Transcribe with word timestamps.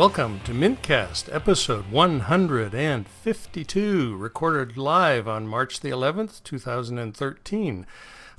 Welcome 0.00 0.40
to 0.44 0.52
Mintcast, 0.52 1.28
episode 1.30 1.90
152, 1.90 4.16
recorded 4.16 4.78
live 4.78 5.28
on 5.28 5.46
March 5.46 5.80
the 5.80 5.90
11th, 5.90 6.42
2013. 6.42 7.86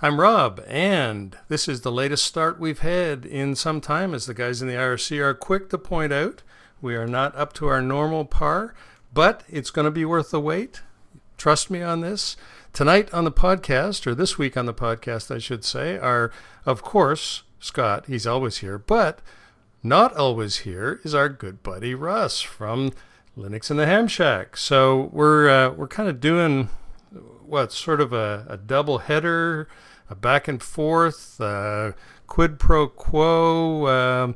I'm 0.02 0.19
Rob, 0.19 0.63
and 0.66 1.38
this 1.49 1.67
is 1.67 1.81
the 1.81 1.91
latest 1.91 2.25
start 2.25 2.59
we've 2.59 2.79
had 2.79 3.27
in 3.27 3.55
some 3.55 3.79
time, 3.79 4.16
as 4.16 4.25
the 4.25 4.33
guys 4.33 4.63
in 4.63 4.69
the 4.69 4.73
IRC 4.73 5.19
are 5.19 5.35
quick 5.35 5.69
to 5.69 5.77
point 5.77 6.11
out. 6.11 6.41
We 6.81 6.95
are 6.95 7.05
not 7.05 7.35
up 7.35 7.53
to 7.53 7.67
our 7.67 7.80
normal 7.80 8.25
par, 8.25 8.73
but 9.13 9.43
it's 9.47 9.69
going 9.69 9.85
to 9.85 9.91
be 9.91 10.03
worth 10.03 10.31
the 10.31 10.41
wait. 10.41 10.81
Trust 11.38 11.69
me 11.69 11.83
on 11.83 12.02
this. 12.02 12.38
Tonight 12.73 13.13
on 13.13 13.23
the 13.23 13.31
podcast, 13.31 14.07
or 14.07 14.16
this 14.16 14.39
week 14.39 14.57
on 14.57 14.66
the 14.66 14.73
podcast, 14.73 15.30
I 15.30 15.38
should 15.38 15.63
say, 15.63 15.99
are, 15.99 16.31
of 16.66 16.81
course, 16.81 17.43
Scott. 17.59 18.05
He's 18.07 18.25
always 18.25 18.57
here, 18.57 18.80
but 18.80 19.19
not 19.84 20.16
always 20.16 20.58
here 20.58 20.99
is 21.03 21.16
our 21.16 21.30
good 21.30 21.63
buddy 21.63 21.95
Russ 21.95 22.41
from 22.41 22.91
Linux 23.38 23.72
in 23.72 23.77
the 23.77 23.85
Ham 23.85 24.08
Shack. 24.08 24.58
So 24.58 25.09
we're 25.12 25.49
uh, 25.49 25.70
we're 25.72 25.88
kind 25.88 26.09
of 26.09 26.20
doing 26.20 26.70
what 27.45 27.72
sort 27.72 28.00
of 28.00 28.14
a, 28.14 28.45
a 28.47 28.58
double 28.58 29.00
header, 29.00 29.67
a 30.09 30.16
back 30.16 30.47
and 30.47 30.61
forth, 30.61 31.39
uh, 31.42 31.94
quid 32.28 32.59
pro 32.59 32.88
quo. 32.88 33.88
Um, 33.88 34.36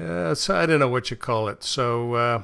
uh, 0.00 0.34
so 0.34 0.56
I 0.56 0.66
don't 0.66 0.80
know 0.80 0.88
what 0.88 1.10
you 1.10 1.16
call 1.16 1.48
it. 1.48 1.62
So 1.62 2.14
uh, 2.14 2.42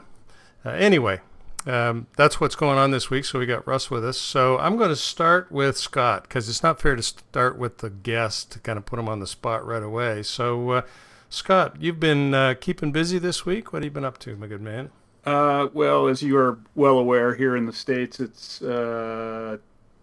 uh, 0.64 0.70
anyway, 0.70 1.20
um, 1.64 2.06
that's 2.16 2.41
what's 2.41 2.55
going 2.55 2.78
on 2.78 2.91
this 2.91 3.08
week. 3.08 3.25
So 3.25 3.38
we 3.38 3.47
got 3.47 3.66
Russ 3.66 3.91
with 3.91 4.05
us. 4.05 4.19
So 4.19 4.58
I'm 4.58 4.77
going 4.77 4.91
to 4.91 4.97
start 4.97 5.50
with 5.50 5.78
Scott 5.78 6.25
because 6.25 6.48
it's 6.48 6.62
not 6.62 6.80
fair 6.80 6.97
to 6.97 7.03
start 7.03 7.56
with 7.56 7.78
the 7.78 7.91
guest 7.91 8.53
to 8.53 8.58
kind 8.58 8.77
of 8.77 8.84
put 8.84 8.98
him 8.98 9.08
on 9.08 9.20
the 9.20 9.27
spot 9.27 9.64
right 9.64 9.82
away. 9.82 10.22
So. 10.22 10.84
Scott, 11.28 11.77
you've 11.80 12.00
been 12.00 12.34
uh, 12.34 12.55
keeping 12.60 12.92
busy 12.92 13.19
this 13.19 13.44
week. 13.44 13.72
What 13.72 13.82
have 13.82 13.84
you 13.84 13.91
been 13.91 14.05
up 14.05 14.19
to, 14.19 14.36
my 14.36 14.46
good 14.46 14.62
man? 14.62 14.91
Uh, 15.24 15.69
well, 15.72 16.06
as 16.06 16.22
you 16.22 16.36
are 16.36 16.58
well 16.74 16.98
aware, 16.98 17.34
here 17.34 17.56
in 17.56 17.66
the 17.66 17.72
states, 17.72 18.20
it's 18.20 18.62
uh, 18.62 19.58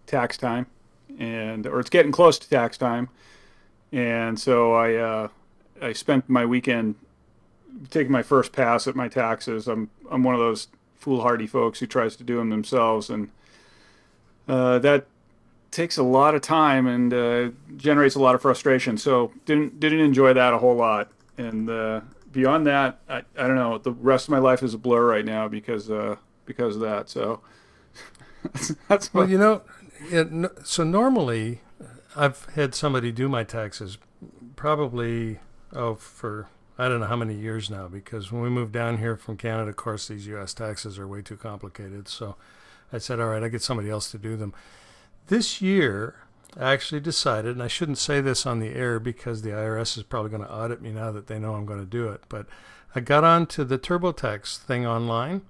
tax 0.06 0.36
time, 0.36 0.66
and 1.18 1.66
or 1.66 1.80
it's 1.80 1.88
getting 1.88 2.12
close 2.12 2.38
to 2.38 2.48
tax 2.48 2.76
time, 2.76 3.08
and 3.90 4.38
so 4.38 4.74
I 4.74 4.94
uh, 4.96 5.28
I 5.80 5.94
spent 5.94 6.28
my 6.28 6.44
weekend 6.44 6.96
taking 7.90 8.12
my 8.12 8.22
first 8.22 8.52
pass 8.52 8.86
at 8.86 8.94
my 8.94 9.08
taxes. 9.08 9.66
I'm 9.66 9.88
I'm 10.10 10.22
one 10.24 10.34
of 10.34 10.40
those 10.40 10.68
foolhardy 10.94 11.46
folks 11.46 11.80
who 11.80 11.86
tries 11.86 12.16
to 12.16 12.24
do 12.24 12.36
them 12.36 12.50
themselves, 12.50 13.08
and 13.08 13.30
uh, 14.46 14.78
that 14.80 15.06
takes 15.74 15.98
a 15.98 16.02
lot 16.02 16.34
of 16.34 16.40
time 16.40 16.86
and 16.86 17.12
uh, 17.12 17.50
generates 17.76 18.14
a 18.14 18.20
lot 18.20 18.34
of 18.34 18.40
frustration. 18.40 18.96
So 18.96 19.32
didn't 19.44 19.80
didn't 19.80 20.00
enjoy 20.00 20.32
that 20.32 20.54
a 20.54 20.58
whole 20.58 20.76
lot 20.76 21.10
and 21.36 21.68
uh, 21.68 22.00
beyond 22.32 22.66
that, 22.66 23.00
I, 23.08 23.22
I 23.38 23.46
don't 23.46 23.56
know. 23.56 23.78
The 23.78 23.92
rest 23.92 24.26
of 24.26 24.30
my 24.30 24.38
life 24.38 24.62
is 24.62 24.74
a 24.74 24.78
blur 24.78 25.06
right 25.06 25.24
now 25.24 25.48
because 25.48 25.90
uh, 25.90 26.16
because 26.44 26.76
of 26.76 26.82
that. 26.82 27.08
So 27.08 27.40
that's, 28.42 28.68
that's 28.88 29.14
well, 29.14 29.28
you 29.28 29.38
know. 29.38 29.62
It, 30.10 30.28
so 30.64 30.84
normally, 30.84 31.60
I've 32.14 32.44
had 32.54 32.74
somebody 32.74 33.10
do 33.10 33.28
my 33.28 33.44
taxes, 33.44 33.98
probably 34.56 35.38
oh 35.72 35.94
for 35.94 36.48
I 36.78 36.88
don't 36.88 37.00
know 37.00 37.06
how 37.06 37.16
many 37.16 37.34
years 37.34 37.70
now. 37.70 37.88
Because 37.88 38.30
when 38.30 38.42
we 38.42 38.50
moved 38.50 38.72
down 38.72 38.98
here 38.98 39.16
from 39.16 39.36
Canada, 39.36 39.70
of 39.70 39.76
course, 39.76 40.08
these 40.08 40.26
U.S. 40.28 40.54
taxes 40.54 40.98
are 40.98 41.08
way 41.08 41.22
too 41.22 41.36
complicated. 41.36 42.08
So 42.08 42.36
I 42.92 42.98
said, 42.98 43.18
all 43.18 43.28
right, 43.28 43.42
I 43.42 43.48
get 43.48 43.62
somebody 43.62 43.90
else 43.90 44.10
to 44.10 44.18
do 44.18 44.36
them. 44.36 44.52
This 45.28 45.62
year, 45.62 46.16
I 46.56 46.72
actually 46.72 47.00
decided, 47.00 47.52
and 47.52 47.62
I 47.62 47.68
shouldn't 47.68 47.98
say 47.98 48.20
this 48.20 48.44
on 48.44 48.60
the 48.60 48.74
air 48.74 49.00
because 49.00 49.42
the 49.42 49.50
IRS 49.50 49.96
is 49.96 50.02
probably 50.02 50.30
going 50.30 50.42
to 50.42 50.52
audit 50.52 50.82
me 50.82 50.90
now 50.90 51.10
that 51.12 51.26
they 51.26 51.38
know 51.38 51.54
I'm 51.54 51.66
going 51.66 51.80
to 51.80 51.86
do 51.86 52.08
it, 52.08 52.22
but 52.28 52.46
I 52.94 53.00
got 53.00 53.24
onto 53.24 53.64
the 53.64 53.78
TurboTax 53.78 54.58
thing 54.58 54.86
online, 54.86 55.42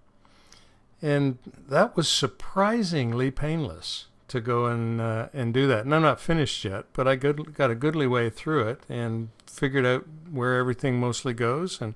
and 1.03 1.39
that 1.69 1.97
was 1.97 2.09
surprisingly 2.09 3.31
painless 3.31 4.07
to 4.29 4.41
go 4.41 4.67
and 4.67 5.01
uh, 5.01 5.29
and 5.35 5.53
do 5.53 5.67
that. 5.67 5.85
And 5.85 5.95
I'm 5.95 6.03
not 6.03 6.21
finished 6.21 6.65
yet, 6.65 6.87
but 6.95 7.07
I 7.07 7.17
got 7.17 7.71
a 7.71 7.75
goodly 7.75 8.07
way 8.07 8.31
through 8.31 8.69
it 8.69 8.81
and 8.89 9.29
figured 9.47 9.85
out 9.85 10.07
where 10.31 10.57
everything 10.57 10.99
mostly 10.99 11.35
goes, 11.35 11.81
and 11.83 11.95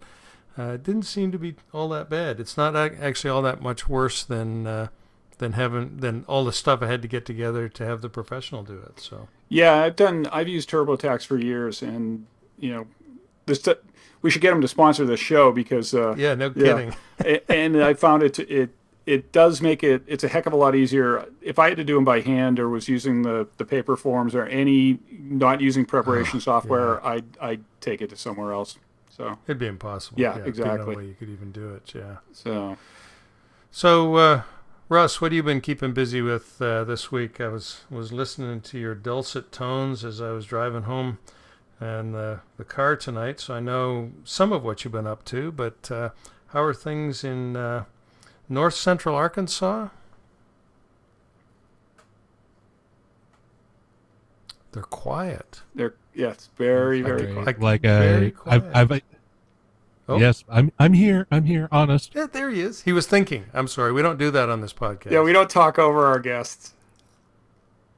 uh, 0.58 0.72
it 0.72 0.82
didn't 0.82 1.04
seem 1.04 1.32
to 1.32 1.38
be 1.38 1.54
all 1.72 1.88
that 1.90 2.10
bad. 2.10 2.40
It's 2.40 2.56
not 2.56 2.76
actually 2.76 3.30
all 3.30 3.42
that 3.42 3.62
much 3.62 3.88
worse 3.88 4.24
than 4.24 4.66
uh, 4.66 4.88
than 5.38 5.52
having 5.52 5.98
than 5.98 6.24
all 6.28 6.44
the 6.44 6.52
stuff 6.52 6.82
I 6.82 6.86
had 6.86 7.02
to 7.02 7.08
get 7.08 7.24
together 7.24 7.68
to 7.68 7.84
have 7.84 8.02
the 8.02 8.08
professional 8.08 8.62
do 8.62 8.78
it. 8.78 9.00
So 9.00 9.28
yeah, 9.48 9.74
I've 9.82 9.96
done 9.96 10.26
I've 10.32 10.48
used 10.48 10.70
TurboTax 10.70 11.24
for 11.24 11.38
years, 11.38 11.82
and 11.82 12.26
you 12.58 12.72
know, 12.72 12.86
this 13.46 13.66
we 14.20 14.30
should 14.30 14.42
get 14.42 14.50
them 14.50 14.60
to 14.60 14.68
sponsor 14.68 15.04
the 15.04 15.16
show 15.16 15.52
because 15.52 15.94
uh, 15.94 16.14
yeah, 16.16 16.34
no 16.34 16.50
kidding. 16.50 16.94
Yeah. 17.24 17.38
and 17.48 17.82
I 17.82 17.94
found 17.94 18.22
it 18.22 18.38
it 18.38 18.70
it 19.06 19.32
does 19.32 19.62
make 19.62 19.82
it 19.82 20.02
it's 20.06 20.24
a 20.24 20.28
heck 20.28 20.46
of 20.46 20.52
a 20.52 20.56
lot 20.56 20.74
easier 20.74 21.26
if 21.40 21.58
I 21.58 21.68
had 21.68 21.78
to 21.78 21.84
do 21.84 21.94
them 21.94 22.04
by 22.04 22.20
hand 22.20 22.58
or 22.58 22.68
was 22.68 22.88
using 22.88 23.22
the 23.22 23.48
the 23.56 23.64
paper 23.64 23.96
forms 23.96 24.34
or 24.34 24.44
any 24.46 24.98
not 25.10 25.60
using 25.60 25.84
preparation 25.84 26.38
oh, 26.38 26.40
software, 26.40 27.00
yeah. 27.02 27.10
I'd 27.10 27.38
I'd 27.40 27.64
take 27.80 28.02
it 28.02 28.10
to 28.10 28.16
somewhere 28.16 28.52
else. 28.52 28.76
So 29.08 29.38
it'd 29.46 29.58
be 29.58 29.66
impossible. 29.66 30.20
Yeah, 30.20 30.38
yeah 30.38 30.44
exactly. 30.44 30.94
No 30.94 30.98
way 30.98 31.06
you 31.06 31.14
could 31.14 31.30
even 31.30 31.52
do 31.52 31.74
it. 31.74 31.92
Yeah. 31.94 32.16
So. 32.32 32.76
So 33.70 34.14
uh, 34.14 34.42
Russ, 34.90 35.20
what 35.20 35.32
have 35.32 35.36
you 35.36 35.42
been 35.42 35.60
keeping 35.60 35.92
busy 35.92 36.22
with 36.22 36.62
uh, 36.62 36.82
this 36.82 37.12
week? 37.12 37.42
I 37.42 37.48
was 37.48 37.82
was 37.90 38.10
listening 38.10 38.62
to 38.62 38.78
your 38.78 38.94
dulcet 38.94 39.52
tones 39.52 40.02
as 40.02 40.22
I 40.22 40.30
was 40.30 40.46
driving 40.46 40.84
home 40.84 41.18
and 41.78 42.16
uh, 42.16 42.36
the 42.56 42.64
car 42.64 42.96
tonight, 42.96 43.38
so 43.38 43.54
I 43.54 43.60
know 43.60 44.12
some 44.24 44.50
of 44.50 44.64
what 44.64 44.84
you've 44.84 44.92
been 44.92 45.06
up 45.06 45.26
to. 45.26 45.52
But 45.52 45.90
uh, 45.90 46.10
how 46.48 46.62
are 46.62 46.72
things 46.72 47.22
in 47.22 47.54
uh, 47.54 47.84
north 48.48 48.72
central 48.72 49.14
Arkansas? 49.14 49.88
They're 54.72 54.82
quiet. 54.84 55.60
They're 55.74 55.96
yes, 56.14 56.48
very 56.56 57.02
very 57.02 57.30
quiet. 57.30 57.46
Like, 57.46 57.60
like 57.60 57.82
very 57.82 58.30
quiet. 58.30 58.64
I've, 58.74 58.90
I've 58.90 59.02
Oh. 60.08 60.18
Yes, 60.18 60.42
I'm 60.48 60.72
I'm 60.78 60.94
here. 60.94 61.26
I'm 61.30 61.44
here, 61.44 61.68
honest. 61.70 62.12
Yeah, 62.14 62.26
there 62.30 62.50
he 62.50 62.62
is. 62.62 62.82
He 62.82 62.92
was 62.92 63.06
thinking. 63.06 63.44
I'm 63.52 63.68
sorry. 63.68 63.92
We 63.92 64.00
don't 64.00 64.18
do 64.18 64.30
that 64.30 64.48
on 64.48 64.62
this 64.62 64.72
podcast. 64.72 65.10
Yeah, 65.10 65.22
we 65.22 65.34
don't 65.34 65.50
talk 65.50 65.78
over 65.78 66.06
our 66.06 66.18
guests. 66.18 66.72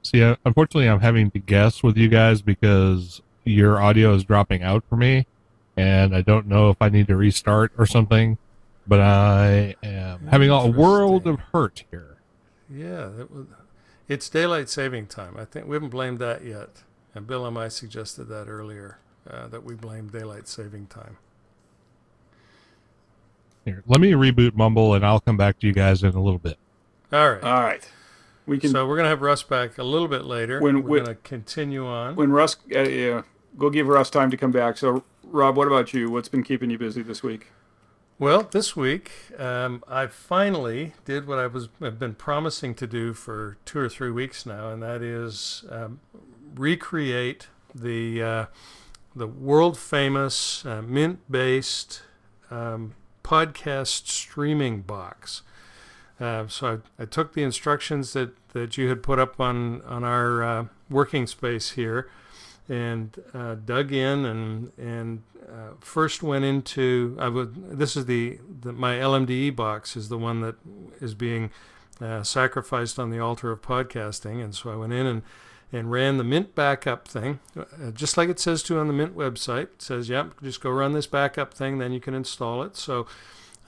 See, 0.03 0.23
uh, 0.23 0.37
unfortunately, 0.45 0.89
I'm 0.89 1.01
having 1.01 1.31
to 1.31 1.39
guess 1.39 1.83
with 1.83 1.97
you 1.97 2.09
guys 2.09 2.43
because 2.43 3.23
your 3.45 3.81
audio 3.81 4.15
is 4.15 4.25
dropping 4.25 4.63
out 4.63 4.83
for 4.89 4.97
me, 4.97 5.27
and 5.77 6.17
I 6.17 6.23
don't 6.23 6.47
know 6.47 6.71
if 6.71 6.79
I 6.81 6.89
need 6.89 7.07
to 7.09 7.17
restart 7.17 7.73
or 7.79 7.87
something. 7.87 8.39
But 8.89 9.01
I 9.01 9.77
am 9.85 10.27
having 10.27 10.51
a 10.51 10.67
world 10.67 11.29
of 11.29 11.39
hurt 11.53 11.85
here. 11.93 12.17
Yeah, 12.69 13.11
it 13.21 13.31
was, 13.31 13.47
it's 14.09 14.29
daylight 14.29 14.69
saving 14.69 15.07
time. 15.07 15.37
I 15.37 15.45
think 15.45 15.69
we 15.69 15.77
haven't 15.77 15.91
blamed 15.91 16.19
that 16.19 16.45
yet, 16.45 16.83
and 17.15 17.25
Bill 17.25 17.47
and 17.47 17.57
I 17.57 17.69
suggested 17.69 18.25
that 18.25 18.49
earlier 18.49 18.99
uh, 19.31 19.47
that 19.47 19.63
we 19.63 19.77
blame 19.77 20.09
daylight 20.09 20.49
saving 20.49 20.87
time. 20.87 21.19
Here, 23.65 23.83
let 23.87 24.01
me 24.01 24.13
reboot 24.13 24.55
Mumble, 24.55 24.95
and 24.95 25.05
I'll 25.05 25.21
come 25.21 25.37
back 25.37 25.59
to 25.61 25.67
you 25.67 25.73
guys 25.73 26.03
in 26.03 26.15
a 26.15 26.23
little 26.23 26.39
bit. 26.39 26.57
All 27.13 27.31
right. 27.33 27.43
All 27.43 27.63
right. 27.63 27.89
We 28.47 28.59
can. 28.59 28.71
So 28.71 28.87
we're 28.87 28.97
gonna 28.97 29.09
have 29.09 29.23
Russ 29.23 29.43
back 29.43 29.79
a 29.79 29.85
little 29.85 30.09
bit 30.09 30.25
later. 30.25 30.61
When 30.61 30.83
we're 30.83 30.89
when, 30.89 31.05
gonna 31.05 31.15
continue 31.17 31.87
on. 31.87 32.17
When 32.17 32.33
Russ, 32.33 32.57
uh, 32.75 32.81
yeah, 32.81 33.23
go 33.59 33.71
give 33.71 33.87
Russ 33.87 34.11
time 34.11 34.31
to 34.31 34.37
come 34.37 34.51
back. 34.51 34.79
So, 34.79 35.05
Rob, 35.25 35.57
what 35.57 35.67
about 35.67 35.93
you? 35.93 36.11
What's 36.11 36.29
been 36.29 36.43
keeping 36.43 36.71
you 36.71 36.79
busy 36.79 37.03
this 37.03 37.23
week? 37.23 37.49
Well, 38.19 38.49
this 38.51 38.77
week 38.77 39.13
um, 39.39 39.83
I 39.89 40.07
finally 40.07 40.93
did 41.05 41.27
what 41.27 41.39
I 41.39 41.47
was 41.47 41.69
have 41.81 41.99
been 41.99 42.15
promising 42.15 42.75
to 42.75 42.87
do 42.87 43.15
for 43.15 43.57
two 43.65 43.79
or 43.79 43.89
three 43.89 44.11
weeks 44.11 44.45
now, 44.45 44.71
and 44.71 44.83
that 44.83 45.01
is 45.03 45.65
um, 45.71 46.01
recreate 46.55 47.49
the 47.75 48.23
uh, 48.23 48.47
the 49.15 49.27
world 49.27 49.79
famous 49.79 50.67
uh, 50.67 50.83
Mint 50.83 51.21
based 51.31 52.03
um, 52.51 52.95
podcast 53.31 54.09
streaming 54.09 54.81
box. 54.81 55.43
Uh, 56.19 56.49
so 56.49 56.81
I, 56.99 57.03
I, 57.03 57.07
took 57.07 57.33
the 57.33 57.45
instructions 57.45 58.13
that, 58.13 58.33
that 58.49 58.77
you 58.77 58.89
had 58.89 59.05
put 59.05 59.21
up 59.21 59.41
on 59.41 59.81
on 59.83 60.03
our 60.03 60.43
uh, 60.43 60.65
working 60.91 61.29
space 61.29 61.71
here, 61.71 62.11
and 62.69 63.17
uh, 63.33 63.55
dug 63.55 63.93
in 63.93 64.25
and 64.27 64.73
and 64.77 65.23
uh, 65.49 65.75
first 65.81 66.23
went 66.25 66.45
into 66.45 67.17
I 67.21 67.29
would 67.29 67.79
this 67.79 67.97
is 67.97 68.07
the, 68.07 68.39
the, 68.63 68.73
my 68.73 68.97
LMDE 68.97 69.55
box 69.55 69.97
is 69.97 70.09
the 70.09 70.19
one 70.19 70.41
that 70.41 70.57
is 71.01 71.15
being 71.15 71.51
uh, 72.01 72.25
sacrificed 72.25 72.99
on 72.99 73.11
the 73.11 73.21
altar 73.21 73.53
of 73.53 73.63
podcasting, 73.63 74.43
and 74.43 74.55
so 74.55 74.71
I 74.73 74.77
went 74.77 74.93
in 74.93 75.07
and 75.07 75.23
and 75.73 75.91
ran 75.91 76.17
the 76.17 76.25
Mint 76.25 76.55
backup 76.55 77.07
thing, 77.07 77.39
uh, 77.57 77.91
just 77.93 78.17
like 78.17 78.29
it 78.29 78.41
says 78.41 78.63
to 78.65 78.79
on 78.79 78.87
the 78.87 78.93
Mint 78.93 79.17
website. 79.17 79.65
It 79.75 79.83
says, 79.83 80.09
"Yep, 80.09 80.43
just 80.43 80.61
go 80.61 80.71
run 80.71 80.93
this 80.93 81.07
backup 81.07 81.55
thing, 81.55 81.79
then 81.79 81.93
you 81.93 82.01
can 82.01 82.15
install 82.15 82.63
it." 82.63 82.77
So, 82.77 83.07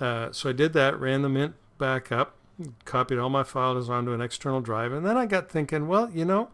uh, 0.01 0.33
so 0.33 0.51
I 0.51 0.53
did 0.53 0.73
that, 0.73 0.99
ran 0.99 1.23
the 1.23 1.29
Mint 1.29 1.55
backup, 1.79 2.35
copied 2.85 3.19
all 3.19 3.31
my 3.31 3.43
files 3.43 3.89
onto 3.89 4.13
an 4.13 4.21
external 4.21 4.61
drive, 4.61 4.93
and 4.93 5.07
then 5.07 5.17
I 5.17 5.27
got 5.27 5.49
thinking, 5.49 5.89
well, 5.89 6.11
you 6.11 6.25
know, 6.25 6.51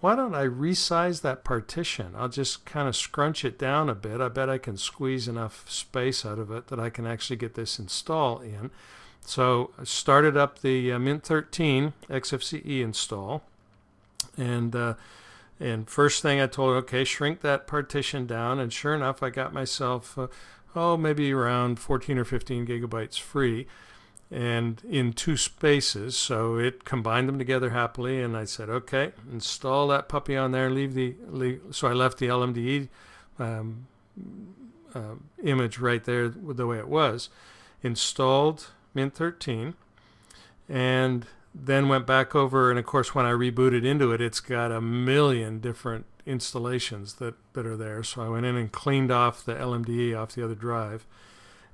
why 0.00 0.14
don't 0.14 0.34
I 0.34 0.46
resize 0.46 1.22
that 1.22 1.44
partition? 1.44 2.14
I'll 2.16 2.28
just 2.28 2.64
kind 2.64 2.88
of 2.88 2.94
scrunch 2.94 3.44
it 3.44 3.58
down 3.58 3.88
a 3.88 3.94
bit. 3.94 4.20
I 4.20 4.28
bet 4.28 4.48
I 4.48 4.58
can 4.58 4.76
squeeze 4.76 5.26
enough 5.26 5.68
space 5.68 6.24
out 6.24 6.38
of 6.38 6.50
it 6.50 6.68
that 6.68 6.78
I 6.78 6.88
can 6.88 7.06
actually 7.06 7.36
get 7.36 7.54
this 7.54 7.78
install 7.78 8.38
in. 8.40 8.70
So 9.24 9.72
I 9.78 9.84
started 9.84 10.36
up 10.36 10.60
the 10.60 10.92
uh, 10.92 10.98
Mint 10.98 11.24
13 11.24 11.92
XFCE 12.08 12.80
install, 12.80 13.42
and 14.38 14.74
uh, 14.74 14.94
and 15.60 15.90
first 15.90 16.22
thing 16.22 16.40
I 16.40 16.46
told 16.46 16.70
her, 16.70 16.76
okay, 16.76 17.04
shrink 17.04 17.40
that 17.40 17.66
partition 17.66 18.26
down, 18.26 18.58
and 18.60 18.72
sure 18.72 18.94
enough, 18.94 19.22
I 19.22 19.30
got 19.30 19.52
myself, 19.52 20.16
uh, 20.16 20.28
oh, 20.76 20.96
maybe 20.96 21.32
around 21.32 21.80
14 21.80 22.16
or 22.16 22.24
15 22.24 22.66
gigabytes 22.66 23.18
free 23.18 23.66
and 24.30 24.82
in 24.88 25.12
two 25.12 25.36
spaces. 25.36 26.16
So 26.16 26.56
it 26.56 26.84
combined 26.84 27.28
them 27.28 27.38
together 27.38 27.70
happily, 27.70 28.22
and 28.22 28.36
I 28.36 28.44
said, 28.44 28.68
okay, 28.68 29.12
install 29.30 29.88
that 29.88 30.08
puppy 30.08 30.36
on 30.36 30.52
there. 30.52 30.70
Leave 30.70 30.94
the 30.94 31.16
leave. 31.28 31.60
so 31.70 31.88
I 31.88 31.92
left 31.92 32.18
the 32.18 32.26
LMDE 32.26 32.88
um, 33.38 33.86
uh, 34.94 35.14
image 35.42 35.78
right 35.78 36.04
there 36.04 36.28
the 36.28 36.66
way 36.66 36.78
it 36.78 36.88
was. 36.88 37.30
Installed 37.82 38.68
Mint 38.94 39.14
13, 39.14 39.74
and 40.68 41.26
then 41.60 41.88
went 41.88 42.06
back 42.06 42.34
over. 42.34 42.70
And 42.70 42.78
of 42.78 42.86
course, 42.86 43.14
when 43.14 43.26
I 43.26 43.32
rebooted 43.32 43.84
into 43.84 44.12
it, 44.12 44.20
it's 44.20 44.40
got 44.40 44.70
a 44.70 44.80
million 44.80 45.60
different 45.60 46.06
installations 46.26 47.14
that 47.14 47.34
that 47.54 47.66
are 47.66 47.76
there. 47.76 48.02
So 48.02 48.22
I 48.22 48.28
went 48.28 48.46
in 48.46 48.56
and 48.56 48.70
cleaned 48.70 49.10
off 49.10 49.44
the 49.44 49.54
LMDE 49.54 50.16
off 50.16 50.34
the 50.34 50.44
other 50.44 50.54
drive, 50.54 51.06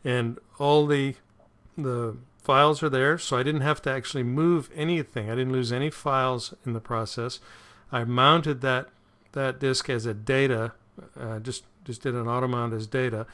and 0.05 0.39
all 0.59 0.87
the 0.87 1.17
the 1.77 2.17
files 2.45 2.83
are 2.83 2.91
there, 2.91 3.19
so 3.19 3.37
I 3.39 3.43
didn't 3.43 3.63
have 3.63 3.81
to 3.83 3.91
actually 3.91 4.23
move 4.23 4.71
anything. 4.75 5.31
I 5.31 5.35
didn't 5.35 5.53
lose 5.53 5.73
any 5.73 5.91
files 5.91 6.55
in 6.65 6.75
the 6.75 6.81
process. 6.81 7.41
I 7.91 8.05
mounted 8.05 8.61
that 8.61 8.89
that 9.33 9.59
disk 9.59 9.91
as 9.91 10.07
a 10.07 10.15
data, 10.15 10.73
uh, 11.19 11.41
just 11.41 11.65
just 11.85 12.03
did 12.03 12.15
an 12.15 12.29
auto 12.29 12.47
mount 12.47 12.73
as 12.73 12.87
data, 12.87 13.27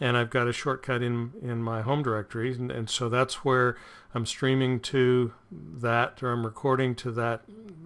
and 0.00 0.16
I've 0.16 0.30
got 0.30 0.48
a 0.48 0.52
shortcut 0.52 1.02
in 1.02 1.32
in 1.42 1.62
my 1.62 1.82
home 1.82 2.02
directory, 2.02 2.52
and, 2.54 2.70
and 2.70 2.90
so 2.90 3.08
that's 3.08 3.44
where 3.44 3.76
I'm 4.14 4.26
streaming 4.26 4.80
to 4.80 5.32
that, 5.52 6.22
or 6.22 6.32
I'm 6.32 6.44
recording 6.44 6.94
to 6.96 7.10
that 7.12 7.42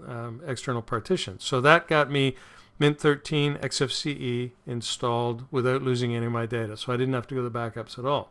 um, 0.06 0.40
external 0.46 0.82
partition. 0.82 1.38
So 1.40 1.60
that 1.60 1.88
got 1.88 2.10
me 2.10 2.36
Mint 2.78 2.98
13 2.98 3.56
XFCE 3.56 4.52
installed 4.66 5.44
without 5.50 5.82
losing 5.82 6.14
any 6.14 6.26
of 6.26 6.32
my 6.32 6.46
data, 6.46 6.76
so 6.76 6.92
I 6.92 6.96
didn't 6.96 7.14
have 7.14 7.26
to 7.28 7.34
go 7.34 7.42
to 7.42 7.48
the 7.48 7.58
backups 7.58 7.98
at 7.98 8.04
all 8.04 8.30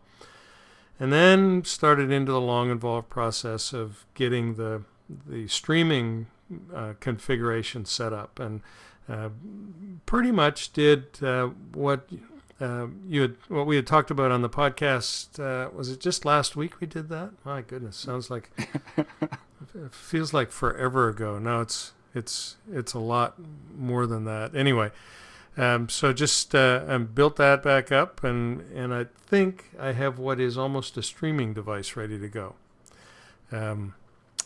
and 1.00 1.12
then 1.12 1.64
started 1.64 2.12
into 2.12 2.32
the 2.32 2.42
long 2.42 2.70
involved 2.70 3.10
process 3.10 3.74
of 3.74 4.06
getting 4.14 4.56
the 4.56 4.84
the 5.28 5.48
streaming 5.48 6.28
uh, 6.74 6.94
configuration 7.00 7.86
set 7.86 8.14
up 8.14 8.40
and 8.40 8.62
uh, 9.10 9.30
pretty 10.06 10.32
much 10.32 10.72
did 10.72 11.22
uh, 11.22 11.48
what 11.74 12.08
uh, 12.64 12.88
you 13.08 13.22
had 13.22 13.36
what 13.48 13.66
we 13.66 13.76
had 13.76 13.86
talked 13.86 14.12
about 14.12 14.32
on 14.32 14.42
the 14.42 14.50
podcast 14.50 15.40
uh, 15.40 15.70
was 15.72 15.90
it 15.90 16.00
just 16.00 16.26
last 16.26 16.56
week 16.56 16.80
we 16.80 16.88
did 16.88 17.10
that 17.10 17.32
my 17.44 17.62
goodness 17.62 17.98
sounds 17.98 18.30
like 18.30 18.50
it 18.98 19.94
feels 19.94 20.34
like 20.34 20.52
forever 20.52 21.10
ago 21.10 21.40
no 21.40 21.62
it's 21.62 21.94
it's 22.16 22.58
it's 22.72 22.94
a 22.94 23.00
lot 23.00 23.36
more 23.76 24.06
than 24.06 24.26
that 24.26 24.56
anyway 24.56 24.92
um, 25.56 25.88
so 25.88 26.14
just 26.14 26.56
uh, 26.56 26.84
um, 26.88 27.06
built 27.06 27.36
that 27.36 27.62
back 27.62 27.92
up, 27.92 28.24
and 28.24 28.62
and 28.74 28.94
I 28.94 29.06
think 29.28 29.66
I 29.80 29.92
have 29.92 30.18
what 30.18 30.40
is 30.40 30.58
almost 30.58 30.98
a 30.98 31.04
streaming 31.04 31.54
device 31.54 31.96
ready 31.96 32.18
to 32.18 32.28
go. 32.28 32.56
Um, 33.52 33.94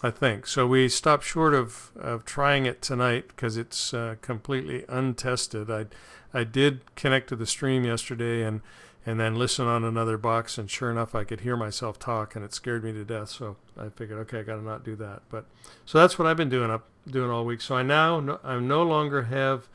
I 0.04 0.12
think 0.12 0.46
so. 0.48 0.68
We 0.68 0.90
stopped 0.90 1.24
short 1.24 1.54
of, 1.54 1.92
of 1.96 2.24
trying 2.24 2.66
it 2.66 2.82
tonight 2.82 3.30
because 3.30 3.58
it's 3.58 3.94
uh, 3.94 4.16
completely 4.22 4.84
untested. 4.90 5.72
I 5.72 5.86
I 6.34 6.44
did 6.44 6.96
connect 6.96 7.30
to 7.30 7.36
the 7.36 7.46
stream 7.46 7.86
yesterday 7.86 8.44
and 8.44 8.62
and 9.06 9.22
then 9.22 9.36
listen 9.36 9.68
on 9.68 9.86
another 9.86 10.18
box, 10.18 10.58
and 10.58 10.70
sure 10.70 10.92
enough, 10.92 11.16
I 11.16 11.24
could 11.24 11.40
hear 11.40 11.56
myself 11.56 11.98
talk, 11.98 12.36
and 12.36 12.44
it 12.44 12.54
scared 12.54 12.84
me 12.84 12.92
to 12.92 13.06
death. 13.06 13.30
So 13.30 13.56
I 13.80 13.88
figured, 13.88 14.20
okay, 14.20 14.40
I 14.40 14.44
got 14.44 14.58
to 14.58 14.62
not 14.62 14.84
do 14.84 14.98
that. 14.98 15.22
But 15.30 15.46
so 15.86 15.98
that's 15.98 16.20
what 16.20 16.28
I've 16.28 16.36
been 16.36 16.50
doing 16.50 16.70
up 16.70 16.88
doing 17.10 17.32
all 17.32 17.46
week. 17.46 17.62
So 17.62 17.76
I 17.76 17.84
now 17.84 18.20
no, 18.20 18.40
I 18.44 18.60
no 18.60 18.84
longer 18.84 19.24
have 19.24 19.70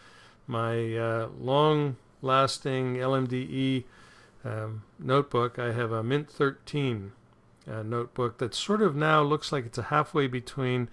my 0.47 0.97
uh, 0.97 1.29
long 1.39 1.97
lasting 2.21 2.97
LMDE 2.97 3.85
um, 4.45 4.83
notebook, 4.99 5.59
I 5.59 5.73
have 5.73 5.93
a 5.93 6.03
Mint 6.03 6.31
13 6.31 7.13
uh, 7.71 7.83
notebook 7.83 8.39
that 8.39 8.55
sort 8.55 8.83
of 8.83 8.97
now 8.97 9.23
looks 9.23 9.53
like 9.53 9.67
it's 9.67 9.79
a 9.79 9.85
halfway 9.85 10.27
between, 10.27 10.89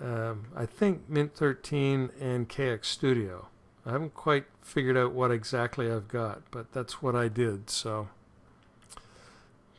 um, 0.00 0.46
I 0.56 0.66
think, 0.66 1.08
Mint 1.08 1.34
13 1.34 2.10
and 2.20 2.48
KX 2.48 2.84
Studio. 2.86 3.48
I 3.86 3.92
haven't 3.92 4.14
quite 4.14 4.44
figured 4.62 4.96
out 4.96 5.12
what 5.12 5.30
exactly 5.30 5.90
I've 5.90 6.08
got, 6.08 6.42
but 6.50 6.72
that's 6.72 7.00
what 7.00 7.16
I 7.16 7.28
did. 7.28 7.70
So, 7.70 8.08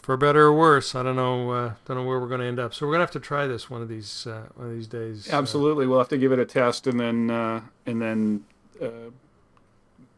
for 0.02 0.18
better 0.18 0.48
or 0.48 0.58
worse, 0.58 0.96
I 0.96 1.04
don't 1.04 1.16
know. 1.16 1.52
Uh, 1.52 1.74
don't 1.86 1.98
know 1.98 2.04
where 2.04 2.20
we're 2.20 2.28
going 2.28 2.42
to 2.42 2.48
end 2.48 2.60
up. 2.60 2.74
So 2.74 2.86
we're 2.86 2.94
going 2.94 3.00
to 3.00 3.04
have 3.04 3.12
to 3.12 3.20
try 3.20 3.46
this 3.46 3.70
one 3.70 3.82
of 3.82 3.90
these 3.90 4.26
uh, 4.26 4.48
one 4.56 4.68
of 4.68 4.74
these 4.74 4.88
days. 4.88 5.32
Uh. 5.32 5.38
Absolutely, 5.38 5.86
we'll 5.86 6.00
have 6.00 6.10
to 6.10 6.18
give 6.18 6.32
it 6.32 6.40
a 6.40 6.46
test 6.46 6.88
and 6.88 7.00
then 7.00 7.30
uh, 7.30 7.62
and 7.86 8.02
then 8.02 8.46
uh, 8.82 9.12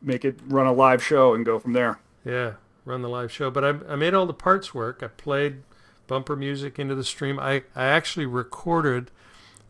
make 0.01 0.23
it 0.23 0.39
run 0.47 0.65
a 0.65 0.73
live 0.73 1.03
show 1.03 1.33
and 1.33 1.45
go 1.45 1.59
from 1.59 1.73
there. 1.73 1.99
Yeah, 2.23 2.53
run 2.85 3.01
the 3.01 3.09
live 3.09 3.31
show. 3.31 3.51
But 3.51 3.65
I, 3.65 3.69
I 3.89 3.95
made 3.95 4.13
all 4.13 4.25
the 4.25 4.33
parts 4.33 4.73
work. 4.73 5.03
I 5.03 5.07
played 5.07 5.63
bumper 6.07 6.35
music 6.35 6.79
into 6.79 6.95
the 6.95 7.03
stream. 7.03 7.39
I, 7.39 7.63
I 7.75 7.85
actually 7.85 8.25
recorded 8.25 9.11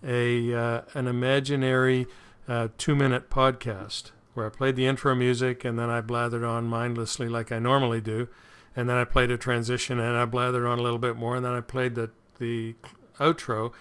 a 0.04 0.54
uh, 0.54 0.82
an 0.94 1.08
imaginary 1.08 2.08
uh, 2.48 2.68
two 2.78 2.96
minute 2.96 3.30
podcast 3.30 4.12
where 4.34 4.46
I 4.46 4.50
played 4.50 4.76
the 4.76 4.88
intro 4.88 5.14
music 5.16 5.64
and 5.64 5.78
then 5.78 5.90
I 5.90 6.02
blathered 6.02 6.48
on 6.48 6.66
mindlessly 6.66 7.30
like 7.30 7.52
I 7.52 7.60
normally 7.60 8.02
do, 8.02 8.28
and 8.76 8.90
then 8.90 8.98
I 8.98 9.04
played 9.04 9.32
a 9.32 9.38
transition 9.38 10.00
and 10.00 10.18
I 10.18 10.26
blathered 10.26 10.70
on 10.70 10.80
a 10.80 10.82
little 10.82 11.00
bit 11.00 11.16
more, 11.16 11.36
and 11.36 11.46
then 11.46 11.54
I 11.54 11.62
played 11.62 11.96
the 11.96 12.10
the 12.40 12.76
outro 13.20 13.72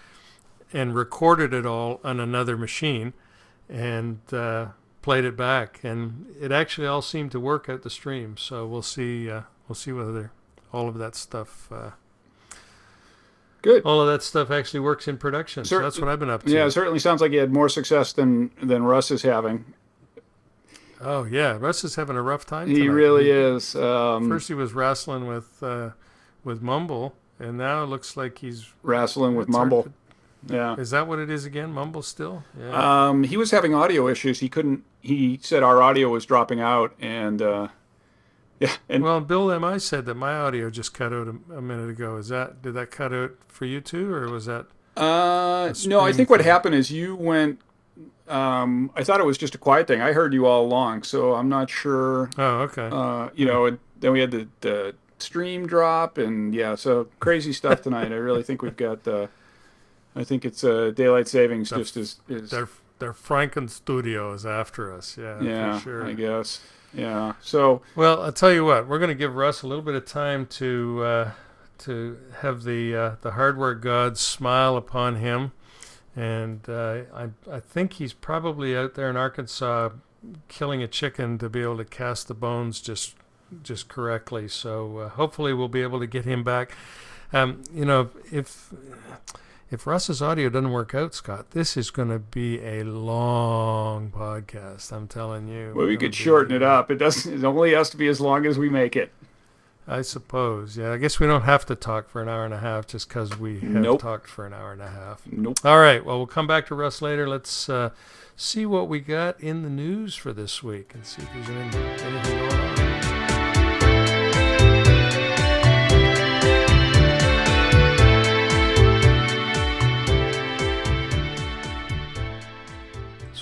and 0.71 0.95
recorded 0.95 1.53
it 1.53 1.65
all 1.65 1.99
on 2.03 2.19
another 2.19 2.57
machine, 2.57 3.13
and 3.69 4.19
uh, 4.31 4.67
played 5.01 5.25
it 5.25 5.35
back, 5.35 5.79
and 5.83 6.27
it 6.39 6.51
actually 6.51 6.87
all 6.87 7.01
seemed 7.01 7.31
to 7.31 7.39
work 7.39 7.67
at 7.69 7.83
the 7.83 7.89
stream. 7.89 8.37
So 8.37 8.65
we'll 8.65 8.81
see. 8.81 9.29
Uh, 9.29 9.41
we'll 9.67 9.75
see 9.75 9.91
whether 9.91 10.31
all 10.71 10.87
of 10.87 10.97
that 10.97 11.15
stuff. 11.15 11.71
Good. 13.63 13.81
All 13.83 13.99
of 14.01 14.07
that 14.07 14.21
stuff 14.21 14.51
actually 14.51 14.81
works 14.81 15.07
in 15.07 15.17
production. 15.17 15.65
so 15.65 15.81
that's 15.81 15.97
what 15.99 16.07
I've 16.09 16.19
been 16.19 16.29
up 16.29 16.43
to. 16.43 16.51
Yeah, 16.51 16.65
it 16.65 16.71
certainly 16.71 16.99
sounds 16.99 17.21
like 17.21 17.31
you 17.31 17.39
had 17.39 17.51
more 17.51 17.69
success 17.69 18.13
than 18.13 18.51
than 18.61 18.83
Russ 18.83 19.09
is 19.09 19.23
having. 19.23 19.65
Oh 21.01 21.23
yeah, 21.25 21.57
Russ 21.59 21.83
is 21.83 21.95
having 21.95 22.15
a 22.15 22.21
rough 22.21 22.45
time. 22.45 22.67
He 22.67 22.75
tonight. 22.75 22.93
really 22.93 23.29
is. 23.31 23.75
Um, 23.75 24.29
First 24.29 24.47
he 24.47 24.53
was 24.53 24.73
wrestling 24.73 25.27
with 25.27 25.61
uh, 25.63 25.91
with 26.43 26.61
Mumble, 26.61 27.15
and 27.39 27.57
now 27.57 27.83
it 27.83 27.87
looks 27.87 28.15
like 28.15 28.37
he's 28.37 28.71
wrestling 28.83 29.35
with 29.35 29.49
Mumble. 29.49 29.83
to- 29.83 29.93
Yeah. 30.53 30.75
Is 30.77 30.91
that 30.91 31.07
what 31.07 31.19
it 31.19 31.29
is 31.29 31.45
again? 31.45 31.71
Mumble 31.73 32.01
still? 32.03 32.43
Yeah. 32.59 33.07
Um, 33.09 33.23
he 33.23 33.37
was 33.37 33.51
having 33.51 33.73
audio 33.73 34.07
issues. 34.07 34.39
He 34.39 34.49
couldn't. 34.49 34.83
He 35.01 35.39
said 35.41 35.63
our 35.63 35.81
audio 35.81 36.09
was 36.09 36.25
dropping 36.25 36.59
out, 36.61 36.93
and 37.01 37.41
uh, 37.41 37.67
yeah, 38.63 38.75
and 38.87 39.03
well, 39.03 39.19
Bill 39.19 39.59
MI 39.59 39.77
said 39.79 40.05
that 40.05 40.15
my 40.15 40.33
audio 40.33 40.69
just 40.69 40.93
cut 40.93 41.11
out 41.11 41.27
a, 41.27 41.57
a 41.57 41.61
minute 41.61 41.89
ago. 41.89 42.15
Is 42.17 42.29
that 42.29 42.61
did 42.61 42.73
that 42.75 42.91
cut 42.91 43.13
out 43.13 43.31
for 43.47 43.65
you 43.65 43.81
too, 43.81 44.13
or 44.13 44.29
was 44.29 44.45
that? 44.45 44.67
Uh, 44.95 45.73
no, 45.85 45.99
I 45.99 46.13
think 46.13 46.29
what 46.29 46.41
happened 46.41 46.75
is 46.75 46.91
you 46.91 47.15
went. 47.15 47.59
Um, 48.27 48.89
I 48.95 49.03
thought 49.03 49.19
it 49.19 49.25
was 49.25 49.37
just 49.37 49.53
a 49.53 49.57
quiet 49.57 49.85
thing. 49.87 50.01
I 50.01 50.13
heard 50.13 50.33
you 50.33 50.45
all 50.45 50.65
along, 50.65 51.03
so 51.03 51.33
I'm 51.33 51.49
not 51.49 51.69
sure. 51.69 52.29
Oh, 52.37 52.59
okay. 52.61 52.89
Uh, 52.89 53.29
you 53.35 53.45
know, 53.45 53.65
and 53.65 53.79
then 53.99 54.13
we 54.13 54.21
had 54.21 54.31
the, 54.31 54.47
the 54.61 54.95
stream 55.19 55.67
drop, 55.67 56.17
and 56.17 56.55
yeah, 56.55 56.75
so 56.75 57.09
crazy 57.19 57.51
stuff 57.51 57.81
tonight. 57.81 58.11
I 58.11 58.15
really 58.15 58.43
think 58.43 58.61
we've 58.61 58.77
got. 58.77 59.05
Uh, 59.05 59.27
I 60.15 60.23
think 60.23 60.45
it's 60.45 60.63
uh, 60.63 60.91
daylight 60.95 61.27
savings 61.27 61.69
just 61.69 61.97
as 61.97 62.21
is. 62.29 62.51
They're 62.51 62.69
they're 62.99 63.13
Franken 63.13 63.69
Studios 63.69 64.45
after 64.45 64.93
us. 64.93 65.17
Yeah, 65.17 65.41
Yeah, 65.41 65.77
for 65.77 65.83
sure. 65.83 66.05
I 66.05 66.13
guess. 66.13 66.61
Yeah. 66.93 67.33
So 67.41 67.81
Well, 67.95 68.21
I'll 68.21 68.31
tell 68.31 68.51
you 68.51 68.65
what. 68.65 68.87
We're 68.87 68.99
going 68.99 69.09
to 69.09 69.15
give 69.15 69.35
Russ 69.35 69.61
a 69.63 69.67
little 69.67 69.83
bit 69.83 69.95
of 69.95 70.05
time 70.05 70.45
to 70.47 71.03
uh, 71.03 71.31
to 71.79 72.17
have 72.39 72.63
the 72.63 72.95
uh, 72.95 73.15
the 73.21 73.31
hardware 73.31 73.75
gods 73.75 74.19
smile 74.19 74.77
upon 74.77 75.15
him, 75.17 75.51
and 76.15 76.61
uh, 76.69 77.01
I 77.13 77.29
I 77.51 77.59
think 77.59 77.93
he's 77.93 78.13
probably 78.13 78.77
out 78.77 78.93
there 78.95 79.09
in 79.09 79.17
Arkansas 79.17 79.89
killing 80.47 80.81
a 80.81 80.87
chicken 80.87 81.37
to 81.37 81.49
be 81.49 81.61
able 81.61 81.77
to 81.77 81.85
cast 81.85 82.27
the 82.27 82.33
bones 82.33 82.79
just 82.79 83.15
just 83.61 83.87
correctly. 83.87 84.47
So 84.47 84.97
uh, 84.97 85.09
hopefully 85.09 85.53
we'll 85.53 85.67
be 85.67 85.81
able 85.81 85.99
to 85.99 86.07
get 86.07 86.25
him 86.25 86.43
back. 86.43 86.71
Um, 87.31 87.63
you 87.73 87.85
know, 87.85 88.11
if 88.31 88.71
if 89.73 89.87
Russ's 89.87 90.21
audio 90.21 90.49
doesn't 90.49 90.71
work 90.71 90.93
out, 90.93 91.13
Scott, 91.15 91.51
this 91.51 91.75
is 91.75 91.89
going 91.89 92.09
to 92.09 92.19
be 92.19 92.61
a 92.63 92.83
long 92.83 94.11
podcast. 94.11 94.91
I'm 94.91 95.07
telling 95.07 95.47
you. 95.47 95.73
well, 95.75 95.87
we 95.87 95.97
could 95.97 96.13
shorten 96.13 96.55
it 96.55 96.61
up. 96.63 96.91
It 96.91 96.95
doesn't. 96.95 97.33
It 97.33 97.43
only 97.43 97.73
has 97.73 97.89
to 97.89 97.97
be 97.97 98.07
as 98.07 98.21
long 98.21 98.45
as 98.45 98.57
we 98.57 98.69
make 98.69 98.95
it. 98.95 99.11
I 99.85 100.01
suppose. 100.01 100.77
Yeah, 100.77 100.93
I 100.93 100.97
guess 100.97 101.19
we 101.19 101.27
don't 101.27 101.41
have 101.41 101.65
to 101.65 101.75
talk 101.75 102.07
for 102.07 102.21
an 102.21 102.29
hour 102.29 102.45
and 102.45 102.53
a 102.53 102.59
half 102.59 102.87
just 102.87 103.09
because 103.09 103.37
we 103.37 103.59
have 103.59 103.69
Nope. 103.71 104.01
talked 104.01 104.27
for 104.29 104.45
an 104.45 104.53
hour 104.53 104.71
and 104.71 104.81
a 104.81 104.87
half. 104.87 105.23
Nope. 105.29 105.57
All 105.65 105.79
right. 105.79 106.05
Well, 106.05 106.17
we'll 106.17 106.27
come 106.27 106.47
back 106.47 106.67
to 106.67 106.75
Russ 106.75 107.01
later. 107.01 107.27
Let's 107.27 107.67
uh, 107.67 107.89
see 108.37 108.65
what 108.65 108.87
we 108.87 109.01
got 109.01 109.37
in 109.41 109.63
the 109.63 109.69
news 109.69 110.15
for 110.15 110.31
this 110.31 110.63
week 110.63 110.93
and 110.93 111.05
see 111.05 111.23
if 111.23 111.33
there's 111.33 111.49
anything 111.49 111.97
going 112.31 112.51
on. 112.53 112.72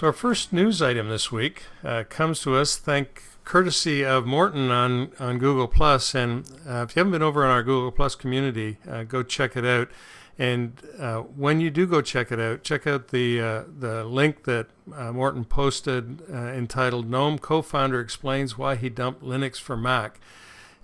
So 0.01 0.07
our 0.07 0.13
first 0.13 0.51
news 0.51 0.81
item 0.81 1.09
this 1.09 1.31
week 1.31 1.65
uh, 1.83 2.05
comes 2.09 2.39
to 2.39 2.55
us 2.55 2.75
thank 2.75 3.21
courtesy 3.45 4.03
of 4.03 4.25
Morton 4.25 4.71
on, 4.71 5.11
on 5.19 5.37
Google 5.37 5.67
Plus. 5.67 6.15
And 6.15 6.43
uh, 6.67 6.87
if 6.89 6.95
you 6.95 7.01
haven't 7.01 7.11
been 7.11 7.21
over 7.21 7.45
on 7.45 7.51
our 7.51 7.61
Google 7.61 7.91
Plus 7.91 8.15
community, 8.15 8.79
uh, 8.89 9.03
go 9.03 9.21
check 9.21 9.55
it 9.55 9.63
out. 9.63 9.89
And 10.39 10.81
uh, 10.97 11.19
when 11.19 11.61
you 11.61 11.69
do 11.69 11.85
go 11.85 12.01
check 12.01 12.31
it 12.31 12.39
out, 12.39 12.63
check 12.63 12.87
out 12.87 13.09
the 13.09 13.39
uh, 13.39 13.63
the 13.77 14.03
link 14.03 14.45
that 14.45 14.69
uh, 14.91 15.11
Morton 15.11 15.45
posted 15.45 16.27
entitled 16.31 17.07
"Gnome 17.07 17.37
Co-founder 17.37 17.99
explains 17.99 18.57
why 18.57 18.77
he 18.77 18.89
dumped 18.89 19.21
Linux 19.21 19.57
for 19.57 19.77
Mac." 19.77 20.19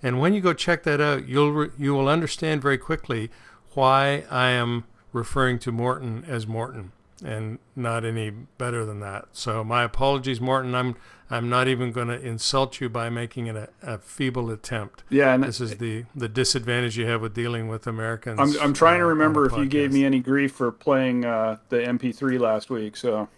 And 0.00 0.20
when 0.20 0.32
you 0.32 0.40
go 0.40 0.52
check 0.52 0.84
that 0.84 1.00
out, 1.00 1.26
you'll 1.26 1.50
re- 1.50 1.70
you 1.76 1.92
will 1.92 2.08
understand 2.08 2.62
very 2.62 2.78
quickly 2.78 3.32
why 3.74 4.26
I 4.30 4.50
am 4.50 4.84
referring 5.12 5.58
to 5.58 5.72
Morton 5.72 6.24
as 6.28 6.46
Morton 6.46 6.92
and 7.24 7.58
not 7.74 8.04
any 8.04 8.30
better 8.30 8.84
than 8.84 9.00
that. 9.00 9.28
So 9.32 9.64
my 9.64 9.82
apologies, 9.84 10.40
Morton. 10.40 10.74
I'm 10.74 10.96
I'm 11.30 11.50
not 11.50 11.68
even 11.68 11.92
going 11.92 12.08
to 12.08 12.18
insult 12.18 12.80
you 12.80 12.88
by 12.88 13.10
making 13.10 13.48
it 13.48 13.56
a, 13.56 13.68
a 13.82 13.98
feeble 13.98 14.50
attempt. 14.50 15.04
Yeah, 15.10 15.34
and 15.34 15.44
This 15.44 15.60
is 15.60 15.76
the 15.76 16.04
the 16.14 16.28
disadvantage 16.28 16.96
you 16.96 17.06
have 17.06 17.20
with 17.20 17.34
dealing 17.34 17.68
with 17.68 17.86
Americans. 17.86 18.38
I'm 18.40 18.60
I'm 18.60 18.72
trying 18.72 18.98
to 18.98 19.04
uh, 19.04 19.08
on 19.08 19.10
remember 19.10 19.46
if 19.46 19.56
you 19.56 19.66
gave 19.66 19.92
me 19.92 20.04
any 20.04 20.20
grief 20.20 20.52
for 20.52 20.72
playing 20.72 21.24
uh, 21.24 21.58
the 21.68 21.78
MP3 21.78 22.38
last 22.40 22.70
week. 22.70 22.96
So 22.96 23.28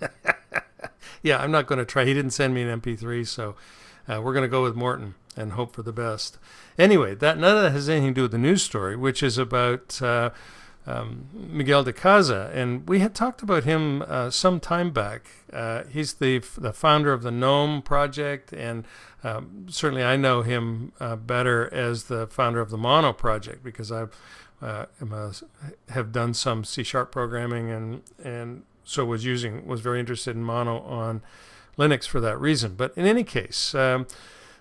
Yeah, 1.24 1.38
I'm 1.38 1.50
not 1.50 1.66
going 1.66 1.78
to 1.78 1.86
try. 1.86 2.04
He 2.04 2.12
didn't 2.12 2.32
send 2.32 2.52
me 2.54 2.62
an 2.62 2.80
MP3, 2.82 3.26
so 3.26 3.56
uh, 4.06 4.20
we're 4.20 4.34
going 4.34 4.42
to 4.42 4.48
go 4.48 4.62
with 4.62 4.76
Morton 4.76 5.14
and 5.36 5.52
hope 5.52 5.74
for 5.74 5.82
the 5.82 5.92
best. 5.92 6.38
Anyway, 6.78 7.14
that 7.14 7.38
none 7.38 7.56
of 7.56 7.62
that 7.62 7.72
has 7.72 7.88
anything 7.88 8.10
to 8.10 8.14
do 8.14 8.22
with 8.22 8.32
the 8.32 8.38
news 8.38 8.62
story, 8.62 8.94
which 8.94 9.22
is 9.22 9.38
about 9.38 10.02
uh, 10.02 10.30
um, 10.86 11.28
Miguel 11.32 11.84
de 11.84 11.92
Icaza, 11.92 12.54
and 12.54 12.86
we 12.88 13.00
had 13.00 13.14
talked 13.14 13.42
about 13.42 13.64
him 13.64 14.02
uh, 14.02 14.30
some 14.30 14.60
time 14.60 14.90
back. 14.90 15.26
Uh, 15.52 15.84
he's 15.84 16.14
the 16.14 16.42
the 16.58 16.72
founder 16.72 17.12
of 17.12 17.22
the 17.22 17.30
GNOME 17.30 17.82
project, 17.82 18.52
and 18.52 18.84
um, 19.22 19.66
certainly 19.70 20.04
I 20.04 20.16
know 20.16 20.42
him 20.42 20.92
uh, 21.00 21.16
better 21.16 21.72
as 21.72 22.04
the 22.04 22.26
founder 22.26 22.60
of 22.60 22.70
the 22.70 22.76
Mono 22.76 23.12
project 23.12 23.64
because 23.64 23.90
I've 23.90 24.14
uh, 24.60 24.86
have 25.88 26.12
done 26.12 26.34
some 26.34 26.64
C 26.64 26.82
sharp 26.82 27.10
programming 27.10 27.70
and 27.70 28.02
and 28.22 28.62
so 28.84 29.04
was 29.04 29.24
using 29.24 29.66
was 29.66 29.80
very 29.80 30.00
interested 30.00 30.36
in 30.36 30.44
Mono 30.44 30.80
on 30.80 31.22
Linux 31.78 32.06
for 32.06 32.20
that 32.20 32.38
reason. 32.38 32.74
But 32.74 32.92
in 32.96 33.06
any 33.06 33.24
case, 33.24 33.74
um, 33.74 34.06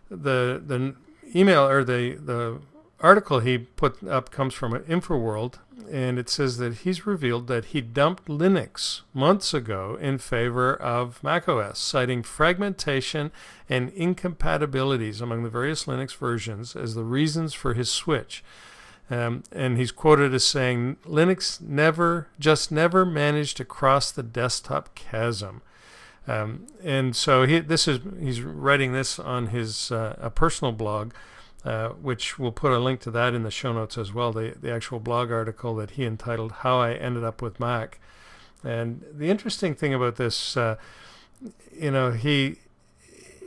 the 0.10 0.62
the 0.66 0.96
email 1.36 1.68
or 1.68 1.84
the 1.84 2.16
the 2.16 2.62
article 3.04 3.42
he 3.42 3.58
put 3.58 4.02
up 4.08 4.32
comes 4.32 4.54
from 4.54 4.74
an 4.74 4.84
InfoWorld, 4.84 5.56
and 5.92 6.18
it 6.18 6.30
says 6.30 6.58
that 6.58 6.78
he's 6.78 7.06
revealed 7.06 7.48
that 7.48 7.66
he 7.66 7.82
dumped 7.82 8.26
Linux 8.26 9.02
months 9.14 9.54
ago 9.54 9.98
in 10.02 10.18
favor 10.18 10.74
of 10.74 11.22
macOS, 11.22 11.78
citing 11.78 12.24
fragmentation 12.24 13.32
and 13.70 13.90
incompatibilities 13.90 15.20
among 15.20 15.44
the 15.44 15.50
various 15.50 15.84
Linux 15.84 16.16
versions 16.16 16.76
as 16.76 16.96
the 16.96 17.04
reasons 17.04 17.54
for 17.54 17.74
his 17.74 17.90
switch. 17.90 18.44
Um, 19.12 19.44
and 19.52 19.78
he's 19.78 19.92
quoted 19.92 20.34
as 20.34 20.46
saying, 20.46 20.96
Linux 21.06 21.62
never, 21.62 22.30
just 22.40 22.72
never 22.72 23.06
managed 23.06 23.58
to 23.58 23.66
cross 23.66 24.12
the 24.12 24.24
desktop 24.24 24.96
chasm. 24.96 25.62
Um, 26.26 26.68
and 26.82 27.16
so 27.16 27.46
he, 27.46 27.60
this 27.60 27.86
is 27.86 28.00
he's 28.20 28.42
writing 28.42 28.94
this 28.94 29.20
on 29.20 29.48
his 29.48 29.92
uh, 29.92 30.16
a 30.20 30.30
personal 30.30 30.72
blog, 30.72 31.12
uh, 31.66 31.90
which 31.90 32.38
we'll 32.38 32.52
put 32.52 32.72
a 32.72 32.80
link 32.80 33.00
to 33.02 33.12
that 33.12 33.34
in 33.34 33.44
the 33.44 33.52
show 33.52 33.74
notes 33.74 33.98
as 33.98 34.14
well. 34.14 34.32
The 34.32 34.56
the 34.60 34.72
actual 34.72 35.00
blog 35.00 35.32
article 35.32 35.76
that 35.76 35.92
he 35.92 36.06
entitled 36.06 36.52
"How 36.52 36.80
I 36.80 36.94
Ended 36.94 37.24
Up 37.24 37.42
with 37.42 37.60
Mac." 37.60 38.00
And 38.64 39.04
the 39.12 39.30
interesting 39.30 39.76
thing 39.76 39.94
about 39.94 40.16
this, 40.16 40.56
uh, 40.56 40.78
you 41.74 41.92
know, 41.92 42.12
he 42.12 42.60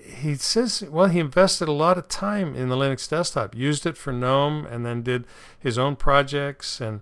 he 0.06 0.36
says, 0.36 0.84
well, 0.88 1.08
he 1.08 1.18
invested 1.18 1.68
a 1.68 1.72
lot 1.72 1.98
of 1.98 2.08
time 2.08 2.54
in 2.54 2.68
the 2.68 2.76
Linux 2.76 3.08
desktop, 3.08 3.54
used 3.54 3.86
it 3.86 3.96
for 3.96 4.12
GNOME, 4.12 4.64
and 4.66 4.86
then 4.86 5.02
did 5.02 5.24
his 5.58 5.78
own 5.78 5.96
projects 5.96 6.80
and 6.80 7.00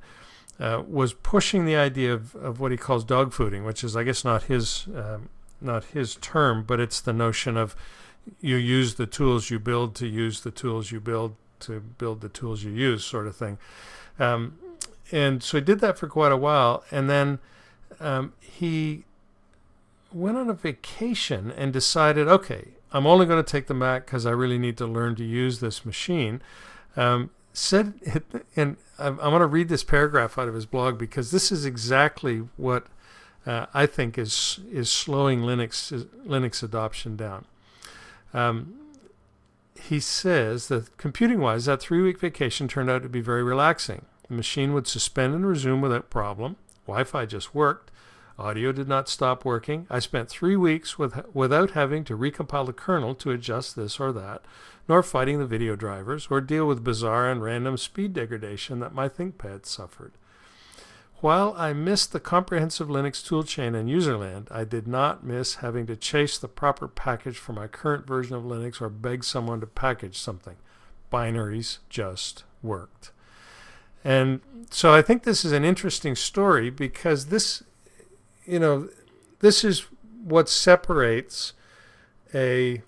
uh, 0.58 0.82
was 0.86 1.12
pushing 1.12 1.66
the 1.66 1.76
idea 1.76 2.14
of, 2.14 2.34
of 2.36 2.60
what 2.60 2.70
he 2.70 2.78
calls 2.78 3.04
dogfooding, 3.04 3.64
which 3.64 3.84
is, 3.84 3.96
I 3.96 4.04
guess, 4.04 4.24
not 4.24 4.44
his 4.44 4.86
um, 4.96 5.28
not 5.60 5.84
his 5.84 6.16
term, 6.16 6.62
but 6.62 6.80
it's 6.80 7.00
the 7.00 7.12
notion 7.12 7.56
of 7.56 7.74
you 8.40 8.56
use 8.56 8.94
the 8.94 9.06
tools 9.06 9.50
you 9.50 9.58
build 9.58 9.94
to 9.96 10.06
use 10.06 10.40
the 10.40 10.50
tools 10.50 10.90
you 10.90 11.00
build 11.00 11.36
to 11.60 11.80
build 11.80 12.20
the 12.20 12.28
tools 12.28 12.62
you 12.62 12.70
use, 12.70 13.04
sort 13.04 13.26
of 13.26 13.36
thing. 13.36 13.58
Um, 14.18 14.58
and 15.12 15.42
so 15.42 15.58
he 15.58 15.64
did 15.64 15.80
that 15.80 15.98
for 15.98 16.08
quite 16.08 16.32
a 16.32 16.36
while, 16.36 16.84
and 16.90 17.08
then 17.08 17.38
um, 18.00 18.32
he 18.40 19.04
went 20.12 20.36
on 20.36 20.48
a 20.48 20.54
vacation 20.54 21.50
and 21.50 21.72
decided, 21.72 22.28
okay, 22.28 22.68
I'm 22.92 23.06
only 23.06 23.26
going 23.26 23.42
to 23.42 23.50
take 23.50 23.66
the 23.66 23.74
Mac 23.74 24.06
because 24.06 24.24
I 24.24 24.30
really 24.30 24.58
need 24.58 24.76
to 24.78 24.86
learn 24.86 25.16
to 25.16 25.24
use 25.24 25.60
this 25.60 25.84
machine. 25.84 26.40
Um, 26.96 27.30
said, 27.52 27.94
and 28.56 28.76
I'm, 28.98 29.16
going 29.16 29.40
to 29.40 29.46
read 29.46 29.68
this 29.68 29.84
paragraph 29.84 30.38
out 30.38 30.48
of 30.48 30.54
his 30.54 30.66
blog 30.66 30.98
because 30.98 31.30
this 31.30 31.50
is 31.50 31.64
exactly 31.64 32.38
what 32.56 32.86
uh, 33.46 33.66
I 33.74 33.86
think 33.86 34.16
is 34.16 34.60
is 34.70 34.90
slowing 34.90 35.40
Linux 35.40 36.06
Linux 36.26 36.62
adoption 36.62 37.16
down. 37.16 37.44
Um, 38.34 38.74
he 39.80 40.00
says 40.00 40.68
that 40.68 40.96
computing-wise, 40.96 41.64
that 41.66 41.80
three-week 41.80 42.18
vacation 42.18 42.68
turned 42.68 42.90
out 42.90 43.02
to 43.02 43.08
be 43.08 43.20
very 43.20 43.42
relaxing. 43.42 44.04
The 44.28 44.34
machine 44.34 44.72
would 44.72 44.86
suspend 44.86 45.34
and 45.34 45.46
resume 45.46 45.80
without 45.80 46.10
problem. 46.10 46.56
Wi-Fi 46.86 47.26
just 47.26 47.54
worked. 47.54 47.90
Audio 48.38 48.72
did 48.72 48.88
not 48.88 49.08
stop 49.08 49.44
working. 49.44 49.86
I 49.88 50.00
spent 50.00 50.28
three 50.28 50.56
weeks 50.56 50.98
with, 50.98 51.24
without 51.32 51.70
having 51.70 52.02
to 52.04 52.18
recompile 52.18 52.66
the 52.66 52.72
kernel 52.72 53.14
to 53.16 53.30
adjust 53.30 53.76
this 53.76 54.00
or 54.00 54.12
that, 54.12 54.44
nor 54.88 55.02
fighting 55.02 55.38
the 55.38 55.46
video 55.46 55.76
drivers, 55.76 56.26
or 56.30 56.40
deal 56.40 56.66
with 56.66 56.82
bizarre 56.82 57.30
and 57.30 57.42
random 57.42 57.76
speed 57.76 58.12
degradation 58.12 58.80
that 58.80 58.92
my 58.92 59.08
ThinkPad 59.08 59.66
suffered. 59.66 60.12
While 61.24 61.54
I 61.56 61.72
missed 61.72 62.12
the 62.12 62.20
comprehensive 62.20 62.88
Linux 62.88 63.26
toolchain 63.26 63.74
and 63.74 63.88
userland, 63.88 64.52
I 64.52 64.64
did 64.64 64.86
not 64.86 65.24
miss 65.24 65.54
having 65.54 65.86
to 65.86 65.96
chase 65.96 66.36
the 66.36 66.48
proper 66.48 66.86
package 66.86 67.38
for 67.38 67.54
my 67.54 67.66
current 67.66 68.06
version 68.06 68.36
of 68.36 68.42
Linux 68.42 68.78
or 68.78 68.90
beg 68.90 69.24
someone 69.24 69.58
to 69.60 69.66
package 69.66 70.18
something. 70.18 70.56
Binaries 71.10 71.78
just 71.88 72.44
worked. 72.62 73.10
And 74.04 74.42
so 74.68 74.92
I 74.92 75.00
think 75.00 75.22
this 75.22 75.46
is 75.46 75.52
an 75.52 75.64
interesting 75.64 76.14
story 76.14 76.68
because 76.68 77.28
this, 77.28 77.62
you 78.44 78.58
know, 78.58 78.90
this 79.40 79.64
is 79.64 79.86
what 80.22 80.50
separates 80.50 81.54
a 82.34 82.82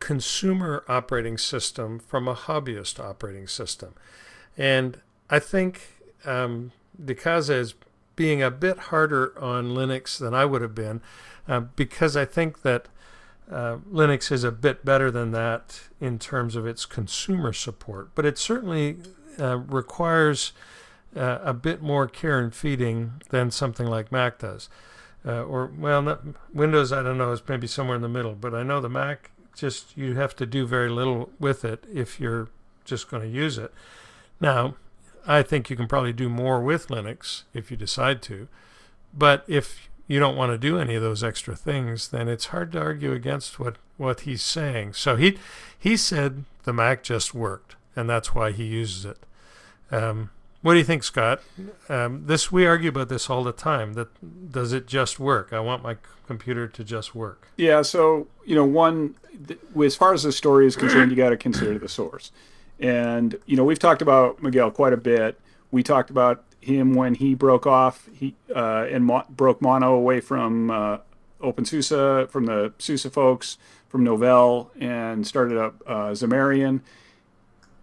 consumer 0.00 0.84
operating 0.88 1.36
system 1.36 1.98
from 1.98 2.28
a 2.28 2.34
hobbyist 2.34 2.98
operating 2.98 3.46
system. 3.46 3.92
And 4.56 5.02
I 5.28 5.38
think 5.38 5.82
um, 6.24 6.72
de 7.02 7.14
Icaza 7.14 7.54
is 7.54 7.74
being 8.14 8.42
a 8.42 8.50
bit 8.50 8.78
harder 8.78 9.38
on 9.38 9.74
Linux 9.74 10.18
than 10.18 10.34
I 10.34 10.44
would 10.44 10.62
have 10.62 10.74
been 10.74 11.00
uh, 11.46 11.60
because 11.60 12.16
I 12.16 12.24
think 12.24 12.62
that 12.62 12.88
uh, 13.50 13.76
Linux 13.90 14.32
is 14.32 14.42
a 14.42 14.50
bit 14.50 14.84
better 14.84 15.10
than 15.10 15.30
that 15.32 15.82
in 16.00 16.18
terms 16.18 16.56
of 16.56 16.66
its 16.66 16.84
consumer 16.84 17.52
support, 17.52 18.10
but 18.14 18.24
it 18.24 18.38
certainly 18.38 18.96
uh, 19.38 19.58
requires 19.58 20.52
uh, 21.14 21.38
a 21.42 21.54
bit 21.54 21.80
more 21.80 22.08
care 22.08 22.40
and 22.40 22.54
feeding 22.54 23.22
than 23.30 23.50
something 23.50 23.86
like 23.86 24.10
Mac 24.10 24.38
does. 24.38 24.68
Uh, 25.24 25.42
or, 25.42 25.70
well, 25.78 26.02
not, 26.02 26.22
Windows, 26.52 26.92
I 26.92 27.02
don't 27.02 27.18
know, 27.18 27.32
is 27.32 27.42
maybe 27.48 27.66
somewhere 27.66 27.96
in 27.96 28.02
the 28.02 28.08
middle, 28.08 28.34
but 28.34 28.54
I 28.54 28.62
know 28.62 28.80
the 28.80 28.88
Mac 28.88 29.30
just 29.56 29.96
you 29.96 30.14
have 30.14 30.36
to 30.36 30.46
do 30.46 30.66
very 30.66 30.90
little 30.90 31.30
with 31.40 31.64
it 31.64 31.84
if 31.92 32.20
you're 32.20 32.48
just 32.84 33.10
going 33.10 33.22
to 33.22 33.28
use 33.28 33.58
it. 33.58 33.72
Now, 34.40 34.76
I 35.26 35.42
think 35.42 35.68
you 35.70 35.76
can 35.76 35.88
probably 35.88 36.12
do 36.12 36.28
more 36.28 36.60
with 36.60 36.88
Linux 36.88 37.42
if 37.52 37.70
you 37.70 37.76
decide 37.76 38.22
to. 38.22 38.48
But 39.12 39.44
if 39.48 39.88
you 40.06 40.20
don't 40.20 40.36
want 40.36 40.52
to 40.52 40.58
do 40.58 40.78
any 40.78 40.94
of 40.94 41.02
those 41.02 41.24
extra 41.24 41.56
things, 41.56 42.08
then 42.08 42.28
it's 42.28 42.46
hard 42.46 42.72
to 42.72 42.80
argue 42.80 43.12
against 43.12 43.58
what, 43.58 43.76
what 43.96 44.20
he's 44.20 44.42
saying. 44.42 44.92
So 44.94 45.16
he 45.16 45.38
he 45.78 45.96
said 45.96 46.44
the 46.64 46.72
Mac 46.72 47.02
just 47.02 47.34
worked, 47.34 47.76
and 47.96 48.08
that's 48.08 48.34
why 48.34 48.52
he 48.52 48.64
uses 48.64 49.04
it. 49.04 49.18
Um, 49.90 50.30
What 50.62 50.72
do 50.72 50.78
you 50.78 50.84
think, 50.84 51.04
Scott? 51.04 51.40
Um, 51.88 52.24
this 52.26 52.50
we 52.52 52.66
argue 52.66 52.88
about 52.90 53.08
this 53.08 53.30
all 53.30 53.44
the 53.44 53.52
time. 53.52 53.94
That 53.94 54.08
does 54.52 54.72
it 54.72 54.86
just 54.86 55.18
work? 55.20 55.52
I 55.52 55.60
want 55.60 55.82
my 55.82 55.96
computer 56.26 56.66
to 56.68 56.84
just 56.84 57.14
work. 57.14 57.48
Yeah. 57.56 57.82
So 57.82 58.26
you 58.44 58.54
know, 58.54 58.64
one 58.64 59.14
th- 59.46 59.60
as 59.84 59.96
far 59.96 60.12
as 60.12 60.22
the 60.24 60.32
story 60.32 60.66
is 60.66 60.76
concerned, 60.76 61.10
you 61.10 61.16
got 61.16 61.30
to 61.30 61.36
consider 61.36 61.78
the 61.78 61.88
source. 61.88 62.32
And 62.78 63.38
you 63.46 63.56
know, 63.56 63.64
we've 63.64 63.78
talked 63.78 64.02
about 64.02 64.42
Miguel 64.42 64.70
quite 64.70 64.92
a 64.92 64.98
bit. 64.98 65.40
We 65.70 65.82
talked 65.82 66.10
about 66.10 66.44
him 66.60 66.94
when 66.94 67.14
he 67.14 67.34
broke 67.34 67.66
off 67.66 68.08
he 68.12 68.34
uh, 68.54 68.86
and 68.90 69.04
mo- 69.04 69.24
broke 69.30 69.62
Mono 69.62 69.94
away 69.94 70.20
from 70.20 70.70
uh, 70.70 70.98
OpenSUSE, 71.40 72.28
from 72.28 72.46
the 72.46 72.72
SUSE 72.78 73.06
folks, 73.06 73.58
from 73.88 74.04
Novell, 74.04 74.68
and 74.80 75.26
started 75.26 75.58
up 75.58 75.82
uh, 75.86 76.10
Xamarin. 76.10 76.80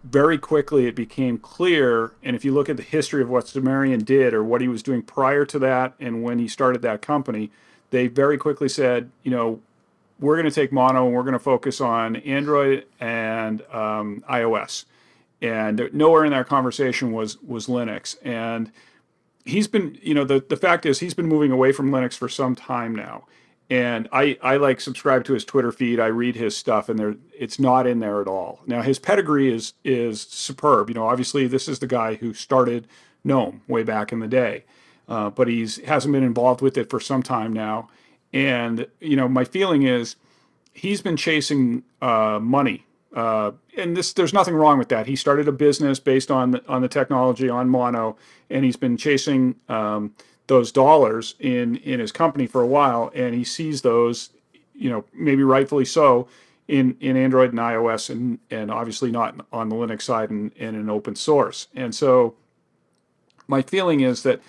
Very 0.02 0.36
quickly, 0.36 0.86
it 0.86 0.94
became 0.94 1.38
clear, 1.38 2.12
and 2.22 2.36
if 2.36 2.44
you 2.44 2.52
look 2.52 2.68
at 2.68 2.76
the 2.76 2.82
history 2.82 3.22
of 3.22 3.30
what 3.30 3.46
Xamarin 3.46 4.04
did 4.04 4.34
or 4.34 4.44
what 4.44 4.60
he 4.60 4.68
was 4.68 4.82
doing 4.82 5.00
prior 5.00 5.46
to 5.46 5.58
that, 5.60 5.94
and 5.98 6.22
when 6.22 6.38
he 6.38 6.46
started 6.46 6.82
that 6.82 7.00
company, 7.00 7.50
they 7.90 8.06
very 8.06 8.36
quickly 8.36 8.68
said, 8.68 9.10
you 9.22 9.30
know, 9.30 9.60
we're 10.20 10.36
going 10.36 10.48
to 10.48 10.54
take 10.54 10.72
Mono 10.72 11.06
and 11.06 11.14
we're 11.14 11.22
going 11.22 11.34
to 11.34 11.38
focus 11.38 11.80
on 11.80 12.16
Android 12.16 12.86
and 13.00 13.62
um, 13.72 14.24
iOS. 14.30 14.84
And 15.42 15.90
nowhere 15.92 16.24
in 16.24 16.32
that 16.32 16.46
conversation 16.46 17.12
was 17.12 17.40
was 17.42 17.66
Linux. 17.66 18.16
And 18.22 18.72
he's 19.44 19.68
been, 19.68 19.98
you 20.02 20.14
know, 20.14 20.24
the, 20.24 20.44
the 20.48 20.56
fact 20.56 20.86
is 20.86 21.00
he's 21.00 21.14
been 21.14 21.26
moving 21.26 21.52
away 21.52 21.72
from 21.72 21.90
Linux 21.90 22.16
for 22.16 22.28
some 22.28 22.54
time 22.54 22.94
now. 22.94 23.26
And 23.70 24.08
I, 24.12 24.38
I 24.42 24.56
like 24.56 24.80
subscribe 24.80 25.24
to 25.24 25.34
his 25.34 25.44
Twitter 25.44 25.72
feed. 25.72 25.98
I 25.98 26.06
read 26.06 26.36
his 26.36 26.56
stuff, 26.56 26.88
and 26.88 26.98
there 26.98 27.16
it's 27.38 27.58
not 27.58 27.86
in 27.86 28.00
there 28.00 28.20
at 28.20 28.28
all. 28.28 28.60
Now 28.66 28.82
his 28.82 28.98
pedigree 28.98 29.52
is 29.52 29.72
is 29.84 30.20
superb. 30.20 30.90
You 30.90 30.94
know, 30.94 31.06
obviously 31.06 31.46
this 31.46 31.66
is 31.66 31.78
the 31.78 31.86
guy 31.86 32.14
who 32.14 32.34
started 32.34 32.86
GNOME 33.24 33.62
way 33.66 33.82
back 33.82 34.12
in 34.12 34.20
the 34.20 34.28
day, 34.28 34.64
uh, 35.08 35.30
but 35.30 35.48
he's 35.48 35.78
hasn't 35.84 36.12
been 36.12 36.22
involved 36.22 36.60
with 36.60 36.76
it 36.76 36.90
for 36.90 37.00
some 37.00 37.22
time 37.22 37.52
now. 37.54 37.88
And 38.34 38.86
you 39.00 39.16
know, 39.16 39.28
my 39.28 39.44
feeling 39.44 39.84
is 39.84 40.16
he's 40.72 41.00
been 41.00 41.16
chasing 41.16 41.84
uh, 42.02 42.40
money, 42.42 42.84
uh, 43.14 43.52
and 43.78 43.96
this 43.96 44.12
there's 44.12 44.34
nothing 44.34 44.54
wrong 44.54 44.76
with 44.76 44.88
that. 44.88 45.06
He 45.06 45.16
started 45.16 45.46
a 45.48 45.52
business 45.52 46.00
based 46.00 46.30
on 46.30 46.50
the, 46.50 46.68
on 46.68 46.82
the 46.82 46.88
technology 46.88 47.48
on 47.48 47.68
Mono, 47.68 48.16
and 48.50 48.64
he's 48.64 48.76
been 48.76 48.96
chasing 48.96 49.54
um, 49.68 50.14
those 50.48 50.72
dollars 50.72 51.36
in 51.38 51.76
in 51.76 52.00
his 52.00 52.10
company 52.10 52.48
for 52.48 52.60
a 52.60 52.66
while, 52.66 53.12
and 53.14 53.36
he 53.36 53.44
sees 53.44 53.82
those, 53.82 54.30
you 54.74 54.90
know, 54.90 55.04
maybe 55.14 55.44
rightfully 55.44 55.86
so. 55.86 56.28
In, 56.66 56.96
in 56.98 57.14
Android 57.14 57.50
and 57.50 57.58
iOS 57.58 58.08
and, 58.08 58.38
and 58.50 58.70
obviously 58.70 59.10
not 59.10 59.34
on 59.52 59.68
the 59.68 59.76
Linux 59.76 60.00
side 60.00 60.30
and, 60.30 60.50
and 60.58 60.74
in 60.74 60.88
open 60.88 61.14
source. 61.14 61.68
And 61.74 61.94
so 61.94 62.36
my 63.46 63.60
feeling 63.60 64.00
is 64.00 64.22
that 64.22 64.40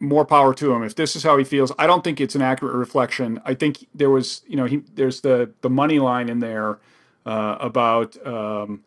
more 0.00 0.24
power 0.24 0.54
to 0.54 0.72
him. 0.72 0.82
If 0.82 0.94
this 0.94 1.16
is 1.16 1.22
how 1.22 1.36
he 1.38 1.44
feels 1.44 1.72
i 1.78 1.86
don't 1.86 2.04
think 2.04 2.20
it's 2.20 2.34
an 2.34 2.42
accurate 2.42 2.74
reflection. 2.74 3.40
I 3.44 3.54
think 3.54 3.86
there 3.94 4.10
was 4.10 4.42
you 4.46 4.56
know 4.56 4.66
he 4.66 4.78
there's 4.94 5.20
the 5.20 5.50
the 5.60 5.70
money 5.70 5.98
line 5.98 6.28
in 6.28 6.38
there 6.38 6.78
uh, 7.26 7.56
about 7.60 8.16
um, 8.26 8.84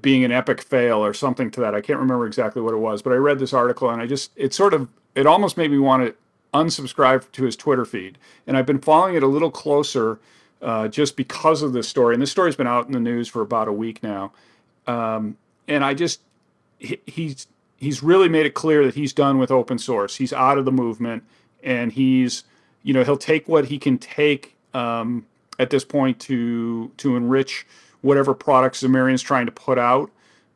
being 0.00 0.24
an 0.24 0.32
epic 0.32 0.62
fail 0.62 1.04
or 1.04 1.14
something 1.14 1.50
to 1.52 1.60
that. 1.60 1.74
I 1.74 1.80
can't 1.80 1.98
remember 1.98 2.26
exactly 2.26 2.62
what 2.62 2.74
it 2.74 2.78
was 2.78 3.02
but 3.02 3.12
i 3.12 3.16
read 3.16 3.38
this 3.38 3.52
article 3.52 3.90
and 3.90 4.02
i 4.02 4.06
just 4.06 4.32
it 4.36 4.52
sort 4.52 4.74
of 4.74 4.88
it 5.14 5.26
almost 5.26 5.56
made 5.56 5.70
me 5.70 5.78
want 5.78 6.04
to 6.04 6.14
unsubscribe 6.52 7.30
to 7.32 7.44
his 7.44 7.56
twitter 7.56 7.84
feed. 7.84 8.18
And 8.46 8.56
i've 8.56 8.66
been 8.66 8.80
following 8.80 9.14
it 9.14 9.22
a 9.22 9.28
little 9.28 9.50
closer 9.50 10.18
uh, 10.62 10.88
just 10.88 11.14
because 11.14 11.60
of 11.60 11.74
this 11.74 11.86
story. 11.86 12.14
And 12.14 12.22
this 12.22 12.30
story's 12.30 12.56
been 12.56 12.66
out 12.66 12.86
in 12.86 12.92
the 12.92 13.00
news 13.00 13.28
for 13.28 13.42
about 13.42 13.68
a 13.68 13.72
week 13.72 14.02
now. 14.02 14.32
Um, 14.86 15.36
and 15.68 15.84
i 15.84 15.94
just 15.94 16.20
he, 16.78 17.00
he's 17.06 17.46
he's 17.76 18.02
really 18.02 18.28
made 18.28 18.46
it 18.46 18.54
clear 18.54 18.84
that 18.84 18.94
he's 18.94 19.12
done 19.12 19.38
with 19.38 19.50
open 19.50 19.78
source. 19.78 20.16
He's 20.16 20.32
out 20.32 20.58
of 20.58 20.64
the 20.64 20.72
movement, 20.72 21.24
and 21.62 21.92
he's 21.92 22.44
you 22.82 22.92
know 22.92 23.04
he'll 23.04 23.16
take 23.16 23.48
what 23.48 23.66
he 23.66 23.78
can 23.78 23.98
take 23.98 24.56
um, 24.72 25.26
at 25.58 25.70
this 25.70 25.84
point 25.84 26.20
to 26.20 26.90
to 26.98 27.16
enrich 27.16 27.66
whatever 28.02 28.34
products 28.34 28.82
Xamarin's 28.82 29.22
trying 29.22 29.46
to 29.46 29.52
put 29.52 29.78
out. 29.78 30.10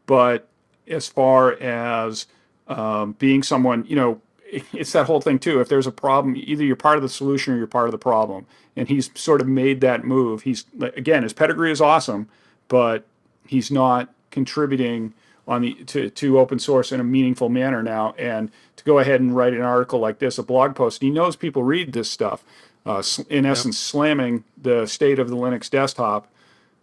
But 0.07 0.49
as 0.87 1.09
far 1.09 1.53
as 1.55 2.27
um, 2.69 3.12
being 3.19 3.42
someone, 3.42 3.85
you 3.88 3.97
know, 3.97 4.21
it's 4.73 4.92
that 4.92 5.07
whole 5.07 5.21
thing 5.21 5.38
too. 5.38 5.61
If 5.61 5.69
there's 5.69 5.87
a 5.87 5.92
problem, 5.92 6.37
either 6.37 6.64
you're 6.64 6.77
part 6.77 6.97
of 6.97 7.03
the 7.03 7.09
solution 7.09 7.55
or 7.55 7.57
you're 7.57 7.66
part 7.66 7.87
of 7.87 7.92
the 7.92 7.99
problem. 7.99 8.47
And 8.77 8.88
he's 8.88 9.11
sort 9.19 9.40
of 9.40 9.49
made 9.49 9.81
that 9.81 10.05
move. 10.05 10.42
He's 10.42 10.64
again, 10.81 11.25
his 11.25 11.33
pedigree 11.33 11.73
is 11.73 11.81
awesome, 11.81 12.29
but 12.69 13.05
he's 13.47 13.71
not 13.71 14.14
contributing 14.31 15.14
on 15.49 15.63
the 15.63 15.75
to, 15.87 16.11
to 16.11 16.39
open 16.39 16.59
source 16.59 16.93
in 16.93 17.01
a 17.01 17.05
meaningful 17.05 17.49
manner 17.49 17.83
now 17.83 18.15
and 18.19 18.53
to 18.77 18.85
go 18.85 18.99
ahead 18.99 19.21
and 19.21 19.35
write 19.35 19.55
an 19.55 19.63
article 19.63 19.99
like 19.99 20.19
this 20.19 20.39
a 20.39 20.43
blog 20.43 20.77
post 20.77 21.01
he 21.01 21.11
knows 21.11 21.35
people 21.35 21.65
read 21.65 21.93
this 21.93 22.09
stuff 22.09 22.45
uh, 22.87 23.03
in 23.29 23.47
essence 23.47 23.77
yep. 23.77 23.91
slamming 23.91 24.45
the 24.61 24.87
state 24.87 25.19
of 25.19 25.31
the 25.31 25.37
linux 25.37 25.71
desktop 25.71 26.29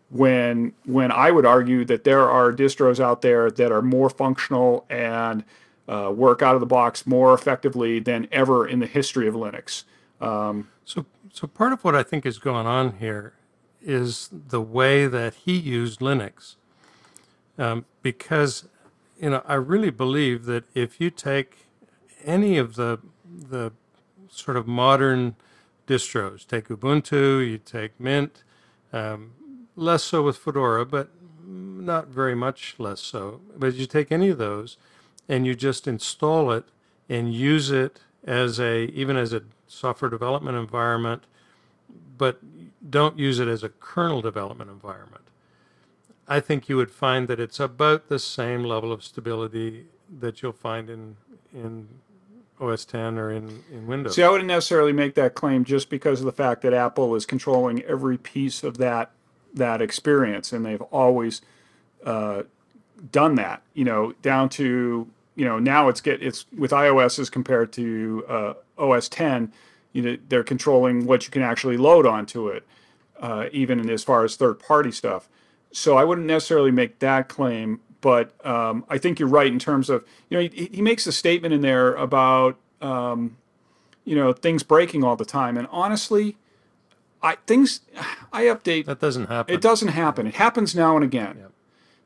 when 0.09 0.73
when 0.83 1.11
i 1.11 1.29
would 1.29 1.45
argue 1.45 1.85
that 1.85 2.03
there 2.03 2.27
are 2.27 2.51
distros 2.51 2.99
out 2.99 3.21
there 3.21 3.51
that 3.51 3.71
are 3.71 3.81
more 3.81 4.09
functional 4.09 4.85
and 4.89 5.43
uh, 5.87 6.11
work 6.13 6.41
out 6.41 6.55
of 6.55 6.59
the 6.59 6.65
box 6.65 7.05
more 7.05 7.33
effectively 7.35 7.99
than 7.99 8.27
ever 8.31 8.67
in 8.67 8.79
the 8.79 8.87
history 8.87 9.27
of 9.27 9.35
linux 9.35 9.83
um, 10.19 10.67
so 10.83 11.05
so 11.31 11.45
part 11.45 11.71
of 11.71 11.83
what 11.83 11.95
i 11.95 12.01
think 12.01 12.25
is 12.25 12.39
going 12.39 12.65
on 12.65 12.97
here 12.97 13.33
is 13.79 14.29
the 14.31 14.61
way 14.61 15.05
that 15.05 15.35
he 15.35 15.55
used 15.55 15.99
linux 15.99 16.55
um, 17.57 17.85
because 18.01 18.67
you 19.19 19.29
know 19.29 19.41
I 19.45 19.55
really 19.55 19.91
believe 19.91 20.45
that 20.45 20.63
if 20.73 20.99
you 20.99 21.09
take 21.09 21.67
any 22.23 22.57
of 22.57 22.75
the 22.75 22.99
the 23.25 23.71
sort 24.29 24.57
of 24.57 24.67
modern 24.67 25.35
distros, 25.87 26.45
take 26.45 26.67
Ubuntu, 26.67 27.47
you 27.47 27.57
take 27.57 27.99
Mint, 27.99 28.43
um, 28.91 29.31
less 29.75 30.03
so 30.03 30.21
with 30.23 30.37
Fedora, 30.37 30.85
but 30.85 31.09
not 31.45 32.07
very 32.07 32.35
much 32.35 32.75
less 32.79 33.01
so. 33.01 33.41
But 33.57 33.75
you 33.75 33.85
take 33.85 34.11
any 34.11 34.29
of 34.29 34.37
those, 34.37 34.77
and 35.29 35.45
you 35.45 35.55
just 35.55 35.87
install 35.87 36.51
it 36.51 36.65
and 37.07 37.33
use 37.33 37.71
it 37.71 37.99
as 38.25 38.59
a 38.59 38.85
even 38.87 39.17
as 39.17 39.33
a 39.33 39.43
software 39.67 40.09
development 40.09 40.57
environment, 40.57 41.23
but 42.17 42.39
don't 42.89 43.17
use 43.17 43.39
it 43.39 43.47
as 43.47 43.63
a 43.63 43.69
kernel 43.69 44.21
development 44.21 44.69
environment. 44.69 45.23
I 46.27 46.39
think 46.39 46.67
you 46.69 46.77
would 46.77 46.91
find 46.91 47.27
that 47.27 47.39
it's 47.39 47.59
about 47.59 48.09
the 48.09 48.19
same 48.19 48.63
level 48.63 48.91
of 48.91 49.03
stability 49.03 49.85
that 50.19 50.41
you'll 50.41 50.51
find 50.51 50.89
in 50.89 51.17
in 51.53 51.87
OS 52.59 52.85
10 52.85 53.17
or 53.17 53.31
in, 53.31 53.63
in 53.71 53.85
Windows. 53.85 54.15
See, 54.15 54.23
I 54.23 54.29
wouldn't 54.29 54.47
necessarily 54.47 54.93
make 54.93 55.15
that 55.15 55.35
claim 55.35 55.63
just 55.63 55.89
because 55.89 56.19
of 56.21 56.25
the 56.25 56.31
fact 56.31 56.61
that 56.61 56.73
Apple 56.73 57.15
is 57.15 57.25
controlling 57.25 57.81
every 57.83 58.17
piece 58.17 58.63
of 58.63 58.77
that 58.77 59.11
that 59.53 59.81
experience, 59.81 60.51
and 60.51 60.65
they've 60.65 60.81
always 60.83 61.41
uh, 62.05 62.43
done 63.11 63.35
that. 63.35 63.61
You 63.73 63.85
know, 63.85 64.13
down 64.21 64.49
to 64.49 65.07
you 65.35 65.45
know 65.45 65.59
now 65.59 65.89
it's 65.89 66.01
get 66.01 66.21
it's 66.21 66.45
with 66.57 66.71
iOS 66.71 67.19
as 67.19 67.29
compared 67.29 67.71
to 67.73 68.25
uh, 68.27 68.53
OS 68.77 69.09
10. 69.09 69.51
You 69.93 70.01
know, 70.01 70.17
they're 70.27 70.43
controlling 70.43 71.05
what 71.05 71.25
you 71.25 71.31
can 71.31 71.41
actually 71.41 71.77
load 71.77 72.05
onto 72.05 72.49
it, 72.49 72.65
uh, 73.19 73.45
even 73.51 73.89
as 73.89 74.03
far 74.03 74.25
as 74.25 74.35
third 74.35 74.59
party 74.59 74.91
stuff 74.91 75.29
so 75.75 75.97
I 75.97 76.05
wouldn't 76.05 76.25
necessarily 76.25 76.71
make 76.71 76.99
that 76.99 77.27
claim, 77.27 77.81
but 77.99 78.33
um, 78.45 78.85
I 78.87 78.97
think 78.97 79.19
you're 79.19 79.27
right 79.27 79.51
in 79.51 79.59
terms 79.59 79.89
of 79.89 80.05
you 80.29 80.37
know 80.37 80.49
he, 80.49 80.69
he 80.71 80.81
makes 80.81 81.05
a 81.05 81.11
statement 81.11 81.53
in 81.53 81.59
there 81.59 81.93
about 81.95 82.57
um, 82.81 83.35
you 84.05 84.15
know 84.15 84.31
things 84.31 84.63
breaking 84.63 85.03
all 85.03 85.17
the 85.17 85.25
time, 85.25 85.57
and 85.57 85.67
honestly, 85.71 86.37
I 87.21 87.35
things 87.45 87.81
I 88.31 88.43
update 88.43 88.85
that 88.85 89.01
doesn't 89.01 89.27
happen. 89.27 89.53
It 89.53 89.59
doesn't 89.59 89.89
happen. 89.89 90.27
It 90.27 90.35
happens 90.35 90.75
now 90.75 90.95
and 90.95 91.03
again. 91.03 91.39
Yep. 91.39 91.51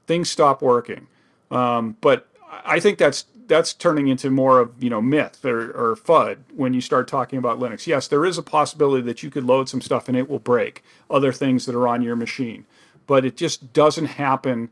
Things 0.07 0.31
stop 0.31 0.63
working, 0.63 1.05
um, 1.51 1.95
but 2.01 2.27
I 2.65 2.79
think 2.79 2.97
that's 2.97 3.25
that's 3.45 3.71
turning 3.71 4.07
into 4.07 4.31
more 4.31 4.59
of 4.59 4.81
you 4.81 4.89
know 4.89 4.99
myth 4.99 5.45
or, 5.45 5.69
or 5.73 5.95
FUD 5.95 6.39
when 6.55 6.73
you 6.73 6.81
start 6.81 7.07
talking 7.07 7.37
about 7.37 7.59
Linux. 7.59 7.85
Yes, 7.85 8.07
there 8.07 8.25
is 8.25 8.39
a 8.39 8.43
possibility 8.43 9.03
that 9.03 9.21
you 9.21 9.29
could 9.29 9.43
load 9.43 9.69
some 9.69 9.79
stuff 9.79 10.07
and 10.07 10.17
it 10.17 10.27
will 10.27 10.39
break 10.39 10.83
other 11.07 11.31
things 11.31 11.67
that 11.67 11.75
are 11.75 11.87
on 11.87 12.01
your 12.01 12.15
machine 12.15 12.65
but 13.09 13.25
it 13.25 13.35
just 13.35 13.73
doesn't 13.73 14.05
happen. 14.05 14.69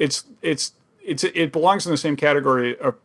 It's 0.00 0.24
it's 0.42 0.72
it's 1.00 1.22
it 1.22 1.52
belongs 1.52 1.86
in 1.86 1.92
the 1.92 1.96
same 1.96 2.16
category 2.16 2.76
of, 2.76 2.96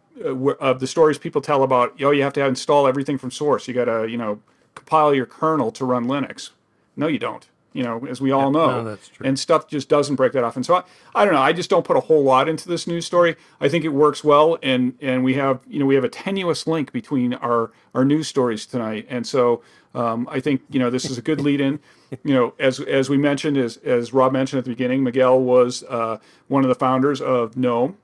of 0.60 0.80
the 0.80 0.88
stories 0.88 1.20
people 1.20 1.42
tell 1.42 1.62
about. 1.62 1.94
Oh, 2.02 2.10
you 2.10 2.24
have 2.24 2.34
to 2.34 2.46
install 2.46 2.88
everything 2.88 3.20
from 3.20 3.30
source. 3.30 3.68
You 3.68 3.76
got 3.76 3.86
to 3.86 4.08
you 4.10 4.18
know 4.18 4.42
compile 4.74 5.14
your 5.14 5.28
kernel 5.28 5.72
to 5.74 5.86
run 5.86 6.06
Linux. 6.06 6.50
No, 6.98 7.06
you 7.06 7.20
don't. 7.20 7.48
You 7.72 7.84
know, 7.84 8.06
as 8.06 8.20
we 8.20 8.32
all 8.32 8.52
know, 8.52 8.84
no, 8.84 8.98
and 9.24 9.38
stuff 9.38 9.68
just 9.68 9.90
doesn't 9.90 10.16
break 10.16 10.34
that 10.34 10.44
often. 10.44 10.64
So 10.64 10.76
I, 10.76 10.84
I 11.14 11.26
don't 11.26 11.36
know. 11.36 11.42
I 11.42 11.54
just 11.54 11.70
don't 11.70 11.86
put 11.86 11.98
a 11.98 12.02
whole 12.02 12.24
lot 12.24 12.50
into 12.50 12.68
this 12.68 12.88
news 12.88 13.06
story. 13.06 13.36
I 13.62 13.70
think 13.70 13.86
it 13.86 13.90
works 13.90 14.24
well, 14.24 14.58
and 14.64 14.96
and 15.02 15.24
we 15.24 15.36
have 15.36 15.62
you 15.68 15.78
know 15.80 15.86
we 15.86 15.94
have 15.94 16.04
a 16.04 16.10
tenuous 16.10 16.66
link 16.66 16.92
between 16.92 17.36
our 17.36 17.72
our 17.94 18.06
news 18.06 18.28
stories 18.28 18.66
tonight, 18.66 19.06
and 19.08 19.26
so 19.28 19.62
um, 19.94 20.28
I 20.32 20.40
think 20.40 20.62
you 20.70 20.80
know 20.80 20.90
this 20.90 21.06
is 21.06 21.20
a 21.20 21.22
good 21.22 21.42
lead 21.42 21.62
in. 21.62 21.80
You 22.24 22.34
know, 22.34 22.54
as 22.60 22.80
as 22.80 23.10
we 23.10 23.18
mentioned, 23.18 23.58
as 23.58 23.78
as 23.78 24.14
Rob 24.14 24.34
mentioned 24.34 24.60
at 24.60 24.66
the 24.66 24.72
beginning, 24.72 25.04
Miguel 25.04 25.40
was 25.40 25.84
uh, 25.84 26.20
one 26.48 26.64
of 26.64 26.70
the 26.70 26.76
founders 26.76 27.22
of 27.22 27.58
GNOME, 27.58 27.98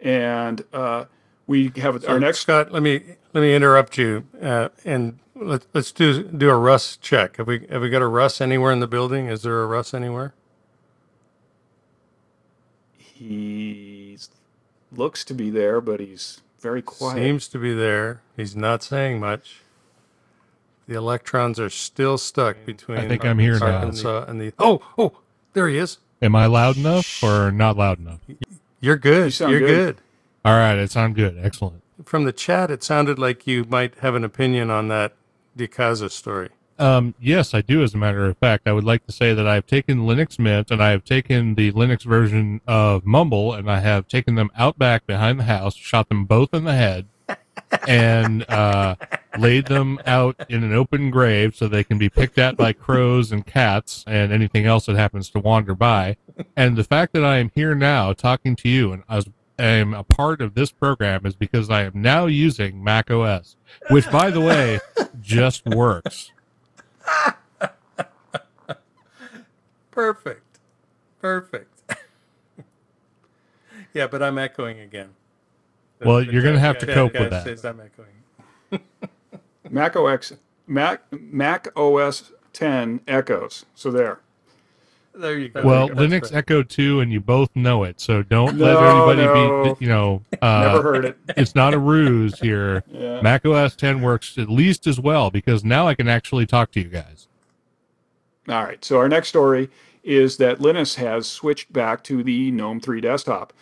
and 0.00 0.64
uh, 0.72 1.06
we 1.46 1.72
have 1.76 2.02
So, 2.02 2.08
our 2.08 2.20
next. 2.20 2.40
Scott, 2.40 2.72
let 2.72 2.82
me 2.82 3.02
let 3.32 3.40
me 3.40 3.54
interrupt 3.54 3.98
you 3.98 4.26
uh, 4.40 4.70
and 4.84 5.18
let's 5.34 5.66
let's 5.74 5.92
do 5.92 6.22
do 6.24 6.50
a 6.50 6.56
Russ 6.56 6.96
check. 6.96 7.36
Have 7.36 7.46
we 7.46 7.66
have 7.70 7.82
we 7.82 7.90
got 7.90 8.02
a 8.02 8.06
Russ 8.06 8.40
anywhere 8.40 8.72
in 8.72 8.80
the 8.80 8.86
building? 8.86 9.26
Is 9.26 9.42
there 9.42 9.62
a 9.62 9.66
Russ 9.66 9.94
anywhere? 9.94 10.34
He 12.96 14.18
looks 14.90 15.24
to 15.24 15.34
be 15.34 15.50
there, 15.50 15.80
but 15.80 16.00
he's 16.00 16.40
very 16.60 16.82
quiet. 16.82 17.16
Seems 17.16 17.48
to 17.48 17.58
be 17.58 17.74
there. 17.74 18.20
He's 18.36 18.54
not 18.56 18.82
saying 18.82 19.20
much. 19.20 19.61
The 20.86 20.94
electrons 20.94 21.60
are 21.60 21.70
still 21.70 22.18
stuck 22.18 22.56
between. 22.66 22.98
I 22.98 23.08
think 23.08 23.24
I'm 23.24 23.38
here 23.38 23.58
now. 23.58 23.76
Arkansas 23.76 24.24
and 24.26 24.40
the. 24.40 24.52
Oh, 24.58 24.82
oh, 24.98 25.12
there 25.52 25.68
he 25.68 25.78
is. 25.78 25.98
Am 26.20 26.36
I 26.36 26.46
loud 26.46 26.76
enough 26.76 27.22
or 27.22 27.50
not 27.50 27.76
loud 27.76 27.98
enough? 27.98 28.20
You're 28.80 28.96
good. 28.96 29.26
You 29.26 29.30
sound 29.30 29.52
You're 29.52 29.60
good. 29.60 29.96
good. 29.96 30.02
All 30.44 30.56
right, 30.56 30.76
it 30.76 30.90
sounds 30.90 31.16
good. 31.16 31.38
Excellent. 31.40 31.82
From 32.04 32.24
the 32.24 32.32
chat, 32.32 32.70
it 32.70 32.82
sounded 32.82 33.18
like 33.18 33.46
you 33.46 33.64
might 33.64 33.96
have 33.96 34.14
an 34.14 34.24
opinion 34.24 34.70
on 34.70 34.88
that 34.88 35.14
de 35.56 35.68
Icaza 35.68 36.10
story. 36.10 36.50
Um, 36.78 37.14
yes, 37.20 37.54
I 37.54 37.60
do. 37.60 37.82
As 37.82 37.94
a 37.94 37.98
matter 37.98 38.24
of 38.26 38.36
fact, 38.38 38.66
I 38.66 38.72
would 38.72 38.82
like 38.82 39.06
to 39.06 39.12
say 39.12 39.34
that 39.34 39.46
I've 39.46 39.66
taken 39.66 39.98
Linux 40.00 40.38
Mint 40.38 40.70
and 40.70 40.82
I 40.82 40.90
have 40.90 41.04
taken 41.04 41.54
the 41.54 41.70
Linux 41.72 42.02
version 42.02 42.60
of 42.66 43.04
Mumble 43.04 43.52
and 43.52 43.70
I 43.70 43.80
have 43.80 44.08
taken 44.08 44.34
them 44.34 44.50
out 44.56 44.78
back 44.78 45.06
behind 45.06 45.38
the 45.38 45.44
house, 45.44 45.76
shot 45.76 46.08
them 46.08 46.24
both 46.24 46.52
in 46.52 46.64
the 46.64 46.74
head, 46.74 47.06
and 47.86 48.48
uh, 48.50 48.94
laid 49.38 49.66
them 49.66 49.98
out 50.06 50.36
in 50.48 50.62
an 50.62 50.72
open 50.72 51.10
grave 51.10 51.54
so 51.54 51.68
they 51.68 51.84
can 51.84 51.98
be 51.98 52.08
picked 52.08 52.38
at 52.38 52.56
by 52.56 52.72
crows 52.72 53.32
and 53.32 53.46
cats 53.46 54.04
and 54.06 54.32
anything 54.32 54.66
else 54.66 54.86
that 54.86 54.96
happens 54.96 55.30
to 55.30 55.38
wander 55.38 55.74
by. 55.74 56.16
And 56.56 56.76
the 56.76 56.84
fact 56.84 57.12
that 57.14 57.24
I 57.24 57.38
am 57.38 57.50
here 57.54 57.74
now 57.74 58.12
talking 58.12 58.56
to 58.56 58.68
you 58.68 58.92
and 58.92 59.02
I 59.08 59.22
am 59.58 59.94
a 59.94 60.04
part 60.04 60.40
of 60.40 60.54
this 60.54 60.70
program 60.70 61.26
is 61.26 61.34
because 61.34 61.70
I 61.70 61.82
am 61.84 61.92
now 61.94 62.26
using 62.26 62.82
Mac 62.82 63.10
OS, 63.10 63.56
which, 63.90 64.10
by 64.10 64.30
the 64.30 64.40
way, 64.40 64.80
just 65.20 65.66
works. 65.66 66.30
Perfect. 69.90 70.58
Perfect. 71.20 71.82
yeah, 73.94 74.06
but 74.06 74.22
I'm 74.22 74.38
echoing 74.38 74.80
again. 74.80 75.10
The- 76.02 76.08
Well, 76.08 76.24
the 76.24 76.32
you're 76.32 76.42
gonna 76.42 76.58
have 76.58 76.78
to 76.78 76.86
cope 76.86 77.12
guy 77.14 77.20
with 77.20 77.30
that. 77.30 77.44
says 77.44 77.64
I'm 77.64 77.80
echoing. 77.80 78.80
Mac 79.70 79.96
OS 79.96 80.32
Mac 80.66 81.02
Mac 81.12 81.68
OS 81.76 82.32
10 82.52 83.00
echoes. 83.08 83.64
So 83.74 83.90
there. 83.90 84.20
There 85.14 85.38
you 85.38 85.50
go. 85.50 85.62
Well, 85.62 85.88
That's 85.88 86.00
Linux 86.00 86.22
right. 86.22 86.36
Echo 86.36 86.62
2, 86.62 87.00
and 87.00 87.12
you 87.12 87.20
both 87.20 87.50
know 87.54 87.84
it. 87.84 88.00
So 88.00 88.22
don't 88.22 88.56
let 88.56 88.76
anybody 88.76 89.22
no. 89.22 89.74
be, 89.74 89.84
you 89.84 89.90
know, 89.90 90.22
uh, 90.42 90.72
Never 90.72 90.82
heard 90.82 91.04
it. 91.04 91.18
it's 91.36 91.54
not 91.54 91.74
a 91.74 91.78
ruse 91.78 92.38
here. 92.40 92.82
Yeah. 92.92 93.20
Mac 93.20 93.44
OS 93.44 93.74
10 93.76 94.00
works 94.00 94.38
at 94.38 94.48
least 94.48 94.86
as 94.86 95.00
well 95.00 95.30
because 95.30 95.64
now 95.64 95.86
I 95.88 95.94
can 95.94 96.08
actually 96.08 96.46
talk 96.46 96.70
to 96.72 96.80
you 96.80 96.88
guys. 96.88 97.26
All 98.48 98.64
right. 98.64 98.84
So 98.84 98.98
our 98.98 99.08
next 99.08 99.28
story 99.28 99.70
is 100.04 100.36
that 100.38 100.60
Linus 100.60 100.96
has 100.96 101.26
switched 101.28 101.72
back 101.72 102.04
to 102.04 102.22
the 102.22 102.50
GNOME 102.50 102.80
3 102.80 103.00
desktop. 103.00 103.52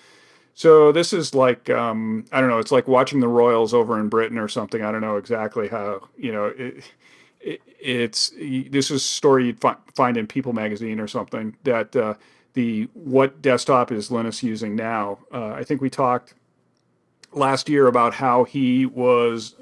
So 0.61 0.93
this 0.93 1.15
is 1.15 1.35
like 1.35 1.71
um, 1.71 2.27
I 2.33 2.41
don't 2.43 2.51
know. 2.51 2.59
It's 2.59 2.71
like 2.71 2.87
watching 2.87 3.21
the 3.21 3.29
Royals 3.29 3.73
over 3.73 3.99
in 3.99 4.11
Britain 4.11 4.37
or 4.37 4.47
something. 4.47 4.83
I 4.83 4.93
don't 4.93 5.01
know 5.01 5.17
exactly 5.17 5.69
how 5.69 6.07
you 6.19 6.33
know. 6.33 6.53
It, 6.55 6.85
it, 7.41 7.63
it's 7.81 8.29
this 8.69 8.91
is 8.91 8.97
a 8.97 8.99
story 8.99 9.47
you'd 9.47 9.59
fi- 9.59 9.79
find 9.95 10.19
in 10.19 10.27
People 10.27 10.53
magazine 10.53 11.01
or 11.01 11.09
something 11.09 11.57
that 11.65 11.97
uh, 11.97 12.13
the 12.53 12.91
what 12.93 13.41
desktop 13.41 13.91
is 13.91 14.11
Linus 14.11 14.43
using 14.43 14.77
now. 14.77 15.21
Uh, 15.33 15.53
I 15.53 15.65
think 15.65 15.81
we 15.81 15.89
talked 15.89 16.35
last 17.33 17.71
year 17.71 17.87
about 17.87 18.13
how 18.13 18.45
he 18.45 18.85
was 18.85 19.55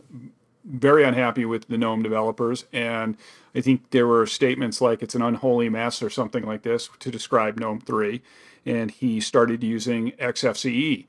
very 0.64 1.04
unhappy 1.04 1.44
with 1.44 1.68
the 1.68 1.78
GNOME 1.78 2.02
developers, 2.02 2.64
and 2.72 3.16
I 3.54 3.60
think 3.60 3.88
there 3.90 4.08
were 4.08 4.26
statements 4.26 4.80
like 4.80 5.00
it's 5.04 5.14
an 5.14 5.22
unholy 5.22 5.68
mess 5.68 6.02
or 6.02 6.10
something 6.10 6.44
like 6.44 6.62
this 6.62 6.90
to 6.98 7.08
describe 7.12 7.56
GNOME 7.56 7.82
3, 7.82 8.20
and 8.64 8.90
he 8.90 9.20
started 9.20 9.62
using 9.62 10.12
XFCE. 10.12 11.06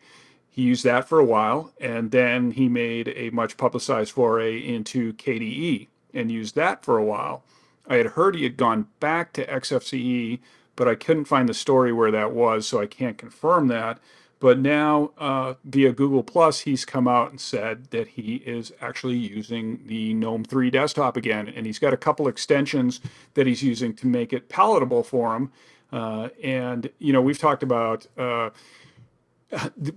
He 0.49 0.61
used 0.61 0.83
that 0.83 1.07
for 1.07 1.19
a 1.19 1.25
while, 1.25 1.71
and 1.79 2.11
then 2.11 2.51
he 2.51 2.67
made 2.67 3.13
a 3.15 3.29
much 3.29 3.57
publicized 3.57 4.11
foray 4.11 4.57
into 4.57 5.13
KDE 5.13 5.87
and 6.13 6.31
used 6.31 6.55
that 6.55 6.83
for 6.83 6.97
a 6.97 7.03
while. 7.03 7.43
I 7.87 7.95
had 7.95 8.07
heard 8.07 8.35
he 8.35 8.43
had 8.43 8.57
gone 8.57 8.87
back 8.99 9.33
to 9.33 9.45
XFCE, 9.45 10.39
but 10.75 10.87
I 10.87 10.95
couldn't 10.95 11.25
find 11.25 11.47
the 11.47 11.53
story 11.53 11.91
where 11.91 12.11
that 12.11 12.33
was, 12.33 12.67
so 12.67 12.79
I 12.79 12.87
can't 12.87 13.17
confirm 13.17 13.67
that. 13.67 13.99
But 14.39 14.59
now, 14.59 15.11
uh, 15.17 15.55
via 15.65 15.91
Google 15.91 16.23
Plus, 16.23 16.61
he's 16.61 16.85
come 16.85 17.07
out 17.07 17.29
and 17.29 17.41
said 17.41 17.91
that 17.91 18.09
he 18.09 18.35
is 18.45 18.71
actually 18.79 19.17
using 19.17 19.81
the 19.85 20.13
GNOME 20.13 20.45
3 20.45 20.69
desktop 20.69 21.17
again, 21.17 21.49
and 21.49 21.65
he's 21.65 21.79
got 21.79 21.93
a 21.93 21.97
couple 21.97 22.27
extensions 22.27 23.01
that 23.33 23.47
he's 23.47 23.63
using 23.63 23.93
to 23.95 24.07
make 24.07 24.31
it 24.31 24.47
palatable 24.47 25.03
for 25.03 25.35
him. 25.35 25.51
Uh, 25.91 26.29
and 26.43 26.89
you 26.99 27.13
know, 27.13 27.21
we've 27.21 27.39
talked 27.39 27.63
about. 27.63 28.07
Uh, 28.17 28.49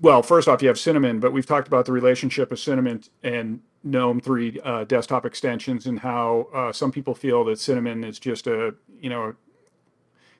well, 0.00 0.22
first 0.22 0.48
off, 0.48 0.62
you 0.62 0.68
have 0.68 0.78
Cinnamon, 0.78 1.20
but 1.20 1.32
we've 1.32 1.44
talked 1.44 1.68
about 1.68 1.84
the 1.84 1.92
relationship 1.92 2.50
of 2.52 2.58
Cinnamon 2.58 3.02
and 3.22 3.60
GNOME 3.84 4.20
3 4.20 4.60
uh, 4.64 4.84
desktop 4.84 5.26
extensions 5.26 5.86
and 5.86 6.00
how 6.00 6.48
uh, 6.54 6.72
some 6.72 6.90
people 6.90 7.14
feel 7.14 7.44
that 7.44 7.58
Cinnamon 7.58 8.04
is 8.04 8.18
just 8.18 8.46
a, 8.46 8.74
you 9.00 9.10
know, 9.10 9.34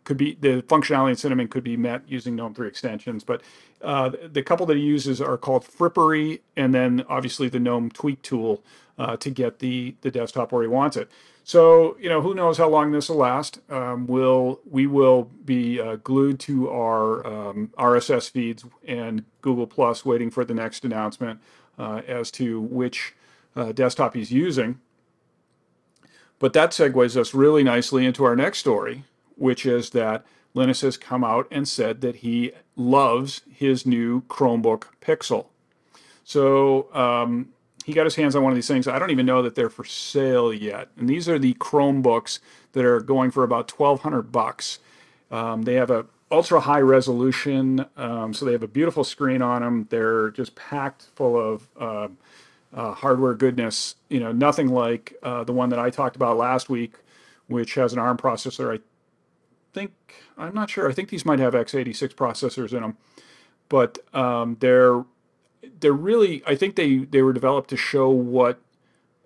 could 0.05 0.17
be 0.17 0.37
the 0.41 0.63
functionality 0.63 1.11
in 1.11 1.17
Cinnamon 1.17 1.47
could 1.47 1.63
be 1.63 1.77
met 1.77 2.03
using 2.09 2.35
GNOME 2.35 2.55
3 2.55 2.67
extensions. 2.67 3.23
But 3.23 3.43
uh, 3.83 4.11
the 4.31 4.43
couple 4.43 4.67
that 4.67 4.77
he 4.77 4.83
uses 4.83 5.21
are 5.21 5.37
called 5.37 5.65
Frippery 5.65 6.41
and 6.57 6.75
then 6.75 7.05
obviously 7.09 7.49
the 7.49 7.61
GNOME 7.61 7.91
Tweak 7.91 8.23
tool 8.23 8.65
uh, 8.99 9.17
to 9.19 9.31
get 9.31 9.59
the, 9.59 9.95
the 10.01 10.11
desktop 10.11 10.53
where 10.53 10.63
he 10.63 10.69
wants 10.69 10.97
it. 10.97 11.11
So, 11.45 11.97
you 12.01 12.09
know, 12.09 12.21
who 12.21 12.35
knows 12.35 12.59
how 12.59 12.69
long 12.69 12.93
this 12.93 13.09
will 13.09 13.17
last. 13.17 13.59
Um, 13.69 14.07
we'll, 14.07 14.61
we 14.71 14.87
will 14.87 15.25
be 15.45 15.81
uh, 15.81 15.97
glued 15.97 16.39
to 16.41 16.71
our 16.71 17.27
um, 17.27 17.71
RSS 17.77 18.31
feeds 18.31 18.65
and 18.87 19.25
Google 19.41 19.67
Plus 19.67 20.05
waiting 20.05 20.31
for 20.31 20.45
the 20.45 20.55
next 20.55 20.85
announcement 20.85 21.41
uh, 21.79 22.03
as 22.07 22.31
to 22.33 22.61
which 22.61 23.15
uh, 23.57 23.73
desktop 23.73 24.15
he's 24.15 24.31
using. 24.31 24.79
But 26.39 26.53
that 26.53 26.71
segues 26.71 27.17
us 27.17 27.35
really 27.35 27.63
nicely 27.63 28.07
into 28.07 28.25
our 28.25 28.37
next 28.37 28.59
story, 28.59 29.05
which 29.37 29.67
is 29.67 29.91
that 29.91 30.25
Linus 30.55 30.83
has 30.83 30.97
come 30.97 31.25
out 31.25 31.47
and 31.51 31.67
said 31.67 32.01
that 32.03 32.17
he 32.17 32.53
loves 32.77 33.43
his 33.51 33.87
new 33.87 34.23
Chromebook 34.23 34.85
Pixel. 35.01 35.47
So 36.25 36.93
um, 36.95 37.51
he 37.85 37.93
got 37.93 38.05
his 38.05 38.17
hands 38.17 38.37
on 38.37 38.43
one 38.43 38.53
of 38.53 38.57
these 38.57 38.69
things. 38.69 38.87
I 38.87 38.99
don't 38.99 39.11
even 39.11 39.27
know 39.27 39.43
that 39.43 39.55
they're 39.55 39.71
for 39.71 39.85
sale 39.85 40.53
yet. 40.53 40.89
And 40.97 41.09
these 41.09 41.29
are 41.29 41.39
the 41.39 41.55
Chromebooks 41.55 42.39
that 42.73 42.85
are 42.85 43.01
going 43.01 43.31
for 43.31 43.45
about 43.45 43.69
twelve 43.69 44.01
hundred 44.01 44.33
bucks. 44.33 44.79
Um, 45.31 45.63
they 45.63 45.75
have 45.75 45.91
a 45.91 46.07
ultra 46.31 46.61
high 46.61 46.81
resolution, 46.81 47.85
um, 47.97 48.33
so 48.33 48.45
they 48.45 48.53
have 48.53 48.63
a 48.63 48.69
beautiful 48.69 49.05
screen 49.05 49.43
on 49.43 49.63
them. 49.63 49.87
They're 49.91 50.31
just 50.31 50.55
packed 50.55 51.09
full 51.15 51.39
of 51.39 51.69
uh, 51.79 52.09
uh, 52.75 52.95
hardware 52.95 53.35
goodness. 53.35 53.97
You 54.09 54.21
know, 54.21 54.33
nothing 54.33 54.69
like 54.69 55.15
uh, 55.23 55.45
the 55.45 55.53
one 55.53 55.69
that 55.71 55.79
I 55.79 55.91
talked 55.91 56.17
about 56.17 56.37
last 56.37 56.69
week, 56.69 56.95
which 57.47 57.75
has 57.75 57.93
an 57.93 57.99
ARM 57.99 58.17
processor. 58.17 58.75
I 58.75 58.81
think 59.73 59.93
I'm 60.39 60.55
not 60.55 60.71
sure. 60.71 60.89
I 60.89 60.93
think 60.93 61.11
these 61.11 61.25
might 61.25 61.39
have 61.39 61.55
x86 61.55 62.15
processors 62.15 62.73
in 62.73 62.83
them, 62.83 62.97
but 63.69 63.99
um, 64.15 64.57
they're 64.61 65.05
they're 65.81 65.93
really. 65.93 66.43
I 66.47 66.55
think 66.55 66.77
they 66.77 66.99
they 66.99 67.23
were 67.23 67.33
developed 67.33 67.71
to 67.71 67.77
show 67.77 68.11
what 68.11 68.61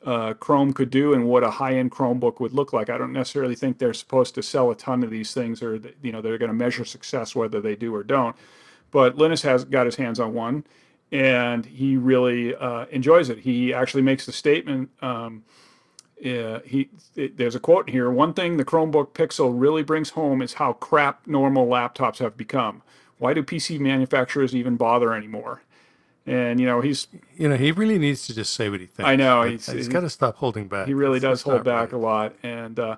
uh, 0.05 0.35
Chrome 0.35 0.73
could 0.73 0.91
do 0.91 1.13
and 1.13 1.27
what 1.27 1.43
a 1.43 1.51
high-end 1.51 1.91
Chromebook 1.91 2.39
would 2.41 2.53
look 2.53 2.73
like. 2.73 2.89
I 2.89 2.97
don't 2.97 3.13
necessarily 3.13 3.57
think 3.57 3.79
they're 3.79 3.95
supposed 3.95 4.35
to 4.37 4.43
sell 4.43 4.71
a 4.71 4.77
ton 4.77 5.03
of 5.03 5.11
these 5.11 5.35
things, 5.35 5.63
or 5.63 5.81
you 6.03 6.13
know 6.13 6.21
they're 6.21 6.39
going 6.39 6.51
to 6.51 6.55
measure 6.55 6.85
success 6.85 7.35
whether 7.35 7.61
they 7.61 7.77
do 7.77 7.95
or 7.95 8.03
don't. 8.03 8.37
But 8.91 9.17
Linus 9.17 9.43
has 9.43 9.65
got 9.65 9.87
his 9.87 9.97
hands 9.97 10.21
on 10.21 10.33
one, 10.33 10.65
and 11.11 11.67
he 11.67 11.97
really 11.97 12.55
uh, 12.55 12.87
enjoys 12.87 13.29
it. 13.29 13.39
He 13.39 13.75
actually 13.75 14.03
makes 14.03 14.27
the 14.27 14.33
statement. 14.33 14.91
Um, 15.03 15.45
yeah, 16.21 16.61
he 16.65 16.89
it, 17.15 17.37
there's 17.37 17.55
a 17.55 17.61
quote 17.61 17.91
here. 17.91 18.11
One 18.11 18.33
thing 18.33 18.57
the 18.57 18.65
Chromebook 18.65 19.09
Pixel 19.09 19.53
really 19.55 19.83
brings 19.83 20.11
home 20.11 20.41
is 20.41 20.55
how 20.55 20.73
crap 20.75 21.27
normal 21.27 21.67
laptops 21.67 22.19
have 22.19 22.37
become. 22.37 22.83
Why 23.19 23.35
do 23.35 23.43
PC 23.43 23.81
manufacturers 23.81 24.55
even 24.55 24.77
bother 24.77 25.15
anymore? 25.15 25.63
And 26.27 26.59
you 26.61 26.67
know 26.67 26.81
he's 26.81 27.07
You 27.37 27.49
know, 27.49 27.57
he 27.57 27.71
really 27.73 27.99
needs 27.99 28.27
to 28.27 28.35
just 28.35 28.55
say 28.55 28.69
what 28.69 28.81
he 28.81 28.87
thinks. 28.87 29.09
I 29.09 29.15
know, 29.17 29.43
he's- 29.43 29.67
he's 29.67 29.87
got 29.89 30.01
to 30.01 30.11
stop 30.11 30.37
holding 30.37 30.67
back. 30.69 30.87
he 30.89 30.95
really 30.95 31.21
does 31.21 31.43
hold 31.43 31.65
back 31.65 31.93
a 31.93 31.97
lot, 31.99 32.35
and 32.43 32.79
uh, 32.81 32.97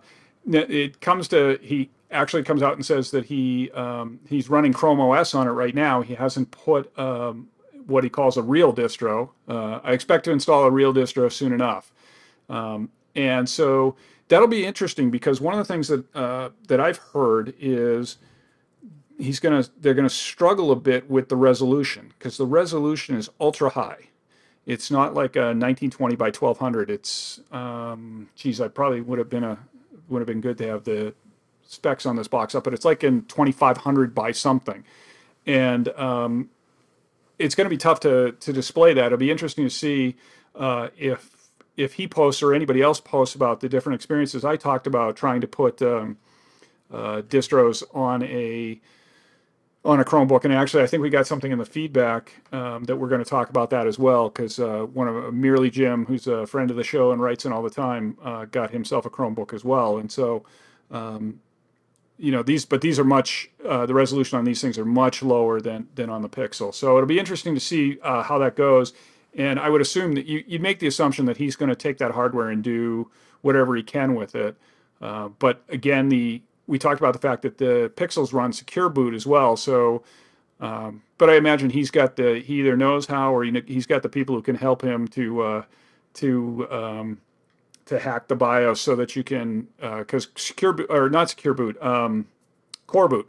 it 0.50 1.00
comes 1.00 1.28
to 1.28 1.58
he 1.62 1.90
actually 2.10 2.42
comes 2.42 2.62
out 2.62 2.72
and 2.74 2.86
says 2.86 3.10
that 3.10 3.26
he 3.26 3.70
um, 3.72 4.18
he's 4.26 4.48
running 4.48 4.72
Chrome 4.72 4.98
OS 5.00 5.34
on 5.34 5.46
it 5.46 5.50
right 5.50 5.74
now. 5.74 6.00
He 6.00 6.14
hasn't 6.14 6.50
put 6.52 6.96
um, 6.98 7.48
what 7.86 8.02
he 8.02 8.08
calls 8.10 8.36
a 8.38 8.42
real 8.42 8.72
distro. 8.72 9.28
Uh, 9.46 9.80
I 9.84 9.92
expect 9.92 10.24
to 10.24 10.30
install 10.30 10.64
a 10.64 10.70
real 10.70 10.94
distro 10.94 11.30
soon 11.30 11.52
enough. 11.52 11.92
Um, 12.48 12.88
and 13.14 13.46
so 13.48 13.94
that'll 14.28 14.48
be 14.48 14.64
interesting 14.64 15.10
because 15.10 15.38
one 15.40 15.52
of 15.52 15.58
the 15.58 15.70
things 15.70 15.88
that 15.88 16.04
uh, 16.16 16.48
that 16.68 16.80
I've 16.80 16.98
heard 16.98 17.52
is 17.60 18.16
he's 19.18 19.40
going 19.40 19.62
to 19.62 19.70
they're 19.80 19.94
going 19.94 20.08
to 20.08 20.14
struggle 20.14 20.70
a 20.70 20.76
bit 20.76 21.10
with 21.10 21.28
the 21.28 21.36
resolution 21.36 22.12
because 22.18 22.36
the 22.36 22.46
resolution 22.46 23.16
is 23.16 23.28
ultra 23.40 23.70
high. 23.70 24.08
It's 24.64 24.90
not 24.90 25.14
like 25.14 25.34
a 25.34 25.56
1920 25.56 26.16
by 26.16 26.26
1200. 26.26 26.90
It's 26.90 27.40
um, 27.52 28.28
geez, 28.36 28.60
I 28.60 28.68
probably 28.68 29.00
would 29.00 29.18
have 29.18 29.28
been 29.28 29.44
a 29.44 29.58
would 30.08 30.20
have 30.20 30.26
been 30.26 30.40
good 30.40 30.56
to 30.58 30.66
have 30.68 30.84
the 30.84 31.14
specs 31.62 32.06
on 32.06 32.16
this 32.16 32.28
box 32.28 32.54
up, 32.54 32.64
but 32.64 32.72
it's 32.72 32.84
like 32.84 33.04
in 33.04 33.24
2500 33.26 34.14
by 34.14 34.32
something, 34.32 34.84
and 35.46 35.88
um, 35.88 36.48
it's 37.38 37.54
going 37.54 37.66
to 37.66 37.70
be 37.70 37.76
tough 37.76 38.00
to 38.00 38.32
to 38.32 38.52
display 38.52 38.94
that. 38.94 39.06
It'll 39.06 39.18
be 39.18 39.30
interesting 39.30 39.64
to 39.64 39.70
see 39.70 40.16
uh, 40.54 40.88
if 40.96 41.30
if 41.76 41.94
he 41.94 42.08
posts 42.08 42.42
or 42.42 42.54
anybody 42.54 42.82
else 42.82 43.00
posts 43.00 43.34
about 43.34 43.60
the 43.60 43.68
different 43.68 43.94
experiences. 43.94 44.44
I 44.44 44.56
talked 44.56 44.86
about 44.86 45.16
trying 45.16 45.40
to 45.40 45.48
put 45.48 45.80
um, 45.80 46.18
uh, 46.92 47.22
distros 47.22 47.82
on 47.94 48.22
a 48.22 48.80
on 49.88 50.00
a 50.00 50.04
Chromebook, 50.04 50.44
and 50.44 50.52
actually, 50.52 50.82
I 50.82 50.86
think 50.86 51.02
we 51.02 51.08
got 51.08 51.26
something 51.26 51.50
in 51.50 51.56
the 51.58 51.64
feedback 51.64 52.34
um, 52.52 52.84
that 52.84 52.96
we're 52.96 53.08
going 53.08 53.24
to 53.24 53.28
talk 53.28 53.48
about 53.48 53.70
that 53.70 53.86
as 53.86 53.98
well. 53.98 54.28
Because 54.28 54.60
uh, 54.60 54.80
one 54.92 55.08
of 55.08 55.16
uh, 55.16 55.30
Merely 55.32 55.70
Jim, 55.70 56.04
who's 56.04 56.26
a 56.26 56.46
friend 56.46 56.70
of 56.70 56.76
the 56.76 56.84
show 56.84 57.10
and 57.10 57.22
writes 57.22 57.46
in 57.46 57.52
all 57.52 57.62
the 57.62 57.70
time, 57.70 58.18
uh, 58.22 58.44
got 58.44 58.70
himself 58.70 59.06
a 59.06 59.10
Chromebook 59.10 59.54
as 59.54 59.64
well, 59.64 59.96
and 59.96 60.12
so 60.12 60.44
um, 60.90 61.40
you 62.18 62.30
know 62.30 62.42
these, 62.42 62.66
but 62.66 62.82
these 62.82 62.98
are 62.98 63.04
much 63.04 63.50
uh, 63.66 63.86
the 63.86 63.94
resolution 63.94 64.38
on 64.38 64.44
these 64.44 64.60
things 64.60 64.78
are 64.78 64.84
much 64.84 65.22
lower 65.22 65.58
than 65.58 65.88
than 65.94 66.10
on 66.10 66.20
the 66.20 66.28
Pixel. 66.28 66.74
So 66.74 66.96
it'll 66.98 67.06
be 67.06 67.18
interesting 67.18 67.54
to 67.54 67.60
see 67.60 67.98
uh, 68.02 68.22
how 68.22 68.38
that 68.38 68.56
goes. 68.56 68.92
And 69.34 69.58
I 69.60 69.68
would 69.68 69.80
assume 69.80 70.12
that 70.14 70.26
you, 70.26 70.42
you'd 70.46 70.62
make 70.62 70.80
the 70.80 70.86
assumption 70.86 71.26
that 71.26 71.36
he's 71.36 71.54
going 71.54 71.68
to 71.68 71.76
take 71.76 71.98
that 71.98 72.12
hardware 72.12 72.48
and 72.48 72.62
do 72.62 73.10
whatever 73.40 73.76
he 73.76 73.82
can 73.82 74.14
with 74.14 74.34
it. 74.34 74.56
Uh, 75.00 75.28
but 75.28 75.62
again, 75.68 76.08
the 76.08 76.42
we 76.68 76.78
talked 76.78 77.00
about 77.00 77.14
the 77.14 77.18
fact 77.18 77.42
that 77.42 77.58
the 77.58 77.90
Pixels 77.96 78.32
run 78.32 78.52
secure 78.52 78.88
boot 78.88 79.14
as 79.14 79.26
well. 79.26 79.56
So, 79.56 80.04
um, 80.60 81.02
but 81.16 81.30
I 81.30 81.36
imagine 81.36 81.70
he's 81.70 81.90
got 81.90 82.14
the 82.16 82.40
he 82.40 82.60
either 82.60 82.76
knows 82.76 83.06
how 83.06 83.34
or 83.34 83.42
he, 83.42 83.62
he's 83.66 83.86
got 83.86 84.02
the 84.02 84.08
people 84.08 84.36
who 84.36 84.42
can 84.42 84.54
help 84.54 84.82
him 84.82 85.08
to 85.08 85.42
uh, 85.42 85.62
to 86.14 86.68
um, 86.70 87.20
to 87.86 87.98
hack 87.98 88.28
the 88.28 88.36
BIOS 88.36 88.80
so 88.80 88.94
that 88.94 89.16
you 89.16 89.24
can 89.24 89.66
because 89.78 90.26
uh, 90.26 90.30
secure 90.36 90.78
or 90.90 91.08
not 91.08 91.30
secure 91.30 91.54
boot 91.54 91.80
um, 91.82 92.28
core 92.86 93.08
boot 93.08 93.26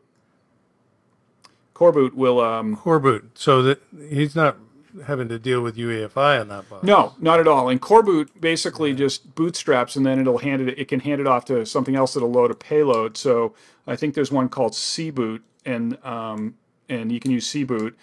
core 1.74 1.94
boot 1.94 2.16
will 2.16 2.42
um, 2.42 2.76
core 2.76 3.00
boot 3.00 3.32
so 3.36 3.62
that 3.64 3.82
he's 4.10 4.36
not 4.36 4.58
having 5.06 5.30
to 5.30 5.40
deal 5.40 5.62
with 5.62 5.78
UEFI 5.78 6.42
on 6.42 6.48
that 6.50 6.70
box. 6.70 6.84
No, 6.84 7.14
not 7.20 7.40
at 7.40 7.48
all. 7.48 7.70
And 7.70 7.80
Core 7.80 8.04
Boot 8.04 8.30
basically 8.40 8.92
yeah. 8.92 8.98
just 8.98 9.36
bootstraps, 9.36 9.96
and 9.96 10.06
then 10.06 10.20
it'll 10.20 10.38
hand 10.40 10.68
it. 10.68 10.78
It 10.78 10.88
can 10.88 11.00
hand 11.00 11.22
it 11.22 11.28
off 11.28 11.46
to 11.46 11.66
something 11.66 11.96
else 11.96 12.14
that'll 12.14 12.32
load 12.32 12.52
a 12.52 12.56
payload. 12.56 13.18
So 13.18 13.54
I 13.88 13.96
think 13.96 14.16
there's 14.16 14.32
one 14.32 14.50
called 14.50 14.74
cboot, 14.74 15.42
and 15.66 16.04
um, 16.06 16.56
and 16.88 17.12
you 17.12 17.20
can 17.20 17.32
use 17.32 17.48
cboot 17.48 17.94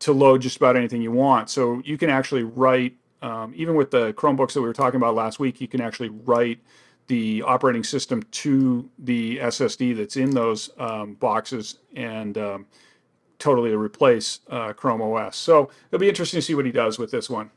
to 0.00 0.12
load 0.12 0.42
just 0.42 0.56
about 0.56 0.76
anything 0.76 1.02
you 1.02 1.12
want. 1.12 1.50
So 1.50 1.82
you 1.84 1.98
can 1.98 2.10
actually 2.10 2.42
write, 2.42 2.96
um, 3.22 3.52
even 3.54 3.74
with 3.74 3.90
the 3.90 4.12
Chromebooks 4.14 4.54
that 4.54 4.62
we 4.62 4.66
were 4.66 4.74
talking 4.74 4.96
about 4.96 5.14
last 5.14 5.38
week, 5.38 5.60
you 5.60 5.68
can 5.68 5.80
actually 5.80 6.08
write 6.08 6.58
the 7.06 7.42
operating 7.42 7.84
system 7.84 8.22
to 8.30 8.88
the 8.98 9.38
SSD 9.38 9.96
that's 9.96 10.16
in 10.16 10.30
those 10.30 10.70
um, 10.78 11.14
boxes 11.14 11.78
and 11.96 12.38
um, 12.38 12.66
totally 13.40 13.70
to 13.70 13.78
replace 13.78 14.40
uh, 14.48 14.72
Chrome 14.72 15.02
OS. 15.02 15.36
So 15.36 15.70
it'll 15.88 16.00
be 16.00 16.08
interesting 16.08 16.38
to 16.38 16.42
see 16.42 16.54
what 16.54 16.66
he 16.66 16.72
does 16.72 16.98
with 16.98 17.10
this 17.10 17.28
one. 17.28 17.50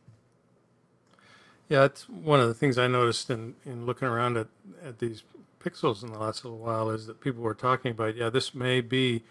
Yeah, 1.69 1.86
it's 1.86 2.10
one 2.10 2.39
of 2.39 2.48
the 2.48 2.54
things 2.54 2.78
I 2.78 2.88
noticed 2.88 3.30
in, 3.30 3.56
in 3.65 3.86
looking 3.86 4.08
around 4.08 4.38
at, 4.38 4.48
at 4.84 5.00
these 5.00 5.24
pixels 5.63 6.04
in 6.04 6.12
the 6.12 6.19
last 6.19 6.43
little 6.43 6.60
while 6.60 6.89
is 6.89 7.08
that 7.08 7.22
people 7.22 7.41
were 7.41 7.54
talking 7.54 7.91
about, 7.91 8.15
yeah, 8.15 8.30
this 8.30 8.54
may 8.54 8.82
be 8.82 9.24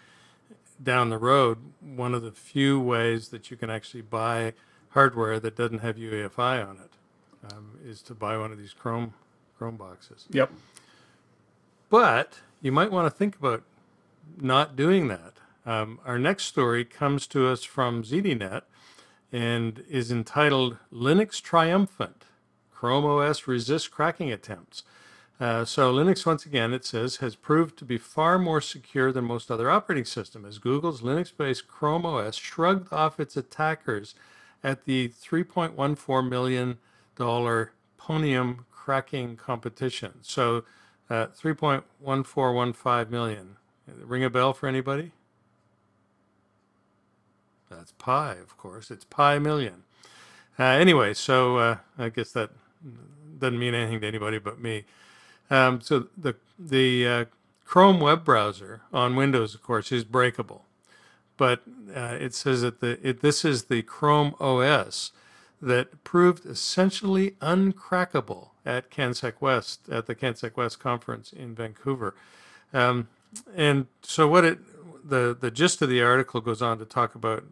down 0.81 1.09
the 1.09 1.17
road 1.17 1.57
one 1.79 2.13
of 2.13 2.23
the 2.23 2.31
few 2.31 2.79
ways 2.79 3.29
that 3.29 3.51
you 3.51 3.57
can 3.57 3.69
actually 3.69 4.01
buy 4.01 4.53
hardware 4.89 5.39
that 5.39 5.55
doesn't 5.55 5.79
have 5.79 5.95
UEFI 5.95 6.67
on 6.67 6.77
it 6.77 7.51
um, 7.51 7.77
is 7.85 8.01
to 8.01 8.13
buy 8.13 8.37
one 8.37 8.51
of 8.51 8.57
these 8.57 8.73
Chrome 8.73 9.13
Chrome 9.57 9.77
boxes. 9.77 10.25
Yep. 10.31 10.51
But 11.89 12.39
you 12.61 12.71
might 12.71 12.91
want 12.91 13.05
to 13.05 13.17
think 13.17 13.35
about 13.35 13.63
not 14.39 14.75
doing 14.75 15.07
that 15.09 15.33
um, 15.65 15.99
our 16.05 16.19
next 16.19 16.45
story 16.45 16.85
comes 16.85 17.27
to 17.27 17.47
us 17.47 17.63
from 17.63 18.03
ZDNet 18.03 18.63
and 19.31 19.83
is 19.89 20.11
entitled 20.11 20.77
Linux 20.91 21.41
Triumphant 21.41 22.25
Chrome 22.71 23.05
OS 23.05 23.47
Resists 23.47 23.87
Cracking 23.87 24.31
Attempts. 24.31 24.83
Uh, 25.39 25.65
so 25.65 25.93
Linux, 25.93 26.25
once 26.25 26.45
again, 26.45 26.73
it 26.73 26.85
says, 26.85 27.17
has 27.17 27.35
proved 27.35 27.77
to 27.77 27.85
be 27.85 27.97
far 27.97 28.37
more 28.37 28.61
secure 28.61 29.11
than 29.11 29.25
most 29.25 29.49
other 29.49 29.69
operating 29.69 30.05
systems, 30.05 30.45
as 30.45 30.57
Google's 30.57 31.01
Linux-based 31.01 31.67
Chrome 31.67 32.05
OS 32.05 32.35
shrugged 32.35 32.93
off 32.93 33.19
its 33.19 33.35
attackers 33.35 34.15
at 34.63 34.85
the 34.85 35.09
$3.14 35.09 36.29
million 36.29 36.77
Pwnium 37.17 38.59
cracking 38.71 39.35
competition. 39.35 40.13
So 40.21 40.63
uh, 41.09 41.27
3.1415 41.27 43.09
million. 43.09 43.55
Ring 43.87 44.23
a 44.23 44.29
bell 44.29 44.53
for 44.53 44.67
anybody? 44.67 45.11
That's 47.77 47.91
pi, 47.93 48.33
of 48.33 48.57
course. 48.57 48.91
It's 48.91 49.05
pi 49.05 49.39
million. 49.39 49.83
Uh, 50.59 50.63
anyway, 50.63 51.13
so 51.13 51.57
uh, 51.57 51.77
I 51.97 52.09
guess 52.09 52.31
that 52.33 52.51
doesn't 53.39 53.59
mean 53.59 53.73
anything 53.73 54.01
to 54.01 54.07
anybody 54.07 54.39
but 54.39 54.59
me. 54.59 54.85
Um, 55.49 55.81
so 55.81 56.07
the 56.17 56.35
the 56.57 57.07
uh, 57.07 57.25
Chrome 57.65 57.99
web 57.99 58.23
browser 58.23 58.81
on 58.93 59.15
Windows, 59.15 59.55
of 59.55 59.63
course, 59.63 59.91
is 59.91 60.03
breakable, 60.03 60.65
but 61.37 61.63
uh, 61.95 62.17
it 62.19 62.33
says 62.33 62.61
that 62.61 62.79
the 62.79 62.99
it, 63.07 63.21
this 63.21 63.43
is 63.43 63.65
the 63.65 63.81
Chrome 63.81 64.35
OS 64.39 65.11
that 65.61 66.03
proved 66.03 66.45
essentially 66.45 67.31
uncrackable 67.41 68.49
at 68.65 68.91
CanSecWest 68.91 69.79
at 69.91 70.05
the 70.05 70.15
CanSecWest 70.15 70.79
conference 70.79 71.31
in 71.33 71.55
Vancouver. 71.55 72.15
Um, 72.73 73.07
and 73.55 73.87
so 74.01 74.27
what 74.27 74.45
it 74.45 74.59
the 75.07 75.35
the 75.39 75.51
gist 75.51 75.81
of 75.81 75.89
the 75.89 76.01
article 76.01 76.41
goes 76.41 76.61
on 76.61 76.79
to 76.79 76.85
talk 76.85 77.15
about 77.15 77.43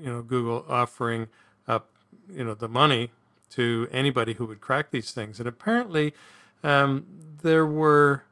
you 0.00 0.12
know 0.12 0.22
Google 0.22 0.64
offering 0.68 1.28
up 1.66 1.90
you 2.30 2.44
know 2.44 2.54
the 2.54 2.68
money 2.68 3.10
to 3.50 3.88
anybody 3.90 4.34
who 4.34 4.46
would 4.46 4.60
crack 4.60 4.90
these 4.90 5.12
things, 5.12 5.38
and 5.38 5.48
apparently 5.48 6.14
um, 6.62 7.06
there 7.42 7.66
were 7.66 8.24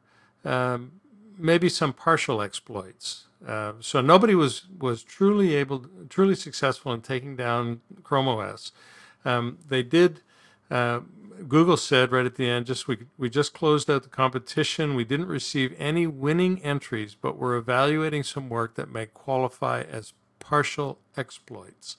um, 0.45 0.93
maybe 1.37 1.69
some 1.69 1.93
partial 1.93 2.41
exploits. 2.41 3.25
Uh, 3.45 3.73
so 3.79 4.01
nobody 4.01 4.35
was 4.35 4.63
was 4.79 5.03
truly 5.03 5.55
able, 5.55 5.85
truly 6.09 6.35
successful 6.35 6.91
in 6.91 7.01
taking 7.01 7.35
down 7.35 7.81
Chrome 8.03 8.27
OS. 8.27 8.71
Um, 9.23 9.59
they 9.67 9.83
did. 9.83 10.21
Uh, 10.71 11.01
Google 11.47 11.77
said 11.77 12.11
right 12.11 12.25
at 12.25 12.35
the 12.35 12.49
end, 12.49 12.65
just 12.65 12.87
we 12.87 13.05
we 13.17 13.29
just 13.29 13.53
closed 13.53 13.89
out 13.91 14.03
the 14.03 14.09
competition. 14.09 14.95
We 14.95 15.05
didn't 15.05 15.27
receive 15.27 15.75
any 15.77 16.07
winning 16.07 16.61
entries, 16.63 17.15
but 17.15 17.37
we're 17.37 17.55
evaluating 17.55 18.23
some 18.23 18.49
work 18.49 18.75
that 18.75 18.91
may 18.91 19.05
qualify 19.05 19.81
as 19.81 20.13
partial 20.47 20.97
exploits. 21.17 21.97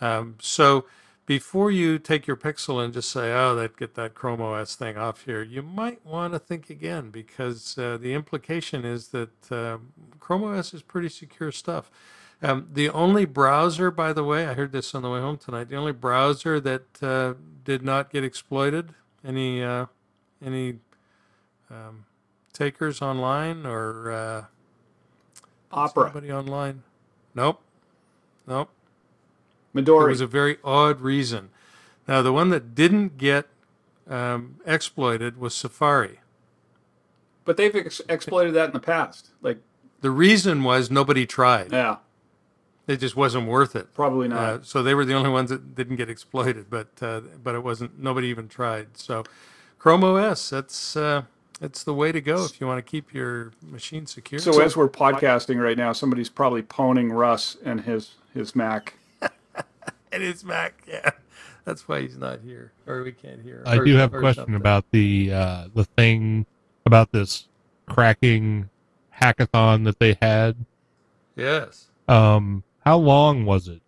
Um, 0.00 0.36
so 0.40 0.84
before 1.24 1.70
you 1.70 1.98
take 1.98 2.26
your 2.26 2.36
Pixel 2.36 2.84
and 2.84 2.92
just 2.92 3.10
say, 3.10 3.32
"Oh, 3.32 3.54
that 3.54 3.76
get 3.78 3.94
that 3.94 4.14
Chrome 4.14 4.42
OS 4.42 4.76
thing 4.76 4.98
off 4.98 5.22
here," 5.24 5.42
you 5.42 5.62
might 5.62 6.04
want 6.04 6.34
to 6.34 6.38
think 6.38 6.68
again 6.68 7.10
because 7.10 7.78
uh, 7.78 7.96
the 7.96 8.12
implication 8.12 8.84
is 8.84 9.08
that 9.08 9.50
uh, 9.50 9.78
Chrome 10.20 10.44
OS 10.44 10.74
is 10.74 10.82
pretty 10.82 11.08
secure 11.08 11.50
stuff. 11.50 11.90
Um, 12.42 12.68
the 12.70 12.90
only 12.90 13.24
browser, 13.24 13.90
by 13.90 14.12
the 14.12 14.24
way, 14.24 14.46
I 14.46 14.54
heard 14.54 14.72
this 14.72 14.94
on 14.94 15.02
the 15.02 15.10
way 15.10 15.20
home 15.20 15.38
tonight. 15.38 15.68
The 15.70 15.76
only 15.76 15.92
browser 15.92 16.60
that 16.60 17.02
uh, 17.02 17.34
did 17.64 17.82
not 17.82 18.10
get 18.10 18.22
exploited. 18.22 18.94
Any 19.24 19.62
uh, 19.62 19.86
any 20.44 20.80
um, 21.70 22.04
takers 22.52 23.00
online 23.00 23.64
or 23.64 24.10
uh, 24.10 24.44
Opera? 25.72 26.08
Somebody 26.08 26.32
online? 26.32 26.82
Nope. 27.34 27.60
Nope. 28.46 28.68
Midori. 29.74 30.06
It 30.06 30.10
was 30.10 30.20
a 30.20 30.26
very 30.26 30.58
odd 30.62 31.00
reason. 31.00 31.50
Now, 32.06 32.22
the 32.22 32.32
one 32.32 32.50
that 32.50 32.74
didn't 32.74 33.16
get 33.16 33.46
um, 34.08 34.56
exploited 34.66 35.38
was 35.38 35.54
Safari. 35.54 36.20
But 37.44 37.56
they've 37.56 37.74
ex- 37.74 38.00
exploited 38.08 38.54
that 38.54 38.66
in 38.66 38.72
the 38.72 38.80
past. 38.80 39.30
Like 39.40 39.58
the 40.00 40.10
reason 40.10 40.62
was 40.62 40.90
nobody 40.90 41.26
tried. 41.26 41.72
Yeah. 41.72 41.96
It 42.86 42.96
just 42.96 43.16
wasn't 43.16 43.46
worth 43.46 43.76
it. 43.76 43.94
Probably 43.94 44.28
not. 44.28 44.38
Uh, 44.38 44.58
so 44.62 44.82
they 44.82 44.94
were 44.94 45.04
the 45.04 45.14
only 45.14 45.30
ones 45.30 45.50
that 45.50 45.74
didn't 45.74 45.96
get 45.96 46.10
exploited, 46.10 46.68
but 46.68 46.88
uh, 47.00 47.20
but 47.42 47.54
it 47.54 47.62
wasn't. 47.62 47.98
Nobody 47.98 48.28
even 48.28 48.48
tried. 48.48 48.96
So 48.96 49.24
Chrome 49.78 50.04
OS. 50.04 50.50
That's 50.50 50.96
uh, 50.96 51.22
it's 51.62 51.84
the 51.84 51.94
way 51.94 52.12
to 52.12 52.20
go 52.20 52.44
if 52.44 52.60
you 52.60 52.66
want 52.66 52.84
to 52.84 52.90
keep 52.90 53.14
your 53.14 53.52
machine 53.62 54.04
secure. 54.06 54.40
So, 54.40 54.60
as 54.60 54.76
we're 54.76 54.88
podcasting 54.88 55.62
right 55.62 55.76
now, 55.76 55.92
somebody's 55.92 56.28
probably 56.28 56.62
pwning 56.62 57.12
Russ 57.12 57.56
and 57.64 57.82
his 57.82 58.16
his 58.34 58.54
Mac. 58.56 58.94
and 60.12 60.22
his 60.22 60.44
Mac, 60.44 60.82
yeah. 60.86 61.10
That's 61.64 61.86
why 61.86 62.00
he's 62.00 62.16
not 62.16 62.40
here, 62.40 62.72
or 62.86 63.04
we 63.04 63.12
can't 63.12 63.40
hear. 63.40 63.62
I 63.64 63.78
or, 63.78 63.84
do 63.84 63.94
have 63.94 64.12
a 64.12 64.18
question 64.18 64.42
something. 64.42 64.56
about 64.56 64.84
the 64.90 65.32
uh, 65.32 65.68
the 65.74 65.84
thing 65.84 66.44
about 66.84 67.12
this 67.12 67.46
cracking 67.86 68.68
hackathon 69.16 69.84
that 69.84 70.00
they 70.00 70.18
had. 70.20 70.56
Yes. 71.36 71.86
Um, 72.08 72.64
how 72.84 72.98
long 72.98 73.44
was 73.44 73.68
it? 73.68 73.80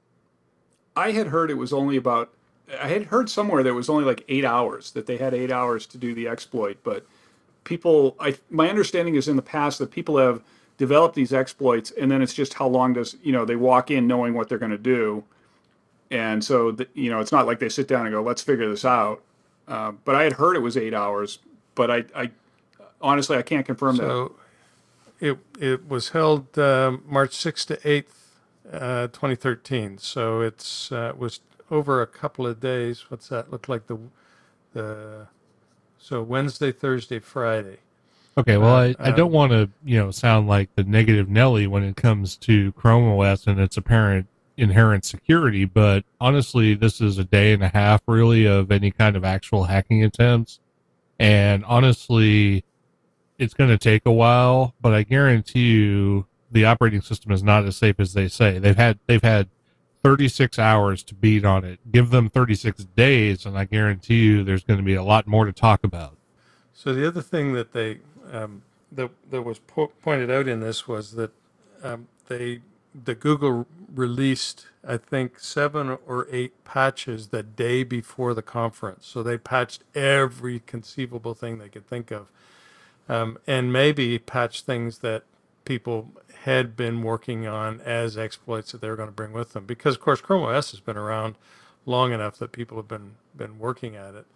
I 0.96 1.10
had 1.10 1.26
heard 1.26 1.50
it 1.50 1.54
was 1.54 1.72
only 1.72 1.96
about. 1.96 2.32
I 2.80 2.88
had 2.88 3.06
heard 3.06 3.28
somewhere 3.28 3.62
that 3.64 3.68
it 3.68 3.72
was 3.72 3.88
only 3.88 4.04
like 4.04 4.24
eight 4.28 4.44
hours 4.44 4.92
that 4.92 5.06
they 5.06 5.16
had 5.16 5.34
eight 5.34 5.50
hours 5.50 5.87
to 5.87 5.98
do 5.98 6.14
the 6.14 6.28
exploit, 6.28 6.78
but 6.84 7.04
people. 7.64 8.16
I 8.20 8.37
my 8.50 8.68
understanding 8.68 9.14
is 9.14 9.29
in 9.29 9.37
the 9.37 9.42
past 9.42 9.79
that 9.81 9.90
people 9.90 10.18
have 10.18 10.42
developed 10.77 11.14
these 11.14 11.33
exploits, 11.33 11.90
and 11.90 12.11
then 12.11 12.22
it's 12.22 12.35
just 12.35 12.55
how 12.55 12.66
long 12.66 12.92
does 12.92 13.16
you 13.22 13.33
know 13.33 13.44
they 13.44 13.57
walk 13.57 13.90
in 13.90 14.07
knowing 14.07 14.35
what 14.35 14.48
they're 14.48 14.59
going 14.59 14.70
to 14.70 14.79
do, 14.79 15.24
and 16.11 16.44
so 16.44 16.70
the, 16.70 16.88
you 16.94 17.11
know 17.11 17.20
it's 17.20 17.33
not 17.33 17.46
like 17.46 17.59
they 17.59 17.68
sit 17.68 17.88
down 17.88 18.07
and 18.07 18.14
go 18.14 18.22
let's 18.22 18.42
figure 18.42 18.68
this 18.68 18.85
out. 18.85 19.22
Uh, 19.66 19.92
but 20.05 20.14
I 20.14 20.24
had 20.24 20.35
heard 20.35 20.57
it 20.57 20.61
was 20.61 20.77
eight 20.77 20.92
hours, 20.92 21.38
but 21.74 21.90
I, 21.90 22.05
I 22.14 22.31
honestly 23.00 23.37
I 23.37 23.42
can't 23.42 23.64
confirm 23.64 23.96
that. 23.96 24.03
So 24.03 24.37
it 25.20 25.38
it 25.59 25.88
was 25.88 26.11
held 26.11 26.59
um, 26.59 27.03
March 27.07 27.31
6th 27.31 27.66
to 27.66 27.77
8th, 27.79 28.05
uh, 28.72 29.07
2013. 29.09 29.98
So 29.98 30.40
it's 30.40 30.92
uh, 30.92 31.12
it 31.14 31.18
was 31.18 31.40
over 31.70 32.03
a 32.03 32.07
couple 32.07 32.46
of 32.46 32.61
days. 32.61 33.11
What's 33.11 33.29
that 33.29 33.50
look 33.50 33.68
like? 33.68 33.87
The 33.87 33.98
the 34.72 35.29
so 36.04 36.22
Wednesday, 36.22 36.70
Thursday, 36.70 37.18
Friday. 37.18 37.78
Okay, 38.36 38.58
well, 38.58 38.74
I, 38.74 38.90
Uh, 38.90 38.94
I 38.98 39.10
don't 39.10 39.28
um, 39.28 39.32
want 39.32 39.52
to, 39.52 39.70
you 39.82 39.98
know, 39.98 40.10
sound 40.10 40.46
like 40.46 40.68
the 40.74 40.84
negative 40.84 41.30
Nelly 41.30 41.66
when 41.66 41.82
it 41.82 41.96
comes 41.96 42.36
to 42.38 42.72
Chrome 42.72 43.18
OS 43.18 43.46
and 43.46 43.58
its 43.58 43.78
apparent 43.78 44.26
inherent 44.58 45.06
security, 45.06 45.64
but 45.64 46.04
honestly, 46.20 46.74
this 46.74 47.00
is 47.00 47.16
a 47.16 47.24
day 47.24 47.54
and 47.54 47.62
a 47.62 47.68
half 47.68 48.02
really 48.06 48.46
of 48.46 48.70
any 48.70 48.90
kind 48.90 49.16
of 49.16 49.24
actual 49.24 49.64
hacking 49.64 50.04
attempts. 50.04 50.60
And 51.18 51.64
honestly, 51.64 52.64
it's 53.38 53.54
going 53.54 53.70
to 53.70 53.78
take 53.78 54.02
a 54.04 54.12
while, 54.12 54.74
but 54.82 54.92
I 54.92 55.04
guarantee 55.04 55.70
you 55.72 56.26
the 56.52 56.66
operating 56.66 57.00
system 57.00 57.32
is 57.32 57.42
not 57.42 57.64
as 57.64 57.76
safe 57.76 57.98
as 57.98 58.12
they 58.12 58.28
say. 58.28 58.58
They've 58.58 58.76
had 58.76 58.98
they've 59.06 59.22
had 59.22 59.48
36 60.04 60.58
hours 60.58 61.02
to 61.02 61.14
beat 61.14 61.46
on 61.46 61.64
it. 61.64 61.80
Give 61.90 62.10
them 62.10 62.28
36 62.28 62.84
days 62.94 63.46
and 63.46 63.58
I 63.58 63.64
guarantee 63.64 64.22
you 64.22 64.44
there's 64.44 64.62
going 64.62 64.78
to 64.78 64.84
be 64.84 64.94
a 64.94 65.02
lot 65.02 65.26
more 65.26 65.46
to 65.46 65.52
talk 65.52 65.82
about. 65.82 66.16
So 66.74 66.92
the 66.92 67.08
other 67.08 67.22
thing 67.22 67.54
that 67.54 67.72
they 67.72 68.00
um, 68.30 68.62
that 68.92 69.10
that 69.30 69.42
was 69.42 69.58
po- 69.60 69.92
pointed 70.02 70.30
out 70.30 70.46
in 70.46 70.60
this 70.60 70.86
was 70.86 71.12
that 71.12 71.32
um, 71.82 72.08
they 72.28 72.60
the 72.94 73.14
Google 73.14 73.66
released 73.92 74.66
I 74.86 74.98
think 74.98 75.38
seven 75.38 75.96
or 76.06 76.28
eight 76.30 76.64
patches 76.64 77.28
the 77.28 77.42
day 77.42 77.82
before 77.82 78.34
the 78.34 78.42
conference. 78.42 79.06
So 79.06 79.22
they 79.22 79.38
patched 79.38 79.84
every 79.94 80.60
conceivable 80.60 81.32
thing 81.32 81.58
they 81.58 81.70
could 81.70 81.86
think 81.86 82.10
of, 82.10 82.26
um, 83.08 83.38
and 83.46 83.72
maybe 83.72 84.18
patched 84.18 84.66
things 84.66 84.98
that 84.98 85.22
people 85.64 86.12
had 86.42 86.77
been 86.77 87.03
working 87.03 87.46
on 87.46 87.81
as 87.83 88.18
exploits 88.18 88.72
that 88.72 88.81
they 88.81 88.88
were 88.88 88.96
going 88.96 89.09
to 89.09 89.14
bring 89.14 89.33
with 89.33 89.53
them. 89.53 89.66
Because 89.66 89.94
of 89.96 90.00
course 90.00 90.20
Chrome 90.20 90.44
OS 90.44 90.72
has 90.72 90.81
been 90.81 90.96
around 90.96 91.37
long 91.87 92.12
enough 92.12 92.38
that 92.38 92.53
people 92.53 92.77
have 92.79 92.88
been 92.88 93.16
been 93.37 93.59
working 93.59 93.96
at 93.96 94.14
it. 94.14 94.27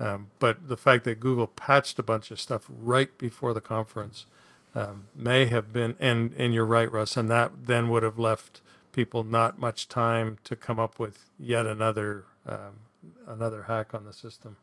Um, 0.00 0.28
but 0.38 0.68
the 0.68 0.76
fact 0.76 1.04
that 1.04 1.20
Google 1.20 1.46
patched 1.46 1.98
a 1.98 2.02
bunch 2.02 2.30
of 2.30 2.40
stuff 2.40 2.66
right 2.68 3.16
before 3.18 3.54
the 3.54 3.60
conference 3.60 4.26
um, 4.74 5.06
may 5.14 5.46
have 5.46 5.72
been, 5.72 5.96
and 6.00 6.34
and 6.36 6.52
you're 6.52 6.66
right, 6.66 6.90
Russ, 6.90 7.16
and 7.16 7.30
that 7.30 7.66
then 7.66 7.88
would 7.90 8.02
have 8.02 8.18
left 8.18 8.60
people 8.92 9.24
not 9.24 9.58
much 9.58 9.88
time 9.88 10.38
to 10.44 10.56
come 10.56 10.80
up 10.80 10.98
with 10.98 11.30
yet 11.38 11.66
another 11.66 12.24
um, 12.46 12.80
another 13.26 13.64
hack 13.64 13.94
on 13.94 14.04
the 14.04 14.12
system. 14.12 14.56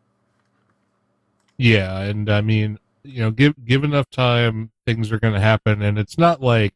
Yeah, 1.58 2.00
and 2.02 2.30
I 2.30 2.42
mean, 2.42 2.80
you 3.04 3.22
know, 3.22 3.32
give 3.32 3.54
give 3.66 3.84
enough 3.84 4.10
time, 4.10 4.72
things 4.86 5.12
are 5.12 5.20
going 5.20 5.34
to 5.34 5.40
happen, 5.40 5.82
and 5.82 5.98
it's 5.98 6.18
not 6.18 6.42
like 6.42 6.74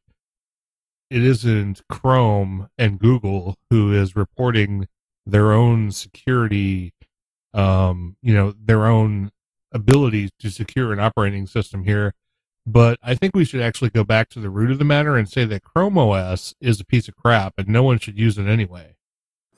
it 1.09 1.23
isn't 1.23 1.81
Chrome 1.89 2.69
and 2.77 2.99
Google 2.99 3.57
who 3.69 3.93
is 3.93 4.15
reporting 4.15 4.87
their 5.25 5.53
own 5.53 5.91
security, 5.91 6.93
um, 7.53 8.15
you 8.21 8.33
know, 8.33 8.53
their 8.59 8.85
own 8.85 9.31
ability 9.71 10.29
to 10.39 10.49
secure 10.49 10.93
an 10.93 10.99
operating 10.99 11.47
system 11.47 11.83
here. 11.83 12.13
But 12.67 12.97
I 13.03 13.13
think 13.13 13.35
we 13.35 13.45
should 13.45 13.61
actually 13.61 13.91
go 13.91 14.03
back 14.03 14.29
to 14.29 14.39
the 14.39 14.49
root 14.49 14.71
of 14.71 14.79
the 14.79 14.85
matter 14.85 15.15
and 15.15 15.29
say 15.29 15.45
that 15.45 15.63
Chrome 15.63 15.97
OS 15.97 16.55
is 16.59 16.79
a 16.79 16.85
piece 16.85 17.07
of 17.07 17.15
crap, 17.15 17.53
and 17.57 17.67
no 17.67 17.83
one 17.83 17.99
should 17.99 18.17
use 18.17 18.37
it 18.37 18.47
anyway. 18.47 18.95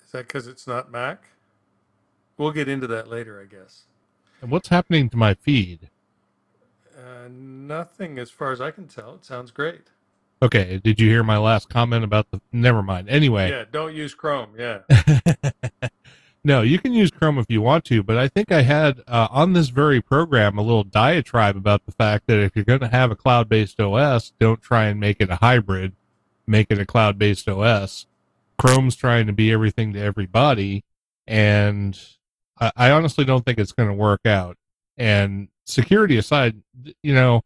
Is 0.04 0.12
that 0.12 0.28
because 0.28 0.48
it's 0.48 0.68
not 0.68 0.92
Mac? 0.92 1.24
We'll 2.38 2.52
get 2.52 2.68
into 2.68 2.88
that 2.88 3.08
later, 3.08 3.42
I 3.42 3.46
guess. 3.46 3.84
And 4.42 4.52
what's 4.52 4.68
happening 4.68 5.10
to 5.10 5.18
my 5.18 5.34
feed? 5.34 5.90
Uh, 6.98 7.28
nothing, 7.30 8.18
as 8.18 8.32
far 8.32 8.52
as 8.52 8.60
I 8.60 8.72
can 8.72 8.88
tell. 8.88 9.16
It 9.16 9.26
sounds 9.26 9.52
great. 9.52 9.92
Okay, 10.42 10.80
did 10.84 11.00
you 11.00 11.10
hear 11.10 11.24
my 11.24 11.38
last 11.38 11.70
comment 11.70 12.04
about 12.04 12.30
the? 12.32 12.42
Never 12.52 12.84
mind. 12.84 13.10
Anyway, 13.10 13.50
Yeah, 13.50 13.66
don't 13.72 13.94
use 13.96 14.14
Chrome. 14.14 14.50
Yeah. 14.58 14.80
no, 16.44 16.62
you 16.62 16.78
can 16.78 16.94
use 16.94 17.10
Chrome 17.10 17.40
if 17.40 17.48
you 17.50 17.62
want 17.62 17.86
to, 17.86 18.04
but 18.04 18.18
I 18.18 18.28
think 18.28 18.52
I 18.52 18.62
had 18.62 19.02
uh, 19.08 19.28
on 19.32 19.54
this 19.54 19.70
very 19.70 20.00
program 20.00 20.58
a 20.58 20.62
little 20.62 20.84
diatribe 20.84 21.56
about 21.56 21.86
the 21.86 21.92
fact 21.92 22.28
that 22.28 22.40
if 22.40 22.56
you're 22.56 22.66
going 22.66 22.82
to 22.82 22.88
have 22.88 23.10
a 23.10 23.16
cloud 23.16 23.50
based 23.50 23.80
OS, 23.80 24.34
don't 24.40 24.62
try 24.62 24.86
and 24.86 25.00
make 25.00 25.18
it 25.20 25.30
a 25.32 25.38
hybrid, 25.38 25.94
make 26.46 26.68
it 26.70 26.80
a 26.80 26.86
cloud 26.86 27.18
based 27.18 27.48
OS. 27.50 28.06
Chrome's 28.60 28.96
trying 28.96 29.28
to 29.28 29.34
be 29.34 29.52
everything 29.52 29.94
to 29.94 30.00
everybody, 30.00 30.84
and 31.28 32.00
I, 32.60 32.72
I 32.76 32.92
honestly 32.92 33.26
don't 33.26 33.44
think 33.44 33.58
it's 33.58 33.72
going 33.72 33.90
to 33.90 33.96
work 33.96 34.26
out. 34.26 34.58
And 34.98 35.50
security 35.68 36.18
aside, 36.18 36.62
you 37.04 37.14
know, 37.14 37.42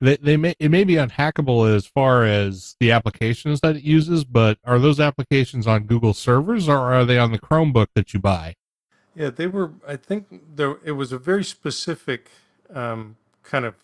they, 0.00 0.16
they 0.16 0.36
may 0.36 0.54
it 0.58 0.70
may 0.70 0.84
be 0.84 0.94
unhackable 0.94 1.74
as 1.74 1.86
far 1.86 2.24
as 2.24 2.76
the 2.80 2.92
applications 2.92 3.60
that 3.60 3.76
it 3.76 3.82
uses, 3.82 4.24
but 4.24 4.58
are 4.64 4.78
those 4.78 5.00
applications 5.00 5.66
on 5.66 5.84
Google 5.84 6.14
servers 6.14 6.68
or 6.68 6.92
are 6.92 7.04
they 7.04 7.18
on 7.18 7.32
the 7.32 7.38
Chromebook 7.38 7.88
that 7.94 8.12
you 8.12 8.20
buy? 8.20 8.54
Yeah, 9.14 9.30
they 9.30 9.46
were. 9.46 9.72
I 9.88 9.96
think 9.96 10.26
there. 10.54 10.76
It 10.84 10.92
was 10.92 11.12
a 11.12 11.18
very 11.18 11.44
specific 11.44 12.30
um, 12.74 13.16
kind 13.42 13.64
of 13.64 13.74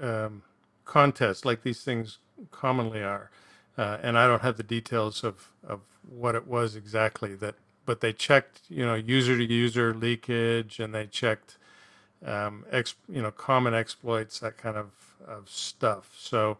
um, 0.00 0.42
contest, 0.84 1.44
like 1.44 1.62
these 1.62 1.82
things 1.82 2.18
commonly 2.50 3.02
are. 3.02 3.30
Uh, 3.76 3.98
and 4.02 4.18
I 4.18 4.26
don't 4.26 4.42
have 4.42 4.56
the 4.56 4.62
details 4.62 5.24
of, 5.24 5.48
of 5.66 5.80
what 6.08 6.34
it 6.34 6.46
was 6.46 6.76
exactly 6.76 7.34
that, 7.36 7.54
but 7.86 8.00
they 8.00 8.12
checked, 8.12 8.60
you 8.68 8.84
know, 8.84 8.94
user 8.94 9.36
to 9.36 9.44
user 9.44 9.94
leakage, 9.94 10.78
and 10.78 10.94
they 10.94 11.06
checked, 11.06 11.56
um, 12.24 12.64
ex, 12.70 12.94
you 13.08 13.22
know, 13.22 13.30
common 13.30 13.74
exploits, 13.74 14.38
that 14.40 14.56
kind 14.56 14.76
of, 14.76 14.90
of 15.26 15.48
stuff. 15.48 16.10
So, 16.16 16.58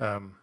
um, 0.00 0.36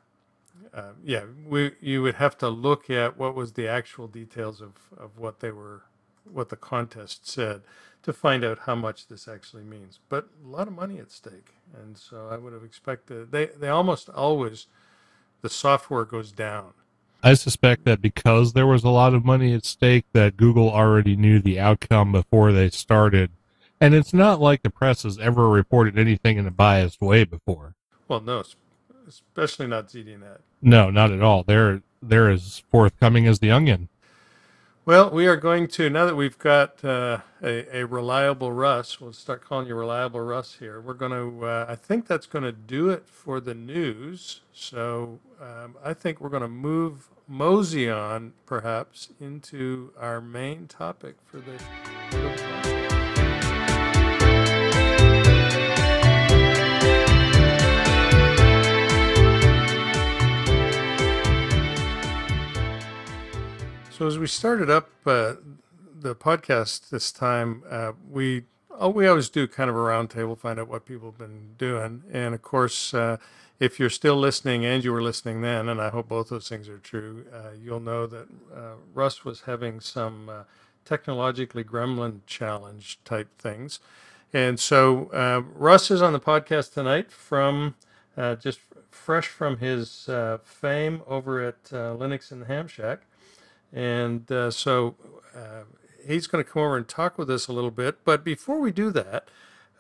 uh, 0.74 0.92
yeah, 1.04 1.24
we 1.48 1.72
you 1.82 2.02
would 2.02 2.16
have 2.16 2.38
to 2.38 2.50
look 2.50 2.90
at 2.90 3.18
what 3.18 3.36
was 3.36 3.54
the 3.54 3.68
actual 3.68 4.08
details 4.08 4.62
of, 4.62 4.74
of 4.98 5.18
what 5.18 5.40
they 5.40 5.52
were 5.52 5.84
what 6.32 6.50
the 6.50 6.56
contest 6.56 7.28
said 7.28 7.62
to 8.04 8.14
find 8.14 8.44
out 8.44 8.60
how 8.60 8.76
much 8.76 9.08
this 9.08 9.28
actually 9.28 9.64
means. 9.64 10.00
But 10.10 10.28
a 10.44 10.48
lot 10.48 10.68
of 10.68 10.74
money 10.74 11.00
at 11.00 11.12
stake, 11.12 11.56
and 11.74 11.98
so 11.98 12.30
I 12.32 12.38
would 12.38 12.54
have 12.54 12.64
expected 12.64 13.32
they 13.32 13.48
they 13.48 13.68
almost 13.68 14.10
always 14.10 14.68
the 15.42 15.50
software 15.50 16.06
goes 16.06 16.32
down. 16.32 16.74
I 17.24 17.34
suspect 17.34 17.86
that 17.86 18.02
because 18.02 18.54
there 18.54 18.68
was 18.68 18.84
a 18.84 18.90
lot 18.90 19.16
of 19.16 19.26
money 19.26 19.54
at 19.54 19.66
stake, 19.66 20.06
that 20.14 20.38
Google 20.38 20.70
already 20.70 21.16
knew 21.16 21.40
the 21.40 21.60
outcome 21.60 22.12
before 22.12 22.52
they 22.52 22.70
started. 22.70 23.32
And 23.80 23.94
it's 23.94 24.14
not 24.14 24.40
like 24.40 24.64
the 24.64 24.70
press 24.70 25.04
has 25.04 25.20
ever 25.20 25.50
reported 25.50 25.98
anything 25.98 26.38
in 26.38 26.48
a 26.48 26.52
biased 26.52 27.02
way 27.02 27.24
before. 27.26 27.76
Well, 28.08 28.22
no, 28.22 28.44
especially 29.08 29.68
not 29.68 29.90
ZDNet. 29.90 30.40
No, 30.62 30.90
not 30.90 31.12
at 31.12 31.22
all. 31.22 31.44
They're 31.44 31.82
they're 32.02 32.30
as 32.30 32.64
forthcoming 32.70 33.28
as 33.28 33.40
the 33.40 33.52
onion. 33.52 33.90
Well, 34.86 35.10
we 35.10 35.26
are 35.26 35.36
going 35.36 35.68
to 35.70 35.90
now 35.90 36.06
that 36.06 36.16
we've 36.16 36.38
got 36.38 36.86
uh, 36.86 37.22
a, 37.42 37.80
a 37.80 37.88
reliable 37.88 38.52
Russ. 38.52 39.02
We'll 39.02 39.14
start 39.14 39.44
calling 39.44 39.68
you 39.68 39.74
reliable 39.74 40.22
Russ 40.22 40.58
here. 40.60 40.80
We're 40.80 40.94
going 40.94 41.12
to. 41.12 41.46
Uh, 41.46 41.66
I 41.68 41.76
think 41.76 42.06
that's 42.08 42.28
going 42.28 42.44
to 42.44 42.52
do 42.52 42.90
it 42.90 43.08
for 43.08 43.40
the 43.40 43.56
news. 43.56 44.42
So 44.54 45.20
um, 45.42 45.76
I 45.84 45.96
think 45.96 46.22
we're 46.22 46.30
going 46.30 46.44
to 46.44 46.48
move 46.48 47.10
mosey 47.28 47.90
on 47.90 48.34
perhaps 48.46 49.10
into 49.20 49.92
our 50.00 50.22
main 50.22 50.68
topic 50.68 51.16
for 51.26 51.38
the. 51.38 51.58
For 52.12 52.15
the 52.15 52.15
So 63.96 64.08
as 64.08 64.20
we 64.20 64.28
started 64.28 64.70
up 64.70 64.90
uh, 65.06 65.36
the 65.98 66.16
podcast 66.16 66.90
this 66.90 67.14
time, 67.14 67.64
uh, 67.70 67.94
we 68.12 68.44
oh, 68.70 68.90
we 68.90 69.08
always 69.08 69.30
do 69.30 69.48
kind 69.48 69.70
of 69.70 69.76
a 69.78 69.80
roundtable, 69.80 70.38
find 70.38 70.60
out 70.60 70.68
what 70.68 70.86
people 70.86 71.12
have 71.12 71.18
been 71.18 71.52
doing, 71.58 72.04
and 72.12 72.36
of 72.36 72.42
course, 72.42 72.94
uh, 72.94 73.16
if 73.58 73.80
you're 73.80 73.90
still 73.90 74.18
listening 74.18 74.66
and 74.66 74.84
you 74.84 74.92
were 74.92 75.02
listening 75.02 75.40
then, 75.40 75.70
and 75.70 75.80
I 75.80 75.92
hope 75.92 76.10
both 76.10 76.28
those 76.28 76.50
things 76.50 76.68
are 76.68 76.78
true, 76.78 77.26
uh, 77.34 77.52
you'll 77.58 77.80
know 77.80 78.06
that 78.06 78.28
uh, 78.54 78.74
Russ 78.94 79.24
was 79.24 79.44
having 79.44 79.80
some 79.80 80.28
uh, 80.28 80.44
technologically 80.84 81.64
gremlin 81.64 82.20
challenge 82.28 83.00
type 83.06 83.30
things, 83.40 83.80
and 84.34 84.60
so 84.60 85.10
Russ 85.56 85.90
is 85.90 86.02
on 86.02 86.12
the 86.12 86.20
podcast 86.20 86.74
tonight 86.74 87.14
from 87.14 87.76
just 88.42 88.60
fresh 88.92 89.30
from 89.30 89.60
his 89.60 90.10
fame 90.44 91.02
over 91.08 91.42
at 91.42 91.64
Linux 91.64 92.34
in 92.34 92.42
the 92.42 92.48
Ham 92.48 92.68
Shack. 92.68 93.04
And 93.74 94.32
uh, 94.32 94.52
so 94.52 94.96
uh, 95.36 95.64
he's 96.08 96.28
going 96.28 96.44
to 96.44 96.50
come 96.50 96.62
over 96.62 96.78
and 96.78 96.88
talk 96.88 97.18
with 97.18 97.30
us 97.30 97.48
a 97.48 97.54
little 97.54 97.72
bit. 97.72 98.04
But 98.04 98.24
before 98.24 98.60
we 98.60 98.72
do 98.72 98.92
that, 98.92 99.28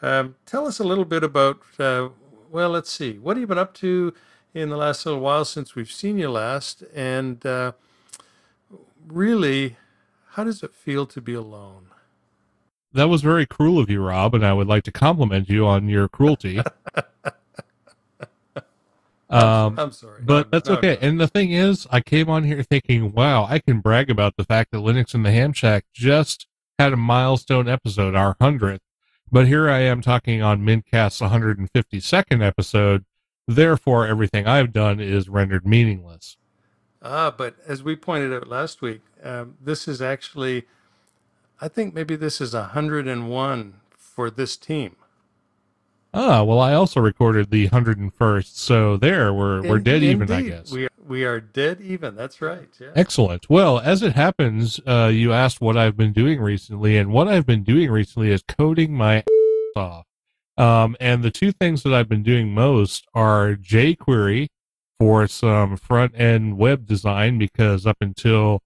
um, 0.02 0.36
tell 0.46 0.68
us 0.68 0.80
a 0.80 0.84
little 0.84 1.06
bit 1.06 1.24
about, 1.24 1.62
uh, 1.80 2.10
well, 2.52 2.70
let's 2.70 2.92
see, 2.92 3.18
what 3.18 3.38
have 3.38 3.42
you 3.42 3.48
been 3.48 3.58
up 3.58 3.74
to 3.76 4.14
in 4.54 4.70
the 4.70 4.78
last 4.78 5.06
little 5.06 5.22
while 5.22 5.46
since 5.46 5.76
we've 5.76 5.92
seen 5.92 6.18
you 6.18 6.30
last? 6.30 6.84
And 6.94 7.46
uh, 7.46 7.74
really, 9.08 9.78
how 10.32 10.44
does 10.44 10.64
it 10.64 10.74
feel 10.74 11.06
to 11.08 11.22
be 11.22 11.34
alone? 11.34 11.88
That 12.94 13.10
was 13.10 13.22
very 13.22 13.46
cruel 13.46 13.80
of 13.80 13.90
you, 13.90 14.02
Rob, 14.02 14.34
and 14.34 14.46
I 14.46 14.54
would 14.54 14.68
like 14.68 14.84
to 14.84 14.92
compliment 14.92 15.50
you 15.50 15.66
on 15.66 15.90
your 15.90 16.08
cruelty. 16.08 16.62
um, 19.44 19.80
I'm 19.80 19.92
sorry. 19.92 20.22
but 20.24 20.48
No, 20.48 20.50
that's 20.52 20.70
no, 20.70 20.76
okay. 20.76 20.98
no. 21.02 21.08
And 21.08 21.20
the 21.20 21.28
thing 21.28 21.52
is, 21.52 21.88
I 21.92 22.02
came 22.02 22.30
on 22.30 22.44
here 22.44 22.64
thinking, 22.64 23.12
wow, 23.12 23.46
I 23.50 23.60
can 23.60 23.80
brag 23.80 24.10
about 24.10 24.36
the 24.38 24.44
fact 24.44 24.72
that 24.72 24.78
Linux 24.78 25.14
and 25.14 25.26
the 25.26 25.32
Ham 25.32 25.54
Shack 25.54 25.86
just 25.94 26.48
had 26.80 26.94
a 26.94 26.98
milestone 26.98 27.68
episode, 27.68 28.16
our 28.16 28.36
100th. 28.36 28.80
But 29.32 29.48
here 29.48 29.70
I 29.70 29.80
am 29.80 30.02
talking 30.02 30.42
on 30.42 30.62
Mintcast's 30.62 31.22
152nd 31.22 32.46
episode. 32.46 33.06
Therefore, 33.48 34.08
everything 34.08 34.48
I've 34.48 34.72
done 34.72 35.00
is 35.00 35.30
rendered 35.30 35.66
meaningless. 35.66 36.38
Ah, 37.02 37.34
but 37.36 37.56
as 37.68 37.84
we 37.84 37.96
pointed 37.96 38.34
out 38.34 38.48
last 38.48 38.82
week, 38.82 39.02
um, 39.24 39.58
this 39.62 39.88
is 39.88 40.02
actually, 40.02 40.66
I 41.62 41.68
think 41.68 41.94
maybe 41.94 42.16
this 42.16 42.42
is 42.42 42.54
101 42.54 43.74
for 43.98 44.30
this 44.30 44.58
team. 44.58 44.96
Ah, 46.18 46.44
well, 46.44 46.62
I 46.62 46.74
also 46.74 47.02
recorded 47.02 47.52
the 47.52 47.68
101st. 47.68 48.56
So 48.56 48.96
there, 48.96 49.34
we're, 49.34 49.62
we're 49.64 49.80
dead 49.80 50.02
even, 50.02 50.32
I 50.32 50.44
guess. 50.44 50.72
We 50.72 50.86
are, 50.86 50.90
we 51.06 51.26
are 51.26 51.42
dead 51.42 51.82
even. 51.82 52.16
That's 52.16 52.42
right. 52.42 52.70
Yeah. 52.80 52.92
Excellent. 52.96 53.50
Well, 53.50 53.80
as 53.80 54.02
it 54.02 54.14
happens, 54.14 54.80
uh, 54.88 55.12
you 55.14 55.34
asked 55.34 55.60
what 55.60 55.76
I've 55.76 55.98
been 55.98 56.14
doing 56.14 56.40
recently, 56.40 56.96
and 56.98 57.12
what 57.12 57.28
I've 57.28 57.46
been 57.46 57.64
doing 57.64 57.92
recently 57.92 58.32
is 58.32 58.44
coding 58.48 58.94
my 58.94 59.18
ass 59.18 59.24
off. 59.76 60.06
Um, 60.58 60.96
and 61.02 61.22
the 61.22 61.32
two 61.32 61.52
things 61.52 61.84
that 61.84 61.94
I've 61.94 62.08
been 62.08 62.24
doing 62.24 62.54
most 62.54 63.06
are 63.14 63.56
jQuery 63.56 64.48
for 64.98 65.28
some 65.28 65.76
front 65.76 66.18
end 66.18 66.58
web 66.58 66.86
design, 66.86 67.38
because 67.38 67.86
up 67.86 67.98
until 68.00 68.62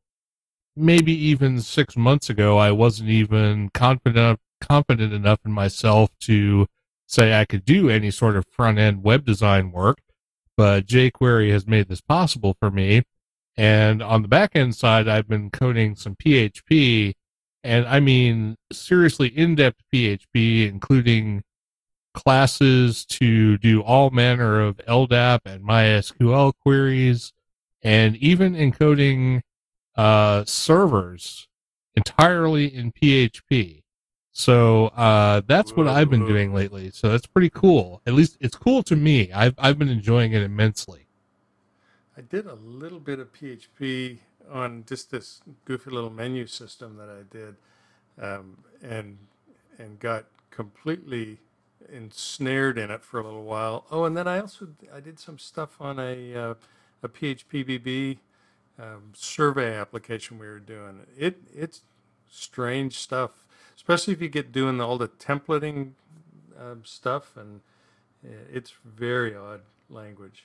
maybe 0.76 1.14
even 1.14 1.62
six 1.62 1.98
months 1.98 2.30
ago, 2.30 2.60
I 2.60 2.70
wasn't 2.70 3.10
even 3.10 3.72
confident 3.74 4.40
confident 4.62 5.14
enough 5.14 5.40
in 5.46 5.52
myself 5.52 6.12
to 6.20 6.68
say 7.10 7.34
I 7.40 7.46
could 7.46 7.66
do 7.66 7.90
any 7.90 8.12
sort 8.12 8.36
of 8.36 8.46
front 8.52 8.78
end 8.78 9.04
web 9.04 9.26
design 9.26 9.72
work. 9.72 10.00
But 10.56 10.86
jQuery 10.86 11.52
has 11.52 11.66
made 11.66 11.88
this 11.88 12.02
possible 12.02 12.56
for 12.60 12.70
me. 12.70 13.04
And 13.58 14.02
on 14.02 14.22
the 14.22 14.28
back 14.28 14.52
end 14.56 14.76
side, 14.76 15.08
I've 15.08 15.28
been 15.28 15.50
coding 15.50 15.96
some 15.96 16.16
PHP, 16.16 17.14
and 17.64 17.86
I 17.88 18.00
mean 18.00 18.56
seriously 18.72 19.28
in 19.28 19.56
depth 19.56 19.82
PHP, 19.94 20.70
including 20.70 21.44
classes 22.14 23.06
to 23.06 23.58
do 23.58 23.82
all 23.82 24.12
manner 24.12 24.62
of 24.62 24.78
LDAP 24.78 25.40
and 25.46 25.64
MySQL 25.64 26.54
queries, 26.62 27.34
and 27.82 28.16
even 28.18 28.54
encoding 28.54 29.42
uh, 29.96 30.46
servers 30.46 31.48
entirely 31.96 32.74
in 32.74 32.92
PHP. 32.92 33.79
So 34.40 34.88
uh, 34.96 35.42
that's 35.48 35.76
what 35.76 35.90
I've 35.90 36.10
been 36.10 36.26
doing 36.26 36.54
lately. 36.54 36.92
So 36.92 37.10
that's 37.10 37.28
pretty 37.28 37.50
cool. 37.50 38.02
At 38.08 38.14
least 38.14 38.38
it's 38.40 38.56
cool 38.56 38.84
to 38.84 38.96
me. 38.96 39.34
I've 39.34 39.54
I've 39.58 39.78
been 39.78 39.90
enjoying 39.90 40.32
it 40.32 40.42
immensely. 40.42 41.08
I 42.16 42.22
did 42.22 42.46
a 42.46 42.56
little 42.56 43.02
bit 43.02 43.20
of 43.20 43.34
PHP 43.34 44.20
on 44.50 44.86
just 44.88 45.12
this 45.12 45.42
goofy 45.66 45.92
little 45.92 46.10
menu 46.10 46.48
system 46.48 46.96
that 46.96 47.10
I 47.10 47.24
did, 47.30 47.56
um, 48.18 48.64
and 48.82 49.18
and 49.78 50.00
got 50.00 50.24
completely 50.52 51.40
ensnared 51.92 52.78
in 52.78 52.92
it 52.92 53.04
for 53.04 53.20
a 53.20 53.24
little 53.26 53.44
while. 53.44 53.88
Oh, 53.92 54.06
and 54.06 54.16
then 54.16 54.26
I 54.26 54.40
also 54.40 54.70
I 54.96 55.02
did 55.02 55.20
some 55.20 55.38
stuff 55.38 55.82
on 55.82 56.00
a 56.00 56.34
uh, 56.34 56.54
a 57.04 57.10
PHPBB 57.10 58.20
um, 58.82 59.12
survey 59.14 59.76
application 59.76 60.40
we 60.40 60.48
were 60.48 60.60
doing. 60.60 61.02
It 61.18 61.42
it's 61.54 61.82
strange 62.30 62.98
stuff, 62.98 63.44
especially 63.90 64.14
if 64.14 64.22
you 64.22 64.30
get 64.30 64.52
doing 64.52 64.80
all 64.80 65.00
the 65.00 65.08
templating 65.08 65.94
um, 66.60 66.82
stuff, 66.84 67.36
and 67.36 67.62
uh, 68.24 68.30
it's 68.54 68.74
very 68.86 69.36
odd 69.36 69.62
language. 69.90 70.44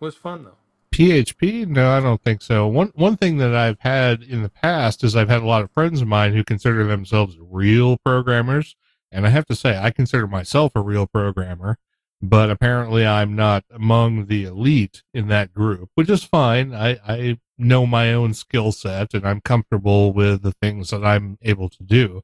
It 0.00 0.04
was 0.04 0.14
fun 0.14 0.44
though. 0.44 0.56
PHP? 0.94 1.66
No, 1.66 1.90
I 1.90 2.00
don't 2.00 2.22
think 2.22 2.40
so. 2.40 2.66
One 2.66 2.90
one 2.94 3.18
thing 3.18 3.36
that 3.36 3.54
I've 3.54 3.80
had 3.80 4.22
in 4.22 4.42
the 4.42 4.48
past 4.48 5.04
is 5.04 5.14
I've 5.14 5.28
had 5.28 5.42
a 5.42 5.46
lot 5.46 5.60
of 5.60 5.70
friends 5.70 6.00
of 6.00 6.08
mine 6.08 6.32
who 6.32 6.42
consider 6.42 6.84
themselves 6.84 7.36
real 7.38 7.98
programmers, 7.98 8.76
and 9.12 9.26
I 9.26 9.28
have 9.28 9.44
to 9.46 9.54
say 9.54 9.76
I 9.76 9.90
consider 9.90 10.26
myself 10.26 10.72
a 10.74 10.80
real 10.80 11.06
programmer, 11.06 11.76
but 12.22 12.48
apparently 12.48 13.06
I'm 13.06 13.36
not 13.36 13.62
among 13.70 14.24
the 14.24 14.44
elite 14.44 15.02
in 15.12 15.28
that 15.28 15.52
group, 15.52 15.90
which 15.96 16.08
is 16.08 16.24
fine. 16.24 16.74
I, 16.74 16.98
I 17.06 17.40
know 17.58 17.86
my 17.86 18.14
own 18.14 18.32
skill 18.32 18.72
set 18.72 19.12
and 19.12 19.28
I'm 19.28 19.42
comfortable 19.42 20.14
with 20.14 20.40
the 20.40 20.52
things 20.52 20.88
that 20.90 21.04
I'm 21.04 21.36
able 21.42 21.68
to 21.68 21.82
do. 21.82 22.22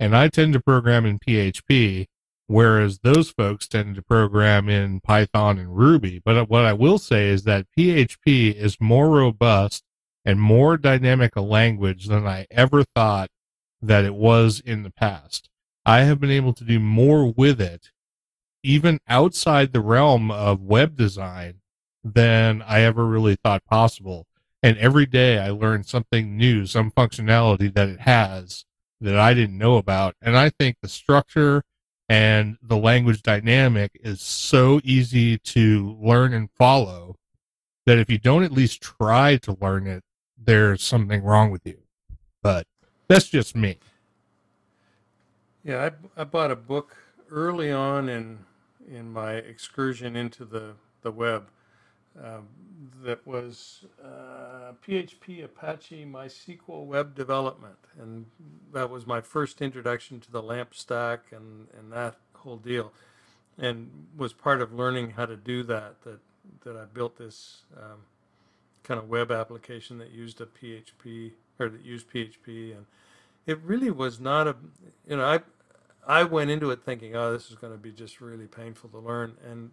And 0.00 0.16
I 0.16 0.28
tend 0.28 0.54
to 0.54 0.60
program 0.60 1.04
in 1.04 1.18
PHP, 1.18 2.06
whereas 2.46 3.00
those 3.00 3.30
folks 3.30 3.68
tend 3.68 3.96
to 3.96 4.02
program 4.02 4.70
in 4.70 5.00
Python 5.00 5.58
and 5.58 5.76
Ruby. 5.76 6.22
But 6.24 6.48
what 6.48 6.64
I 6.64 6.72
will 6.72 6.96
say 6.96 7.28
is 7.28 7.44
that 7.44 7.66
PHP 7.78 8.54
is 8.54 8.80
more 8.80 9.10
robust 9.10 9.84
and 10.24 10.40
more 10.40 10.78
dynamic 10.78 11.36
a 11.36 11.42
language 11.42 12.06
than 12.06 12.26
I 12.26 12.46
ever 12.50 12.82
thought 12.82 13.28
that 13.82 14.06
it 14.06 14.14
was 14.14 14.60
in 14.60 14.84
the 14.84 14.90
past. 14.90 15.50
I 15.84 16.00
have 16.00 16.18
been 16.18 16.30
able 16.30 16.54
to 16.54 16.64
do 16.64 16.80
more 16.80 17.30
with 17.30 17.60
it, 17.60 17.90
even 18.62 19.00
outside 19.06 19.74
the 19.74 19.80
realm 19.82 20.30
of 20.30 20.62
web 20.62 20.96
design, 20.96 21.60
than 22.02 22.62
I 22.62 22.80
ever 22.80 23.04
really 23.04 23.36
thought 23.36 23.66
possible. 23.66 24.26
And 24.62 24.78
every 24.78 25.04
day 25.04 25.38
I 25.38 25.50
learn 25.50 25.84
something 25.84 26.38
new, 26.38 26.64
some 26.64 26.90
functionality 26.90 27.72
that 27.74 27.90
it 27.90 28.00
has 28.00 28.64
that 29.00 29.18
I 29.18 29.34
didn't 29.34 29.58
know 29.58 29.76
about. 29.76 30.14
And 30.20 30.36
I 30.36 30.50
think 30.50 30.76
the 30.80 30.88
structure 30.88 31.62
and 32.08 32.58
the 32.62 32.76
language 32.76 33.22
dynamic 33.22 33.92
is 34.02 34.20
so 34.20 34.80
easy 34.82 35.38
to 35.38 35.96
learn 36.00 36.34
and 36.34 36.50
follow 36.58 37.16
that 37.86 37.98
if 37.98 38.10
you 38.10 38.18
don't 38.18 38.42
at 38.42 38.52
least 38.52 38.82
try 38.82 39.36
to 39.38 39.56
learn 39.60 39.86
it, 39.86 40.02
there's 40.36 40.82
something 40.82 41.22
wrong 41.22 41.50
with 41.50 41.66
you. 41.66 41.78
But 42.42 42.66
that's 43.08 43.28
just 43.28 43.54
me. 43.54 43.78
Yeah, 45.64 45.90
I, 46.16 46.22
I 46.22 46.24
bought 46.24 46.50
a 46.50 46.56
book 46.56 46.96
early 47.30 47.70
on 47.70 48.08
in 48.08 48.38
in 48.90 49.12
my 49.12 49.34
excursion 49.34 50.16
into 50.16 50.44
the 50.44 50.72
the 51.02 51.12
web 51.12 51.48
um, 52.18 52.48
that 53.04 53.26
was 53.26 53.84
uh, 54.02 54.72
PHP 54.86 55.44
Apache 55.44 56.04
MySQL 56.06 56.84
web 56.86 57.14
development, 57.14 57.78
and 58.00 58.26
that 58.72 58.90
was 58.90 59.06
my 59.06 59.20
first 59.20 59.62
introduction 59.62 60.20
to 60.20 60.30
the 60.30 60.42
LAMP 60.42 60.74
stack 60.74 61.26
and 61.32 61.68
and 61.78 61.92
that 61.92 62.16
whole 62.34 62.56
deal, 62.56 62.92
and 63.58 64.06
was 64.16 64.32
part 64.32 64.60
of 64.60 64.72
learning 64.72 65.10
how 65.10 65.26
to 65.26 65.36
do 65.36 65.62
that. 65.64 66.02
That 66.02 66.20
that 66.64 66.76
I 66.76 66.84
built 66.84 67.16
this 67.16 67.62
um, 67.76 68.00
kind 68.82 68.98
of 68.98 69.08
web 69.08 69.30
application 69.30 69.98
that 69.98 70.10
used 70.10 70.40
a 70.40 70.46
PHP 70.46 71.32
or 71.58 71.68
that 71.68 71.84
used 71.84 72.10
PHP 72.10 72.76
and 72.76 72.86
it 73.46 73.60
really 73.62 73.90
was 73.90 74.20
not 74.20 74.46
a 74.46 74.56
you 75.08 75.16
know 75.16 75.24
i 75.24 75.40
i 76.06 76.22
went 76.22 76.50
into 76.50 76.70
it 76.70 76.82
thinking 76.84 77.16
oh 77.16 77.32
this 77.32 77.50
is 77.50 77.56
going 77.56 77.72
to 77.72 77.78
be 77.78 77.90
just 77.92 78.20
really 78.20 78.46
painful 78.46 78.88
to 78.90 78.98
learn 78.98 79.36
and 79.48 79.70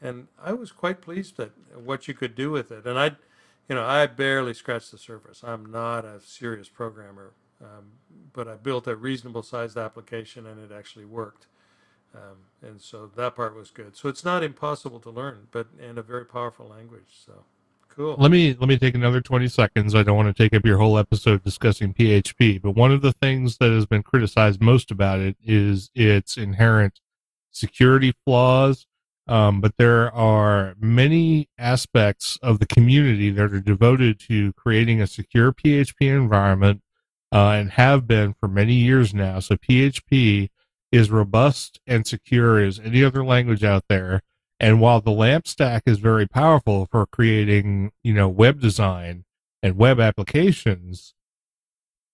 and 0.00 0.28
i 0.42 0.52
was 0.52 0.72
quite 0.72 1.00
pleased 1.00 1.38
at 1.40 1.50
what 1.74 2.08
you 2.08 2.14
could 2.14 2.34
do 2.34 2.50
with 2.50 2.70
it. 2.70 2.86
And 2.86 2.98
i 2.98 3.12
you 3.68 3.74
know 3.74 3.84
i 3.84 4.06
barely 4.06 4.54
scratched 4.54 4.90
the 4.90 4.98
surface. 4.98 5.42
I'm 5.44 5.70
not 5.70 6.04
a 6.04 6.20
serious 6.20 6.68
programmer 6.68 7.32
um, 7.62 7.92
but 8.32 8.48
i 8.48 8.54
built 8.54 8.86
a 8.86 8.96
reasonable 8.96 9.42
sized 9.42 9.76
application 9.76 10.46
and 10.46 10.60
it 10.60 10.74
actually 10.74 11.04
worked. 11.04 11.46
Um, 12.14 12.68
and 12.68 12.80
so 12.80 13.08
that 13.14 13.36
part 13.36 13.54
was 13.54 13.70
good. 13.70 13.96
So 13.96 14.08
it's 14.08 14.24
not 14.24 14.42
impossible 14.42 14.98
to 15.00 15.10
learn 15.10 15.46
but 15.50 15.68
and 15.80 15.98
a 15.98 16.02
very 16.02 16.24
powerful 16.24 16.66
language. 16.66 17.20
So 17.24 17.44
cool. 17.88 18.16
Let 18.18 18.30
me 18.30 18.56
let 18.58 18.68
me 18.68 18.78
take 18.78 18.94
another 18.94 19.20
20 19.20 19.48
seconds. 19.48 19.94
I 19.94 20.02
don't 20.02 20.16
want 20.16 20.34
to 20.34 20.42
take 20.42 20.54
up 20.54 20.64
your 20.64 20.78
whole 20.78 20.98
episode 20.98 21.42
discussing 21.44 21.92
PHP, 21.92 22.62
but 22.62 22.72
one 22.72 22.92
of 22.92 23.02
the 23.02 23.12
things 23.12 23.58
that 23.58 23.70
has 23.70 23.86
been 23.86 24.02
criticized 24.02 24.60
most 24.60 24.90
about 24.90 25.20
it 25.20 25.36
is 25.44 25.90
its 25.94 26.36
inherent 26.36 27.00
security 27.50 28.14
flaws. 28.24 28.86
Um, 29.30 29.60
but 29.60 29.76
there 29.78 30.12
are 30.12 30.74
many 30.80 31.48
aspects 31.56 32.36
of 32.42 32.58
the 32.58 32.66
community 32.66 33.30
that 33.30 33.52
are 33.54 33.60
devoted 33.60 34.18
to 34.28 34.52
creating 34.54 35.00
a 35.00 35.06
secure 35.06 35.52
PHP 35.52 35.94
environment 36.00 36.82
uh, 37.32 37.50
and 37.50 37.70
have 37.70 38.08
been 38.08 38.34
for 38.34 38.48
many 38.48 38.74
years 38.74 39.14
now. 39.14 39.38
So 39.38 39.54
PHP 39.54 40.48
is 40.90 41.12
robust 41.12 41.78
and 41.86 42.04
secure 42.04 42.58
as 42.58 42.80
any 42.80 43.04
other 43.04 43.24
language 43.24 43.62
out 43.62 43.84
there. 43.88 44.22
And 44.58 44.80
while 44.80 45.00
the 45.00 45.12
LAMP 45.12 45.46
stack 45.46 45.84
is 45.86 46.00
very 46.00 46.26
powerful 46.26 46.88
for 46.90 47.06
creating, 47.06 47.92
you 48.02 48.12
know, 48.12 48.28
web 48.28 48.60
design 48.60 49.24
and 49.62 49.76
web 49.76 50.00
applications, 50.00 51.14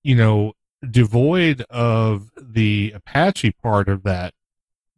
you 0.04 0.14
know, 0.14 0.52
devoid 0.88 1.62
of 1.70 2.30
the 2.36 2.92
Apache 2.94 3.52
part 3.62 3.88
of 3.88 4.02
that, 4.02 4.34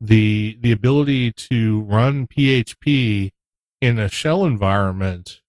the 0.01 0.57
the 0.61 0.73
ability 0.73 1.33
to 1.33 1.81
run 1.83 2.27
PHP 2.27 3.31
in 3.81 3.99
a 3.99 4.09
shell 4.09 4.45
environment 4.45 5.41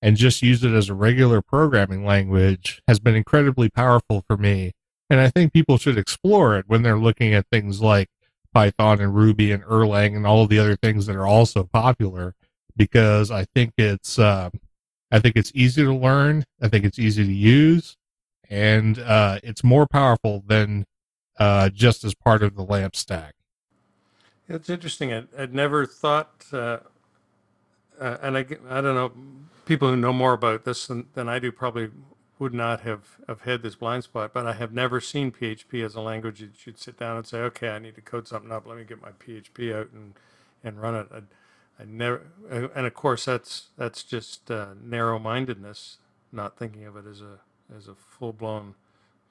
and 0.00 0.16
just 0.16 0.42
use 0.42 0.64
it 0.64 0.72
as 0.72 0.88
a 0.88 0.94
regular 0.94 1.40
programming 1.40 2.04
language 2.04 2.82
has 2.88 2.98
been 2.98 3.14
incredibly 3.14 3.68
powerful 3.68 4.24
for 4.26 4.36
me. 4.36 4.72
And 5.08 5.20
I 5.20 5.30
think 5.30 5.52
people 5.52 5.78
should 5.78 5.98
explore 5.98 6.56
it 6.56 6.64
when 6.68 6.82
they're 6.82 6.98
looking 6.98 7.34
at 7.34 7.46
things 7.52 7.80
like 7.80 8.08
Python 8.52 9.00
and 9.00 9.14
Ruby 9.14 9.52
and 9.52 9.62
Erlang 9.64 10.16
and 10.16 10.26
all 10.26 10.42
of 10.42 10.48
the 10.48 10.58
other 10.58 10.76
things 10.76 11.06
that 11.06 11.16
are 11.16 11.26
also 11.26 11.64
popular 11.64 12.34
because 12.76 13.30
I 13.30 13.44
think 13.54 13.74
it's 13.78 14.18
uh, 14.18 14.50
I 15.10 15.18
think 15.18 15.36
it's 15.36 15.52
easy 15.54 15.84
to 15.84 15.94
learn. 15.94 16.44
I 16.60 16.68
think 16.68 16.84
it's 16.84 16.98
easy 16.98 17.24
to 17.24 17.32
use, 17.32 17.96
and 18.48 18.98
uh, 18.98 19.38
it's 19.42 19.62
more 19.62 19.86
powerful 19.86 20.42
than 20.46 20.86
uh, 21.38 21.68
just 21.68 22.02
as 22.04 22.14
part 22.14 22.42
of 22.42 22.56
the 22.56 22.62
lamp 22.62 22.96
stack. 22.96 23.34
It's 24.52 24.68
interesting. 24.68 25.14
I, 25.14 25.24
would 25.38 25.54
never 25.54 25.86
thought, 25.86 26.44
uh, 26.52 26.80
uh, 27.98 28.18
and 28.20 28.36
I, 28.36 28.40
I 28.68 28.80
don't 28.82 28.94
know, 28.94 29.12
people 29.64 29.88
who 29.88 29.96
know 29.96 30.12
more 30.12 30.34
about 30.34 30.64
this 30.64 30.86
than, 30.86 31.06
than 31.14 31.26
I 31.26 31.38
do 31.38 31.50
probably 31.50 31.88
would 32.38 32.52
not 32.52 32.82
have, 32.82 33.16
have 33.28 33.40
had 33.42 33.62
this 33.62 33.76
blind 33.76 34.04
spot, 34.04 34.34
but 34.34 34.46
I 34.46 34.52
have 34.52 34.74
never 34.74 35.00
seen 35.00 35.32
PHP 35.32 35.82
as 35.82 35.94
a 35.94 36.02
language 36.02 36.40
that 36.40 36.66
you'd 36.66 36.78
sit 36.78 36.98
down 36.98 37.16
and 37.16 37.26
say, 37.26 37.38
okay, 37.38 37.70
I 37.70 37.78
need 37.78 37.94
to 37.94 38.02
code 38.02 38.28
something 38.28 38.52
up. 38.52 38.66
Let 38.66 38.76
me 38.76 38.84
get 38.84 39.00
my 39.00 39.12
PHP 39.12 39.74
out 39.74 39.88
and, 39.94 40.12
and 40.62 40.82
run 40.82 40.96
it. 40.96 41.06
I, 41.10 41.20
I 41.82 41.86
never, 41.86 42.26
and 42.50 42.86
of 42.86 42.92
course 42.92 43.24
that's, 43.24 43.68
that's 43.78 44.02
just 44.02 44.50
uh, 44.50 44.74
narrow 44.82 45.18
mindedness, 45.18 45.96
not 46.30 46.58
thinking 46.58 46.84
of 46.84 46.98
it 46.98 47.06
as 47.10 47.22
a, 47.22 47.38
as 47.74 47.88
a 47.88 47.94
full 47.94 48.34
blown, 48.34 48.74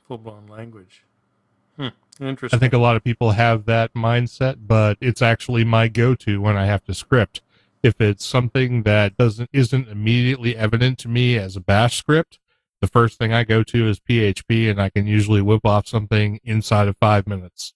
full 0.07 0.17
blown 0.17 0.47
language. 0.47 1.03
Hmm. 1.78 1.88
Interesting. 2.19 2.57
I 2.57 2.59
think 2.59 2.74
a 2.74 2.78
lot 2.78 2.95
of 2.95 3.03
people 3.03 3.32
have 3.32 3.65
that 3.65 3.93
mindset, 3.93 4.57
but 4.67 4.97
it's 5.01 5.22
actually 5.22 5.63
my 5.63 5.88
go-to 5.88 6.39
when 6.41 6.57
I 6.57 6.65
have 6.65 6.84
to 6.86 6.93
script. 6.93 7.41
If 7.82 7.99
it's 7.99 8.24
something 8.24 8.84
that 8.84 9.17
doesn't 9.17 9.49
isn't 9.51 9.88
immediately 9.88 10.55
evident 10.55 10.99
to 10.99 11.07
me 11.07 11.38
as 11.38 11.55
a 11.55 11.59
bash 11.59 11.97
script, 11.97 12.38
the 12.80 12.88
first 12.88 13.17
thing 13.17 13.34
I 13.34 13.43
go 13.43 13.63
to 13.63 13.88
is 13.88 13.99
PHP, 13.99 14.69
and 14.69 14.80
I 14.80 14.89
can 14.89 15.07
usually 15.07 15.41
whip 15.41 15.65
off 15.65 15.88
something 15.88 16.39
inside 16.43 16.88
of 16.88 16.95
five 16.99 17.26
minutes. 17.26 17.74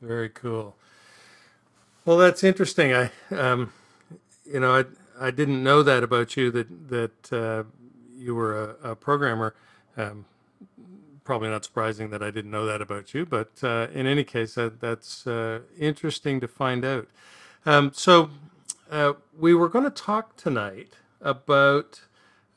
Very 0.00 0.28
cool. 0.28 0.76
Well, 2.04 2.16
that's 2.16 2.44
interesting. 2.44 2.94
I, 2.94 3.10
um, 3.30 3.72
you 4.44 4.60
know, 4.60 4.74
I 4.76 4.84
I 5.26 5.30
didn't 5.30 5.62
know 5.62 5.82
that 5.82 6.02
about 6.02 6.36
you 6.36 6.50
that 6.52 6.90
that 6.90 7.32
uh, 7.32 7.64
you 8.16 8.34
were 8.34 8.76
a, 8.82 8.90
a 8.90 8.96
programmer. 8.96 9.54
Um, 9.96 10.26
probably 11.30 11.48
not 11.48 11.64
surprising 11.64 12.10
that 12.10 12.24
I 12.24 12.32
didn't 12.32 12.50
know 12.50 12.66
that 12.66 12.82
about 12.82 13.14
you, 13.14 13.24
but 13.24 13.52
uh, 13.62 13.86
in 13.94 14.08
any 14.08 14.24
case, 14.24 14.56
that, 14.56 14.80
that's 14.80 15.28
uh, 15.28 15.60
interesting 15.78 16.40
to 16.40 16.48
find 16.48 16.84
out. 16.84 17.06
Um, 17.64 17.92
so, 17.94 18.30
uh, 18.90 19.12
we 19.38 19.54
were 19.54 19.68
going 19.68 19.84
to 19.84 19.92
talk 19.92 20.36
tonight 20.36 20.94
about 21.20 22.00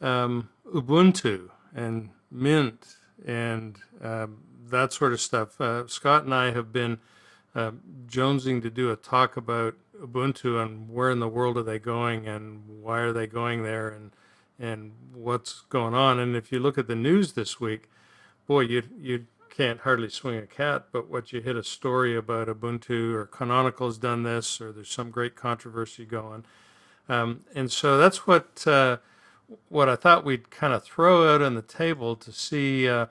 um, 0.01 0.49
Ubuntu 0.73 1.51
and 1.75 2.09
Mint 2.31 2.95
and 3.23 3.77
um, 4.01 4.39
that 4.71 4.91
sort 4.91 5.13
of 5.13 5.21
stuff. 5.21 5.61
Uh, 5.61 5.85
Scott 5.85 6.23
and 6.23 6.33
I 6.33 6.49
have 6.49 6.73
been 6.73 6.97
uh, 7.53 7.73
jonesing 8.07 8.63
to 8.63 8.71
do 8.71 8.89
a 8.89 8.95
talk 8.95 9.37
about 9.37 9.75
Ubuntu 10.01 10.59
and 10.59 10.89
where 10.89 11.11
in 11.11 11.19
the 11.19 11.27
world 11.27 11.57
are 11.57 11.63
they 11.63 11.77
going 11.77 12.27
and 12.27 12.63
why 12.81 13.01
are 13.01 13.13
they 13.13 13.27
going 13.27 13.61
there 13.61 13.89
and 13.89 14.15
and 14.57 14.93
what's 15.13 15.61
going 15.69 15.93
on. 15.93 16.17
And 16.17 16.35
if 16.35 16.51
you 16.51 16.59
look 16.59 16.79
at 16.79 16.87
the 16.87 16.95
news 16.95 17.33
this 17.33 17.59
week, 17.59 17.89
boy, 18.53 18.61
you 18.61 18.83
you 18.99 19.25
can't 19.49 19.81
hardly 19.81 20.09
swing 20.09 20.37
a 20.37 20.47
cat. 20.47 20.85
But 20.91 21.09
what 21.09 21.33
you 21.33 21.41
hit 21.41 21.55
a 21.55 21.63
story 21.63 22.15
about 22.15 22.47
Ubuntu 22.47 23.13
or 23.13 23.25
Canonical's 23.25 23.97
done 23.97 24.23
this, 24.23 24.61
or 24.61 24.71
there's 24.71 24.89
some 24.89 25.09
great 25.11 25.35
controversy 25.35 26.05
going, 26.05 26.45
um, 27.09 27.29
and 27.55 27.71
so 27.71 27.97
that's 27.97 28.27
what. 28.27 28.65
Uh, 28.67 28.97
what 29.69 29.89
I 29.89 29.95
thought 29.95 30.25
we'd 30.25 30.49
kind 30.49 30.73
of 30.73 30.83
throw 30.83 31.33
out 31.33 31.41
on 31.41 31.55
the 31.55 31.61
table 31.61 32.15
to 32.15 32.31
see, 32.31 32.87
uh, 32.87 33.07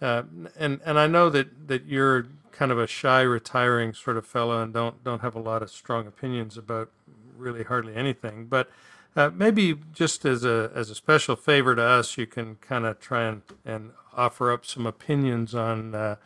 uh, 0.00 0.24
and 0.58 0.80
and 0.84 0.98
I 0.98 1.06
know 1.06 1.30
that 1.30 1.68
that 1.68 1.86
you're 1.86 2.26
kind 2.52 2.72
of 2.72 2.78
a 2.78 2.86
shy, 2.86 3.22
retiring 3.22 3.94
sort 3.94 4.16
of 4.16 4.26
fellow, 4.26 4.62
and 4.62 4.72
don't 4.74 5.02
don't 5.04 5.22
have 5.22 5.34
a 5.34 5.40
lot 5.40 5.62
of 5.62 5.70
strong 5.70 6.06
opinions 6.06 6.56
about 6.56 6.90
really 7.36 7.64
hardly 7.64 7.94
anything. 7.94 8.46
But 8.46 8.70
uh, 9.16 9.30
maybe 9.34 9.76
just 9.92 10.24
as 10.24 10.44
a 10.44 10.70
as 10.74 10.90
a 10.90 10.94
special 10.94 11.36
favor 11.36 11.74
to 11.74 11.82
us, 11.82 12.16
you 12.16 12.26
can 12.26 12.56
kind 12.56 12.86
of 12.86 13.00
try 13.00 13.24
and, 13.24 13.42
and 13.64 13.90
offer 14.16 14.52
up 14.52 14.64
some 14.64 14.86
opinions 14.86 15.54
on 15.54 15.94
uh, 15.94 16.16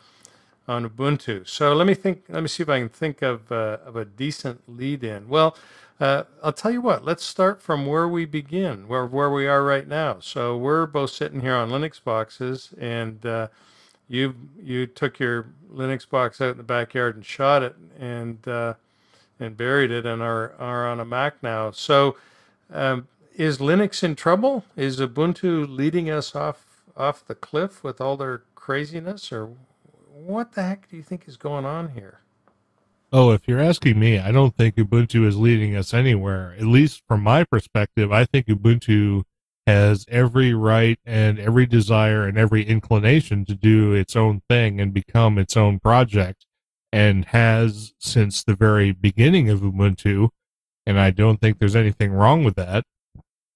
on 0.67 0.89
Ubuntu. 0.89 1.47
So 1.47 1.73
let 1.73 1.87
me 1.87 1.93
think. 1.93 2.23
Let 2.29 2.41
me 2.41 2.47
see 2.47 2.63
if 2.63 2.69
I 2.69 2.79
can 2.79 2.89
think 2.89 3.21
of 3.21 3.51
uh, 3.51 3.77
of 3.85 3.95
a 3.95 4.05
decent 4.05 4.61
lead 4.67 5.03
in. 5.03 5.27
Well, 5.29 5.55
uh, 5.99 6.23
I'll 6.43 6.53
tell 6.53 6.71
you 6.71 6.81
what, 6.81 7.05
let's 7.05 7.23
start 7.23 7.61
from 7.61 7.85
where 7.85 8.07
we 8.07 8.25
begin, 8.25 8.87
where, 8.87 9.05
where 9.05 9.29
we 9.29 9.47
are 9.47 9.63
right 9.63 9.87
now. 9.87 10.17
So 10.19 10.57
we're 10.57 10.85
both 10.85 11.11
sitting 11.11 11.39
here 11.39 11.55
on 11.55 11.69
Linux 11.69 12.03
boxes, 12.03 12.73
and 12.77 13.25
uh, 13.25 13.47
you 14.09 14.35
you 14.61 14.87
took 14.87 15.19
your 15.19 15.47
Linux 15.73 16.07
box 16.07 16.41
out 16.41 16.51
in 16.51 16.57
the 16.57 16.63
backyard 16.63 17.15
and 17.15 17.25
shot 17.25 17.63
it 17.63 17.75
and 17.97 18.45
uh, 18.47 18.73
and 19.39 19.55
buried 19.55 19.91
it, 19.91 20.05
and 20.05 20.21
are 20.21 20.53
are 20.59 20.87
on 20.87 20.99
a 20.99 21.05
Mac 21.05 21.41
now. 21.41 21.71
So 21.71 22.17
um, 22.71 23.07
is 23.35 23.57
Linux 23.57 24.03
in 24.03 24.15
trouble? 24.15 24.65
Is 24.75 24.99
Ubuntu 24.99 25.67
leading 25.67 26.09
us 26.09 26.35
off 26.35 26.83
off 26.95 27.25
the 27.25 27.35
cliff 27.35 27.83
with 27.83 27.99
all 27.99 28.15
their 28.15 28.43
craziness, 28.55 29.31
or 29.31 29.49
what 30.11 30.53
the 30.53 30.63
heck 30.63 30.89
do 30.89 30.95
you 30.95 31.03
think 31.03 31.27
is 31.27 31.37
going 31.37 31.65
on 31.65 31.89
here? 31.89 32.21
Oh, 33.11 33.31
if 33.31 33.47
you're 33.47 33.61
asking 33.61 33.99
me, 33.99 34.19
I 34.19 34.31
don't 34.31 34.55
think 34.55 34.75
Ubuntu 34.75 35.25
is 35.25 35.37
leading 35.37 35.75
us 35.75 35.93
anywhere. 35.93 36.55
At 36.57 36.65
least 36.65 37.03
from 37.07 37.21
my 37.21 37.43
perspective, 37.43 38.11
I 38.11 38.25
think 38.25 38.47
Ubuntu 38.47 39.23
has 39.67 40.05
every 40.09 40.53
right 40.53 40.99
and 41.05 41.39
every 41.39 41.65
desire 41.65 42.27
and 42.27 42.37
every 42.37 42.63
inclination 42.63 43.45
to 43.45 43.55
do 43.55 43.93
its 43.93 44.15
own 44.15 44.41
thing 44.49 44.79
and 44.79 44.93
become 44.93 45.37
its 45.37 45.57
own 45.57 45.79
project 45.79 46.45
and 46.91 47.25
has 47.25 47.93
since 47.99 48.43
the 48.43 48.55
very 48.55 48.91
beginning 48.91 49.49
of 49.49 49.61
Ubuntu. 49.61 50.29
And 50.85 50.99
I 50.99 51.11
don't 51.11 51.41
think 51.41 51.57
there's 51.57 51.75
anything 51.75 52.11
wrong 52.11 52.43
with 52.43 52.55
that. 52.55 52.83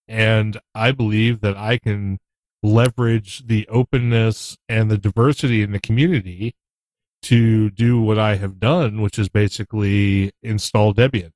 And 0.08 0.60
I 0.74 0.92
believe 0.92 1.42
that 1.42 1.56
I 1.56 1.78
can 1.78 2.20
leverage 2.64 3.46
the 3.48 3.68
openness 3.68 4.58
and 4.68 4.90
the 4.90 4.98
diversity 4.98 5.62
in 5.62 5.72
the 5.72 5.80
community 5.80 6.56
to 7.22 7.70
do 7.70 8.02
what 8.02 8.18
I 8.18 8.36
have 8.36 8.60
done, 8.60 9.02
which 9.02 9.20
is 9.20 9.30
basically 9.30 10.32
install 10.42 10.94
Debian. 10.94 11.32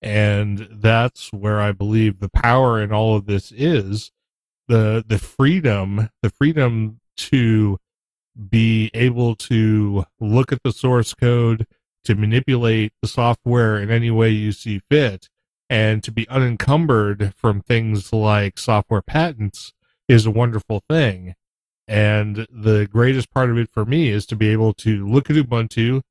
And 0.00 0.68
that's 0.70 1.32
where 1.32 1.60
I 1.60 1.72
believe 1.72 2.20
the 2.20 2.28
power 2.28 2.80
in 2.80 2.92
all 2.92 3.16
of 3.16 3.26
this 3.26 3.50
is 3.52 4.10
the 4.68 5.04
the 5.06 5.18
freedom, 5.18 6.10
the 6.22 6.30
freedom 6.30 7.00
to 7.16 7.78
be 8.50 8.90
able 8.94 9.34
to 9.36 10.04
look 10.20 10.52
at 10.52 10.62
the 10.62 10.72
source 10.72 11.14
code, 11.14 11.66
to 12.04 12.14
manipulate 12.14 12.92
the 13.02 13.08
software 13.08 13.78
in 13.80 13.90
any 13.90 14.10
way 14.10 14.30
you 14.30 14.52
see 14.52 14.80
fit, 14.90 15.28
and 15.68 16.02
to 16.04 16.12
be 16.12 16.28
unencumbered 16.28 17.34
from 17.36 17.60
things 17.60 18.12
like 18.12 18.58
software 18.58 19.02
patents 19.02 19.72
is 20.08 20.26
a 20.26 20.30
wonderful 20.30 20.82
thing. 20.88 21.34
And 21.86 22.46
the 22.50 22.88
greatest 22.90 23.30
part 23.30 23.50
of 23.50 23.58
it 23.58 23.68
for 23.70 23.84
me 23.84 24.08
is 24.08 24.26
to 24.26 24.36
be 24.36 24.48
able 24.48 24.72
to 24.74 25.06
look 25.06 25.28
at 25.28 25.36
Ubuntu, 25.36 26.02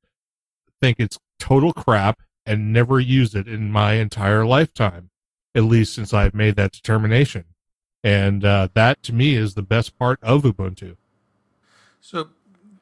think 0.81 0.99
it's 0.99 1.17
total 1.39 1.73
crap, 1.73 2.21
and 2.45 2.73
never 2.73 2.99
use 2.99 3.33
it 3.35 3.47
in 3.47 3.71
my 3.71 3.93
entire 3.93 4.45
lifetime, 4.45 5.09
at 5.55 5.63
least 5.63 5.93
since 5.93 6.13
I've 6.13 6.33
made 6.33 6.55
that 6.57 6.73
determination. 6.73 7.45
And 8.03 8.43
uh, 8.43 8.67
that 8.73 9.01
to 9.03 9.13
me 9.13 9.35
is 9.35 9.53
the 9.53 9.61
best 9.61 9.97
part 9.97 10.19
of 10.21 10.43
Ubuntu. 10.43 10.97
So, 12.01 12.29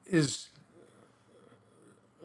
is 0.07 0.49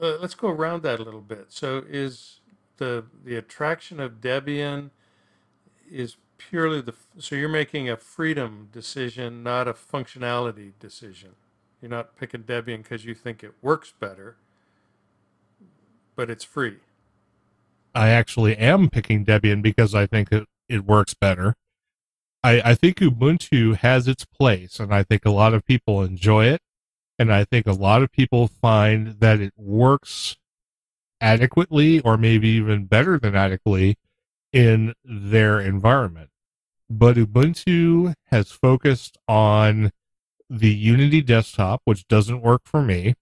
uh, 0.00 0.16
let's 0.20 0.34
go 0.34 0.48
around 0.48 0.82
that 0.82 1.00
a 1.00 1.02
little 1.02 1.20
bit. 1.20 1.46
So, 1.48 1.84
is 1.88 2.40
the 2.76 3.04
the 3.24 3.36
attraction 3.36 4.00
of 4.00 4.20
Debian 4.20 4.90
is 5.90 6.16
purely 6.38 6.80
the 6.80 6.94
so 7.18 7.34
you're 7.34 7.48
making 7.48 7.88
a 7.88 7.96
freedom 7.96 8.68
decision, 8.72 9.42
not 9.42 9.68
a 9.68 9.72
functionality 9.72 10.72
decision. 10.78 11.30
You're 11.80 11.90
not 11.90 12.16
picking 12.16 12.42
Debian 12.42 12.82
because 12.82 13.04
you 13.04 13.14
think 13.14 13.44
it 13.44 13.54
works 13.62 13.92
better, 13.98 14.36
but 16.14 16.30
it's 16.30 16.44
free. 16.44 16.78
I 17.94 18.08
actually 18.08 18.56
am 18.56 18.90
picking 18.90 19.24
Debian 19.24 19.62
because 19.62 19.94
I 19.94 20.06
think 20.06 20.30
it, 20.32 20.46
it 20.68 20.84
works 20.84 21.14
better. 21.14 21.54
I, 22.44 22.60
I 22.64 22.74
think 22.74 22.98
Ubuntu 22.98 23.76
has 23.76 24.06
its 24.06 24.24
place, 24.24 24.78
and 24.78 24.94
I 24.94 25.02
think 25.02 25.24
a 25.24 25.30
lot 25.30 25.54
of 25.54 25.64
people 25.64 26.02
enjoy 26.02 26.46
it. 26.46 26.60
And 27.18 27.32
I 27.32 27.44
think 27.44 27.66
a 27.66 27.72
lot 27.72 28.02
of 28.02 28.12
people 28.12 28.46
find 28.46 29.20
that 29.20 29.40
it 29.40 29.54
works 29.56 30.36
adequately, 31.20 32.00
or 32.00 32.16
maybe 32.18 32.48
even 32.48 32.84
better 32.84 33.18
than 33.18 33.34
adequately, 33.34 33.96
in 34.52 34.94
their 35.04 35.60
environment. 35.60 36.30
But 36.88 37.16
Ubuntu 37.16 38.14
has 38.26 38.50
focused 38.50 39.18
on 39.26 39.92
the 40.48 40.72
Unity 40.72 41.22
desktop, 41.22 41.80
which 41.84 42.06
doesn't 42.06 42.42
work 42.42 42.62
for 42.64 42.82
me, 42.82 43.14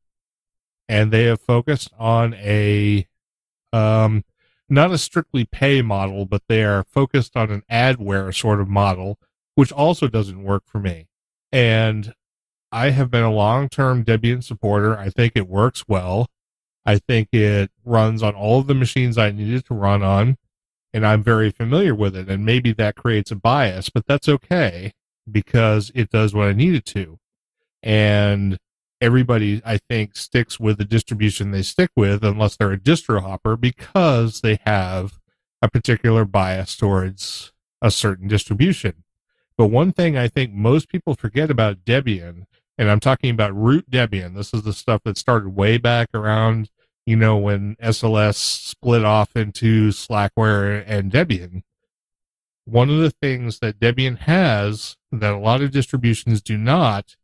and 0.88 1.11
they 1.11 1.24
have 1.24 1.40
focused 1.40 1.90
on 1.99 2.34
a 2.34 3.07
um, 3.72 4.24
not 4.68 4.92
a 4.92 4.99
strictly 4.99 5.45
pay 5.45 5.82
model, 5.82 6.26
but 6.26 6.42
they 6.49 6.62
are 6.64 6.84
focused 6.84 7.36
on 7.36 7.51
an 7.51 7.62
adware 7.70 8.34
sort 8.34 8.61
of 8.61 8.68
model, 8.68 9.18
which 9.55 9.72
also 9.72 10.09
doesn't 10.09 10.42
work 10.42 10.64
for 10.66 10.78
me. 10.78 11.07
And 11.53 12.14
I 12.74 12.90
have 12.90 13.08
been 13.08 13.22
a 13.22 13.30
long 13.30 13.68
term 13.68 14.04
Debian 14.04 14.42
supporter. 14.42 14.98
I 14.98 15.08
think 15.08 15.34
it 15.36 15.48
works 15.48 15.84
well. 15.86 16.26
I 16.84 16.98
think 16.98 17.28
it 17.30 17.70
runs 17.84 18.20
on 18.20 18.34
all 18.34 18.58
of 18.58 18.66
the 18.66 18.74
machines 18.74 19.16
I 19.16 19.30
needed 19.30 19.64
to 19.66 19.74
run 19.74 20.02
on, 20.02 20.36
and 20.92 21.06
I'm 21.06 21.22
very 21.22 21.50
familiar 21.50 21.94
with 21.94 22.16
it. 22.16 22.28
And 22.28 22.44
maybe 22.44 22.72
that 22.72 22.96
creates 22.96 23.30
a 23.30 23.36
bias, 23.36 23.90
but 23.90 24.06
that's 24.06 24.28
okay 24.28 24.92
because 25.30 25.92
it 25.94 26.10
does 26.10 26.34
what 26.34 26.48
I 26.48 26.52
needed 26.52 26.84
to. 26.86 27.20
And 27.80 28.58
everybody, 29.00 29.62
I 29.64 29.78
think, 29.88 30.16
sticks 30.16 30.58
with 30.58 30.76
the 30.76 30.84
distribution 30.84 31.52
they 31.52 31.62
stick 31.62 31.90
with 31.94 32.24
unless 32.24 32.56
they're 32.56 32.72
a 32.72 32.76
distro 32.76 33.22
hopper 33.22 33.56
because 33.56 34.40
they 34.40 34.58
have 34.66 35.20
a 35.62 35.70
particular 35.70 36.24
bias 36.24 36.76
towards 36.76 37.52
a 37.80 37.92
certain 37.92 38.26
distribution. 38.26 39.04
But 39.56 39.68
one 39.68 39.92
thing 39.92 40.18
I 40.18 40.26
think 40.26 40.52
most 40.52 40.88
people 40.88 41.14
forget 41.14 41.52
about 41.52 41.84
Debian, 41.84 42.46
and 42.78 42.90
I'm 42.90 43.00
talking 43.00 43.30
about 43.30 43.54
root 43.54 43.90
Debian, 43.90 44.34
this 44.34 44.52
is 44.52 44.62
the 44.62 44.72
stuff 44.72 45.02
that 45.04 45.18
started 45.18 45.50
way 45.50 45.78
back 45.78 46.08
around 46.14 46.70
you 47.06 47.16
know, 47.16 47.36
when 47.36 47.76
SLS 47.76 48.36
split 48.36 49.04
off 49.04 49.36
into 49.36 49.88
Slackware 49.88 50.84
and 50.86 51.12
Debian, 51.12 51.62
one 52.64 52.88
of 52.88 52.98
the 52.98 53.10
things 53.10 53.58
that 53.58 53.78
Debian 53.78 54.18
has 54.20 54.96
that 55.12 55.34
a 55.34 55.38
lot 55.38 55.60
of 55.60 55.70
distributions 55.70 56.40
do 56.40 56.56
not 56.56 57.16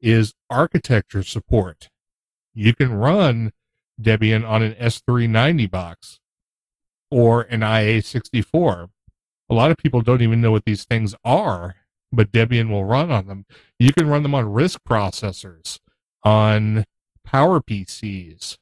is 0.00 0.34
architecture 0.50 1.22
support. 1.22 1.88
You 2.52 2.74
can 2.74 2.92
run 2.92 3.52
Debian 4.00 4.46
on 4.46 4.62
an 4.62 4.74
S390 4.74 5.70
box 5.70 6.20
or 7.10 7.42
an 7.42 7.60
IA64. 7.60 8.90
A 9.48 9.54
lot 9.54 9.70
of 9.70 9.78
people 9.78 10.02
don't 10.02 10.22
even 10.22 10.42
know 10.42 10.50
what 10.50 10.66
these 10.66 10.84
things 10.84 11.14
are, 11.24 11.76
but 12.12 12.32
Debian 12.32 12.68
will 12.68 12.84
run 12.84 13.10
on 13.10 13.26
them. 13.26 13.46
You 13.78 13.92
can 13.92 14.08
run 14.08 14.22
them 14.22 14.34
on 14.34 14.44
RISC 14.46 14.78
processors, 14.88 15.78
on 16.22 16.84
Power 17.24 17.60
PCs, 17.60 18.58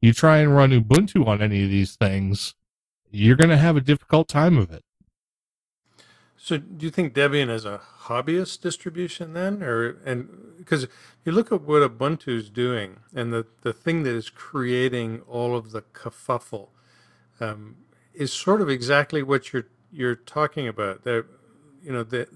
you 0.00 0.12
try 0.12 0.38
and 0.38 0.54
run 0.54 0.70
Ubuntu 0.70 1.26
on 1.26 1.42
any 1.42 1.64
of 1.64 1.70
these 1.70 1.96
things, 1.96 2.54
you're 3.10 3.36
going 3.36 3.50
to 3.50 3.56
have 3.56 3.76
a 3.76 3.80
difficult 3.80 4.28
time 4.28 4.58
of 4.58 4.70
it. 4.70 4.82
So, 6.36 6.58
do 6.58 6.84
you 6.84 6.90
think 6.90 7.14
Debian 7.14 7.50
is 7.50 7.64
a 7.64 7.80
hobbyist 8.02 8.60
distribution 8.60 9.32
then, 9.32 9.62
or 9.62 9.96
and 10.04 10.28
because 10.58 10.86
you 11.24 11.32
look 11.32 11.50
at 11.50 11.62
what 11.62 11.82
Ubuntu 11.82 12.28
is 12.28 12.50
doing 12.50 12.98
and 13.14 13.32
the 13.32 13.46
the 13.62 13.72
thing 13.72 14.04
that 14.04 14.14
is 14.14 14.30
creating 14.30 15.22
all 15.26 15.56
of 15.56 15.72
the 15.72 15.82
kerfuffle 15.82 16.68
um, 17.40 17.76
is 18.14 18.32
sort 18.32 18.60
of 18.60 18.68
exactly 18.68 19.22
what 19.22 19.52
you're 19.52 19.66
you're 19.90 20.14
talking 20.14 20.68
about. 20.68 21.02
They're, 21.02 21.26
you 21.86 21.92
know, 21.92 22.02
they, 22.02 22.26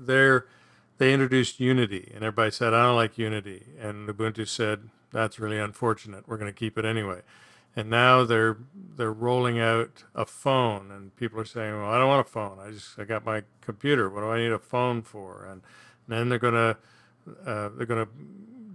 they 0.98 1.12
introduced 1.12 1.60
Unity, 1.60 2.12
and 2.14 2.24
everybody 2.24 2.50
said, 2.50 2.72
"I 2.72 2.84
don't 2.84 2.96
like 2.96 3.18
Unity," 3.18 3.64
and 3.78 4.08
Ubuntu 4.08 4.46
said, 4.48 4.88
"That's 5.12 5.38
really 5.38 5.58
unfortunate. 5.58 6.28
We're 6.28 6.38
going 6.38 6.52
to 6.52 6.58
keep 6.58 6.78
it 6.78 6.84
anyway." 6.84 7.20
and 7.76 7.88
now 7.88 8.24
they're 8.24 8.56
they're 8.96 9.12
rolling 9.12 9.60
out 9.60 10.04
a 10.14 10.26
phone 10.26 10.90
and 10.90 11.14
people 11.16 11.38
are 11.38 11.44
saying 11.44 11.76
well 11.76 11.90
i 11.90 11.98
don't 11.98 12.08
want 12.08 12.26
a 12.26 12.30
phone. 12.30 12.58
I 12.58 12.70
just 12.70 12.98
i 12.98 13.04
got 13.04 13.24
my 13.24 13.42
computer. 13.60 14.10
What 14.10 14.20
do 14.22 14.30
i 14.30 14.38
need 14.38 14.52
a 14.52 14.58
phone 14.58 15.02
for? 15.02 15.46
And, 15.50 15.62
then 16.08 16.28
they're 16.28 16.40
going 16.40 16.54
to 16.54 16.76
uh, 17.46 17.68
they're 17.76 17.86
going 17.86 18.04
to 18.04 18.10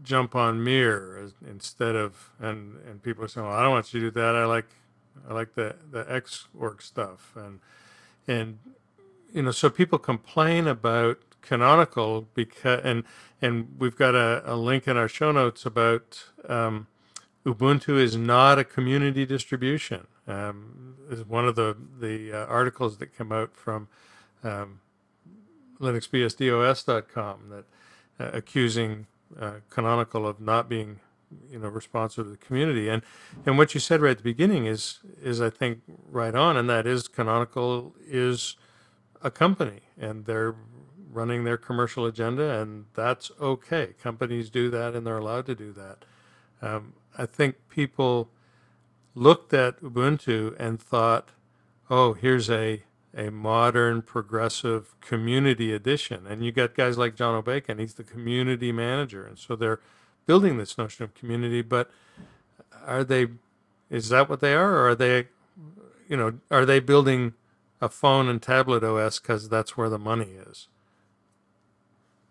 jump 0.03 0.35
on 0.35 0.63
mir 0.63 1.29
instead 1.45 1.95
of 1.95 2.31
and 2.39 2.77
and 2.87 3.03
people 3.03 3.25
are 3.25 3.27
saying 3.27 3.45
well 3.45 3.55
i 3.55 3.61
don't 3.61 3.71
want 3.71 3.93
you 3.93 3.99
to 3.99 4.05
do 4.05 4.11
that. 4.11 4.35
I 4.35 4.45
like 4.45 4.67
i 5.29 5.33
like 5.33 5.53
the 5.55 5.75
the 5.91 6.05
X.Org 6.09 6.81
stuff. 6.81 7.33
And 7.35 7.59
and 8.27 8.59
you 9.35 9.43
know 9.43 9.51
so 9.51 9.69
people 9.69 9.99
complain 9.99 10.65
about 10.65 11.19
canonical 11.41 12.27
because 12.33 12.81
and 12.83 13.03
and 13.41 13.67
we've 13.77 13.95
got 13.95 14.15
a, 14.15 14.41
a 14.45 14.55
link 14.55 14.87
in 14.87 14.97
our 14.97 15.09
show 15.09 15.31
notes 15.31 15.65
about 15.65 16.23
um, 16.47 16.87
Ubuntu 17.45 17.99
is 17.99 18.15
not 18.15 18.57
a 18.57 18.63
community 18.63 19.25
distribution. 19.25 20.07
Um, 20.27 20.95
is 21.11 21.23
one 21.23 21.45
of 21.47 21.55
the 21.55 21.77
the 21.99 22.31
uh, 22.31 22.45
articles 22.45 22.97
that 22.97 23.15
come 23.15 23.31
out 23.31 23.55
from 23.55 23.89
um, 24.43 24.79
LinuxBSDOS.com 25.79 27.49
that 27.49 27.65
uh, 28.19 28.35
accusing 28.35 29.05
uh, 29.39 29.55
Canonical 29.69 30.25
of 30.25 30.39
not 30.39 30.69
being 30.69 31.01
you 31.51 31.59
know 31.59 31.67
responsive 31.67 32.25
to 32.25 32.31
the 32.31 32.37
community 32.37 32.87
and 32.87 33.01
and 33.45 33.57
what 33.57 33.73
you 33.73 33.79
said 33.79 33.99
right 33.99 34.11
at 34.11 34.17
the 34.17 34.23
beginning 34.23 34.65
is 34.65 34.99
is 35.21 35.41
I 35.41 35.49
think 35.49 35.81
right 36.09 36.33
on 36.33 36.55
and 36.55 36.69
that 36.69 36.87
is 36.87 37.09
Canonical 37.09 37.93
is 38.07 38.55
a 39.25 39.31
company 39.31 39.81
and 39.99 40.25
they're 40.25 40.55
running 41.11 41.43
their 41.43 41.57
commercial 41.57 42.05
agenda 42.05 42.61
and 42.61 42.85
that's 42.93 43.31
okay 43.41 43.93
companies 44.01 44.49
do 44.49 44.69
that 44.69 44.93
and 44.93 45.05
they're 45.05 45.17
allowed 45.17 45.45
to 45.45 45.55
do 45.55 45.71
that 45.73 46.05
um, 46.61 46.93
I 47.17 47.25
think 47.25 47.55
people 47.69 48.29
looked 49.13 49.53
at 49.53 49.81
Ubuntu 49.81 50.55
and 50.59 50.81
thought, 50.81 51.29
oh, 51.89 52.13
here's 52.13 52.49
a, 52.49 52.83
a 53.15 53.29
modern, 53.29 54.01
progressive 54.01 54.99
community 54.99 55.71
edition. 55.73 56.27
And 56.27 56.43
you 56.43 56.51
got 56.51 56.75
guys 56.75 56.97
like 56.97 57.15
Jono 57.15 57.43
Bacon, 57.43 57.79
he's 57.79 57.93
the 57.93 58.03
community 58.03 58.71
manager. 58.71 59.25
And 59.25 59.37
so 59.37 59.55
they're 59.55 59.79
building 60.25 60.57
this 60.57 60.77
notion 60.77 61.03
of 61.03 61.13
community, 61.13 61.61
but 61.61 61.89
are 62.85 63.03
they, 63.03 63.27
is 63.89 64.09
that 64.09 64.29
what 64.29 64.41
they 64.41 64.53
are? 64.53 64.75
Or 64.75 64.89
are 64.89 64.95
they, 64.95 65.27
you 66.09 66.17
know, 66.17 66.39
are 66.51 66.65
they 66.65 66.79
building 66.79 67.33
a 67.81 67.89
phone 67.89 68.27
and 68.27 68.41
tablet 68.41 68.83
OS 68.83 69.19
because 69.19 69.49
that's 69.49 69.77
where 69.77 69.89
the 69.89 69.99
money 69.99 70.29
is? 70.47 70.67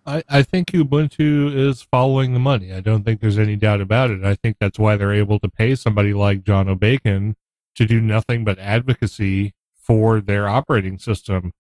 I, 0.06 0.22
I 0.28 0.42
think 0.42 0.68
Ubuntu 0.68 1.54
is 1.54 1.82
following 1.82 2.34
the 2.34 2.40
money. 2.40 2.72
I 2.72 2.80
don't 2.80 3.04
think 3.04 3.20
there's 3.20 3.38
any 3.38 3.56
doubt 3.56 3.80
about 3.80 4.10
it. 4.10 4.24
I 4.24 4.34
think 4.34 4.56
that's 4.60 4.78
why 4.78 4.96
they're 4.96 5.14
able 5.14 5.38
to 5.40 5.48
pay 5.48 5.74
somebody 5.74 6.12
like 6.12 6.44
Jono 6.44 6.78
Bacon 6.78 7.36
to 7.74 7.86
do 7.86 8.00
nothing 8.00 8.44
but 8.44 8.58
advocacy 8.58 9.54
for 9.74 10.20
their 10.20 10.48
operating 10.48 10.98
system. 10.98 11.52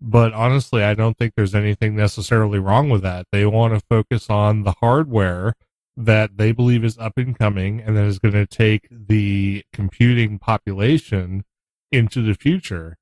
But 0.00 0.32
honestly, 0.32 0.82
I 0.84 0.94
don't 0.94 1.18
think 1.18 1.34
there's 1.34 1.56
anything 1.56 1.96
necessarily 1.96 2.60
wrong 2.60 2.88
with 2.88 3.02
that. 3.02 3.26
They 3.32 3.44
want 3.46 3.74
to 3.74 3.80
focus 3.80 4.30
on 4.30 4.62
the 4.62 4.74
hardware 4.80 5.54
that 5.96 6.36
they 6.36 6.52
believe 6.52 6.84
is 6.84 6.96
up 6.98 7.14
and 7.16 7.36
coming 7.36 7.80
and 7.80 7.96
that 7.96 8.04
is 8.04 8.20
going 8.20 8.34
to 8.34 8.46
take 8.46 8.86
the 8.90 9.64
computing 9.72 10.38
population 10.38 11.44
into 11.90 12.22
the 12.22 12.34
future. 12.34 12.96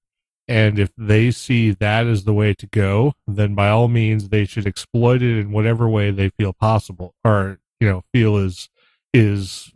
And 0.48 0.78
if 0.78 0.90
they 0.96 1.30
see 1.32 1.72
that 1.72 2.06
as 2.06 2.24
the 2.24 2.32
way 2.32 2.54
to 2.54 2.66
go, 2.68 3.14
then 3.26 3.54
by 3.54 3.68
all 3.68 3.88
means 3.88 4.28
they 4.28 4.44
should 4.44 4.66
exploit 4.66 5.22
it 5.22 5.38
in 5.38 5.50
whatever 5.50 5.88
way 5.88 6.10
they 6.10 6.28
feel 6.30 6.52
possible 6.52 7.14
or, 7.24 7.58
you 7.80 7.88
know, 7.88 8.02
feel 8.12 8.36
is 8.36 8.68
is 9.12 9.72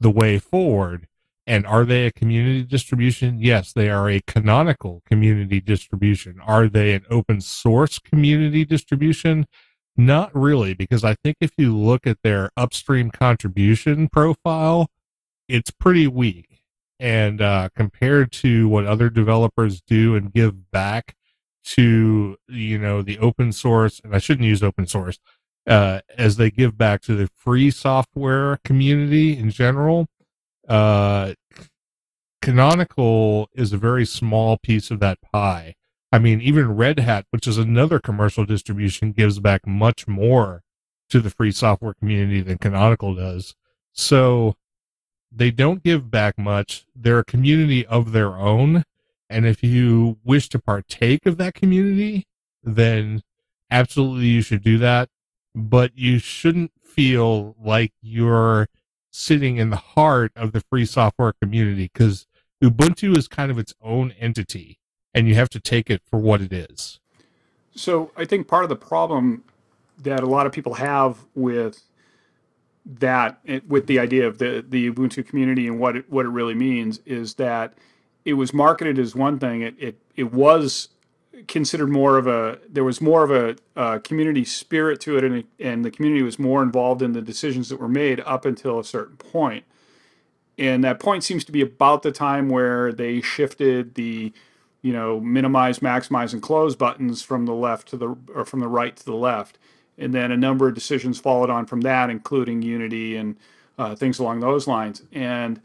the 0.00 0.10
way 0.10 0.38
forward. 0.38 1.08
And 1.46 1.64
are 1.66 1.84
they 1.84 2.06
a 2.06 2.12
community 2.12 2.64
distribution? 2.64 3.38
Yes, 3.40 3.72
they 3.72 3.88
are 3.88 4.10
a 4.10 4.20
canonical 4.26 5.02
community 5.06 5.60
distribution. 5.60 6.40
Are 6.44 6.68
they 6.68 6.92
an 6.92 7.04
open 7.08 7.40
source 7.40 7.98
community 7.98 8.64
distribution? 8.64 9.46
Not 9.96 10.34
really, 10.34 10.74
because 10.74 11.04
I 11.04 11.14
think 11.14 11.36
if 11.40 11.52
you 11.56 11.74
look 11.74 12.06
at 12.06 12.18
their 12.22 12.50
upstream 12.56 13.10
contribution 13.10 14.08
profile, 14.08 14.90
it's 15.48 15.70
pretty 15.70 16.08
weak 16.08 16.55
and 16.98 17.40
uh, 17.40 17.68
compared 17.74 18.32
to 18.32 18.68
what 18.68 18.86
other 18.86 19.10
developers 19.10 19.80
do 19.82 20.14
and 20.16 20.32
give 20.32 20.70
back 20.70 21.14
to 21.64 22.36
you 22.48 22.78
know 22.78 23.02
the 23.02 23.18
open 23.18 23.52
source 23.52 24.00
and 24.04 24.14
i 24.14 24.18
shouldn't 24.18 24.46
use 24.46 24.62
open 24.62 24.86
source 24.86 25.18
uh, 25.66 26.00
as 26.16 26.36
they 26.36 26.48
give 26.48 26.78
back 26.78 27.02
to 27.02 27.16
the 27.16 27.28
free 27.34 27.72
software 27.72 28.58
community 28.64 29.36
in 29.36 29.50
general 29.50 30.06
uh, 30.68 31.32
canonical 32.42 33.48
is 33.54 33.72
a 33.72 33.78
very 33.78 34.04
small 34.04 34.56
piece 34.56 34.90
of 34.90 35.00
that 35.00 35.20
pie. 35.20 35.74
I 36.12 36.18
mean 36.18 36.40
even 36.40 36.76
red 36.76 37.00
hat 37.00 37.26
which 37.30 37.46
is 37.46 37.58
another 37.58 37.98
commercial 37.98 38.44
distribution 38.44 39.12
gives 39.12 39.40
back 39.40 39.66
much 39.66 40.06
more 40.06 40.62
to 41.10 41.20
the 41.20 41.30
free 41.30 41.52
software 41.52 41.94
community 41.94 42.40
than 42.40 42.58
canonical 42.58 43.14
does. 43.14 43.54
So 43.92 44.54
they 45.30 45.50
don't 45.50 45.82
give 45.82 46.10
back 46.10 46.38
much. 46.38 46.86
They're 46.94 47.20
a 47.20 47.24
community 47.24 47.84
of 47.86 48.12
their 48.12 48.36
own. 48.36 48.84
And 49.28 49.46
if 49.46 49.62
you 49.62 50.18
wish 50.24 50.48
to 50.50 50.58
partake 50.58 51.26
of 51.26 51.36
that 51.38 51.54
community, 51.54 52.26
then 52.62 53.22
absolutely 53.70 54.26
you 54.26 54.42
should 54.42 54.62
do 54.62 54.78
that. 54.78 55.08
But 55.54 55.92
you 55.96 56.18
shouldn't 56.18 56.72
feel 56.82 57.54
like 57.62 57.92
you're 58.00 58.68
sitting 59.10 59.56
in 59.56 59.70
the 59.70 59.76
heart 59.76 60.32
of 60.36 60.52
the 60.52 60.60
free 60.60 60.84
software 60.84 61.32
community 61.40 61.90
because 61.92 62.26
Ubuntu 62.62 63.16
is 63.16 63.28
kind 63.28 63.50
of 63.50 63.58
its 63.58 63.74
own 63.82 64.12
entity. 64.12 64.78
and 65.16 65.26
you 65.26 65.34
have 65.34 65.48
to 65.48 65.58
take 65.58 65.88
it 65.88 66.02
for 66.08 66.18
what 66.18 66.42
it 66.42 66.52
is. 66.52 67.00
So 67.74 68.10
I 68.16 68.26
think 68.26 68.46
part 68.46 68.64
of 68.64 68.68
the 68.68 68.76
problem 68.76 69.44
that 70.02 70.22
a 70.22 70.26
lot 70.26 70.44
of 70.44 70.52
people 70.52 70.74
have 70.74 71.24
with 71.34 71.82
that 72.86 73.40
with 73.66 73.88
the 73.88 73.98
idea 73.98 74.26
of 74.26 74.38
the 74.38 74.64
the 74.66 74.90
Ubuntu 74.90 75.26
community 75.26 75.66
and 75.66 75.78
what 75.78 75.96
it 75.96 76.10
what 76.10 76.24
it 76.24 76.30
really 76.30 76.54
means 76.54 77.00
is 77.04 77.34
that 77.34 77.74
it 78.24 78.34
was 78.34 78.54
marketed 78.54 78.98
as 78.98 79.14
one 79.14 79.38
thing. 79.38 79.62
It 79.62 79.74
it 79.78 79.98
it 80.14 80.32
was 80.32 80.88
considered 81.48 81.88
more 81.88 82.16
of 82.16 82.26
a 82.26 82.58
there 82.68 82.84
was 82.84 83.00
more 83.00 83.22
of 83.22 83.56
a, 83.76 84.00
community 84.00 84.44
spirit 84.44 85.00
to 85.00 85.18
it, 85.18 85.24
and 85.24 85.44
and 85.58 85.84
the 85.84 85.90
community 85.90 86.22
was 86.22 86.38
more 86.38 86.62
involved 86.62 87.02
in 87.02 87.12
the 87.12 87.20
decisions 87.20 87.68
that 87.68 87.80
were 87.80 87.88
made 87.88 88.20
up 88.20 88.44
until 88.44 88.78
a 88.78 88.84
certain 88.84 89.16
point. 89.16 89.64
And 90.58 90.82
that 90.84 91.00
point 91.00 91.22
seems 91.22 91.44
to 91.44 91.52
be 91.52 91.60
about 91.60 92.02
the 92.02 92.12
time 92.12 92.48
where 92.48 92.92
they 92.92 93.20
shifted 93.20 93.96
the 93.96 94.32
you 94.80 94.92
know 94.92 95.18
minimize, 95.18 95.80
maximize, 95.80 96.32
and 96.32 96.40
close 96.40 96.76
buttons 96.76 97.22
from 97.22 97.46
the 97.46 97.54
left 97.54 97.88
to 97.88 97.96
the 97.96 98.16
or 98.32 98.44
from 98.44 98.60
the 98.60 98.68
right 98.68 98.96
to 98.96 99.04
the 99.04 99.16
left 99.16 99.58
and 99.98 100.14
then 100.14 100.30
a 100.30 100.36
number 100.36 100.68
of 100.68 100.74
decisions 100.74 101.18
followed 101.18 101.50
on 101.50 101.66
from 101.66 101.80
that, 101.82 102.10
including 102.10 102.62
Unity 102.62 103.16
and 103.16 103.36
uh, 103.78 103.94
things 103.94 104.18
along 104.18 104.40
those 104.40 104.66
lines. 104.66 105.02
And 105.12 105.60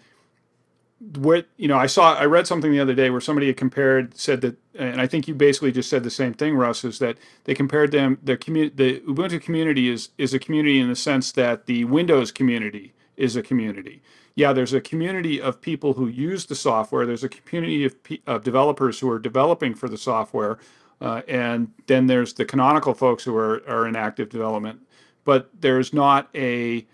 what 1.15 1.47
you 1.57 1.67
know, 1.67 1.77
I 1.77 1.87
saw, 1.87 2.13
I 2.13 2.25
read 2.25 2.45
something 2.45 2.71
the 2.71 2.79
other 2.79 2.93
day 2.93 3.09
where 3.09 3.21
somebody 3.21 3.47
had 3.47 3.57
compared, 3.57 4.15
said 4.15 4.41
that, 4.41 4.57
and 4.75 5.01
I 5.01 5.07
think 5.07 5.27
you 5.27 5.33
basically 5.33 5.71
just 5.71 5.89
said 5.89 6.03
the 6.03 6.11
same 6.11 6.33
thing, 6.33 6.55
Russ, 6.55 6.83
is 6.83 6.99
that 6.99 7.17
they 7.45 7.55
compared 7.55 7.91
them. 7.91 8.19
The 8.23 8.37
community, 8.37 8.75
the 8.75 8.99
Ubuntu 9.01 9.41
community 9.41 9.89
is 9.89 10.09
is 10.17 10.33
a 10.33 10.39
community 10.39 10.79
in 10.79 10.89
the 10.89 10.95
sense 10.95 11.31
that 11.33 11.65
the 11.65 11.85
Windows 11.85 12.31
community 12.31 12.93
is 13.17 13.35
a 13.35 13.41
community. 13.41 14.01
Yeah, 14.35 14.53
there's 14.53 14.73
a 14.73 14.81
community 14.81 15.41
of 15.41 15.59
people 15.59 15.93
who 15.93 16.07
use 16.07 16.45
the 16.45 16.55
software. 16.55 17.05
There's 17.05 17.23
a 17.23 17.29
community 17.29 17.83
of, 17.83 17.95
of 18.25 18.43
developers 18.43 18.99
who 18.99 19.09
are 19.09 19.19
developing 19.19 19.73
for 19.73 19.89
the 19.89 19.97
software 19.97 20.57
uh, 21.01 21.23
and 21.27 21.71
then 21.87 22.07
there's 22.07 22.33
the 22.33 22.45
canonical 22.45 22.93
folks 22.93 23.23
who 23.23 23.35
are, 23.35 23.63
are 23.67 23.87
in 23.87 23.95
active 23.95 24.29
development. 24.29 24.81
But 25.23 25.49
there's 25.59 25.93
not 25.93 26.29
a 26.35 26.85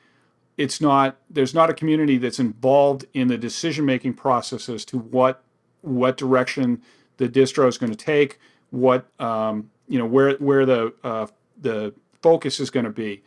it's 0.57 0.81
not 0.81 1.17
there's 1.29 1.53
not 1.53 1.69
a 1.69 1.73
community 1.73 2.17
that's 2.17 2.39
involved 2.39 3.05
in 3.13 3.27
the 3.27 3.37
decision 3.37 3.85
making 3.85 4.13
process 4.13 4.69
as 4.69 4.83
to 4.85 4.97
what 4.97 5.43
what 5.81 6.17
direction 6.17 6.81
the 7.17 7.29
distro 7.29 7.67
is 7.67 7.77
going 7.77 7.91
to 7.91 7.97
take, 7.97 8.39
what 8.71 9.07
um, 9.19 9.69
you 9.87 9.99
know 9.99 10.05
where 10.05 10.35
where 10.37 10.65
the 10.65 10.93
uh, 11.03 11.27
the 11.61 11.93
focus 12.21 12.59
is 12.59 12.69
going 12.69 12.85
to 12.85 12.91
be, 12.91 13.23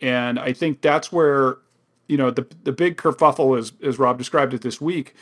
and 0.00 0.38
I 0.38 0.52
think 0.52 0.82
that's 0.82 1.10
where 1.10 1.58
you 2.06 2.16
know 2.16 2.30
the 2.30 2.46
the 2.64 2.72
big 2.72 2.96
kerfuffle 2.96 3.58
as 3.58 3.72
as 3.82 3.98
Rob 3.98 4.18
described 4.18 4.54
it 4.54 4.60
this 4.60 4.80
week 4.80 5.14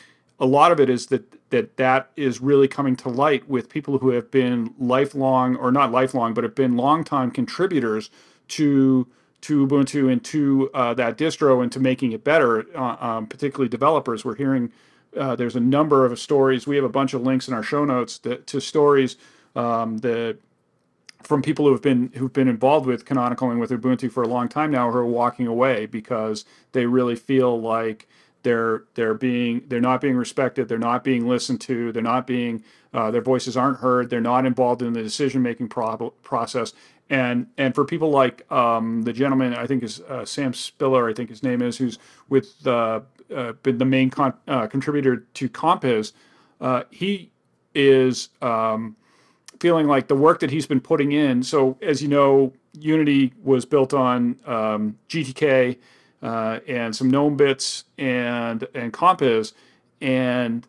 a 0.43 0.47
lot 0.47 0.73
of 0.73 0.81
it 0.81 0.91
is 0.91 1.07
that 1.07 1.25
that 1.51 1.77
that 1.77 2.11
is 2.17 2.41
really 2.41 2.67
coming 2.67 2.97
to 2.97 3.09
light 3.09 3.49
with 3.49 3.69
people 3.69 3.99
who 3.99 4.09
have 4.09 4.31
been 4.31 4.75
lifelong 4.79 5.55
or 5.57 5.71
not 5.71 5.93
lifelong 5.93 6.35
but 6.35 6.43
have 6.43 6.55
been 6.55 6.77
longtime 6.77 7.31
contributors 7.31 8.11
to 8.49 9.07
to 9.41 9.67
ubuntu 9.67 10.11
and 10.11 10.25
to 10.25 10.71
uh, 10.75 10.93
that 10.95 11.17
distro 11.17 11.63
and 11.63 11.71
to 11.73 11.81
making 11.81 12.13
it 12.13 12.25
better 12.25 12.67
uh, 12.77 12.97
um, 13.01 13.27
particularly 13.27 13.69
developers. 13.69 14.25
We're 14.25 14.37
hearing 14.37 14.73
uh, 15.17 15.37
there's 15.37 15.57
a 15.57 15.61
number 15.61 16.05
of 16.05 16.19
stories. 16.19 16.67
We 16.67 16.77
have 16.77 16.85
a 16.85 16.89
bunch 16.89 17.15
of 17.15 17.23
links 17.23 17.47
in 17.47 17.55
our 17.55 17.63
show 17.63 17.85
notes 17.85 18.19
that, 18.19 18.47
to 18.49 18.61
stories 18.61 19.17
um, 19.55 19.99
that 19.99 20.39
from 21.23 21.43
people 21.43 21.67
who 21.67 21.73
have 21.73 21.83
been 21.83 22.11
who've 22.17 22.33
been 22.33 22.49
involved 22.49 22.87
with 22.87 23.05
canonical 23.05 23.51
and 23.51 23.61
with 23.61 23.71
ubuntu 23.71 24.11
for 24.11 24.23
a 24.23 24.29
long 24.29 24.49
time 24.49 24.71
now 24.71 24.91
who 24.91 24.99
are 24.99 25.07
walking 25.07 25.47
away 25.47 25.87
because 25.87 26.45
they 26.73 26.87
really 26.87 27.15
feel 27.15 27.61
like 27.61 28.09
they're 28.43 28.85
they're 28.95 29.15
being 29.15 29.63
they're 29.69 29.81
not 29.81 30.01
being 30.01 30.17
respected 30.17 30.69
they're 30.69 30.79
not 30.79 31.05
being 31.05 31.27
listened 31.27 31.61
to 31.61 31.93
they're 31.93 32.03
not 32.03 32.27
being 32.27 32.63
uh, 32.95 33.11
their 33.11 33.23
voices 33.23 33.57
aren't 33.57 33.79
heard 33.79 34.11
they're 34.11 34.21
not 34.21 34.45
involved 34.45 34.83
in 34.83 34.93
the 34.93 35.03
decision 35.03 35.43
making 35.43 35.69
pro- 35.69 36.11
process. 36.23 36.73
And 37.11 37.47
and 37.59 37.75
for 37.75 37.85
people 37.85 38.11
like 38.11 38.51
um, 38.51 39.03
the 39.03 39.13
gentleman 39.13 39.55
I 39.55 39.67
think 39.67 39.83
is 39.83 40.01
uh, 40.01 40.25
Sam 40.25 40.55
Spiller 40.55 41.09
I 41.09 41.15
think 41.15 41.31
his 41.31 41.43
name 41.43 41.63
is 41.63 41.79
who's 41.79 41.99
with 42.29 42.67
uh 42.67 43.01
been 43.63 43.79
the 43.79 43.87
main 43.87 44.11
con- 44.11 44.35
uh, 44.47 44.67
contributor 44.67 45.25
to 45.35 45.49
Compiz 45.49 46.13
uh, 46.61 46.83
he 46.91 47.31
is 47.75 48.29
um, 48.43 48.95
feeling 49.59 49.87
like 49.87 50.09
the 50.09 50.15
work 50.15 50.41
that 50.41 50.51
he's 50.51 50.67
been 50.67 50.81
putting 50.81 51.13
in 51.13 51.43
so 51.43 51.79
as 51.81 52.03
you 52.03 52.09
know 52.09 52.53
Unity 52.79 53.33
was 53.43 53.65
built 53.65 53.95
on 53.95 54.39
um, 54.47 54.99
GTK 55.09 55.79
uh, 56.23 56.61
and 56.69 56.95
some 56.95 57.11
GNOME 57.11 57.37
bits 57.37 57.85
and 57.99 58.67
and 58.75 58.93
Compiz, 58.93 59.53
and 60.01 60.67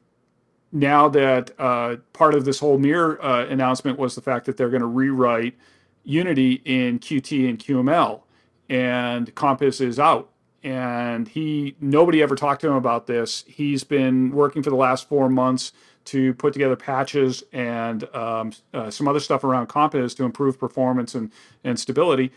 now 0.72 1.08
that 1.10 1.52
uh, 1.60 1.98
part 2.14 2.34
of 2.34 2.46
this 2.46 2.60
whole 2.60 2.80
Mir 2.80 3.22
uh, 3.22 3.46
announcement 3.46 4.00
was 4.00 4.16
the 4.16 4.22
fact 4.22 4.46
that 4.48 4.58
they're 4.58 4.70
going 4.70 4.82
to 4.82 4.88
rewrite 4.88 5.56
Unity 6.04 6.62
in 6.66 7.00
Qt 7.00 7.48
and 7.48 7.60
QML, 7.60 8.22
and 8.70 9.34
Compiz 9.36 9.80
is 9.80 10.00
out. 10.00 10.30
And 10.64 11.28
he 11.28 11.76
nobody 11.80 12.22
ever 12.22 12.36
talked 12.36 12.62
to 12.62 12.68
him 12.68 12.76
about 12.76 13.06
this. 13.06 13.44
He's 13.48 13.84
been 13.84 14.32
working 14.32 14.64
for 14.64 14.70
the 14.70 14.76
last 14.76 15.08
four 15.08 15.30
months 15.30 15.74
to 16.06 16.34
put 16.34 16.54
together 16.54 16.76
patches 16.76 17.44
and 17.54 18.04
um, 18.16 18.52
uh, 18.74 18.90
some 18.90 19.08
other 19.08 19.20
stuff 19.20 19.44
around 19.44 19.68
Compiz 19.68 20.16
to 20.18 20.24
improve 20.24 20.60
performance 20.60 21.16
and, 21.16 21.32
and 21.64 21.80
stability 21.80 22.32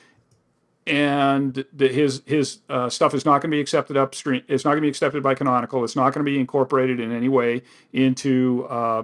and 0.87 1.65
the, 1.73 1.89
his 1.89 2.23
his 2.27 2.59
uh, 2.69 2.89
stuff 2.89 3.13
is 3.13 3.25
not 3.25 3.43
going 3.43 3.51
to 3.51 3.57
be 3.57 3.61
accepted 3.61 3.97
upstream. 3.97 4.43
It's 4.47 4.65
not 4.65 4.71
going 4.71 4.83
to 4.83 4.87
be 4.87 4.89
accepted 4.89 5.23
by 5.23 5.35
Canonical. 5.35 5.83
It's 5.83 5.97
not 5.97 6.13
going 6.13 6.25
to 6.25 6.31
be 6.31 6.39
incorporated 6.39 7.01
in 7.01 7.13
any 7.13 7.29
way 7.29 7.63
into 7.93 8.67
uh, 8.71 9.03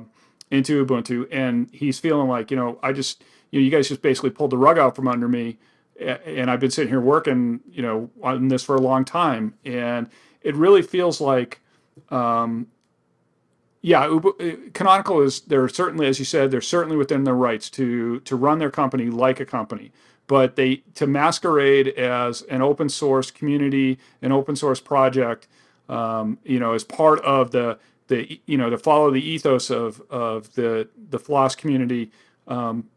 into 0.50 0.84
Ubuntu. 0.84 1.26
And 1.32 1.68
he's 1.72 1.98
feeling 1.98 2.28
like, 2.28 2.50
you 2.50 2.56
know, 2.56 2.78
I 2.82 2.92
just, 2.92 3.24
you 3.50 3.58
know, 3.58 3.64
you 3.64 3.70
guys 3.70 3.88
just 3.88 4.02
basically 4.02 4.30
pulled 4.30 4.50
the 4.50 4.58
rug 4.58 4.78
out 4.78 4.94
from 4.94 5.08
under 5.08 5.26
me, 5.26 5.58
and 5.98 6.50
I've 6.50 6.60
been 6.60 6.70
sitting 6.70 6.90
here 6.90 7.00
working, 7.00 7.60
you 7.72 7.82
know, 7.82 8.10
on 8.22 8.48
this 8.48 8.62
for 8.62 8.76
a 8.76 8.80
long 8.80 9.04
time, 9.04 9.54
and 9.64 10.08
it 10.42 10.54
really 10.54 10.82
feels 10.82 11.20
like. 11.20 11.60
Um, 12.10 12.68
yeah, 13.84 14.06
Ubu- 14.06 14.72
Canonical 14.74 15.20
is 15.20 15.40
they're 15.40 15.68
certainly, 15.68 16.06
as 16.06 16.20
you 16.20 16.24
said, 16.24 16.52
they're 16.52 16.60
certainly 16.60 16.96
within 16.96 17.24
their 17.24 17.34
rights 17.34 17.68
to 17.70 18.20
to 18.20 18.36
run 18.36 18.60
their 18.60 18.70
company 18.70 19.06
like 19.06 19.40
a 19.40 19.44
company 19.44 19.90
but 20.26 20.56
they 20.56 20.82
to 20.94 21.06
masquerade 21.06 21.88
as 21.88 22.42
an 22.42 22.62
open 22.62 22.88
source 22.88 23.30
community, 23.30 23.98
an 24.22 24.32
open 24.32 24.56
source 24.56 24.80
project, 24.80 25.46
um, 25.88 26.38
you 26.44 26.58
know, 26.58 26.72
as 26.72 26.84
part 26.84 27.20
of 27.20 27.50
the 27.50 27.78
the 28.08 28.40
you 28.46 28.56
know 28.56 28.70
to 28.70 28.78
follow 28.78 29.10
the 29.10 29.20
ethos 29.20 29.70
of 29.70 30.00
of 30.10 30.54
the 30.54 30.88
the 31.10 31.18
FLOSS 31.18 31.56
community. 31.56 32.10
Um, 32.48 32.88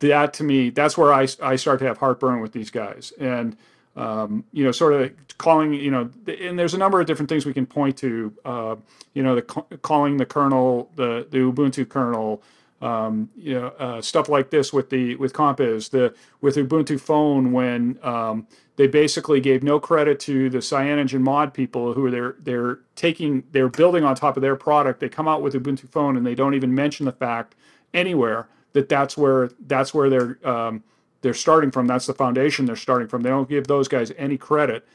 that 0.00 0.32
to 0.34 0.44
me, 0.44 0.70
that's 0.70 0.96
where 0.96 1.12
I, 1.12 1.28
I 1.42 1.56
start 1.56 1.78
to 1.80 1.86
have 1.86 1.98
heartburn 1.98 2.40
with 2.40 2.52
these 2.52 2.70
guys, 2.70 3.12
and 3.20 3.56
um, 3.96 4.44
you 4.52 4.64
know, 4.64 4.72
sort 4.72 4.94
of 4.94 5.12
calling, 5.38 5.74
you 5.74 5.90
know, 5.90 6.10
and 6.26 6.58
there's 6.58 6.74
a 6.74 6.78
number 6.78 7.00
of 7.00 7.06
different 7.06 7.28
things 7.28 7.44
we 7.44 7.52
can 7.52 7.66
point 7.66 7.96
to. 7.98 8.32
Uh, 8.44 8.76
you 9.14 9.22
know, 9.22 9.34
the 9.34 9.42
calling 9.42 10.16
the 10.16 10.26
kernel, 10.26 10.90
the 10.96 11.26
the 11.30 11.38
Ubuntu 11.38 11.88
kernel, 11.88 12.42
um, 12.80 13.28
you 13.36 13.54
know, 13.54 13.68
uh, 13.78 14.00
stuff 14.00 14.28
like 14.28 14.50
this 14.50 14.72
with 14.72 14.90
the 14.90 15.16
with 15.16 15.32
Compiz, 15.32 15.90
the 15.90 16.14
with 16.40 16.56
Ubuntu 16.56 16.98
Phone 16.98 17.52
when 17.52 17.98
um, 18.02 18.46
they 18.76 18.86
basically 18.86 19.40
gave 19.40 19.62
no 19.62 19.78
credit 19.78 20.18
to 20.20 20.48
the 20.48 20.58
CyanogenMod 20.58 21.20
mod 21.20 21.54
people 21.54 21.92
who 21.92 22.06
are 22.06 22.10
they're 22.10 22.36
they're 22.40 22.78
taking 22.96 23.44
they're 23.52 23.68
building 23.68 24.04
on 24.04 24.14
top 24.14 24.36
of 24.36 24.40
their 24.40 24.56
product. 24.56 25.00
They 25.00 25.08
come 25.08 25.28
out 25.28 25.42
with 25.42 25.54
Ubuntu 25.54 25.88
Phone 25.90 26.16
and 26.16 26.26
they 26.26 26.34
don't 26.34 26.54
even 26.54 26.74
mention 26.74 27.06
the 27.06 27.12
fact 27.12 27.54
anywhere 27.92 28.48
that 28.72 28.88
that's 28.88 29.16
where 29.16 29.50
that's 29.66 29.92
where 29.92 30.08
they're 30.08 30.48
um, 30.48 30.82
they're 31.20 31.34
starting 31.34 31.70
from. 31.70 31.86
That's 31.86 32.06
the 32.06 32.14
foundation 32.14 32.64
they're 32.64 32.76
starting 32.76 33.08
from. 33.08 33.22
They 33.22 33.30
don't 33.30 33.48
give 33.48 33.66
those 33.66 33.88
guys 33.88 34.12
any 34.16 34.38
credit 34.38 34.86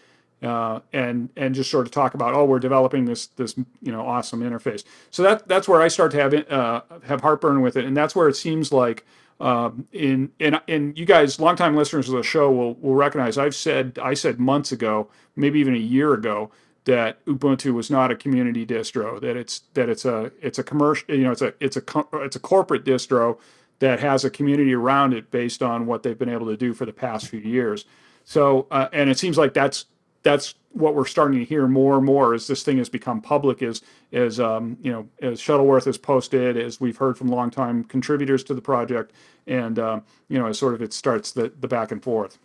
uh, 0.42 0.80
and 0.94 1.30
and 1.36 1.56
just 1.56 1.72
sort 1.72 1.88
of 1.88 1.92
talk 1.92 2.14
about 2.14 2.34
oh 2.34 2.46
we're 2.46 2.60
developing 2.60 3.06
this 3.06 3.28
this 3.28 3.56
you 3.82 3.92
know 3.92 4.06
awesome 4.06 4.42
interface. 4.42 4.84
So 5.12 5.24
that 5.24 5.48
that's 5.48 5.68
where 5.68 5.82
I 5.82 5.88
start 5.88 6.12
to 6.12 6.22
have 6.22 6.52
uh, 6.52 6.82
have 7.06 7.22
heartburn 7.22 7.62
with 7.62 7.78
it, 7.78 7.86
and 7.86 7.96
that's 7.96 8.16
where 8.16 8.28
it 8.28 8.36
seems 8.36 8.72
like 8.72 9.06
um, 9.40 9.88
in 9.92 10.32
and 10.40 10.98
you 10.98 11.06
guys 11.06 11.40
longtime 11.40 11.76
listeners 11.76 12.08
of 12.08 12.16
the 12.16 12.24
show 12.24 12.52
will 12.52 12.76
will 12.76 12.96
recognize 12.96 13.38
I've 13.38 13.56
said 13.56 14.00
I 14.02 14.14
said 14.14 14.40
months 14.40 14.72
ago, 14.72 15.10
maybe 15.36 15.60
even 15.60 15.76
a 15.76 15.80
year 15.80 16.14
ago 16.14 16.52
that 16.86 17.24
Ubuntu 17.26 17.74
was 17.74 17.90
not 17.90 18.12
a 18.12 18.16
community 18.16 18.66
distro 18.66 19.20
that 19.20 19.36
it's 19.36 19.64
that 19.74 19.90
it's 19.90 20.06
a 20.06 20.32
it's 20.42 20.60
a 20.60 20.64
commercial 20.64 21.14
you 21.14 21.24
know 21.24 21.32
it's 21.32 21.42
a 21.42 21.54
it's 21.60 21.76
a 21.76 21.84
it's 22.14 22.36
a 22.36 22.40
corporate 22.40 22.86
distro 22.86 23.38
that 23.80 24.00
has 24.00 24.24
a 24.24 24.30
community 24.30 24.74
around 24.74 25.14
it 25.14 25.32
based 25.32 25.62
on 25.62 25.86
what 25.86 26.04
they've 26.04 26.18
been 26.18 26.30
able 26.30 26.48
to 26.48 26.56
do 26.56 26.74
for 26.74 26.86
the 26.86 26.94
past 26.94 27.28
few 27.28 27.40
years. 27.40 27.86
So 28.24 28.68
uh, 28.72 28.88
and 28.94 29.10
it 29.10 29.20
seems 29.20 29.38
like 29.38 29.54
that's 29.54 29.86
that's 30.26 30.55
what 30.71 30.95
we're 30.95 31.05
starting 31.05 31.39
to 31.39 31.45
hear 31.45 31.67
more 31.67 31.95
and 31.95 32.05
more 32.05 32.34
as 32.34 32.47
this 32.47 32.63
thing 32.63 32.80
has 32.80 32.89
become 32.89 33.21
public 33.21 33.61
is 33.61 33.82
as 34.11 34.39
um, 34.39 34.78
you 34.82 34.91
know 34.91 35.07
as 35.21 35.39
Shuttleworth 35.39 35.86
has 35.86 35.97
posted 35.97 36.57
as 36.57 36.82
we've 36.82 36.97
heard 36.97 37.17
from 37.17 37.28
longtime 37.28 37.86
contributors 37.86 38.43
to 38.45 38.53
the 38.53 38.61
project 38.61 39.13
and 39.47 39.80
uh, 39.80 40.01
you 40.28 40.38
know 40.38 40.47
as 40.47 40.59
sort 40.59 40.73
of 40.73 40.82
it 40.82 40.91
starts 40.91 41.32
the, 41.32 41.53
the 41.61 41.67
back 41.67 41.91
and 41.91 42.03
forth. 42.03 42.38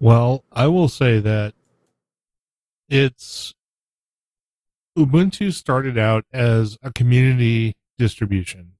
Well 0.00 0.44
i 0.52 0.66
will 0.66 0.88
say 0.88 1.20
that 1.20 1.54
it's 2.88 3.54
ubuntu 4.96 5.52
started 5.52 5.96
out 5.96 6.24
as 6.32 6.76
a 6.82 6.92
community 6.92 7.76
distribution, 7.98 8.72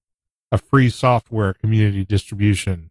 a 0.51 0.59
free 0.59 0.91
software 0.91 1.55
community 1.55 2.05
distribution, 2.05 2.91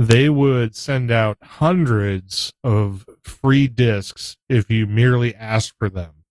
they 0.00 0.30
would 0.30 0.74
send 0.74 1.10
out 1.10 1.36
hundreds 1.42 2.54
of 2.64 3.04
free 3.22 3.68
discs 3.68 4.38
if 4.48 4.70
you 4.70 4.86
merely 4.86 5.34
asked 5.34 5.74
for 5.78 5.90
them. 5.90 6.24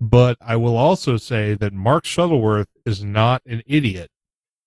But 0.00 0.38
I 0.40 0.56
will 0.56 0.78
also 0.78 1.18
say 1.18 1.52
that 1.52 1.74
Mark 1.74 2.06
Shuttleworth 2.06 2.70
is 2.86 3.04
not 3.04 3.42
an 3.44 3.62
idiot. 3.66 4.10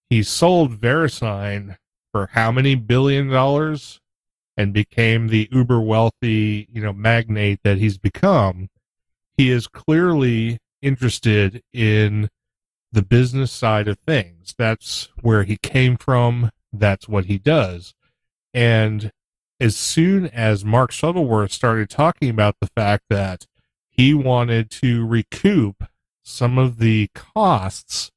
He 0.08 0.22
sold 0.22 0.80
VeriSign 0.80 1.78
for 2.12 2.30
how 2.34 2.52
many 2.52 2.76
billion 2.76 3.28
dollars 3.28 4.00
and 4.56 4.72
became 4.72 5.30
the 5.30 5.50
uber 5.52 5.82
wealthy, 5.82 6.68
you 6.72 6.80
know, 6.80 6.94
magnate 6.94 7.62
that 7.64 7.80
he's 7.80 7.98
become. 7.98 8.70
He 9.36 9.50
is 9.50 9.66
clearly 9.66 10.60
interested 10.84 11.64
in 11.74 12.30
the 12.92 13.02
business 13.02 13.52
side 13.52 13.88
of 13.88 13.98
things. 14.06 14.54
That's 14.56 15.10
where 15.24 15.42
he 15.42 15.58
came 15.58 15.98
from. 15.98 16.52
That's 16.72 17.10
what 17.10 17.26
he 17.26 17.40
does. 17.40 17.96
And 18.54 19.12
as 19.60 19.76
soon 19.76 20.28
as 20.28 20.64
Mark 20.64 20.92
Shuttleworth 20.92 21.52
started 21.52 21.90
talking 21.90 22.30
about 22.30 22.56
the 22.62 22.70
fact 22.76 23.06
that 23.10 23.46
he 23.90 24.14
wanted 24.14 24.70
to 24.70 25.06
recoup 25.06 25.84
some 26.24 26.58
of 26.58 26.78
the 26.78 27.10
costs 27.14 28.12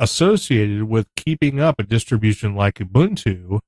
associated 0.00 0.84
with 0.84 1.06
keeping 1.14 1.60
up 1.60 1.76
a 1.78 1.84
distribution 1.84 2.54
like 2.56 2.76
Ubuntu, 2.76 3.60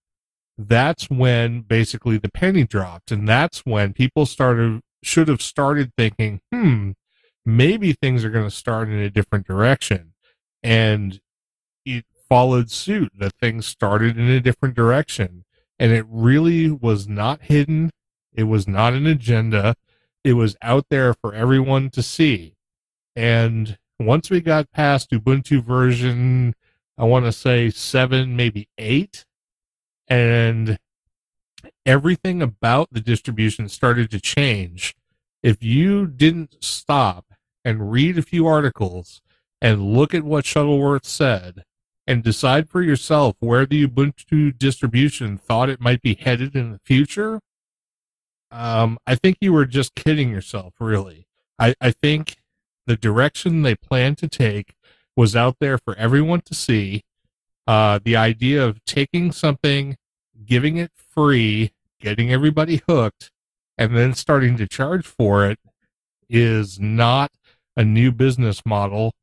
that's 0.58 1.10
when 1.10 1.60
basically 1.60 2.18
the 2.18 2.30
penny 2.30 2.64
dropped. 2.64 3.12
And 3.12 3.28
that's 3.28 3.60
when 3.60 3.92
people 3.92 4.26
started, 4.26 4.80
should 5.02 5.28
have 5.28 5.42
started 5.42 5.92
thinking, 5.96 6.40
hmm, 6.50 6.92
maybe 7.44 7.92
things 7.92 8.24
are 8.24 8.30
going 8.30 8.48
to 8.48 8.50
start 8.50 8.88
in 8.88 8.98
a 8.98 9.10
different 9.10 9.46
direction. 9.46 10.14
And 10.62 11.20
it 11.84 12.04
followed 12.28 12.70
suit 12.70 13.12
that 13.18 13.34
things 13.40 13.66
started 13.66 14.16
in 14.16 14.28
a 14.28 14.40
different 14.40 14.74
direction. 14.74 15.44
And 15.82 15.90
it 15.90 16.06
really 16.08 16.70
was 16.70 17.08
not 17.08 17.42
hidden. 17.42 17.90
It 18.32 18.44
was 18.44 18.68
not 18.68 18.92
an 18.92 19.04
agenda. 19.04 19.74
It 20.22 20.34
was 20.34 20.56
out 20.62 20.86
there 20.90 21.12
for 21.12 21.34
everyone 21.34 21.90
to 21.90 22.04
see. 22.04 22.54
And 23.16 23.76
once 23.98 24.30
we 24.30 24.40
got 24.40 24.70
past 24.70 25.10
Ubuntu 25.10 25.60
version, 25.60 26.54
I 26.96 27.02
want 27.02 27.24
to 27.24 27.32
say 27.32 27.68
seven, 27.68 28.36
maybe 28.36 28.68
eight, 28.78 29.24
and 30.06 30.78
everything 31.84 32.42
about 32.42 32.90
the 32.92 33.00
distribution 33.00 33.68
started 33.68 34.08
to 34.12 34.20
change. 34.20 34.94
If 35.42 35.64
you 35.64 36.06
didn't 36.06 36.58
stop 36.60 37.24
and 37.64 37.90
read 37.90 38.18
a 38.18 38.22
few 38.22 38.46
articles 38.46 39.20
and 39.60 39.92
look 39.94 40.14
at 40.14 40.22
what 40.22 40.46
Shuttleworth 40.46 41.06
said 41.06 41.64
and 42.06 42.22
decide 42.22 42.68
for 42.68 42.82
yourself 42.82 43.36
where 43.40 43.66
the 43.66 43.86
Ubuntu 43.86 44.56
distribution 44.58 45.38
thought 45.38 45.70
it 45.70 45.80
might 45.80 46.02
be 46.02 46.14
headed 46.14 46.56
in 46.56 46.72
the 46.72 46.80
future, 46.84 47.40
um, 48.50 48.98
I 49.06 49.14
think 49.14 49.38
you 49.40 49.52
were 49.52 49.64
just 49.64 49.94
kidding 49.94 50.30
yourself, 50.30 50.74
really. 50.78 51.26
I, 51.58 51.74
I 51.80 51.90
think 51.90 52.36
the 52.86 52.96
direction 52.96 53.62
they 53.62 53.74
planned 53.74 54.18
to 54.18 54.28
take 54.28 54.74
was 55.16 55.36
out 55.36 55.56
there 55.60 55.78
for 55.78 55.94
everyone 55.96 56.40
to 56.42 56.54
see. 56.54 57.02
Uh, 57.66 58.00
the 58.02 58.16
idea 58.16 58.64
of 58.64 58.84
taking 58.84 59.30
something, 59.30 59.96
giving 60.44 60.76
it 60.76 60.90
free, 60.96 61.72
getting 62.00 62.32
everybody 62.32 62.82
hooked, 62.88 63.30
and 63.78 63.96
then 63.96 64.14
starting 64.14 64.56
to 64.56 64.66
charge 64.66 65.06
for 65.06 65.48
it 65.48 65.58
is 66.28 66.80
not 66.80 67.30
a 67.76 67.84
new 67.84 68.10
business 68.10 68.62
model. 68.66 69.14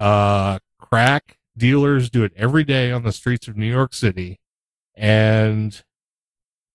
Uh, 0.00 0.58
crack 0.78 1.36
dealers 1.56 2.10
do 2.10 2.24
it 2.24 2.32
every 2.36 2.64
day 2.64 2.90
on 2.90 3.02
the 3.02 3.12
streets 3.12 3.48
of 3.48 3.56
New 3.56 3.70
York 3.70 3.94
City. 3.94 4.40
And 4.94 5.82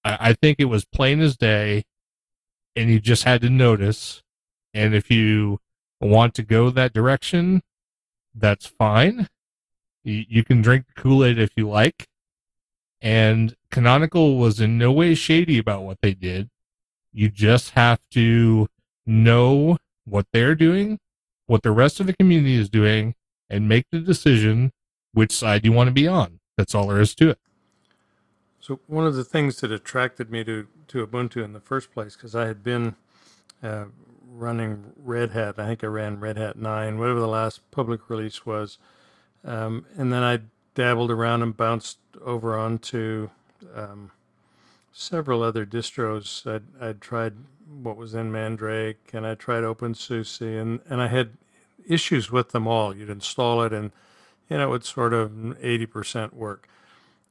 I, 0.04 0.18
I 0.20 0.34
think 0.34 0.60
it 0.60 0.66
was 0.66 0.86
plain 0.86 1.20
as 1.22 1.38
day, 1.38 1.86
and 2.76 2.90
you 2.90 3.00
just 3.00 3.24
had 3.24 3.42
to 3.42 3.50
notice. 3.50 4.22
And 4.74 4.94
if 4.94 5.10
you 5.10 5.60
want 6.00 6.34
to 6.36 6.44
go 6.44 6.70
that 6.70 6.94
direction, 6.94 7.62
that's 8.36 8.66
fine. 8.68 9.28
You, 10.04 10.26
you 10.28 10.44
can 10.44 10.62
drink 10.62 10.86
Kool 10.96 11.26
Aid 11.26 11.40
if 11.40 11.52
you 11.56 11.68
like. 11.68 12.08
And 13.02 13.56
Canonical 13.70 14.38
was 14.38 14.60
in 14.60 14.78
no 14.78 14.92
way 14.92 15.14
shady 15.14 15.58
about 15.58 15.84
what 15.84 16.00
they 16.02 16.14
did. 16.14 16.50
You 17.14 17.30
just 17.30 17.72
have 17.72 18.00
to 18.12 18.68
know 19.06 19.78
what 20.06 20.28
they're 20.34 20.56
doing, 20.56 21.00
what 21.46 21.64
the 21.64 21.72
rest 21.72 22.00
of 22.00 22.08
the 22.08 22.14
community 22.14 22.56
is 22.56 22.70
doing, 22.70 23.16
and 23.50 23.68
make 23.68 23.86
the 23.92 24.00
decision 24.00 24.72
which 25.14 25.32
side 25.32 25.66
you 25.66 25.72
want 25.72 25.88
to 25.88 25.94
be 25.94 26.08
on. 26.08 26.40
That's 26.58 26.76
all 26.76 26.88
there 26.88 27.00
is 27.00 27.16
to 27.16 27.30
it. 27.30 27.40
So 28.60 28.80
one 28.88 29.06
of 29.06 29.16
the 29.16 29.24
things 29.24 29.62
that 29.62 29.72
attracted 29.72 30.30
me 30.30 30.44
to, 30.44 30.68
to 30.90 31.06
Ubuntu 31.06 31.44
in 31.44 31.54
the 31.54 31.60
first 31.60 31.92
place, 31.94 32.16
because 32.16 32.36
I 32.36 32.48
had 32.48 32.64
been 32.64 32.96
uh, 33.64 33.86
running 34.30 34.92
Red 34.98 35.32
Hat. 35.32 35.58
I 35.58 35.68
think 35.68 35.84
I 35.84 35.88
ran 35.88 36.20
Red 36.20 36.38
Hat 36.38 36.58
9, 36.58 37.00
whatever 37.00 37.20
the 37.20 37.28
last 37.28 37.70
public 37.72 38.10
release 38.10 38.46
was. 38.46 38.78
Um, 39.46 39.86
and 39.96 40.12
then 40.12 40.24
I 40.24 40.40
dabbled 40.76 41.12
around 41.12 41.42
and 41.42 41.56
bounced 41.56 41.98
over 42.24 42.58
onto 42.58 43.30
um, 43.74 44.12
several 44.92 45.44
other 45.44 45.66
distros. 45.66 46.46
I'd, 46.46 46.64
I'd, 46.82 47.02
tried 47.02 47.34
what 47.82 47.98
was 47.98 48.14
in 48.14 48.32
Mandrake 48.32 49.12
and 49.14 49.26
I 49.26 49.36
tried 49.36 49.64
OpenSUSE 49.64 50.62
and, 50.62 50.80
and 50.90 51.02
I 51.02 51.08
had 51.08 51.32
issues 51.88 52.32
with 52.32 52.52
them 52.52 52.68
all. 52.68 52.96
You'd 52.96 53.10
install 53.10 53.64
it 53.64 53.74
and 53.74 53.92
you 54.50 54.58
know, 54.58 54.68
it 54.68 54.70
would 54.70 54.86
sort 54.86 55.14
of 55.14 55.32
80% 55.32 56.34
work. 56.34 56.70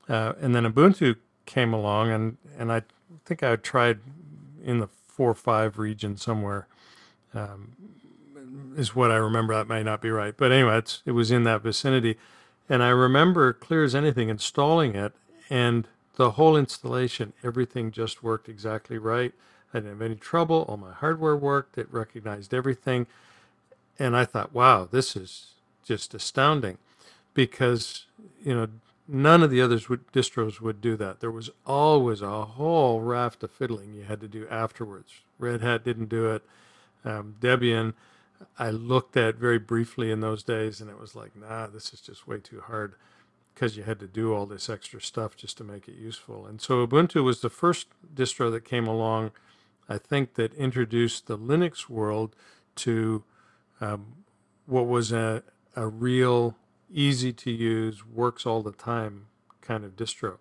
Uh, 0.08 0.34
and 0.40 0.54
then 0.54 0.70
Ubuntu 0.70 1.16
came 1.46 1.72
along 1.72 2.10
and, 2.10 2.36
and 2.58 2.72
I 2.72 2.82
think 3.24 3.42
I 3.42 3.56
tried 3.56 4.00
in 4.62 4.80
the 4.80 4.88
four 5.06 5.30
or 5.30 5.34
five 5.34 5.78
region 5.78 6.16
somewhere 6.16 6.66
um, 7.34 7.72
is 8.76 8.94
what 8.94 9.10
I 9.10 9.16
remember. 9.16 9.54
That 9.54 9.68
may 9.68 9.82
not 9.82 10.00
be 10.00 10.10
right, 10.10 10.34
but 10.36 10.52
anyway, 10.52 10.82
it 11.04 11.12
was 11.12 11.30
in 11.30 11.44
that 11.44 11.62
vicinity, 11.62 12.16
and 12.68 12.82
I 12.82 12.88
remember 12.88 13.52
clear 13.52 13.84
as 13.84 13.94
anything 13.94 14.28
installing 14.28 14.94
it, 14.94 15.12
and 15.48 15.88
the 16.16 16.32
whole 16.32 16.56
installation, 16.56 17.32
everything 17.42 17.90
just 17.90 18.22
worked 18.22 18.48
exactly 18.48 18.98
right. 18.98 19.32
I 19.72 19.78
didn't 19.78 19.92
have 19.92 20.02
any 20.02 20.16
trouble. 20.16 20.64
All 20.68 20.76
my 20.76 20.92
hardware 20.92 21.36
worked. 21.36 21.76
It 21.76 21.88
recognized 21.90 22.54
everything, 22.54 23.06
and 23.98 24.16
I 24.16 24.24
thought, 24.24 24.52
wow, 24.52 24.88
this 24.90 25.16
is 25.16 25.54
just 25.84 26.14
astounding, 26.14 26.78
because 27.34 28.06
you 28.42 28.54
know 28.54 28.68
none 29.08 29.42
of 29.42 29.50
the 29.50 29.62
other 29.62 29.78
distros 29.78 30.60
would 30.60 30.80
do 30.80 30.96
that. 30.96 31.20
There 31.20 31.30
was 31.30 31.50
always 31.64 32.22
a 32.22 32.44
whole 32.44 33.00
raft 33.00 33.42
of 33.44 33.52
fiddling 33.52 33.94
you 33.94 34.02
had 34.02 34.20
to 34.20 34.28
do 34.28 34.48
afterwards. 34.48 35.12
Red 35.38 35.62
Hat 35.62 35.84
didn't 35.84 36.08
do 36.08 36.30
it 36.30 36.42
um, 37.06 37.36
Debian, 37.40 37.94
I 38.58 38.70
looked 38.70 39.16
at 39.16 39.36
very 39.36 39.58
briefly 39.58 40.10
in 40.10 40.20
those 40.20 40.42
days, 40.42 40.80
and 40.80 40.90
it 40.90 40.98
was 40.98 41.14
like, 41.14 41.34
nah, 41.36 41.68
this 41.68 41.94
is 41.94 42.00
just 42.00 42.26
way 42.26 42.38
too 42.38 42.62
hard 42.66 42.94
because 43.54 43.76
you 43.76 43.84
had 43.84 43.98
to 44.00 44.06
do 44.06 44.34
all 44.34 44.44
this 44.44 44.68
extra 44.68 45.00
stuff 45.00 45.34
just 45.36 45.56
to 45.56 45.64
make 45.64 45.88
it 45.88 45.94
useful. 45.94 46.44
And 46.44 46.60
so 46.60 46.86
Ubuntu 46.86 47.24
was 47.24 47.40
the 47.40 47.48
first 47.48 47.86
distro 48.14 48.50
that 48.52 48.66
came 48.66 48.86
along, 48.86 49.30
I 49.88 49.96
think, 49.96 50.34
that 50.34 50.52
introduced 50.54 51.26
the 51.26 51.38
Linux 51.38 51.88
world 51.88 52.36
to 52.76 53.24
um, 53.80 54.24
what 54.66 54.86
was 54.86 55.12
a, 55.12 55.42
a 55.74 55.86
real, 55.86 56.56
easy 56.90 57.32
to 57.32 57.50
use, 57.50 58.04
works 58.06 58.46
all 58.46 58.62
the 58.62 58.72
time 58.72 59.26
kind 59.60 59.84
of 59.84 59.96
distro. 59.96 60.38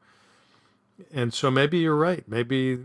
And 1.14 1.34
so 1.34 1.52
maybe 1.52 1.80
you're 1.80 1.96
right. 1.96 2.24
Maybe 2.28 2.80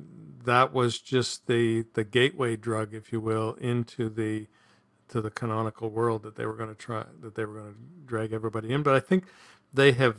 that 0.44 0.72
was 0.72 0.98
just 0.98 1.46
the 1.46 1.84
the 1.94 2.02
gateway 2.02 2.56
drug, 2.56 2.94
if 2.94 3.12
you 3.12 3.20
will, 3.20 3.54
into 3.60 4.08
the 4.08 4.48
to 5.08 5.20
the 5.20 5.30
canonical 5.30 5.90
world 5.90 6.22
that 6.22 6.36
they 6.36 6.46
were 6.46 6.54
going 6.54 6.68
to 6.68 6.74
try 6.74 7.04
that 7.20 7.34
they 7.34 7.44
were 7.44 7.54
going 7.54 7.72
to 7.72 7.78
drag 8.06 8.32
everybody 8.32 8.72
in. 8.72 8.82
But 8.82 8.94
I 8.94 9.00
think 9.00 9.24
they 9.72 9.92
have 9.92 10.16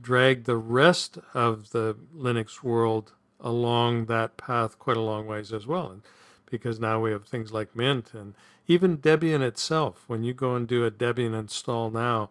dragged 0.00 0.46
the 0.46 0.56
rest 0.56 1.18
of 1.34 1.70
the 1.70 1.96
Linux 2.14 2.62
world 2.62 3.12
along 3.40 4.06
that 4.06 4.36
path 4.36 4.78
quite 4.78 4.96
a 4.96 5.00
long 5.00 5.26
ways 5.26 5.52
as 5.52 5.66
well. 5.66 5.90
And 5.90 6.02
because 6.48 6.78
now 6.78 7.00
we 7.00 7.10
have 7.10 7.26
things 7.26 7.52
like 7.52 7.74
Mint 7.74 8.14
and 8.14 8.34
even 8.66 8.98
Debian 8.98 9.42
itself. 9.42 10.04
When 10.06 10.22
you 10.22 10.34
go 10.34 10.54
and 10.54 10.66
do 10.66 10.84
a 10.84 10.90
Debian 10.90 11.38
install 11.38 11.90
now, 11.90 12.30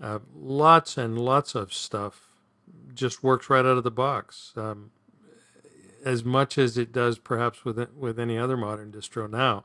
uh, 0.00 0.18
lots 0.34 0.96
and 0.96 1.18
lots 1.18 1.54
of 1.54 1.72
stuff 1.72 2.28
just 2.94 3.22
works 3.22 3.48
right 3.48 3.64
out 3.64 3.78
of 3.78 3.84
the 3.84 3.90
box. 3.90 4.52
Um, 4.56 4.90
as 6.06 6.24
much 6.24 6.56
as 6.56 6.78
it 6.78 6.92
does 6.92 7.18
perhaps 7.18 7.64
with 7.64 7.78
with 7.94 8.18
any 8.18 8.38
other 8.38 8.56
modern 8.56 8.92
distro 8.92 9.28
now. 9.28 9.64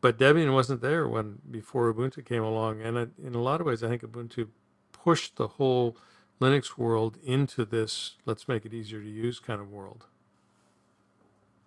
But 0.00 0.18
Debian 0.18 0.52
wasn't 0.52 0.80
there 0.80 1.08
when 1.08 1.40
before 1.50 1.92
Ubuntu 1.92 2.24
came 2.24 2.44
along, 2.44 2.80
and 2.80 2.96
it, 2.96 3.10
in 3.22 3.34
a 3.34 3.42
lot 3.42 3.60
of 3.60 3.66
ways, 3.66 3.82
I 3.82 3.88
think 3.88 4.02
Ubuntu 4.02 4.48
pushed 4.92 5.36
the 5.36 5.48
whole 5.48 5.96
Linux 6.40 6.78
world 6.78 7.18
into 7.24 7.64
this 7.64 8.16
let's 8.24 8.46
make 8.46 8.64
it 8.64 8.72
easier 8.72 9.00
to 9.00 9.08
use 9.08 9.40
kind 9.40 9.60
of 9.60 9.70
world. 9.70 10.06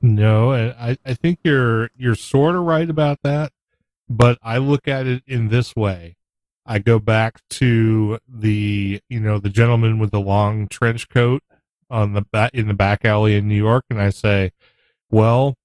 No, 0.01 0.51
I, 0.53 0.97
I 1.05 1.13
think 1.13 1.39
you're 1.43 1.89
you're 1.95 2.15
sort 2.15 2.55
of 2.55 2.63
right 2.63 2.89
about 2.89 3.19
that, 3.23 3.51
but 4.09 4.37
I 4.43 4.57
look 4.57 4.87
at 4.87 5.07
it 5.07 5.23
in 5.25 5.49
this 5.49 5.75
way. 5.75 6.15
I 6.65 6.79
go 6.79 6.99
back 6.99 7.41
to 7.51 8.19
the 8.27 9.01
you 9.09 9.19
know 9.19 9.39
the 9.39 9.49
gentleman 9.49 9.99
with 9.99 10.11
the 10.11 10.19
long 10.19 10.67
trench 10.67 11.09
coat 11.09 11.41
on 11.89 12.13
the 12.13 12.21
back 12.21 12.53
in 12.53 12.67
the 12.67 12.73
back 12.73 13.05
alley 13.05 13.35
in 13.35 13.47
New 13.47 13.55
York, 13.55 13.85
and 13.89 14.01
I 14.01 14.09
say, 14.11 14.51
well, 15.09 15.55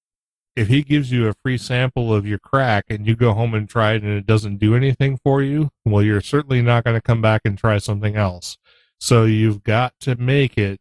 if 0.54 0.68
he 0.68 0.82
gives 0.82 1.10
you 1.10 1.28
a 1.28 1.34
free 1.42 1.58
sample 1.58 2.14
of 2.14 2.26
your 2.26 2.38
crack 2.38 2.84
and 2.88 3.06
you 3.06 3.16
go 3.16 3.32
home 3.32 3.54
and 3.54 3.68
try 3.68 3.92
it 3.94 4.02
and 4.02 4.12
it 4.12 4.26
doesn't 4.26 4.58
do 4.58 4.74
anything 4.74 5.18
for 5.22 5.42
you, 5.42 5.70
well, 5.84 6.02
you're 6.02 6.20
certainly 6.20 6.62
not 6.62 6.84
going 6.84 6.96
to 6.96 7.00
come 7.00 7.22
back 7.22 7.42
and 7.44 7.56
try 7.56 7.78
something 7.78 8.16
else. 8.16 8.58
So 9.00 9.24
you've 9.24 9.62
got 9.62 9.94
to 10.00 10.14
make 10.16 10.58
it, 10.58 10.78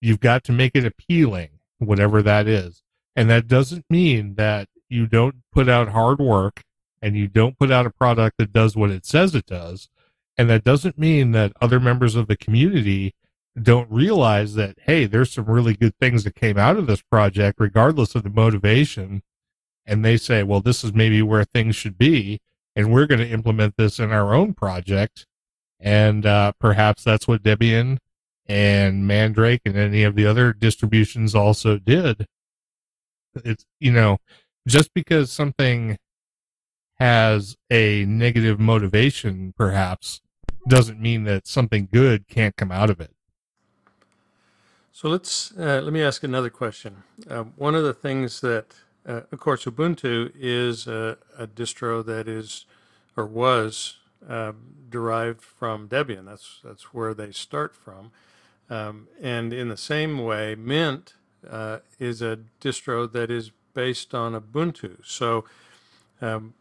you've 0.00 0.20
got 0.20 0.44
to 0.44 0.52
make 0.52 0.72
it 0.74 0.84
appealing, 0.84 1.50
whatever 1.86 2.22
that 2.22 2.46
is. 2.46 2.82
And 3.14 3.28
that 3.30 3.46
doesn't 3.46 3.84
mean 3.90 4.34
that 4.34 4.68
you 4.88 5.06
don't 5.06 5.36
put 5.52 5.68
out 5.68 5.88
hard 5.88 6.18
work 6.18 6.62
and 7.00 7.16
you 7.16 7.28
don't 7.28 7.58
put 7.58 7.70
out 7.70 7.86
a 7.86 7.90
product 7.90 8.38
that 8.38 8.52
does 8.52 8.76
what 8.76 8.90
it 8.90 9.04
says 9.04 9.34
it 9.34 9.46
does. 9.46 9.88
And 10.38 10.48
that 10.48 10.64
doesn't 10.64 10.98
mean 10.98 11.32
that 11.32 11.52
other 11.60 11.80
members 11.80 12.14
of 12.14 12.26
the 12.26 12.36
community 12.36 13.14
don't 13.60 13.90
realize 13.90 14.54
that, 14.54 14.78
hey, 14.86 15.04
there's 15.04 15.32
some 15.32 15.44
really 15.44 15.74
good 15.74 15.96
things 15.98 16.24
that 16.24 16.34
came 16.34 16.56
out 16.56 16.76
of 16.76 16.86
this 16.86 17.02
project, 17.02 17.60
regardless 17.60 18.14
of 18.14 18.22
the 18.22 18.30
motivation. 18.30 19.22
And 19.84 20.04
they 20.04 20.16
say, 20.16 20.42
well, 20.42 20.60
this 20.60 20.84
is 20.84 20.94
maybe 20.94 21.20
where 21.22 21.44
things 21.44 21.76
should 21.76 21.98
be. 21.98 22.40
And 22.74 22.90
we're 22.90 23.06
going 23.06 23.20
to 23.20 23.28
implement 23.28 23.76
this 23.76 23.98
in 23.98 24.10
our 24.10 24.32
own 24.32 24.54
project. 24.54 25.26
And 25.78 26.24
uh, 26.24 26.52
perhaps 26.58 27.04
that's 27.04 27.28
what 27.28 27.42
Debian 27.42 27.98
and 28.52 29.06
Mandrake 29.06 29.62
and 29.64 29.78
any 29.78 30.02
of 30.02 30.14
the 30.14 30.26
other 30.26 30.52
distributions 30.52 31.34
also 31.34 31.78
did. 31.78 32.26
It's, 33.46 33.64
you 33.80 33.90
know, 33.90 34.18
just 34.68 34.92
because 34.92 35.32
something 35.32 35.96
has 36.96 37.56
a 37.70 38.04
negative 38.04 38.60
motivation, 38.60 39.54
perhaps, 39.56 40.20
doesn't 40.68 41.00
mean 41.00 41.24
that 41.24 41.46
something 41.46 41.88
good 41.90 42.28
can't 42.28 42.54
come 42.54 42.70
out 42.70 42.90
of 42.90 43.00
it. 43.00 43.14
So 44.92 45.08
let's 45.08 45.52
uh, 45.58 45.80
let 45.82 45.94
me 45.94 46.02
ask 46.02 46.22
another 46.22 46.50
question. 46.50 47.04
Uh, 47.28 47.44
one 47.56 47.74
of 47.74 47.84
the 47.84 47.94
things 47.94 48.42
that, 48.42 48.74
uh, 49.06 49.22
of 49.32 49.40
course, 49.40 49.64
Ubuntu 49.64 50.30
is 50.38 50.86
a, 50.86 51.16
a, 51.38 51.46
distro 51.46 52.04
that 52.04 52.28
is 52.28 52.66
or 53.16 53.24
was 53.24 53.96
um, 54.28 54.74
derived 54.90 55.40
from 55.40 55.88
Debian. 55.88 56.26
That's 56.26 56.60
that's 56.62 56.92
where 56.92 57.14
they 57.14 57.32
start 57.32 57.74
from. 57.74 58.12
Um, 58.72 59.08
and 59.20 59.52
in 59.52 59.68
the 59.68 59.76
same 59.76 60.24
way, 60.24 60.54
Mint 60.54 61.12
uh, 61.48 61.80
is 61.98 62.22
a 62.22 62.38
distro 62.58 63.10
that 63.12 63.30
is 63.30 63.52
based 63.74 64.14
on 64.14 64.32
Ubuntu. 64.32 64.96
So, 65.04 65.44
um, 66.22 66.54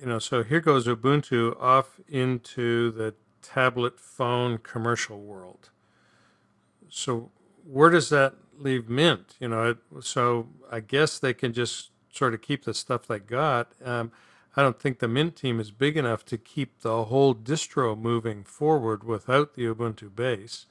you 0.00 0.06
know, 0.06 0.18
so 0.18 0.42
here 0.42 0.58
goes 0.58 0.88
Ubuntu 0.88 1.56
off 1.60 2.00
into 2.08 2.90
the 2.90 3.14
tablet 3.40 4.00
phone 4.00 4.58
commercial 4.58 5.20
world. 5.20 5.70
So 6.88 7.30
where 7.64 7.90
does 7.90 8.08
that 8.08 8.34
leave 8.58 8.88
Mint? 8.88 9.36
You 9.38 9.48
know, 9.48 9.70
it, 9.70 9.78
so 10.00 10.48
I 10.72 10.80
guess 10.80 11.20
they 11.20 11.34
can 11.34 11.52
just 11.52 11.90
sort 12.12 12.34
of 12.34 12.42
keep 12.42 12.64
the 12.64 12.74
stuff 12.74 13.06
they 13.06 13.20
got. 13.20 13.70
Um, 13.84 14.10
I 14.56 14.62
don't 14.62 14.80
think 14.80 14.98
the 14.98 15.08
Mint 15.08 15.36
team 15.36 15.60
is 15.60 15.70
big 15.70 15.96
enough 15.96 16.24
to 16.26 16.36
keep 16.36 16.80
the 16.80 17.04
whole 17.04 17.32
distro 17.32 17.96
moving 17.96 18.42
forward 18.42 19.04
without 19.04 19.54
the 19.54 19.62
Ubuntu 19.62 20.12
base. 20.12 20.66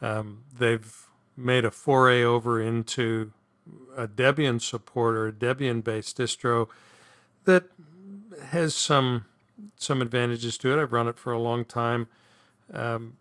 Um, 0.00 0.44
they've 0.56 1.06
made 1.36 1.64
a 1.64 1.70
foray 1.70 2.22
over 2.22 2.60
into 2.60 3.32
a 3.96 4.06
Debian 4.06 4.60
support 4.60 5.16
or 5.16 5.28
a 5.28 5.32
Debian 5.32 5.82
based 5.82 6.18
distro 6.18 6.68
that 7.44 7.64
has 8.48 8.74
some 8.74 9.26
some 9.76 10.02
advantages 10.02 10.58
to 10.58 10.72
it. 10.72 10.80
I've 10.80 10.92
run 10.92 11.08
it 11.08 11.18
for 11.18 11.32
a 11.32 11.38
long 11.38 11.64
time. 11.64 12.08
Um, 12.72 13.16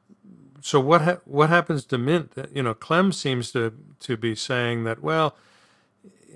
so 0.61 0.80
what 0.80 1.01
ha- 1.01 1.19
what 1.26 1.49
happens 1.49 1.86
to 1.86 1.97
Mint? 1.97 2.32
You 2.53 2.63
know, 2.63 2.74
Clem 2.74 3.11
seems 3.11 3.51
to 3.51 3.74
to 3.99 4.17
be 4.17 4.36
saying 4.36 4.84
that 4.86 5.01
well, 5.01 5.36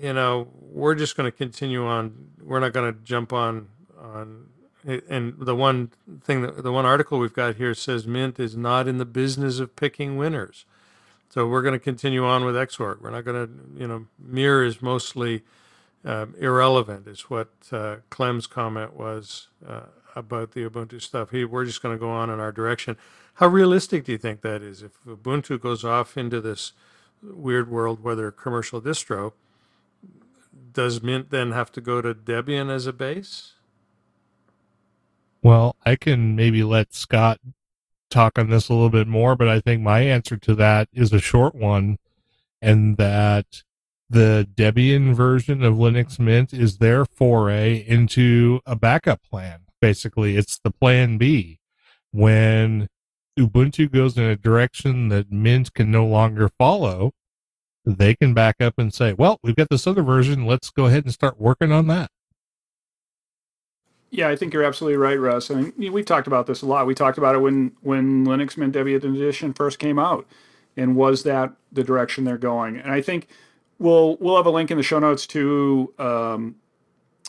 you 0.00 0.12
know, 0.12 0.48
we're 0.60 0.94
just 0.94 1.16
going 1.16 1.30
to 1.30 1.36
continue 1.36 1.86
on. 1.86 2.28
We're 2.42 2.60
not 2.60 2.72
going 2.72 2.92
to 2.92 3.00
jump 3.00 3.32
on 3.32 3.68
on. 4.00 4.46
And 4.88 5.34
the 5.38 5.54
one 5.54 5.90
thing 6.24 6.40
that 6.40 6.62
the 6.62 6.72
one 6.72 6.86
article 6.86 7.18
we've 7.18 7.34
got 7.34 7.56
here 7.56 7.74
says 7.74 8.06
Mint 8.06 8.40
is 8.40 8.56
not 8.56 8.88
in 8.88 8.96
the 8.96 9.04
business 9.04 9.58
of 9.58 9.76
picking 9.76 10.16
winners. 10.16 10.64
So 11.28 11.46
we're 11.46 11.60
going 11.60 11.74
to 11.74 11.78
continue 11.78 12.24
on 12.24 12.46
with 12.46 12.54
Xorg. 12.54 13.02
We're 13.02 13.10
not 13.10 13.26
going 13.26 13.46
to, 13.46 13.52
you 13.78 13.86
know, 13.86 14.06
Mir 14.18 14.64
is 14.64 14.80
mostly 14.80 15.42
um, 16.06 16.34
irrelevant. 16.38 17.06
Is 17.06 17.28
what 17.28 17.50
uh, 17.70 17.96
Clem's 18.08 18.46
comment 18.46 18.94
was 18.94 19.48
uh, 19.66 19.82
about 20.16 20.52
the 20.52 20.68
Ubuntu 20.68 21.02
stuff. 21.02 21.32
He, 21.32 21.44
we're 21.44 21.66
just 21.66 21.82
going 21.82 21.94
to 21.94 22.00
go 22.00 22.10
on 22.10 22.30
in 22.30 22.40
our 22.40 22.52
direction. 22.52 22.96
How 23.34 23.46
realistic 23.46 24.04
do 24.04 24.12
you 24.12 24.18
think 24.18 24.40
that 24.40 24.62
is? 24.62 24.82
If 24.82 24.92
Ubuntu 25.04 25.60
goes 25.60 25.84
off 25.84 26.16
into 26.16 26.40
this 26.40 26.72
weird 27.22 27.70
world 27.70 28.04
a 28.06 28.32
commercial 28.32 28.80
distro, 28.80 29.32
does 30.72 31.02
Mint 31.02 31.30
then 31.30 31.52
have 31.52 31.70
to 31.72 31.80
go 31.82 32.00
to 32.00 32.14
Debian 32.14 32.70
as 32.70 32.86
a 32.86 32.92
base? 32.92 33.52
Well, 35.48 35.76
I 35.86 35.96
can 35.96 36.36
maybe 36.36 36.62
let 36.62 36.92
Scott 36.92 37.40
talk 38.10 38.38
on 38.38 38.50
this 38.50 38.68
a 38.68 38.74
little 38.74 38.90
bit 38.90 39.08
more, 39.08 39.34
but 39.34 39.48
I 39.48 39.60
think 39.60 39.80
my 39.80 40.00
answer 40.00 40.36
to 40.36 40.54
that 40.56 40.90
is 40.92 41.10
a 41.10 41.20
short 41.20 41.54
one, 41.54 41.96
and 42.60 42.98
that 42.98 43.62
the 44.10 44.46
Debian 44.54 45.14
version 45.14 45.62
of 45.62 45.76
Linux 45.76 46.18
Mint 46.18 46.52
is 46.52 46.76
their 46.76 47.06
foray 47.06 47.82
into 47.88 48.60
a 48.66 48.76
backup 48.76 49.22
plan. 49.22 49.60
Basically, 49.80 50.36
it's 50.36 50.58
the 50.58 50.70
plan 50.70 51.16
B. 51.16 51.60
When 52.10 52.90
Ubuntu 53.40 53.90
goes 53.90 54.18
in 54.18 54.24
a 54.24 54.36
direction 54.36 55.08
that 55.08 55.32
Mint 55.32 55.72
can 55.72 55.90
no 55.90 56.04
longer 56.04 56.50
follow, 56.58 57.12
they 57.86 58.14
can 58.14 58.34
back 58.34 58.56
up 58.60 58.74
and 58.76 58.92
say, 58.92 59.14
well, 59.14 59.38
we've 59.42 59.56
got 59.56 59.70
this 59.70 59.86
other 59.86 60.02
version. 60.02 60.44
Let's 60.44 60.68
go 60.68 60.84
ahead 60.84 61.04
and 61.04 61.14
start 61.14 61.40
working 61.40 61.72
on 61.72 61.86
that. 61.86 62.10
Yeah, 64.10 64.28
I 64.28 64.36
think 64.36 64.54
you're 64.54 64.64
absolutely 64.64 64.96
right, 64.96 65.18
Russ. 65.20 65.50
I 65.50 65.54
mean, 65.76 65.92
we 65.92 66.02
talked 66.02 66.26
about 66.26 66.46
this 66.46 66.62
a 66.62 66.66
lot. 66.66 66.86
We 66.86 66.94
talked 66.94 67.18
about 67.18 67.34
it 67.34 67.38
when 67.38 67.72
when 67.82 68.24
Linux 68.24 68.56
Mint 68.56 68.74
Debian 68.74 68.96
Edition 68.96 69.52
first 69.52 69.78
came 69.78 69.98
out, 69.98 70.26
and 70.76 70.96
was 70.96 71.24
that 71.24 71.52
the 71.70 71.84
direction 71.84 72.24
they're 72.24 72.38
going? 72.38 72.78
And 72.78 72.90
I 72.90 73.02
think 73.02 73.28
we'll 73.78 74.16
we'll 74.16 74.36
have 74.36 74.46
a 74.46 74.50
link 74.50 74.70
in 74.70 74.78
the 74.78 74.82
show 74.82 74.98
notes 74.98 75.26
to 75.28 75.92
um, 75.98 76.56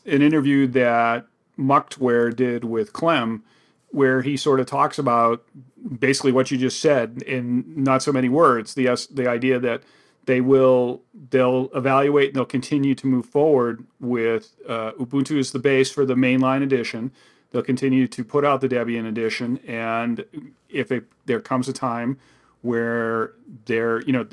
an 0.06 0.22
interview 0.22 0.68
that 0.68 1.28
Muktware 1.58 2.34
did 2.34 2.64
with 2.64 2.94
Clem, 2.94 3.44
where 3.90 4.22
he 4.22 4.38
sort 4.38 4.62
of 4.62 4.66
talks 4.66 4.98
about 4.98 5.44
basically 6.00 6.32
what 6.32 6.50
you 6.50 6.58
just 6.58 6.80
said 6.80 7.22
in 7.24 7.66
not 7.76 8.02
so 8.02 8.14
many 8.14 8.30
words. 8.30 8.74
The 8.76 8.86
the 9.12 9.30
idea 9.30 9.60
that 9.60 9.84
they 10.26 10.42
will 10.42 11.02
they'll 11.32 11.70
evaluate 11.74 12.30
and 12.30 12.36
they'll 12.36 12.46
continue 12.46 12.96
to 12.96 13.08
move 13.08 13.26
forward 13.26 13.86
with 14.00 14.56
uh, 14.68 14.92
Ubuntu 14.94 15.38
is 15.38 15.52
the 15.52 15.60
base 15.60 15.92
for 15.92 16.06
the 16.06 16.16
mainline 16.16 16.64
edition. 16.64 17.12
They'll 17.52 17.64
continue 17.64 18.08
to 18.08 18.24
put 18.24 18.46
out 18.46 18.62
the 18.62 18.70
Debian 18.70 19.08
edition, 19.08 19.60
and 19.68 20.24
if 20.70 20.92
it, 20.92 21.06
there 21.26 21.40
comes 21.40 21.68
a 21.68 21.74
time 21.74 22.20
where 22.62 23.34
they're 23.66 24.02
you 24.02 24.14
know. 24.14 24.28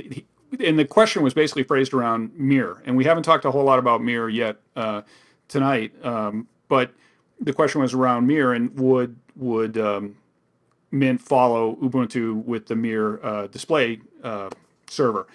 And 0.60 0.78
the 0.78 0.84
question 0.84 1.22
was 1.22 1.34
basically 1.34 1.64
phrased 1.64 1.92
around 1.92 2.32
Mir, 2.36 2.82
and 2.84 2.96
we 2.96 3.04
haven't 3.04 3.24
talked 3.24 3.44
a 3.44 3.50
whole 3.50 3.64
lot 3.64 3.78
about 3.78 4.02
Mir 4.02 4.28
yet 4.28 4.56
uh, 4.76 5.02
tonight. 5.48 5.92
Um, 6.04 6.46
but 6.68 6.92
the 7.40 7.52
question 7.52 7.80
was 7.80 7.94
around 7.94 8.26
Mir, 8.26 8.52
and 8.52 8.78
would 8.78 9.16
would 9.34 9.78
um, 9.78 10.16
Mint 10.90 11.20
follow 11.20 11.76
Ubuntu 11.76 12.44
with 12.44 12.66
the 12.66 12.76
Mir 12.76 13.18
uh, 13.24 13.46
display 13.46 14.00
uh, 14.22 14.50
server? 14.88 15.26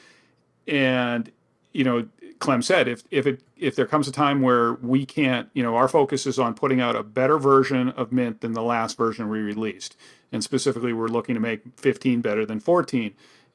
And 0.68 1.32
you 1.74 1.84
know, 1.84 2.07
Clem 2.39 2.62
said 2.62 2.88
if 2.88 3.03
if 3.12 3.26
it 3.26 3.41
if 3.55 3.76
there 3.76 3.86
comes 3.86 4.07
a 4.07 4.12
time 4.12 4.41
where 4.41 4.74
we 4.74 5.05
can't, 5.05 5.49
you 5.53 5.64
know, 5.64 5.76
our 5.76 5.88
focus 5.88 6.26
is 6.26 6.39
on 6.39 6.53
putting 6.53 6.82
out 6.82 6.95
a 6.95 7.03
better 7.03 7.38
version 7.38 7.89
of 7.89 8.12
Mint 8.12 8.41
than 8.41 8.53
the 8.53 8.64
last 8.64 8.97
version 8.97 9.30
we 9.30 9.39
released, 9.39 9.95
and 10.32 10.43
specifically 10.43 10.91
we're 10.91 11.07
looking 11.07 11.36
to 11.36 11.41
make 11.41 11.62
15 11.78 12.22
better 12.22 12.45
than 12.45 12.59
14. 12.59 13.14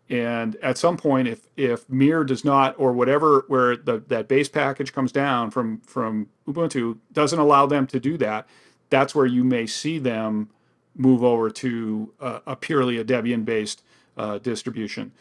And 0.09 0.55
at 0.57 0.79
some 0.79 0.97
point, 0.97 1.27
if 1.27 1.49
if 1.57 1.89
Mir 1.91 2.23
does 2.23 2.45
not, 2.45 2.77
or 2.79 2.93
whatever, 2.93 3.45
where 3.49 3.77
the 3.77 3.99
that 4.07 4.29
base 4.29 4.49
package 4.49 4.93
comes 4.93 5.13
down 5.13 5.51
from 5.51 5.81
from 5.81 6.29
Ubuntu 6.47 6.99
doesn't 7.13 7.39
allow 7.39 7.67
them 7.67 7.87
to 7.89 7.99
do 7.99 8.17
that, 8.19 8.47
that's 8.89 9.15
where 9.15 9.27
you 9.27 9.43
may 9.43 9.67
see 9.67 9.99
them 9.99 10.49
move 10.95 11.23
over 11.23 11.51
to 11.51 12.13
a, 12.21 12.41
a 12.47 12.57
purely 12.57 12.99
a 12.99 13.05
Debian 13.05 13.45
based 13.45 13.83
uh, 14.17 14.39
distribution 14.39 15.13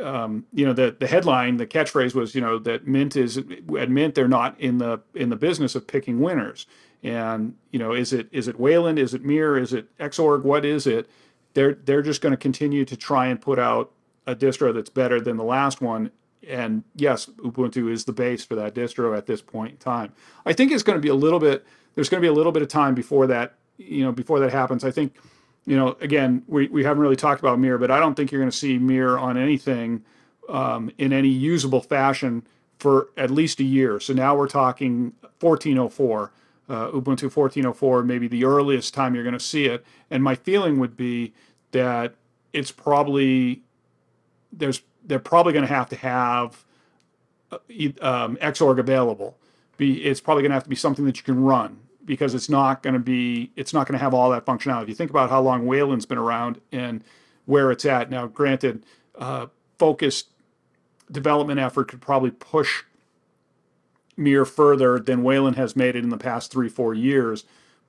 um, 0.00 0.46
you 0.52 0.64
know 0.64 0.72
the 0.72 0.96
the 0.98 1.06
headline 1.06 1.56
the 1.56 1.66
catchphrase 1.66 2.14
was 2.14 2.34
you 2.34 2.40
know 2.40 2.58
that 2.58 2.86
mint 2.86 3.16
is 3.16 3.38
at 3.38 3.90
mint 3.90 4.14
they're 4.14 4.28
not 4.28 4.58
in 4.60 4.78
the 4.78 5.00
in 5.14 5.30
the 5.30 5.36
business 5.36 5.74
of 5.74 5.86
picking 5.86 6.20
winners. 6.20 6.66
And 7.02 7.56
you 7.70 7.78
know 7.78 7.92
is 7.92 8.12
it 8.12 8.28
is 8.32 8.48
it 8.48 8.58
wayland? 8.58 8.98
Is 8.98 9.14
it 9.14 9.24
mir? 9.24 9.58
Is 9.58 9.72
it 9.72 9.96
xorg 9.98 10.42
what 10.42 10.64
is 10.64 10.86
it? 10.86 11.08
They're 11.54 11.74
they're 11.74 12.02
just 12.02 12.20
going 12.20 12.32
to 12.32 12.36
continue 12.36 12.84
to 12.84 12.96
try 12.96 13.26
and 13.26 13.40
put 13.40 13.58
out 13.58 13.92
a 14.26 14.36
distro 14.36 14.72
that's 14.72 14.90
better 14.90 15.20
than 15.20 15.36
the 15.36 15.44
last 15.44 15.80
one. 15.80 16.10
And 16.48 16.84
yes 16.94 17.26
ubuntu 17.26 17.90
is 17.90 18.04
the 18.04 18.12
base 18.12 18.44
for 18.44 18.54
that 18.56 18.74
distro 18.74 19.16
at 19.16 19.26
this 19.26 19.42
point 19.42 19.72
in 19.72 19.76
time. 19.78 20.12
I 20.46 20.52
think 20.52 20.72
it's 20.72 20.82
going 20.82 20.96
to 20.96 21.02
be 21.02 21.08
a 21.08 21.14
little 21.14 21.40
bit 21.40 21.66
there's 21.94 22.08
going 22.08 22.20
to 22.20 22.24
be 22.24 22.30
a 22.30 22.34
little 22.34 22.52
bit 22.52 22.62
of 22.62 22.68
time 22.68 22.94
before 22.94 23.26
that 23.26 23.54
you 23.78 24.04
know, 24.04 24.12
before 24.12 24.40
that 24.40 24.52
happens, 24.52 24.84
I 24.84 24.90
think, 24.90 25.16
you 25.64 25.76
know, 25.76 25.96
again, 26.00 26.42
we, 26.48 26.68
we 26.68 26.84
haven't 26.84 27.00
really 27.00 27.16
talked 27.16 27.40
about 27.40 27.58
Mir, 27.58 27.78
but 27.78 27.90
I 27.90 28.00
don't 28.00 28.14
think 28.14 28.32
you're 28.32 28.40
going 28.40 28.50
to 28.50 28.56
see 28.56 28.78
Mir 28.78 29.16
on 29.16 29.36
anything 29.36 30.04
um, 30.48 30.90
in 30.98 31.12
any 31.12 31.28
usable 31.28 31.80
fashion 31.80 32.46
for 32.78 33.08
at 33.16 33.30
least 33.30 33.60
a 33.60 33.64
year. 33.64 34.00
So 34.00 34.12
now 34.12 34.36
we're 34.36 34.48
talking 34.48 35.12
1404, 35.40 36.32
uh, 36.68 36.86
Ubuntu 36.88 37.34
1404, 37.34 38.02
maybe 38.02 38.26
the 38.26 38.44
earliest 38.44 38.92
time 38.92 39.14
you're 39.14 39.22
going 39.22 39.34
to 39.34 39.40
see 39.40 39.66
it. 39.66 39.84
And 40.10 40.22
my 40.22 40.34
feeling 40.34 40.80
would 40.80 40.96
be 40.96 41.32
that 41.70 42.14
it's 42.52 42.72
probably 42.72 43.62
there's 44.52 44.82
they're 45.04 45.18
probably 45.18 45.52
going 45.52 45.66
to 45.66 45.72
have 45.72 45.88
to 45.88 45.96
have 45.96 46.64
uh, 47.50 47.58
um, 48.00 48.36
Xorg 48.36 48.78
available. 48.78 49.36
Be 49.76 50.04
it's 50.04 50.20
probably 50.20 50.42
going 50.42 50.50
to 50.50 50.54
have 50.54 50.64
to 50.64 50.70
be 50.70 50.76
something 50.76 51.04
that 51.04 51.16
you 51.16 51.22
can 51.22 51.42
run 51.42 51.78
because 52.04 52.34
it's 52.34 52.48
not 52.48 52.82
going 52.82 52.94
to 52.94 53.00
be 53.00 53.50
it's 53.56 53.72
not 53.72 53.86
going 53.86 53.98
to 53.98 54.02
have 54.02 54.14
all 54.14 54.30
that 54.30 54.44
functionality. 54.44 54.88
You 54.88 54.94
think 54.94 55.10
about 55.10 55.30
how 55.30 55.40
long 55.40 55.66
Wayland's 55.66 56.06
been 56.06 56.18
around 56.18 56.60
and 56.70 57.04
where 57.46 57.70
it's 57.70 57.84
at 57.84 58.10
now, 58.10 58.26
granted, 58.26 58.84
uh, 59.18 59.46
focused 59.78 60.28
development 61.10 61.60
effort 61.60 61.88
could 61.88 62.00
probably 62.00 62.30
push 62.30 62.84
Mir 64.16 64.44
further 64.44 64.98
than 64.98 65.22
Wayland 65.22 65.56
has 65.56 65.74
made 65.74 65.96
it 65.96 66.04
in 66.04 66.10
the 66.10 66.18
past 66.18 66.52
three 66.52 66.68
four 66.68 66.94
years, 66.94 67.44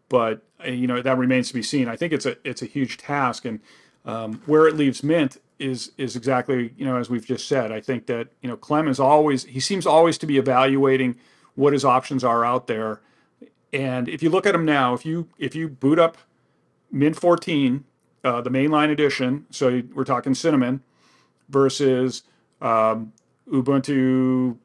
but 0.09 0.43
uh, 0.65 0.69
you 0.69 0.87
know 0.87 1.01
that 1.01 1.17
remains 1.17 1.49
to 1.49 1.53
be 1.53 1.63
seen. 1.63 1.87
I 1.87 1.95
think 1.95 2.13
it's 2.13 2.25
a 2.25 2.37
it's 2.47 2.61
a 2.61 2.65
huge 2.65 2.97
task, 2.97 3.45
and 3.45 3.59
um, 4.05 4.41
where 4.45 4.67
it 4.67 4.75
leaves 4.75 5.03
Mint 5.03 5.39
is 5.59 5.91
is 5.97 6.15
exactly 6.15 6.73
you 6.77 6.85
know 6.85 6.97
as 6.97 7.09
we've 7.09 7.25
just 7.25 7.47
said. 7.47 7.71
I 7.71 7.81
think 7.81 8.05
that 8.07 8.29
you 8.41 8.49
know 8.49 8.55
Clem 8.55 8.87
is 8.87 8.99
always 8.99 9.43
he 9.45 9.59
seems 9.59 9.85
always 9.85 10.17
to 10.19 10.25
be 10.25 10.37
evaluating 10.37 11.17
what 11.55 11.73
his 11.73 11.83
options 11.83 12.23
are 12.23 12.45
out 12.45 12.67
there, 12.67 13.01
and 13.73 14.07
if 14.07 14.21
you 14.21 14.29
look 14.29 14.45
at 14.45 14.51
them 14.53 14.65
now, 14.65 14.93
if 14.93 15.05
you 15.05 15.27
if 15.37 15.55
you 15.55 15.67
boot 15.67 15.97
up 15.99 16.17
Mint 16.91 17.15
14, 17.15 17.83
uh, 18.23 18.41
the 18.41 18.51
mainline 18.51 18.91
edition, 18.91 19.47
so 19.49 19.81
we're 19.93 20.03
talking 20.03 20.35
Cinnamon, 20.35 20.83
versus 21.49 22.23
um, 22.61 23.11
Ubuntu 23.51 24.57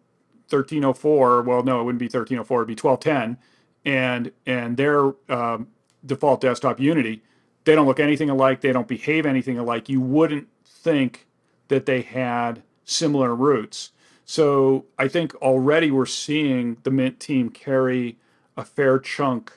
1304. 0.50 1.42
Well, 1.42 1.62
no, 1.62 1.80
it 1.80 1.84
wouldn't 1.84 1.98
be 1.98 2.04
1304; 2.04 2.58
it'd 2.62 2.66
be 2.68 2.80
1210, 2.80 3.38
and 3.84 4.32
and 4.46 4.76
their 4.76 5.14
um, 5.30 5.68
default 6.04 6.42
desktop 6.42 6.78
Unity. 6.78 7.22
They 7.64 7.74
don't 7.74 7.86
look 7.86 8.00
anything 8.00 8.30
alike. 8.30 8.60
They 8.60 8.72
don't 8.72 8.88
behave 8.88 9.26
anything 9.26 9.58
alike. 9.58 9.88
You 9.88 10.00
wouldn't 10.00 10.48
think 10.64 11.26
that 11.68 11.86
they 11.86 12.02
had 12.02 12.62
similar 12.84 13.34
roots. 13.34 13.92
So 14.24 14.86
I 14.98 15.08
think 15.08 15.34
already 15.36 15.90
we're 15.90 16.06
seeing 16.06 16.76
the 16.82 16.90
Mint 16.90 17.20
team 17.20 17.50
carry 17.50 18.18
a 18.58 18.64
fair 18.64 18.98
chunk. 18.98 19.52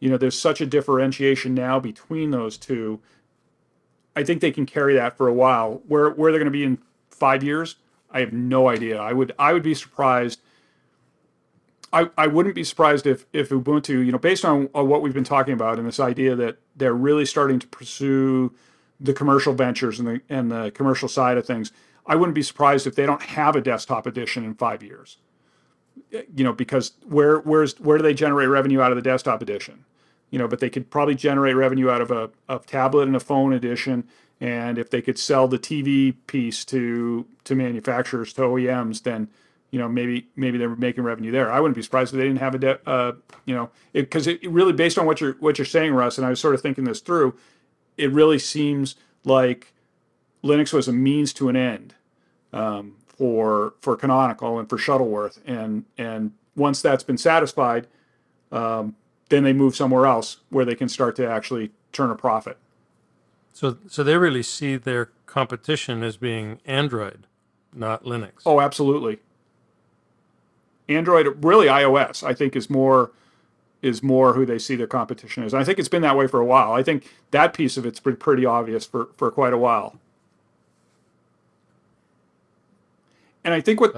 You 0.00 0.10
know, 0.10 0.18
there's 0.18 0.38
such 0.38 0.60
a 0.60 0.66
differentiation 0.66 1.54
now 1.54 1.78
between 1.78 2.32
those 2.32 2.58
two. 2.58 3.00
I 4.14 4.24
think 4.24 4.40
they 4.40 4.50
can 4.50 4.66
carry 4.66 4.94
that 4.94 5.16
for 5.16 5.28
a 5.28 5.32
while. 5.32 5.82
Where 5.86 6.10
where 6.10 6.32
they're 6.32 6.40
going 6.40 6.52
to 6.52 6.58
be 6.58 6.64
in 6.64 6.78
five 7.08 7.42
years, 7.42 7.76
I 8.10 8.20
have 8.20 8.32
no 8.32 8.68
idea. 8.68 9.00
I 9.00 9.12
would 9.12 9.32
I 9.38 9.52
would 9.52 9.62
be 9.62 9.74
surprised. 9.74 10.40
I, 11.92 12.10
I 12.16 12.28
wouldn't 12.28 12.54
be 12.54 12.62
surprised 12.62 13.04
if, 13.04 13.26
if 13.32 13.48
Ubuntu, 13.48 14.06
you 14.06 14.12
know, 14.12 14.18
based 14.18 14.44
on, 14.44 14.68
on 14.76 14.86
what 14.86 15.02
we've 15.02 15.12
been 15.12 15.24
talking 15.24 15.54
about 15.54 15.76
and 15.76 15.88
this 15.88 15.98
idea 15.98 16.36
that 16.36 16.58
they're 16.76 16.94
really 16.94 17.26
starting 17.26 17.58
to 17.58 17.66
pursue 17.66 18.54
the 19.00 19.12
commercial 19.12 19.54
ventures 19.54 19.98
and 19.98 20.06
the 20.06 20.20
and 20.28 20.52
the 20.52 20.70
commercial 20.72 21.08
side 21.08 21.36
of 21.36 21.46
things, 21.46 21.72
I 22.06 22.16
wouldn't 22.16 22.34
be 22.34 22.42
surprised 22.42 22.86
if 22.86 22.94
they 22.94 23.06
don't 23.06 23.22
have 23.22 23.56
a 23.56 23.60
desktop 23.60 24.06
edition 24.06 24.44
in 24.44 24.54
five 24.54 24.82
years. 24.82 25.18
You 26.12 26.44
know, 26.44 26.52
because 26.52 26.92
where 27.06 27.38
where's 27.38 27.78
where 27.80 27.98
do 27.98 28.02
they 28.02 28.14
generate 28.14 28.48
revenue 28.48 28.80
out 28.80 28.92
of 28.92 28.96
the 28.96 29.02
desktop 29.02 29.42
edition? 29.42 29.84
You 30.30 30.38
know, 30.38 30.48
but 30.48 30.60
they 30.60 30.70
could 30.70 30.90
probably 30.90 31.14
generate 31.14 31.56
revenue 31.56 31.90
out 31.90 32.00
of 32.00 32.10
a, 32.10 32.30
a 32.48 32.58
tablet 32.58 33.08
and 33.08 33.16
a 33.16 33.20
phone 33.20 33.52
edition. 33.52 34.04
And 34.40 34.78
if 34.78 34.90
they 34.90 35.02
could 35.02 35.18
sell 35.18 35.48
the 35.48 35.58
TV 35.58 36.14
piece 36.26 36.64
to 36.66 37.26
to 37.44 37.54
manufacturers 37.54 38.32
to 38.34 38.42
OEMs, 38.42 39.02
then 39.02 39.28
you 39.70 39.78
know 39.78 39.88
maybe 39.88 40.28
maybe 40.36 40.58
they're 40.58 40.74
making 40.76 41.04
revenue 41.04 41.30
there. 41.30 41.50
I 41.52 41.60
wouldn't 41.60 41.76
be 41.76 41.82
surprised 41.82 42.12
if 42.12 42.18
they 42.18 42.24
didn't 42.24 42.40
have 42.40 42.54
a 42.54 42.58
de- 42.58 42.88
uh, 42.88 43.12
you 43.44 43.54
know 43.54 43.70
because 43.92 44.26
it, 44.26 44.42
it, 44.42 44.50
really 44.50 44.72
based 44.72 44.98
on 44.98 45.06
what 45.06 45.20
you're 45.20 45.34
what 45.40 45.58
you're 45.58 45.64
saying, 45.64 45.92
Russ, 45.92 46.18
and 46.18 46.26
I 46.26 46.30
was 46.30 46.40
sort 46.40 46.54
of 46.54 46.60
thinking 46.60 46.84
this 46.84 47.00
through 47.00 47.36
it 48.00 48.10
really 48.12 48.38
seems 48.38 48.96
like 49.24 49.72
Linux 50.42 50.72
was 50.72 50.88
a 50.88 50.92
means 50.92 51.32
to 51.34 51.48
an 51.48 51.56
end 51.56 51.94
um, 52.52 52.96
for 53.20 53.74
for 53.82 53.96
Canonical 53.96 54.58
and 54.58 54.66
for 54.66 54.78
Shuttleworth, 54.78 55.40
and 55.46 55.84
and 55.98 56.32
once 56.56 56.80
that's 56.80 57.04
been 57.04 57.18
satisfied, 57.18 57.86
um, 58.50 58.96
then 59.28 59.44
they 59.44 59.52
move 59.52 59.76
somewhere 59.76 60.06
else 60.06 60.38
where 60.48 60.64
they 60.64 60.74
can 60.74 60.88
start 60.88 61.16
to 61.16 61.28
actually 61.28 61.70
turn 61.92 62.10
a 62.10 62.14
profit. 62.14 62.56
So 63.52 63.76
so 63.88 64.02
they 64.02 64.16
really 64.16 64.42
see 64.42 64.76
their 64.76 65.10
competition 65.26 66.02
as 66.02 66.16
being 66.16 66.60
Android, 66.64 67.26
not 67.74 68.04
Linux. 68.04 68.40
Oh, 68.46 68.58
absolutely. 68.58 69.18
Android, 70.88 71.44
really 71.44 71.66
iOS, 71.66 72.22
I 72.22 72.32
think 72.32 72.56
is 72.56 72.70
more 72.70 73.10
is 73.82 74.02
more 74.02 74.32
who 74.32 74.46
they 74.46 74.58
see 74.58 74.76
their 74.76 74.86
competition 74.86 75.42
is. 75.42 75.52
And 75.52 75.60
I 75.60 75.64
think 75.64 75.78
it's 75.78 75.90
been 75.90 76.02
that 76.02 76.16
way 76.16 76.26
for 76.26 76.40
a 76.40 76.44
while. 76.46 76.72
I 76.72 76.82
think 76.82 77.12
that 77.32 77.52
piece 77.52 77.76
of 77.76 77.84
it's 77.84 78.00
been 78.00 78.16
pretty 78.16 78.46
obvious 78.46 78.86
for, 78.86 79.10
for 79.18 79.30
quite 79.30 79.52
a 79.52 79.58
while. 79.58 79.98
And 83.44 83.54
I 83.54 83.60
think 83.60 83.80
what 83.80 83.94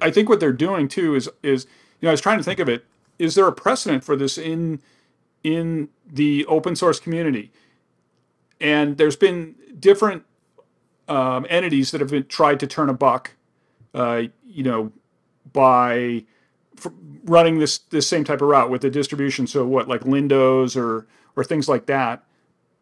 I 0.00 0.10
think 0.10 0.28
what 0.28 0.40
they're 0.40 0.52
doing 0.52 0.88
too 0.88 1.14
is 1.14 1.28
is 1.42 1.66
you 2.00 2.06
know 2.06 2.10
I 2.10 2.12
was 2.12 2.20
trying 2.20 2.38
to 2.38 2.44
think 2.44 2.60
of 2.60 2.68
it. 2.68 2.84
Is 3.18 3.34
there 3.34 3.46
a 3.46 3.52
precedent 3.52 4.04
for 4.04 4.16
this 4.16 4.36
in 4.36 4.80
in 5.42 5.88
the 6.06 6.44
open 6.46 6.76
source 6.76 7.00
community? 7.00 7.50
And 8.60 8.96
there's 8.96 9.16
been 9.16 9.56
different 9.78 10.24
um, 11.08 11.46
entities 11.48 11.90
that 11.90 12.00
have 12.00 12.10
been, 12.10 12.26
tried 12.26 12.60
to 12.60 12.66
turn 12.66 12.88
a 12.88 12.94
buck, 12.94 13.32
uh, 13.94 14.22
you 14.46 14.62
know, 14.62 14.92
by 15.52 16.24
running 17.24 17.58
this 17.58 17.78
this 17.78 18.06
same 18.08 18.24
type 18.24 18.40
of 18.40 18.48
route 18.48 18.70
with 18.70 18.82
the 18.82 18.90
distribution. 18.90 19.46
So 19.46 19.66
what 19.66 19.88
like 19.88 20.02
Lindows 20.02 20.76
or 20.76 21.06
or 21.36 21.44
things 21.44 21.68
like 21.68 21.86
that, 21.86 22.24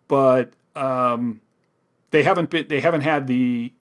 but 0.09 0.53
um, 0.75 1.41
they 2.11 2.23
haven't 2.23 2.51
been 2.51 2.69
they 2.69 2.81
haven't 2.81 3.03
had 3.03 3.27
the 3.27 3.73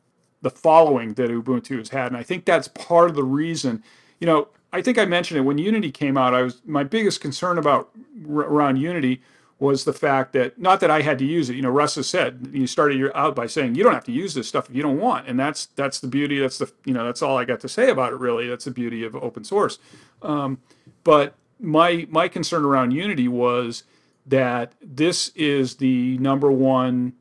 the 0.41 0.49
following 0.49 1.13
that 1.13 1.29
Ubuntu 1.29 1.77
has 1.77 1.89
had, 1.89 2.07
and 2.07 2.17
I 2.17 2.23
think 2.23 2.45
that's 2.45 2.67
part 2.67 3.09
of 3.09 3.15
the 3.15 3.23
reason. 3.23 3.83
You 4.19 4.27
know, 4.27 4.47
I 4.71 4.81
think 4.81 4.97
I 4.97 5.05
mentioned 5.05 5.37
it 5.39 5.43
when 5.43 5.57
Unity 5.57 5.91
came 5.91 6.17
out. 6.17 6.33
I 6.33 6.43
was 6.43 6.61
my 6.65 6.83
biggest 6.83 7.21
concern 7.21 7.57
about 7.57 7.89
around 8.27 8.77
Unity 8.77 9.21
was 9.59 9.83
the 9.83 9.93
fact 9.93 10.31
that 10.33 10.57
not 10.57 10.79
that 10.79 10.89
I 10.89 11.01
had 11.01 11.19
to 11.19 11.25
use 11.25 11.49
it. 11.49 11.55
You 11.55 11.61
know, 11.61 11.69
Russ 11.69 11.95
has 11.95 12.07
said 12.07 12.49
you 12.53 12.65
started 12.65 13.11
out 13.13 13.35
by 13.35 13.45
saying 13.45 13.75
you 13.75 13.83
don't 13.83 13.93
have 13.93 14.05
to 14.05 14.11
use 14.11 14.33
this 14.33 14.47
stuff 14.47 14.69
if 14.69 14.75
you 14.75 14.81
don't 14.81 14.99
want, 14.99 15.27
and 15.27 15.39
that's 15.39 15.65
that's 15.67 15.99
the 15.99 16.07
beauty. 16.07 16.39
That's 16.39 16.57
the 16.57 16.71
you 16.85 16.93
know 16.93 17.05
that's 17.05 17.21
all 17.21 17.37
I 17.37 17.45
got 17.45 17.59
to 17.61 17.69
say 17.69 17.89
about 17.89 18.13
it. 18.13 18.19
Really, 18.19 18.47
that's 18.47 18.65
the 18.65 18.71
beauty 18.71 19.03
of 19.03 19.15
open 19.15 19.43
source. 19.43 19.77
Um, 20.21 20.59
but 21.03 21.35
my 21.59 22.07
my 22.09 22.27
concern 22.27 22.63
around 22.63 22.91
Unity 22.91 23.27
was 23.27 23.83
that 24.25 24.73
this 24.81 25.29
is 25.29 25.75
the 25.75 26.17
number 26.19 26.51
one 26.51 27.13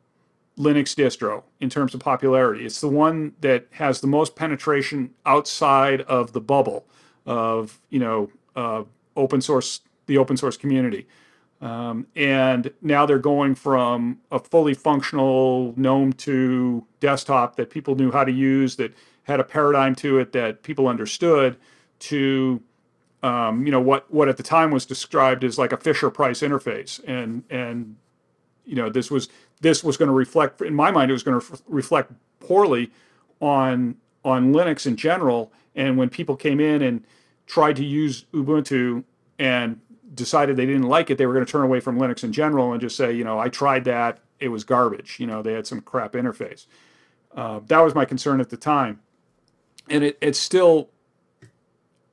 Linux 0.59 0.94
distro 0.94 1.44
in 1.60 1.70
terms 1.70 1.94
of 1.94 2.01
popularity. 2.01 2.66
It's 2.66 2.80
the 2.80 2.89
one 2.89 3.32
that 3.40 3.66
has 3.72 4.01
the 4.01 4.06
most 4.06 4.36
penetration 4.36 5.14
outside 5.24 6.02
of 6.02 6.32
the 6.32 6.40
bubble 6.40 6.86
of 7.26 7.80
you 7.90 8.01
know 8.01 8.30
uh, 8.56 8.85
open 9.16 9.40
source 9.40 9.80
the 10.06 10.18
open 10.18 10.36
source 10.36 10.56
community. 10.56 11.06
Um, 11.60 12.06
and 12.14 12.72
now 12.82 13.05
they're 13.05 13.18
going 13.18 13.55
from 13.56 14.20
a 14.30 14.39
fully 14.39 14.74
functional 14.74 15.74
GNOME 15.76 16.12
2 16.12 16.86
desktop 17.01 17.56
that 17.56 17.68
people 17.68 17.97
knew 17.97 18.12
how 18.12 18.22
to 18.22 18.30
use, 18.30 18.76
that 18.76 18.94
had 19.24 19.40
a 19.40 19.44
paradigm 19.44 19.94
to 19.97 20.18
it 20.18 20.32
that 20.32 20.62
people 20.62 20.86
understood, 20.86 21.56
to 21.98 22.62
um, 23.22 23.66
you 23.66 23.72
know 23.72 23.80
what 23.80 24.12
what 24.12 24.28
at 24.28 24.36
the 24.36 24.43
time 24.43 24.70
was 24.70 24.86
described 24.86 25.43
as 25.43 25.59
like 25.59 25.72
a 25.72 25.76
Fisher 25.76 26.10
Price 26.10 26.40
interface, 26.40 27.01
and 27.06 27.43
and 27.51 27.97
you 28.64 28.76
know 28.76 28.89
this 28.89 29.10
was 29.10 29.28
this 29.60 29.82
was 29.82 29.97
going 29.97 30.09
to 30.09 30.14
reflect 30.14 30.60
in 30.60 30.74
my 30.74 30.90
mind 30.90 31.10
it 31.10 31.14
was 31.14 31.22
going 31.22 31.40
to 31.40 31.59
reflect 31.68 32.12
poorly 32.40 32.90
on 33.40 33.97
on 34.24 34.52
Linux 34.52 34.86
in 34.86 34.97
general. 34.97 35.52
And 35.74 35.97
when 35.97 36.09
people 36.09 36.36
came 36.36 36.60
in 36.60 36.82
and 36.82 37.05
tried 37.47 37.76
to 37.76 37.85
use 37.85 38.24
Ubuntu 38.32 39.05
and 39.39 39.80
decided 40.14 40.56
they 40.56 40.66
didn't 40.66 40.89
like 40.89 41.10
it, 41.10 41.18
they 41.18 41.26
were 41.26 41.35
going 41.35 41.47
to 41.47 41.51
turn 41.51 41.64
away 41.64 41.80
from 41.80 41.98
Linux 41.98 42.24
in 42.24 42.32
general 42.32 42.72
and 42.72 42.80
just 42.80 42.97
say, 42.97 43.12
you 43.12 43.24
know, 43.24 43.39
I 43.39 43.48
tried 43.48 43.85
that, 43.85 44.18
it 44.40 44.48
was 44.48 44.64
garbage. 44.64 45.18
You 45.20 45.26
know, 45.26 45.43
they 45.43 45.52
had 45.52 45.66
some 45.66 45.80
crap 45.80 46.12
interface. 46.12 46.66
Uh, 47.35 47.60
that 47.66 47.80
was 47.80 47.94
my 47.94 48.05
concern 48.05 48.40
at 48.40 48.51
the 48.51 48.56
time, 48.56 49.01
and 49.89 50.02
it, 50.02 50.18
it's 50.20 50.39
still. 50.39 50.90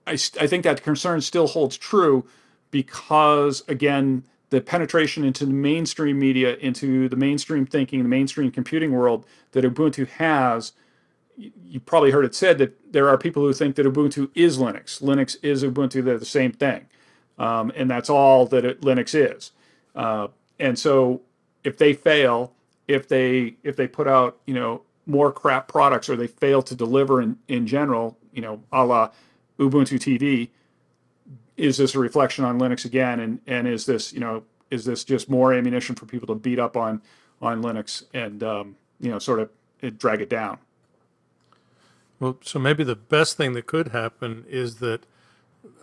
I, 0.08 0.12
I 0.40 0.46
think 0.46 0.64
that 0.66 0.84
concern 0.84 1.22
still 1.22 1.48
holds 1.48 1.78
true 1.78 2.28
because 2.70 3.64
again 3.68 4.24
the 4.56 4.62
penetration 4.62 5.24
into 5.24 5.46
the 5.46 5.54
mainstream 5.54 6.18
media 6.18 6.56
into 6.58 7.10
the 7.10 7.16
mainstream 7.16 7.66
thinking 7.66 8.02
the 8.02 8.10
mainstream 8.10 8.50
computing 8.52 8.92
world 8.92 9.26
that 9.52 9.64
ubuntu 9.64 10.08
has 10.08 10.72
you 11.38 11.80
probably 11.82 12.12
heard 12.12 12.24
it 12.24 12.34
said 12.34 12.58
that 12.58 12.94
there 12.94 13.10
are 13.10 13.18
people 13.18 13.44
who 13.44 13.54
think 13.54 13.76
that 13.76 13.86
ubuntu 13.86 14.30
is 14.34 14.58
linux 14.58 15.02
linux 15.02 15.38
is 15.44 15.64
ubuntu 15.64 16.04
they're 16.04 16.18
the 16.18 16.26
same 16.26 16.52
thing 16.52 16.88
um, 17.38 17.72
and 17.76 17.90
that's 17.90 18.10
all 18.10 18.46
that 18.48 18.66
it, 18.66 18.82
Linux 18.82 19.14
is. 19.14 19.52
Uh, 19.96 20.28
and 20.60 20.78
so 20.78 21.22
if 21.64 21.78
they 21.78 21.94
fail, 21.94 22.54
if 22.88 23.08
they 23.08 23.56
if 23.64 23.76
they 23.76 23.88
put 23.88 24.08
out 24.08 24.38
you 24.46 24.54
know 24.54 24.82
more 25.06 25.32
crap 25.32 25.68
products 25.68 26.10
or 26.10 26.16
they 26.16 26.28
fail 26.28 26.62
to 26.64 26.76
deliver 26.76 27.22
in 27.22 27.38
in 27.48 27.68
general, 27.68 28.18
you 28.34 28.42
know, 28.42 28.62
a 28.72 28.86
la 28.86 29.10
Ubuntu 29.60 29.98
TV, 29.98 30.50
is 31.58 31.78
this 31.78 31.96
a 31.96 32.00
reflection 32.00 32.46
on 32.46 32.60
Linux 32.60 32.86
again? 32.86 33.20
And 33.20 33.40
and 33.48 33.68
is 33.68 33.86
this 33.86 34.14
you 34.14 34.20
know 34.20 34.44
is 34.72 34.86
this 34.86 35.04
just 35.04 35.30
more 35.30 35.54
ammunition 35.54 35.96
for 35.96 36.06
people 36.06 36.28
to 36.28 36.36
beat 36.36 36.60
up 36.60 36.76
on 36.78 37.02
on 37.42 37.62
Linux 37.62 38.04
and 38.14 38.44
um, 38.44 38.76
you 39.00 39.10
know 39.10 39.20
sort 39.20 39.40
of 39.40 39.98
drag 39.98 40.22
it 40.22 40.30
down? 40.30 40.58
Well, 42.20 42.38
so 42.42 42.60
maybe 42.60 42.84
the 42.84 42.96
best 42.96 43.38
thing 43.38 43.54
that 43.54 43.66
could 43.66 43.90
happen 43.90 44.46
is 44.48 44.76
that 44.76 45.06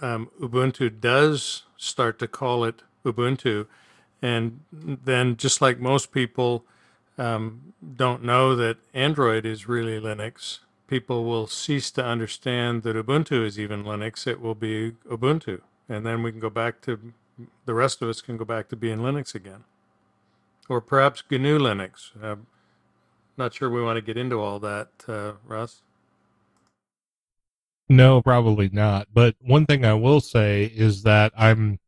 um, 0.01 0.31
Ubuntu 0.41 1.01
does 1.01 1.65
start 1.77 2.19
to 2.21 2.29
call 2.29 2.65
it 2.65 2.83
Ubuntu, 3.05 3.67
and 4.21 4.61
then 4.71 5.37
just 5.37 5.61
like 5.61 5.79
most 5.79 6.11
people 6.11 6.65
um, 7.19 7.75
don't 7.97 8.23
know 8.23 8.57
that 8.57 8.79
Android 8.95 9.45
is 9.45 9.69
really 9.69 10.01
Linux, 10.01 10.61
people 10.87 11.25
will 11.25 11.47
cease 11.47 11.91
to 11.93 12.05
understand 12.05 12.83
that 12.83 12.97
Ubuntu 12.97 13.45
is 13.45 13.59
even 13.59 13.85
Linux. 13.85 14.27
It 14.27 14.41
will 14.41 14.55
be 14.55 14.93
Ubuntu, 15.09 15.61
and 15.89 16.05
then 16.05 16.23
we 16.23 16.31
can 16.31 16.41
go 16.41 16.51
back 16.51 16.81
to 16.83 17.13
the 17.65 17.75
rest 17.75 18.03
of 18.03 18.09
us 18.09 18.21
can 18.21 18.37
go 18.37 18.45
back 18.45 18.69
to 18.69 18.77
being 18.77 18.99
Linux 18.99 19.35
again, 19.35 19.65
or 20.69 20.81
perhaps 20.81 21.23
GNU 21.31 21.59
Linux. 21.59 22.11
Uh, 22.23 22.37
not 23.37 23.55
sure 23.55 23.71
we 23.71 23.83
want 23.83 23.97
to 23.97 24.03
get 24.03 24.17
into 24.17 24.39
all 24.41 24.59
that, 24.61 24.89
uh, 25.09 25.33
Russ. 25.47 25.83
No, 27.89 28.23
probably 28.23 28.69
not. 28.73 29.09
But 29.13 29.37
one 29.41 29.67
thing 29.67 29.85
I 29.85 29.95
will 29.95 30.21
say 30.21 30.65
is 30.65 31.03
that 31.03 31.33
I'm 31.37 31.79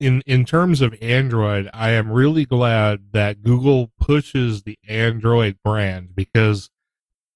in 0.00 0.22
in 0.26 0.44
terms 0.44 0.80
of 0.80 0.94
Android, 1.00 1.70
I 1.72 1.90
am 1.90 2.10
really 2.10 2.44
glad 2.44 3.12
that 3.12 3.42
Google 3.42 3.90
pushes 3.98 4.62
the 4.62 4.78
Android 4.88 5.58
brand 5.64 6.14
because 6.14 6.70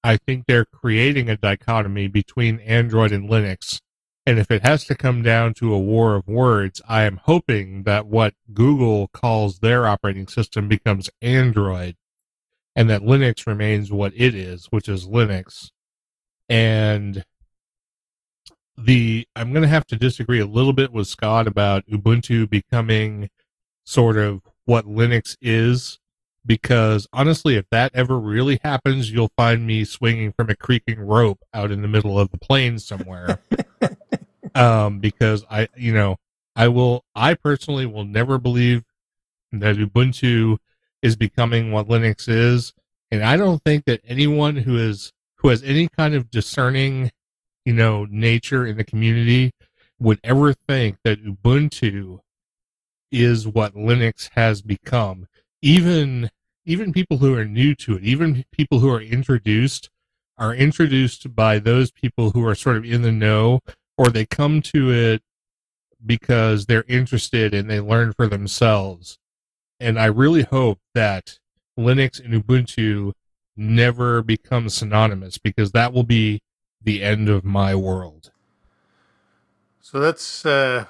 I 0.03 0.17
think 0.17 0.45
they're 0.47 0.65
creating 0.65 1.29
a 1.29 1.37
dichotomy 1.37 2.09
between 2.09 2.61
Android 2.61 3.13
and 3.13 3.29
Linux. 3.29 3.81
And 4.25 4.39
if 4.39 4.51
it 4.51 4.63
has 4.63 4.85
to 4.85 4.95
come 4.95 5.23
down 5.23 5.55
to 5.55 5.73
a 5.73 5.79
war 5.79 6.15
of 6.15 6.29
words, 6.29 6.83
I 6.87 7.05
am 7.05 7.21
hoping 7.23 7.85
that 7.85 8.07
what 8.07 8.35
Google 8.53 9.09
calls 9.09 9.61
their 9.61 9.87
operating 9.87 10.29
system 10.29 10.69
becomes 10.69 11.11
Android 11.23 11.97
and 12.77 12.89
that 12.91 13.03
Linux 13.03 13.47
remains 13.47 13.91
what 13.91 14.13
it 14.15 14.35
is, 14.35 14.67
which 14.67 14.89
is 14.89 15.07
Linux. 15.07 15.71
And 16.49 17.25
the 18.77 19.27
I'm 19.35 19.53
going 19.53 19.63
to 19.63 19.69
have 19.69 19.87
to 19.87 19.97
disagree 19.97 20.41
a 20.41 20.47
little 20.47 20.73
bit 20.73 20.93
with 20.93 21.09
Scott 21.09 21.47
about 21.49 21.87
Ubuntu 21.87 22.49
becoming 22.49 23.31
sort 23.85 24.17
of 24.17 24.43
what 24.65 24.87
Linux 24.87 25.37
is 25.41 25.99
because 26.49 27.07
honestly 27.13 27.55
if 27.55 27.65
that 27.71 27.93
ever 27.95 28.19
really 28.19 28.59
happens 28.65 29.13
you'll 29.13 29.31
find 29.37 29.65
me 29.65 29.85
swinging 29.85 30.33
from 30.33 30.51
a 30.51 30.57
creaking 30.57 30.99
rope 30.99 31.39
out 31.55 31.71
in 31.71 31.83
the 31.83 31.89
middle 31.89 32.19
of 32.19 32.31
the 32.31 32.39
plains 32.39 32.85
somewhere 32.85 33.41
um 34.57 34.99
because 34.99 35.45
I 35.49 35.69
you 35.77 35.93
know 35.93 36.17
I 36.57 36.67
will 36.67 37.05
I 37.15 37.35
personally 37.35 37.87
will 37.87 38.05
never 38.05 38.39
believe 38.39 38.83
that 39.53 39.77
Ubuntu 39.77 40.59
is 41.03 41.15
becoming 41.15 41.71
what 41.71 41.87
Linux 41.87 42.29
is 42.29 42.73
and 43.13 43.23
I 43.23 43.37
don't 43.37 43.63
think 43.63 43.85
that 43.85 44.01
anyone 44.05 44.57
who 44.57 44.77
is 44.77 45.13
who 45.37 45.49
has 45.49 45.63
any 45.63 45.87
kind 45.87 46.15
of 46.15 46.31
discerning 46.31 47.13
you 47.69 47.75
know, 47.75 48.07
nature 48.09 48.65
in 48.65 48.79
the 48.79 48.83
community 48.83 49.53
would 49.99 50.19
ever 50.25 50.55
think 50.55 50.97
that 51.05 51.23
Ubuntu 51.23 52.21
is 53.13 53.47
what 53.47 53.75
Linux 53.75 54.31
has 54.33 54.63
become. 54.63 55.29
Even 55.61 56.31
even 56.69 56.93
people 56.93 57.17
who 57.17 57.35
are 57.35 57.47
new 57.47 57.75
to 57.75 57.97
it, 57.97 58.05
even 58.05 58.45
people 58.53 58.81
who 58.81 58.91
are 58.91 59.01
introduced, 59.01 59.89
are 60.37 60.55
introduced 60.55 61.35
by 61.35 61.59
those 61.59 61.91
people 61.91 62.31
who 62.31 62.47
are 62.47 62.55
sort 62.55 62.77
of 62.77 62.85
in 62.85 63.01
the 63.01 63.11
know, 63.11 63.61
or 63.97 64.11
they 64.11 64.27
come 64.27 64.61
to 64.61 64.93
it 64.93 65.23
because 66.05 66.67
they're 66.67 66.85
interested 66.87 67.55
and 67.55 67.71
they 67.71 67.81
learn 67.81 68.13
for 68.13 68.27
themselves. 68.27 69.19
And 69.81 69.99
I 69.99 70.07
really 70.07 70.43
hope 70.43 70.79
that 70.95 71.39
Linux 71.79 72.23
and 72.23 72.35
Ubuntu 72.35 73.13
never 73.57 74.23
become 74.23 74.69
synonymous 74.69 75.39
because 75.39 75.73
that 75.73 75.95
will 75.95 76.05
be 76.05 76.43
the 76.83 77.03
end 77.03 77.31
of 77.31 77.45
my 77.45 77.75
world. 77.75 78.31
So 79.81 80.01
that's 80.01 80.45
uh, 80.45 80.85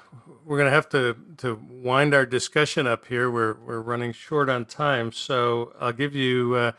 we're 0.49 0.57
going 0.57 0.65
to 0.65 0.75
have 0.75 0.89
to 0.89 1.15
to 1.37 1.61
wind 1.69 2.15
our 2.15 2.25
discussion 2.25 2.87
up 2.87 3.05
here. 3.05 3.29
We're 3.29 3.53
we're 3.53 3.81
running 3.81 4.11
short 4.13 4.49
on 4.49 4.65
time, 4.65 5.11
so 5.11 5.73
I'll 5.79 5.93
give 5.93 6.15
you 6.15 6.55
uh, 6.55 6.71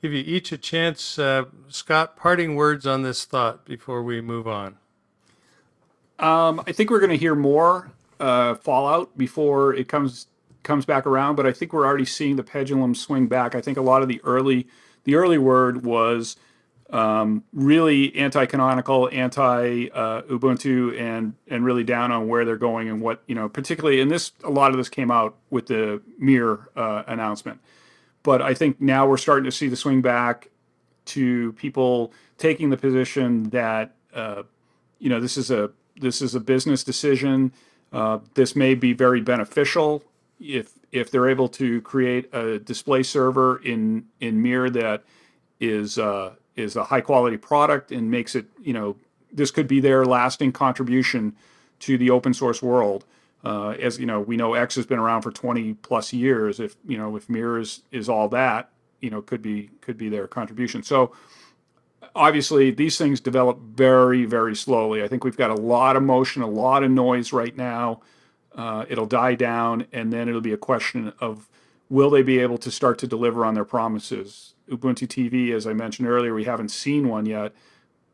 give 0.00 0.14
you 0.14 0.24
each 0.26 0.50
a 0.50 0.56
chance. 0.56 1.18
Uh, 1.18 1.44
Scott, 1.68 2.16
parting 2.16 2.56
words 2.56 2.86
on 2.86 3.02
this 3.02 3.26
thought 3.26 3.66
before 3.66 4.02
we 4.02 4.22
move 4.22 4.48
on. 4.48 4.78
Um, 6.18 6.62
I 6.66 6.72
think 6.72 6.88
we're 6.88 7.00
going 7.00 7.10
to 7.10 7.18
hear 7.18 7.34
more 7.34 7.90
uh, 8.18 8.54
fallout 8.54 9.18
before 9.18 9.74
it 9.74 9.88
comes 9.88 10.28
comes 10.62 10.86
back 10.86 11.04
around, 11.04 11.36
but 11.36 11.46
I 11.46 11.52
think 11.52 11.74
we're 11.74 11.86
already 11.86 12.06
seeing 12.06 12.36
the 12.36 12.42
pendulum 12.42 12.94
swing 12.94 13.26
back. 13.26 13.54
I 13.54 13.60
think 13.60 13.76
a 13.76 13.82
lot 13.82 14.00
of 14.00 14.08
the 14.08 14.22
early 14.24 14.66
the 15.04 15.16
early 15.16 15.38
word 15.38 15.84
was 15.84 16.38
um, 16.90 17.44
really 17.52 18.14
anti-canonical, 18.16 19.10
anti-Ubuntu, 19.12 20.92
uh, 20.92 20.96
and 20.96 21.34
and 21.46 21.64
really 21.64 21.84
down 21.84 22.12
on 22.12 22.28
where 22.28 22.44
they're 22.44 22.56
going 22.56 22.88
and 22.88 23.00
what 23.00 23.22
you 23.26 23.34
know. 23.34 23.48
Particularly, 23.48 24.00
and 24.00 24.10
this 24.10 24.32
a 24.42 24.50
lot 24.50 24.70
of 24.70 24.78
this 24.78 24.88
came 24.88 25.10
out 25.10 25.36
with 25.50 25.66
the 25.66 26.00
Mir 26.18 26.70
uh, 26.76 27.02
announcement, 27.06 27.60
but 28.22 28.40
I 28.40 28.54
think 28.54 28.80
now 28.80 29.06
we're 29.06 29.18
starting 29.18 29.44
to 29.44 29.52
see 29.52 29.68
the 29.68 29.76
swing 29.76 30.00
back 30.00 30.48
to 31.06 31.52
people 31.54 32.12
taking 32.38 32.70
the 32.70 32.76
position 32.76 33.50
that 33.50 33.94
uh, 34.14 34.44
you 34.98 35.10
know 35.10 35.20
this 35.20 35.36
is 35.36 35.50
a 35.50 35.70
this 36.00 36.22
is 36.22 36.34
a 36.34 36.40
business 36.40 36.84
decision. 36.84 37.52
Uh, 37.92 38.18
this 38.34 38.54
may 38.56 38.74
be 38.74 38.92
very 38.94 39.20
beneficial 39.20 40.02
if 40.40 40.72
if 40.90 41.10
they're 41.10 41.28
able 41.28 41.48
to 41.48 41.82
create 41.82 42.32
a 42.34 42.58
display 42.58 43.02
server 43.02 43.62
in 43.62 44.06
in 44.20 44.40
Mir 44.40 44.70
that 44.70 45.04
is 45.60 45.98
uh, 45.98 46.34
is 46.58 46.76
a 46.76 46.84
high 46.84 47.00
quality 47.00 47.36
product 47.36 47.92
and 47.92 48.10
makes 48.10 48.34
it, 48.34 48.46
you 48.60 48.72
know, 48.72 48.96
this 49.32 49.50
could 49.50 49.68
be 49.68 49.80
their 49.80 50.04
lasting 50.04 50.52
contribution 50.52 51.34
to 51.80 51.96
the 51.96 52.10
open 52.10 52.34
source 52.34 52.62
world. 52.62 53.04
Uh, 53.44 53.70
as 53.80 53.98
you 53.98 54.06
know, 54.06 54.20
we 54.20 54.36
know 54.36 54.54
X 54.54 54.74
has 54.74 54.84
been 54.84 54.98
around 54.98 55.22
for 55.22 55.30
20 55.30 55.74
plus 55.74 56.12
years. 56.12 56.58
If 56.58 56.76
you 56.86 56.98
know, 56.98 57.14
if 57.16 57.28
Mir 57.28 57.58
is, 57.58 57.82
is 57.92 58.08
all 58.08 58.28
that, 58.30 58.70
you 59.00 59.10
know, 59.10 59.22
could 59.22 59.42
be 59.42 59.70
could 59.80 59.96
be 59.96 60.08
their 60.08 60.26
contribution. 60.26 60.82
So 60.82 61.12
obviously, 62.14 62.72
these 62.72 62.98
things 62.98 63.20
develop 63.20 63.60
very 63.60 64.24
very 64.24 64.56
slowly. 64.56 65.04
I 65.04 65.08
think 65.08 65.22
we've 65.22 65.36
got 65.36 65.50
a 65.50 65.54
lot 65.54 65.94
of 65.94 66.02
motion, 66.02 66.42
a 66.42 66.48
lot 66.48 66.82
of 66.82 66.90
noise 66.90 67.32
right 67.32 67.56
now. 67.56 68.00
Uh, 68.54 68.84
it'll 68.88 69.06
die 69.06 69.36
down, 69.36 69.86
and 69.92 70.12
then 70.12 70.28
it'll 70.28 70.40
be 70.40 70.52
a 70.52 70.58
question 70.58 71.12
of 71.20 71.48
will 71.88 72.10
they 72.10 72.22
be 72.22 72.40
able 72.40 72.58
to 72.58 72.72
start 72.72 72.98
to 72.98 73.06
deliver 73.06 73.44
on 73.44 73.54
their 73.54 73.64
promises? 73.64 74.54
Ubuntu 74.70 75.06
TV, 75.06 75.52
as 75.52 75.66
I 75.66 75.72
mentioned 75.72 76.08
earlier, 76.08 76.34
we 76.34 76.44
haven't 76.44 76.70
seen 76.70 77.08
one 77.08 77.26
yet, 77.26 77.52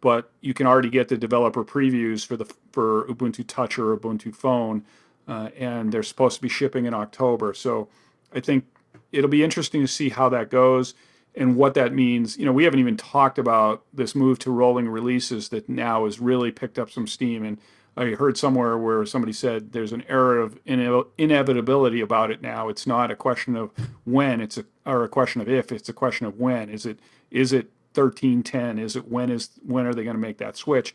but 0.00 0.30
you 0.40 0.54
can 0.54 0.66
already 0.66 0.90
get 0.90 1.08
the 1.08 1.16
developer 1.16 1.64
previews 1.64 2.26
for 2.26 2.36
the 2.36 2.44
for 2.72 3.06
Ubuntu 3.06 3.44
Touch 3.46 3.78
or 3.78 3.96
Ubuntu 3.96 4.34
Phone, 4.34 4.84
uh, 5.26 5.50
and 5.58 5.92
they're 5.92 6.02
supposed 6.02 6.36
to 6.36 6.42
be 6.42 6.48
shipping 6.48 6.84
in 6.86 6.94
October. 6.94 7.54
So 7.54 7.88
I 8.34 8.40
think 8.40 8.64
it'll 9.12 9.30
be 9.30 9.44
interesting 9.44 9.80
to 9.80 9.88
see 9.88 10.10
how 10.10 10.28
that 10.30 10.50
goes 10.50 10.94
and 11.34 11.56
what 11.56 11.74
that 11.74 11.92
means. 11.92 12.36
You 12.36 12.44
know, 12.44 12.52
we 12.52 12.64
haven't 12.64 12.80
even 12.80 12.96
talked 12.96 13.38
about 13.38 13.84
this 13.92 14.14
move 14.14 14.38
to 14.40 14.50
rolling 14.50 14.88
releases 14.88 15.48
that 15.50 15.68
now 15.68 16.04
has 16.04 16.20
really 16.20 16.50
picked 16.50 16.78
up 16.78 16.90
some 16.90 17.06
steam 17.06 17.44
and 17.44 17.58
I 17.96 18.06
heard 18.06 18.36
somewhere 18.36 18.76
where 18.76 19.06
somebody 19.06 19.32
said 19.32 19.72
there's 19.72 19.92
an 19.92 20.04
era 20.08 20.42
of 20.42 20.58
inevitability 20.66 22.00
about 22.00 22.30
it 22.30 22.42
now. 22.42 22.68
It's 22.68 22.86
not 22.86 23.10
a 23.10 23.16
question 23.16 23.56
of 23.56 23.70
when, 24.04 24.40
it's 24.40 24.58
a 24.58 24.64
or 24.84 25.04
a 25.04 25.08
question 25.08 25.40
of 25.40 25.48
if. 25.48 25.70
It's 25.70 25.88
a 25.88 25.92
question 25.92 26.26
of 26.26 26.38
when. 26.38 26.68
Is 26.68 26.86
it 26.86 26.98
is 27.30 27.52
it 27.52 27.70
1310? 27.94 28.78
Is 28.78 28.96
it 28.96 29.08
when 29.08 29.30
is 29.30 29.50
when 29.64 29.86
are 29.86 29.94
they 29.94 30.04
going 30.04 30.16
to 30.16 30.20
make 30.20 30.38
that 30.38 30.56
switch? 30.56 30.94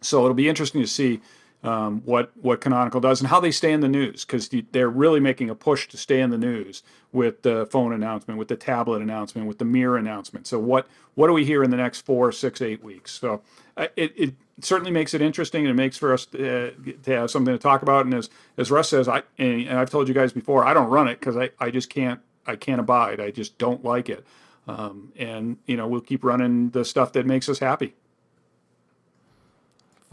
So 0.00 0.20
it'll 0.20 0.34
be 0.34 0.48
interesting 0.48 0.80
to 0.80 0.86
see 0.86 1.20
um, 1.64 2.02
what 2.04 2.30
what 2.36 2.60
Canonical 2.60 3.00
does 3.00 3.20
and 3.20 3.28
how 3.28 3.40
they 3.40 3.50
stay 3.50 3.72
in 3.72 3.80
the 3.80 3.88
news 3.88 4.24
because 4.24 4.50
they're 4.72 4.88
really 4.88 5.18
making 5.18 5.48
a 5.48 5.54
push 5.54 5.88
to 5.88 5.96
stay 5.96 6.20
in 6.20 6.28
the 6.28 6.38
news 6.38 6.82
with 7.10 7.40
the 7.42 7.66
phone 7.66 7.92
announcement, 7.92 8.38
with 8.38 8.48
the 8.48 8.56
tablet 8.56 9.00
announcement, 9.00 9.48
with 9.48 9.58
the 9.58 9.64
mirror 9.64 9.96
announcement. 9.96 10.46
So 10.46 10.58
what 10.58 10.86
what 11.14 11.28
do 11.28 11.32
we 11.32 11.46
hear 11.46 11.64
in 11.64 11.70
the 11.70 11.78
next 11.78 12.02
four, 12.02 12.30
six, 12.32 12.60
eight 12.60 12.84
weeks? 12.84 13.12
So 13.12 13.40
uh, 13.78 13.86
it, 13.96 14.12
it 14.14 14.34
certainly 14.60 14.90
makes 14.90 15.14
it 15.14 15.22
interesting 15.22 15.62
and 15.62 15.70
it 15.70 15.74
makes 15.74 15.96
for 15.96 16.12
us 16.12 16.26
to, 16.26 16.68
uh, 16.68 16.70
to, 17.02 17.10
have 17.12 17.30
something 17.30 17.54
to 17.54 17.58
talk 17.58 17.80
about. 17.80 18.04
And 18.04 18.12
as 18.12 18.28
as 18.58 18.70
Russ 18.70 18.90
says, 18.90 19.08
I 19.08 19.22
and 19.38 19.70
I've 19.70 19.90
told 19.90 20.06
you 20.06 20.14
guys 20.14 20.34
before, 20.34 20.66
I 20.66 20.74
don't 20.74 20.90
run 20.90 21.08
it 21.08 21.18
because 21.18 21.36
I, 21.36 21.50
I 21.58 21.70
just 21.70 21.88
can't 21.88 22.20
I 22.46 22.56
can't 22.56 22.80
abide. 22.80 23.20
I 23.20 23.30
just 23.30 23.56
don't 23.56 23.82
like 23.82 24.10
it. 24.10 24.26
Um, 24.68 25.12
and 25.16 25.56
you 25.64 25.78
know 25.78 25.88
we'll 25.88 26.02
keep 26.02 26.24
running 26.24 26.70
the 26.70 26.84
stuff 26.84 27.14
that 27.14 27.24
makes 27.24 27.48
us 27.48 27.58
happy. 27.58 27.94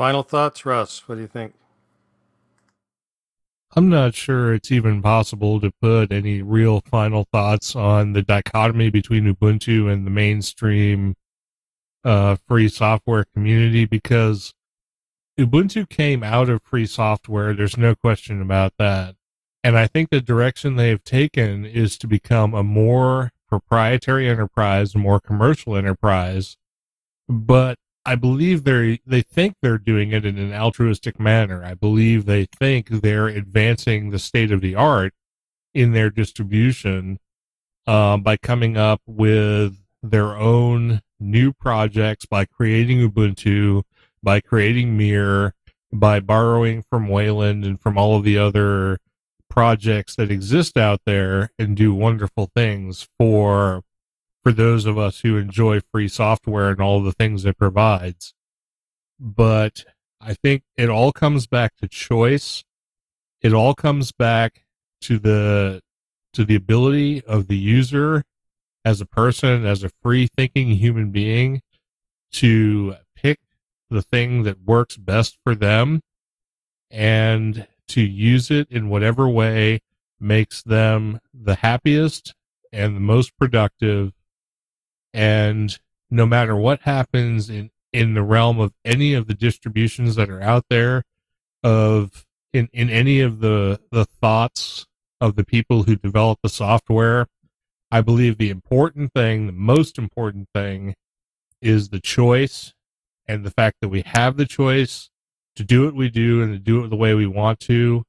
Final 0.01 0.23
thoughts, 0.23 0.65
Russ. 0.65 1.07
What 1.07 1.13
do 1.13 1.21
you 1.21 1.27
think? 1.27 1.53
I'm 3.75 3.87
not 3.87 4.15
sure 4.15 4.51
it's 4.51 4.71
even 4.71 4.99
possible 4.99 5.61
to 5.61 5.69
put 5.79 6.11
any 6.11 6.41
real 6.41 6.81
final 6.81 7.27
thoughts 7.31 7.75
on 7.75 8.13
the 8.13 8.23
dichotomy 8.23 8.89
between 8.89 9.31
Ubuntu 9.31 9.93
and 9.93 10.07
the 10.07 10.09
mainstream 10.09 11.13
uh, 12.03 12.35
free 12.47 12.67
software 12.67 13.25
community 13.31 13.85
because 13.85 14.55
Ubuntu 15.39 15.87
came 15.87 16.23
out 16.23 16.49
of 16.49 16.63
free 16.63 16.87
software. 16.87 17.53
There's 17.53 17.77
no 17.77 17.93
question 17.93 18.41
about 18.41 18.73
that. 18.79 19.13
And 19.63 19.77
I 19.77 19.85
think 19.85 20.09
the 20.09 20.19
direction 20.19 20.77
they've 20.77 21.03
taken 21.03 21.63
is 21.63 21.95
to 21.99 22.07
become 22.07 22.55
a 22.55 22.63
more 22.63 23.29
proprietary 23.47 24.27
enterprise, 24.27 24.95
a 24.95 24.97
more 24.97 25.19
commercial 25.19 25.77
enterprise. 25.77 26.57
But 27.29 27.77
I 28.05 28.15
believe 28.15 28.63
they 28.63 28.99
they 29.05 29.21
think 29.21 29.55
they're 29.61 29.77
doing 29.77 30.11
it 30.11 30.25
in 30.25 30.37
an 30.37 30.53
altruistic 30.53 31.19
manner. 31.19 31.63
I 31.63 31.75
believe 31.75 32.25
they 32.25 32.45
think 32.45 32.89
they're 32.89 33.27
advancing 33.27 34.09
the 34.09 34.19
state 34.19 34.51
of 34.51 34.61
the 34.61 34.75
art 34.75 35.13
in 35.73 35.93
their 35.93 36.09
distribution 36.09 37.19
um, 37.87 38.23
by 38.23 38.37
coming 38.37 38.75
up 38.77 39.01
with 39.05 39.77
their 40.01 40.35
own 40.35 41.01
new 41.19 41.53
projects, 41.53 42.25
by 42.25 42.45
creating 42.45 43.07
Ubuntu, 43.07 43.83
by 44.23 44.41
creating 44.41 44.97
Mir, 44.97 45.53
by 45.93 46.19
borrowing 46.19 46.83
from 46.89 47.07
Wayland 47.07 47.63
and 47.65 47.79
from 47.79 47.97
all 47.97 48.15
of 48.15 48.23
the 48.23 48.37
other 48.37 48.97
projects 49.49 50.15
that 50.15 50.31
exist 50.31 50.77
out 50.77 51.01
there 51.05 51.51
and 51.59 51.75
do 51.75 51.93
wonderful 51.93 52.49
things 52.55 53.07
for 53.19 53.83
for 54.43 54.51
those 54.51 54.85
of 54.85 54.97
us 54.97 55.21
who 55.21 55.37
enjoy 55.37 55.81
free 55.91 56.07
software 56.07 56.69
and 56.69 56.81
all 56.81 57.01
the 57.01 57.11
things 57.11 57.45
it 57.45 57.57
provides. 57.57 58.33
But 59.19 59.85
I 60.19 60.33
think 60.33 60.63
it 60.77 60.89
all 60.89 61.11
comes 61.11 61.47
back 61.47 61.75
to 61.77 61.87
choice. 61.87 62.63
It 63.41 63.53
all 63.53 63.73
comes 63.73 64.11
back 64.11 64.63
to 65.01 65.19
the 65.19 65.81
to 66.33 66.45
the 66.45 66.55
ability 66.55 67.23
of 67.25 67.47
the 67.47 67.57
user 67.57 68.23
as 68.85 69.01
a 69.01 69.05
person, 69.05 69.65
as 69.65 69.83
a 69.83 69.91
free 70.01 70.27
thinking 70.27 70.71
human 70.71 71.11
being 71.11 71.61
to 72.31 72.95
pick 73.15 73.39
the 73.89 74.01
thing 74.01 74.43
that 74.43 74.63
works 74.63 74.95
best 74.95 75.37
for 75.43 75.53
them 75.53 76.01
and 76.89 77.67
to 77.89 78.01
use 78.01 78.49
it 78.49 78.67
in 78.71 78.89
whatever 78.89 79.27
way 79.27 79.81
makes 80.19 80.63
them 80.63 81.19
the 81.33 81.55
happiest 81.55 82.33
and 82.71 82.95
the 82.95 83.01
most 83.01 83.37
productive 83.37 84.13
and 85.13 85.79
no 86.09 86.25
matter 86.25 86.55
what 86.55 86.81
happens 86.81 87.49
in 87.49 87.69
in 87.93 88.13
the 88.13 88.23
realm 88.23 88.59
of 88.59 88.73
any 88.85 89.13
of 89.13 89.27
the 89.27 89.33
distributions 89.33 90.15
that 90.15 90.29
are 90.29 90.41
out 90.41 90.65
there 90.69 91.03
of 91.63 92.25
in 92.53 92.69
in 92.73 92.89
any 92.89 93.19
of 93.19 93.39
the 93.39 93.79
the 93.91 94.05
thoughts 94.05 94.85
of 95.19 95.35
the 95.35 95.43
people 95.43 95.83
who 95.83 95.95
develop 95.95 96.39
the 96.41 96.49
software 96.49 97.27
i 97.91 98.01
believe 98.01 98.37
the 98.37 98.49
important 98.49 99.13
thing 99.13 99.45
the 99.45 99.51
most 99.53 99.97
important 99.97 100.47
thing 100.53 100.95
is 101.61 101.89
the 101.89 101.99
choice 101.99 102.73
and 103.27 103.45
the 103.45 103.51
fact 103.51 103.77
that 103.81 103.89
we 103.89 104.01
have 104.01 104.37
the 104.37 104.45
choice 104.45 105.09
to 105.55 105.63
do 105.63 105.85
what 105.85 105.95
we 105.95 106.09
do 106.09 106.41
and 106.41 106.53
to 106.53 106.59
do 106.59 106.83
it 106.83 106.89
the 106.89 106.95
way 106.95 107.13
we 107.13 107.27
want 107.27 107.59
to 107.59 108.03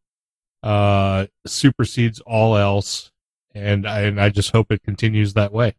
uh 0.63 1.27
supersedes 1.47 2.21
all 2.21 2.57
else. 2.57 3.11
And 3.55 3.87
I, 3.87 4.01
and 4.03 4.19
I 4.19 4.31
just 4.31 4.53
hope 4.53 4.73
it 4.73 4.83
continues 4.83 5.35
that 5.35 5.53
way 5.53 5.75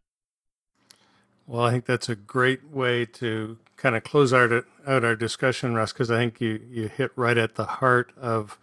well, 1.48 1.66
I 1.66 1.72
think 1.72 1.86
that's 1.86 2.10
a 2.10 2.16
great 2.16 2.70
way 2.70 3.06
to 3.06 3.58
kind 3.76 3.96
of 3.96 4.04
close 4.04 4.32
out, 4.32 4.66
out 4.88 5.04
our 5.04 5.16
discussion, 5.16 5.76
Russ, 5.76 5.92
because 5.92 6.10
I 6.10 6.18
think 6.18 6.40
you, 6.40 6.62
you 6.70 6.88
hit 6.88 7.12
right 7.16 7.38
at 7.38 7.56
the 7.56 7.66
heart 7.66 8.14
of 8.16 8.58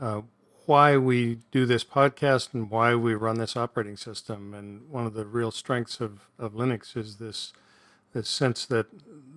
uh, 0.00 0.22
why 0.66 0.96
we 0.96 1.38
do 1.50 1.66
this 1.66 1.82
podcast 1.84 2.54
and 2.54 2.70
why 2.70 2.94
we 2.94 3.14
run 3.14 3.38
this 3.38 3.56
operating 3.56 3.96
system. 3.96 4.54
And 4.54 4.88
one 4.88 5.06
of 5.06 5.14
the 5.14 5.26
real 5.26 5.50
strengths 5.50 6.00
of, 6.00 6.28
of 6.38 6.52
Linux 6.52 6.96
is 6.96 7.16
this 7.16 7.52
this 8.12 8.28
sense 8.28 8.64
that 8.66 8.86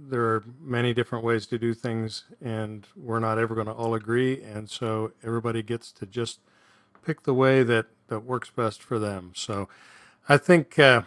there 0.08 0.22
are 0.22 0.44
many 0.62 0.94
different 0.94 1.26
ways 1.26 1.48
to 1.48 1.58
do 1.58 1.74
things, 1.74 2.26
and 2.40 2.86
we're 2.96 3.18
not 3.18 3.40
ever 3.40 3.56
going 3.56 3.66
to 3.66 3.74
all 3.74 3.96
agree. 3.96 4.40
And 4.44 4.70
so 4.70 5.14
everybody 5.24 5.64
gets 5.64 5.92
to 5.94 6.06
just 6.06 6.40
pick 7.04 7.24
the 7.24 7.34
way 7.34 7.64
that, 7.64 7.88
that 8.08 8.20
works 8.20 8.52
best 8.52 8.84
for 8.84 9.00
them. 9.00 9.32
So 9.34 9.68
I 10.30 10.38
think. 10.38 10.78
Uh, 10.78 11.02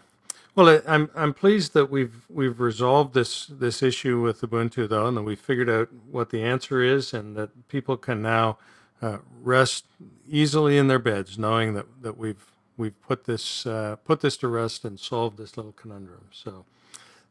well, 0.61 0.83
I'm 0.87 1.11
I'm 1.15 1.33
pleased 1.33 1.73
that 1.75 1.91
we've 1.91 2.27
we've 2.29 2.61
resolved 2.61 3.15
this 3.15 3.47
this 3.47 3.83
issue 3.83 4.21
with 4.21 4.43
Ubuntu 4.43 4.89
though, 4.89 5.07
and 5.07 5.17
that 5.17 5.23
we 5.23 5.37
figured 5.37 5.71
out 5.71 5.89
what 6.11 6.31
the 6.31 6.43
answer 6.43 6.83
is, 6.83 7.15
and 7.15 7.37
that 7.37 7.69
people 7.69 7.97
can 7.97 8.21
now 8.21 8.59
uh, 9.01 9.19
rest 9.43 9.87
easily 10.29 10.77
in 10.77 10.89
their 10.89 10.99
beds, 10.99 11.39
knowing 11.39 11.75
that, 11.75 11.87
that 12.03 12.19
we've 12.19 12.53
we've 12.77 13.01
put 13.03 13.25
this 13.25 13.65
uh, 13.67 13.97
put 14.05 14.21
this 14.21 14.37
to 14.39 14.49
rest 14.49 14.85
and 14.85 15.01
solved 15.01 15.39
this 15.39 15.57
little 15.57 15.73
conundrum. 15.73 16.27
So 16.31 16.67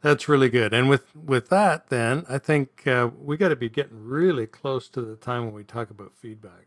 that's 0.02 0.28
really 0.28 0.50
good. 0.50 0.74
And 0.74 0.90
with 0.90 1.16
with 1.16 1.50
that, 1.50 1.90
then 1.90 2.26
I 2.28 2.40
think 2.40 2.88
uh, 2.88 3.10
we 3.22 3.38
got 3.38 3.50
to 3.50 3.56
be 3.56 3.70
getting 3.70 4.04
really 4.06 4.48
close 4.48 4.88
to 4.90 5.02
the 5.02 5.16
time 5.16 5.46
when 5.46 5.54
we 5.54 5.64
talk 5.64 5.90
about 5.92 6.14
feedback. 6.16 6.66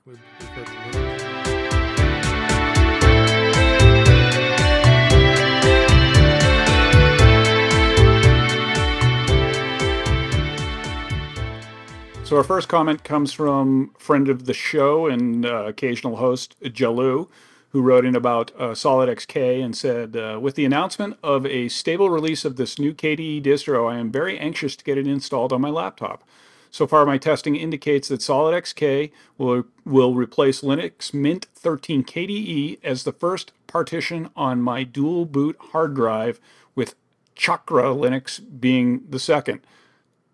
So 12.33 12.39
our 12.39 12.45
first 12.45 12.71
comment 12.71 13.05
comes 13.05 13.35
from 13.35 13.91
friend 13.99 14.27
of 14.31 14.47
the 14.47 14.55
show 14.55 15.07
and 15.07 15.45
uh, 15.45 15.65
occasional 15.67 16.17
host 16.17 16.57
Jalu, 16.63 17.29
who 17.73 17.83
wrote 17.83 18.07
in 18.07 18.17
about 18.17 18.53
uh, 18.57 18.69
SolydXK 18.69 19.63
and 19.63 19.77
said, 19.77 20.17
uh, 20.17 20.39
"With 20.41 20.55
the 20.55 20.65
announcement 20.65 21.19
of 21.23 21.45
a 21.45 21.69
stable 21.69 22.09
release 22.09 22.47
of 22.47 22.57
this 22.57 22.79
new 22.79 22.95
KDE 22.95 23.43
distro, 23.43 23.87
I 23.87 23.99
am 23.99 24.11
very 24.11 24.39
anxious 24.39 24.77
to 24.77 24.85
get 24.85 24.97
it 24.97 25.07
installed 25.07 25.53
on 25.53 25.61
my 25.61 25.69
laptop. 25.69 26.25
So 26.71 26.87
far, 26.87 27.05
my 27.05 27.19
testing 27.19 27.55
indicates 27.55 28.09
that 28.09 28.21
SolydXK 28.21 29.13
will 29.37 29.65
will 29.85 30.15
replace 30.15 30.63
Linux 30.63 31.13
Mint 31.13 31.49
13 31.55 32.03
KDE 32.03 32.79
as 32.83 33.05
the 33.05 33.13
first 33.13 33.53
partition 33.67 34.31
on 34.35 34.63
my 34.63 34.85
dual 34.85 35.27
boot 35.27 35.59
hard 35.73 35.95
drive, 35.95 36.41
with 36.75 36.95
Chakra 37.35 37.95
Linux 37.95 38.41
being 38.59 39.03
the 39.11 39.19
second." 39.19 39.61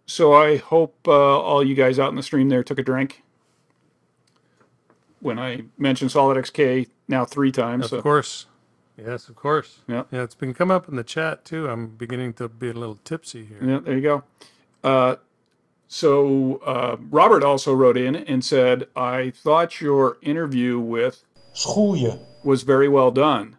So 0.09 0.33
I 0.33 0.57
hope 0.57 1.07
uh, 1.07 1.13
all 1.13 1.63
you 1.63 1.75
guys 1.75 1.99
out 1.99 2.09
in 2.09 2.17
the 2.17 2.23
stream 2.23 2.49
there 2.49 2.65
took 2.65 2.79
a 2.79 2.83
drink 2.83 3.23
when 5.21 5.39
I 5.39 5.65
mentioned 5.77 6.11
Solyd 6.11 6.37
XK 6.37 6.89
now 7.09 7.27
three 7.27 7.53
times. 7.53 7.85
Of 7.85 7.91
so. 7.91 8.03
course. 8.03 8.47
Yes, 8.97 9.29
of 9.29 9.37
course. 9.37 9.81
Yeah. 9.87 10.05
Yeah, 10.11 10.23
it's 10.23 10.35
been 10.35 10.55
come 10.55 10.71
up 10.71 10.89
in 10.89 10.97
the 10.97 11.05
chat 11.05 11.45
too. 11.45 11.69
I'm 11.69 11.89
beginning 11.89 12.33
to 12.35 12.49
be 12.49 12.71
a 12.71 12.73
little 12.73 12.99
tipsy 13.05 13.45
here. 13.45 13.59
Yeah, 13.63 13.81
there 13.81 13.97
you 13.97 14.01
go. 14.01 14.25
Uh, 14.83 15.17
so 15.89 16.57
uh, 16.65 16.97
Robert 17.11 17.45
also 17.45 17.75
wrote 17.75 17.99
in 17.99 18.17
and 18.17 18.43
said, 18.43 18.89
I 18.97 19.31
thought 19.31 19.83
your 19.83 20.17
interview 20.23 20.81
with 20.81 21.23
Schoelje 21.55 22.19
was 22.43 22.63
very 22.63 22.89
well 22.89 23.11
done. 23.11 23.58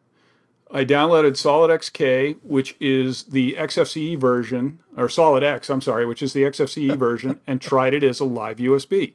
I 0.71 0.85
downloaded 0.85 1.31
SolydXK, 1.31 2.37
which 2.43 2.75
is 2.79 3.23
the 3.23 3.55
XFCE 3.57 4.19
version, 4.19 4.79
or 4.95 5.07
Solyd 5.07 5.41
X, 5.41 5.67
I'm 5.69 5.81
sorry, 5.81 6.05
which 6.05 6.21
is 6.21 6.33
the 6.33 6.43
XFCE 6.43 6.95
version, 6.97 7.39
and 7.47 7.59
tried 7.59 7.95
it 7.95 8.03
as 8.03 8.19
a 8.19 8.25
live 8.25 8.57
USB. 8.57 9.13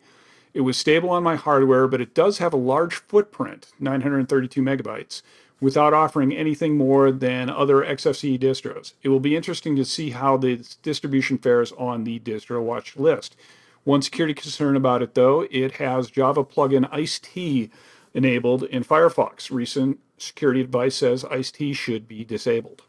It 0.53 0.63
was 0.63 0.77
stable 0.77 1.11
on 1.11 1.23
my 1.23 1.37
hardware, 1.37 1.87
but 1.87 2.01
it 2.01 2.15
does 2.15 2.39
have 2.39 2.53
a 2.53 2.57
large 2.57 2.95
footprint, 2.95 3.69
932 3.79 4.63
megabytes, 4.63 5.23
without 5.61 5.95
offering 5.95 6.33
anything 6.33 6.77
more 6.77 7.13
than 7.13 7.49
other 7.49 7.83
XFCE 7.85 8.39
distros. 8.41 8.95
It 9.05 9.11
will 9.11 9.21
be 9.21 9.37
interesting 9.37 9.77
to 9.77 9.85
see 9.85 10.11
how 10.11 10.37
the 10.37 10.65
distribution 10.83 11.39
fares 11.39 11.71
on 11.73 12.03
the 12.03 12.19
distro 12.19 12.63
watch 12.63 12.97
list. 12.97 13.37
One 13.85 14.03
security 14.03 14.35
concern 14.35 14.77
about 14.77 15.03
it, 15.03 15.15
though, 15.15 15.47
it 15.51 15.73
has 15.73 16.11
Java 16.11 16.43
plugin 16.43 16.91
IcedTea 16.91 17.71
enabled 18.15 18.63
in 18.63 18.85
Firefox. 18.85 19.51
Recent 19.51 19.99
security 20.17 20.61
advice 20.61 20.95
says 20.95 21.25
IcedTea 21.25 21.75
should 21.75 22.09
be 22.09 22.25
disabled. 22.25 22.83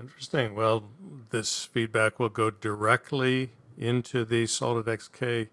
Interesting. 0.00 0.54
Well, 0.54 0.84
this 1.30 1.64
feedback 1.64 2.18
will 2.18 2.28
go 2.28 2.50
directly 2.50 3.50
into 3.76 4.24
the 4.24 4.44
SolydXK 4.44 5.48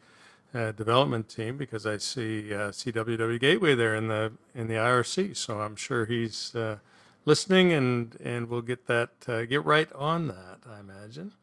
uh, 0.54 0.72
development 0.72 1.28
team 1.28 1.58
because 1.58 1.86
I 1.86 1.98
see 1.98 2.54
uh, 2.54 2.70
CWW 2.70 3.40
Gateway 3.40 3.76
there 3.76 3.96
in 3.96 4.08
the 4.08 4.32
in 4.54 4.68
the 4.68 4.76
IRC. 4.76 5.36
So 5.36 5.60
I'm 5.60 5.76
sure 5.76 6.06
he's 6.06 6.56
uh, 6.56 6.78
listening, 7.26 7.74
and 7.74 8.16
and 8.24 8.48
we'll 8.48 8.62
get 8.62 8.86
that 8.88 9.10
uh, 9.28 9.46
get 9.46 9.66
right 9.66 9.92
on 9.94 10.28
that. 10.28 10.60
I 10.70 10.80
imagine. 10.80 11.34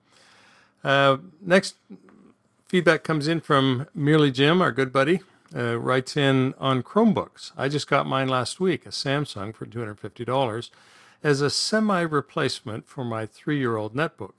Uh, 0.82 1.18
next 1.40 1.74
feedback 2.68 3.02
comes 3.02 3.26
in 3.26 3.40
from 3.40 3.86
Merely 3.94 4.30
Jim, 4.30 4.62
our 4.62 4.72
good 4.72 4.92
buddy 4.92 5.20
uh, 5.54 5.78
writes 5.78 6.16
in 6.16 6.54
on 6.58 6.82
Chromebooks. 6.82 7.52
I 7.56 7.68
just 7.68 7.88
got 7.88 8.06
mine 8.06 8.28
last 8.28 8.60
week, 8.60 8.86
a 8.86 8.90
Samsung 8.90 9.54
for 9.54 9.66
$250, 9.66 10.70
as 11.22 11.40
a 11.40 11.50
semi 11.50 12.00
replacement 12.00 12.86
for 12.86 13.04
my 13.04 13.26
three 13.26 13.58
year 13.58 13.76
old 13.76 13.94
netbook. 13.94 14.34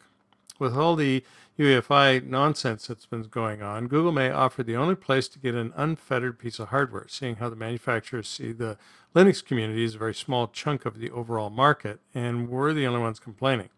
With 0.59 0.77
all 0.77 0.95
the 0.95 1.23
UEFI 1.59 2.25
nonsense 2.25 2.87
that's 2.87 3.05
been 3.05 3.23
going 3.23 3.61
on, 3.61 3.87
Google 3.87 4.11
may 4.11 4.29
offer 4.29 4.61
the 4.63 4.75
only 4.75 4.95
place 4.95 5.27
to 5.29 5.39
get 5.39 5.55
an 5.55 5.73
unfettered 5.75 6.37
piece 6.37 6.59
of 6.59 6.69
hardware, 6.69 7.07
seeing 7.07 7.37
how 7.37 7.49
the 7.49 7.55
manufacturers 7.55 8.27
see 8.27 8.51
the 8.51 8.77
Linux 9.15 9.43
community 9.43 9.85
as 9.85 9.95
a 9.95 9.99
very 9.99 10.13
small 10.13 10.47
chunk 10.47 10.85
of 10.85 10.99
the 10.99 11.09
overall 11.11 11.49
market, 11.49 11.99
and 12.13 12.49
we're 12.49 12.73
the 12.73 12.85
only 12.85 12.99
ones 12.99 13.19
complaining. 13.19 13.69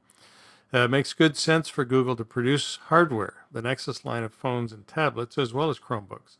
Uh, 0.73 0.79
it 0.79 0.89
makes 0.89 1.13
good 1.13 1.37
sense 1.37 1.69
for 1.69 1.85
Google 1.85 2.15
to 2.15 2.25
produce 2.25 2.79
hardware, 2.87 3.45
the 3.51 3.61
Nexus 3.61 4.03
line 4.03 4.23
of 4.23 4.33
phones 4.33 4.73
and 4.73 4.87
tablets, 4.87 5.37
as 5.37 5.53
well 5.53 5.69
as 5.69 5.79
Chromebooks, 5.79 6.37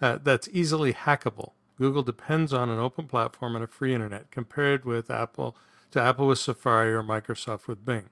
uh, 0.00 0.18
that's 0.22 0.48
easily 0.52 0.92
hackable. 0.92 1.52
Google 1.76 2.02
depends 2.02 2.52
on 2.52 2.68
an 2.68 2.78
open 2.78 3.06
platform 3.06 3.54
and 3.54 3.64
a 3.64 3.68
free 3.68 3.94
internet 3.94 4.30
compared 4.30 4.84
with 4.84 5.10
Apple 5.10 5.56
to 5.90 6.00
Apple 6.00 6.26
with 6.26 6.38
Safari 6.38 6.92
or 6.92 7.02
Microsoft 7.02 7.66
with 7.66 7.84
Bing. 7.84 8.10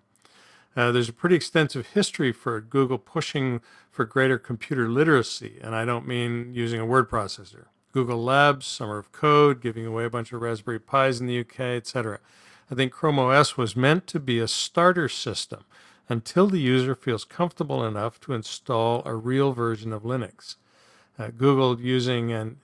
Uh, 0.77 0.93
there's 0.93 1.09
a 1.09 1.13
pretty 1.13 1.37
extensive 1.37 1.89
history 1.89 2.33
for 2.33 2.61
Google 2.61 2.99
pushing 2.99 3.61
for 3.91 4.05
greater 4.05 4.39
computer 4.39 4.89
literacy, 4.89 5.59
and 5.63 5.75
I 5.75 5.85
don't 5.85 6.07
mean 6.07 6.55
using 6.55 6.81
a 6.81 6.87
word 6.87 7.11
processor. 7.11 7.67
Google 7.93 8.23
Labs, 8.23 8.67
Summer 8.67 8.99
of 8.99 9.11
Code, 9.11 9.63
giving 9.63 9.87
away 9.87 10.05
a 10.05 10.11
bunch 10.11 10.33
of 10.33 10.43
Raspberry 10.43 10.79
Pis 10.79 11.19
in 11.19 11.27
the 11.27 11.41
UK, 11.41 11.61
etc. 11.61 12.21
I 12.71 12.75
think 12.75 12.93
Chrome 12.93 13.19
OS 13.19 13.57
was 13.57 13.75
meant 13.75 14.07
to 14.09 14.21
be 14.21 14.39
a 14.39 14.47
starter 14.47 15.09
system 15.09 15.65
until 16.09 16.47
the 16.47 16.61
user 16.61 16.95
feels 16.95 17.25
comfortable 17.25 17.85
enough 17.85 18.21
to 18.21 18.35
install 18.35 19.03
a 19.07 19.15
real 19.15 19.53
version 19.53 19.95
of 19.95 20.03
Linux. 20.03 20.57
Uh, 21.19 21.29
Google 21.29 21.81
using 21.81 22.33
an, 22.33 22.59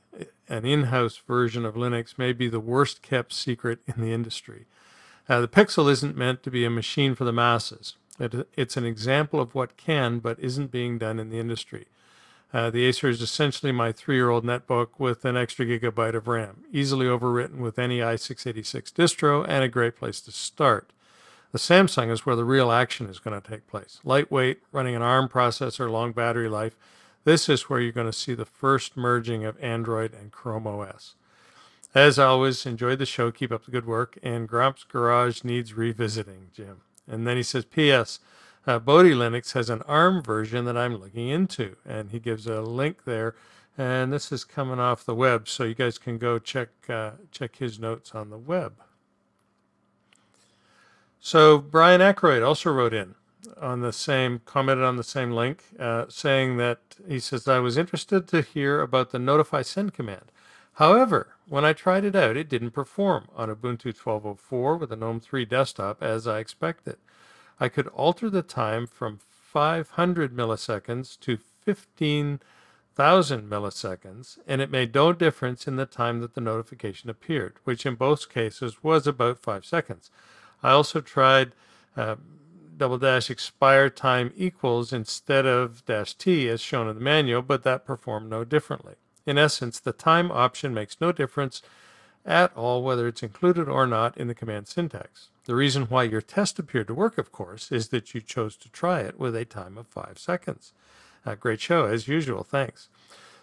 an 0.49 0.65
in 0.65 0.85
house 0.85 1.17
version 1.17 1.65
of 1.65 1.75
Linux 1.75 2.19
may 2.19 2.33
be 2.33 2.49
the 2.49 2.61
worst 2.61 3.03
kept 3.03 3.33
secret 3.33 3.81
in 3.87 4.03
the 4.03 4.13
industry. 4.13 4.67
Uh, 5.29 5.41
the 5.41 5.49
Pixel 5.49 5.91
isn't 5.91 6.17
meant 6.17 6.43
to 6.43 6.51
be 6.51 6.65
a 6.65 6.71
machine 6.71 7.15
for 7.15 7.25
the 7.25 7.33
masses. 7.33 7.97
It, 8.19 8.49
it's 8.57 8.77
an 8.77 8.85
example 8.85 9.41
of 9.41 9.55
what 9.55 9.77
can 9.77 10.19
but 10.19 10.39
isn't 10.39 10.71
being 10.71 10.99
done 10.99 11.19
in 11.19 11.31
the 11.31 11.39
industry. 11.39 11.87
Uh, 12.53 12.69
the 12.69 12.85
Acer 12.85 13.09
is 13.09 13.23
essentially 13.23 13.73
my 13.73 13.93
three 13.93 14.17
year 14.17 14.29
old 14.29 14.45
netbook 14.45 14.89
with 14.99 15.25
an 15.25 15.37
extra 15.37 15.65
gigabyte 15.65 16.15
of 16.15 16.29
RAM, 16.29 16.65
easily 16.71 17.07
overwritten 17.07 17.59
with 17.59 17.79
any 17.79 18.01
i686 18.01 18.93
distro, 18.93 19.45
and 19.49 19.65
a 19.65 19.69
great 19.69 19.97
place 19.97 20.21
to 20.21 20.33
start. 20.33 20.91
The 21.53 21.59
Samsung 21.59 22.11
is 22.11 22.27
where 22.27 22.37
the 22.37 22.45
real 22.45 22.71
action 22.71 23.09
is 23.09 23.19
going 23.19 23.41
to 23.41 23.47
take 23.49 23.67
place. 23.67 24.01
Lightweight, 24.05 24.61
running 24.71 24.95
an 24.95 25.03
ARM 25.03 25.29
processor, 25.29 25.91
long 25.91 26.13
battery 26.13 26.49
life. 26.49 26.77
This 27.25 27.49
is 27.49 27.71
where 27.71 27.81
you're 27.81 27.93
going 27.93 28.07
to 28.07 28.13
see 28.13 28.35
the 28.35 28.45
first 28.45 28.97
merging 28.97 29.45
of 29.45 29.63
Android 29.63 30.13
and 30.13 30.33
Chrome 30.33 30.67
OS. 30.67 31.15
As 31.95 32.19
always, 32.19 32.67
enjoy 32.67 32.97
the 32.97 33.07
show. 33.07 33.31
Keep 33.31 33.53
up 33.53 33.65
the 33.65 33.71
good 33.71 33.87
work. 33.87 34.19
And 34.23 34.49
Grump's 34.49 34.85
Garage 34.85 35.45
needs 35.45 35.75
revisiting, 35.75 36.49
Jim. 36.53 36.81
And 37.07 37.27
then 37.27 37.37
he 37.37 37.43
says, 37.43 37.65
P.S. 37.65 38.19
Uh, 38.67 38.79
Bodhi 38.79 39.13
Linux 39.13 39.53
has 39.53 39.69
an 39.71 39.83
ARM 39.83 40.23
version 40.23 40.65
that 40.65 40.77
I'm 40.77 40.97
looking 40.97 41.29
into. 41.29 41.77
And 41.87 42.11
he 42.11 42.19
gives 42.19 42.47
a 42.47 42.63
link 42.63 43.05
there. 43.05 43.35
And 43.77 44.13
this 44.13 44.33
is 44.33 44.45
coming 44.45 44.79
off 44.79 45.05
the 45.05 45.15
web, 45.15 45.49
so 45.49 45.65
you 45.65 45.75
guys 45.75 45.97
can 45.97 46.19
go 46.19 46.39
check 46.39 46.69
uh, 46.91 47.13
check 47.31 47.57
his 47.57 47.79
notes 47.79 48.15
on 48.15 48.29
the 48.29 48.37
web. 48.37 48.75
So 51.21 51.59
Brian 51.59 52.01
Aykroyd 52.03 52.47
also 52.47 52.71
wrote 52.71 52.93
in 52.93 53.15
on 53.61 53.81
the 53.81 53.93
same 53.93 54.41
commented 54.45 54.85
on 54.85 54.97
the 54.97 55.05
same 55.05 55.33
link, 55.33 55.65
uh, 55.79 56.07
saying 56.09 56.57
that 56.59 56.79
he 57.09 57.19
says 57.19 57.49
I 57.49 57.59
was 57.59 57.77
interested 57.77 58.29
to 58.29 58.43
hear 58.43 58.81
about 58.81 59.11
the 59.11 59.19
notify 59.19 59.63
send 59.63 59.95
command. 59.95 60.33
However, 60.75 61.35
when 61.49 61.65
I 61.65 61.73
tried 61.73 62.05
it 62.05 62.17
out, 62.17 62.37
it 62.37 62.49
didn't 62.49 62.71
perform 62.71 63.29
on 63.37 63.55
Ubuntu 63.55 63.93
12.04 63.95 64.81
with 64.81 64.91
a 64.91 64.97
GNOME 64.97 65.21
3 65.21 65.45
desktop 65.45 66.03
as 66.03 66.27
I 66.27 66.39
expected. 66.39 66.97
I 67.61 67.69
could 67.69 67.89
alter 67.89 68.31
the 68.31 68.43
time 68.43 68.87
from 68.87 69.19
500 69.19 70.35
milliseconds 70.35 71.21
to 71.21 71.37
15,000 71.37 72.41
milliseconds, 73.51 74.39
and 74.47 74.63
it 74.63 74.71
made 74.71 74.95
no 74.95 75.13
difference 75.13 75.69
in 75.69 75.77
the 75.77 75.85
time 75.85 76.21
that 76.21 76.35
the 76.35 76.41
notification 76.41 77.11
appeared, 77.11 77.57
which 77.65 77.85
in 77.85 77.95
both 77.95 78.31
cases 78.31 78.83
was 78.83 79.07
about 79.07 79.39
5 79.39 79.67
seconds. 79.67 80.11
I 80.63 80.71
also 80.71 81.03
tried 81.03 81.53
uh, 81.97 82.17
double 82.83 82.99
dash 82.99 83.31
expire 83.31 83.89
time 83.89 84.33
equals 84.37 84.93
instead 84.93 85.47
of 85.47 85.87
dash 85.87 86.15
t 86.15 86.49
as 86.49 86.61
shown 86.61 86.89
in 86.89 86.97
the 86.97 87.01
manual, 87.01 87.41
but 87.41 87.63
that 87.63 87.87
performed 87.87 88.29
no 88.29 88.43
differently. 88.43 88.95
In 89.25 89.39
essence, 89.39 89.79
the 89.79 89.93
time 89.93 90.33
option 90.33 90.75
makes 90.75 91.01
no 91.01 91.13
difference 91.13 91.63
at 92.27 92.53
all 92.57 92.83
whether 92.83 93.07
it's 93.07 93.23
included 93.23 93.69
or 93.69 93.87
not 93.87 94.19
in 94.19 94.27
the 94.27 94.35
command 94.35 94.67
syntax. 94.67 95.29
The 95.45 95.55
reason 95.55 95.85
why 95.85 96.03
your 96.03 96.21
test 96.21 96.59
appeared 96.59 96.89
to 96.89 96.95
work, 96.95 97.19
of 97.19 97.31
course, 97.31 97.71
is 97.71 97.91
that 97.91 98.15
you 98.15 98.21
chose 98.21 98.57
to 98.57 98.69
try 98.69 98.99
it 98.99 99.17
with 99.17 99.37
a 99.37 99.45
time 99.45 99.79
of 99.79 99.87
five 99.87 100.19
seconds. 100.19 100.73
Uh, 101.25 101.37
great 101.37 101.61
show, 101.61 101.85
as 101.85 102.09
usual. 102.09 102.43
Thanks. 102.43 102.89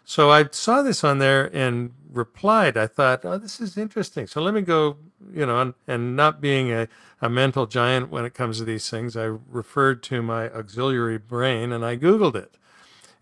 So 0.10 0.32
I 0.32 0.46
saw 0.50 0.82
this 0.82 1.04
on 1.04 1.20
there 1.20 1.56
and 1.56 1.92
replied. 2.12 2.78
I 2.78 2.88
thought, 2.88 3.24
oh, 3.24 3.38
this 3.38 3.62
is 3.62 3.78
interesting. 3.78 4.26
So 4.26 4.42
let 4.42 4.56
me 4.56 4.62
go, 4.62 4.98
you 5.32 5.46
know, 5.46 5.62
and, 5.62 5.74
and 5.88 6.16
not 6.16 6.42
being 6.42 6.72
a, 6.72 6.88
a 7.22 7.30
mental 7.30 7.68
giant 7.68 8.10
when 8.10 8.26
it 8.26 8.34
comes 8.34 8.58
to 8.58 8.64
these 8.64 8.90
things, 8.90 9.16
I 9.16 9.26
referred 9.26 10.02
to 10.04 10.24
my 10.24 10.50
auxiliary 10.50 11.20
brain 11.20 11.72
and 11.72 11.86
I 11.86 11.96
Googled 11.96 12.36
it. 12.36 12.58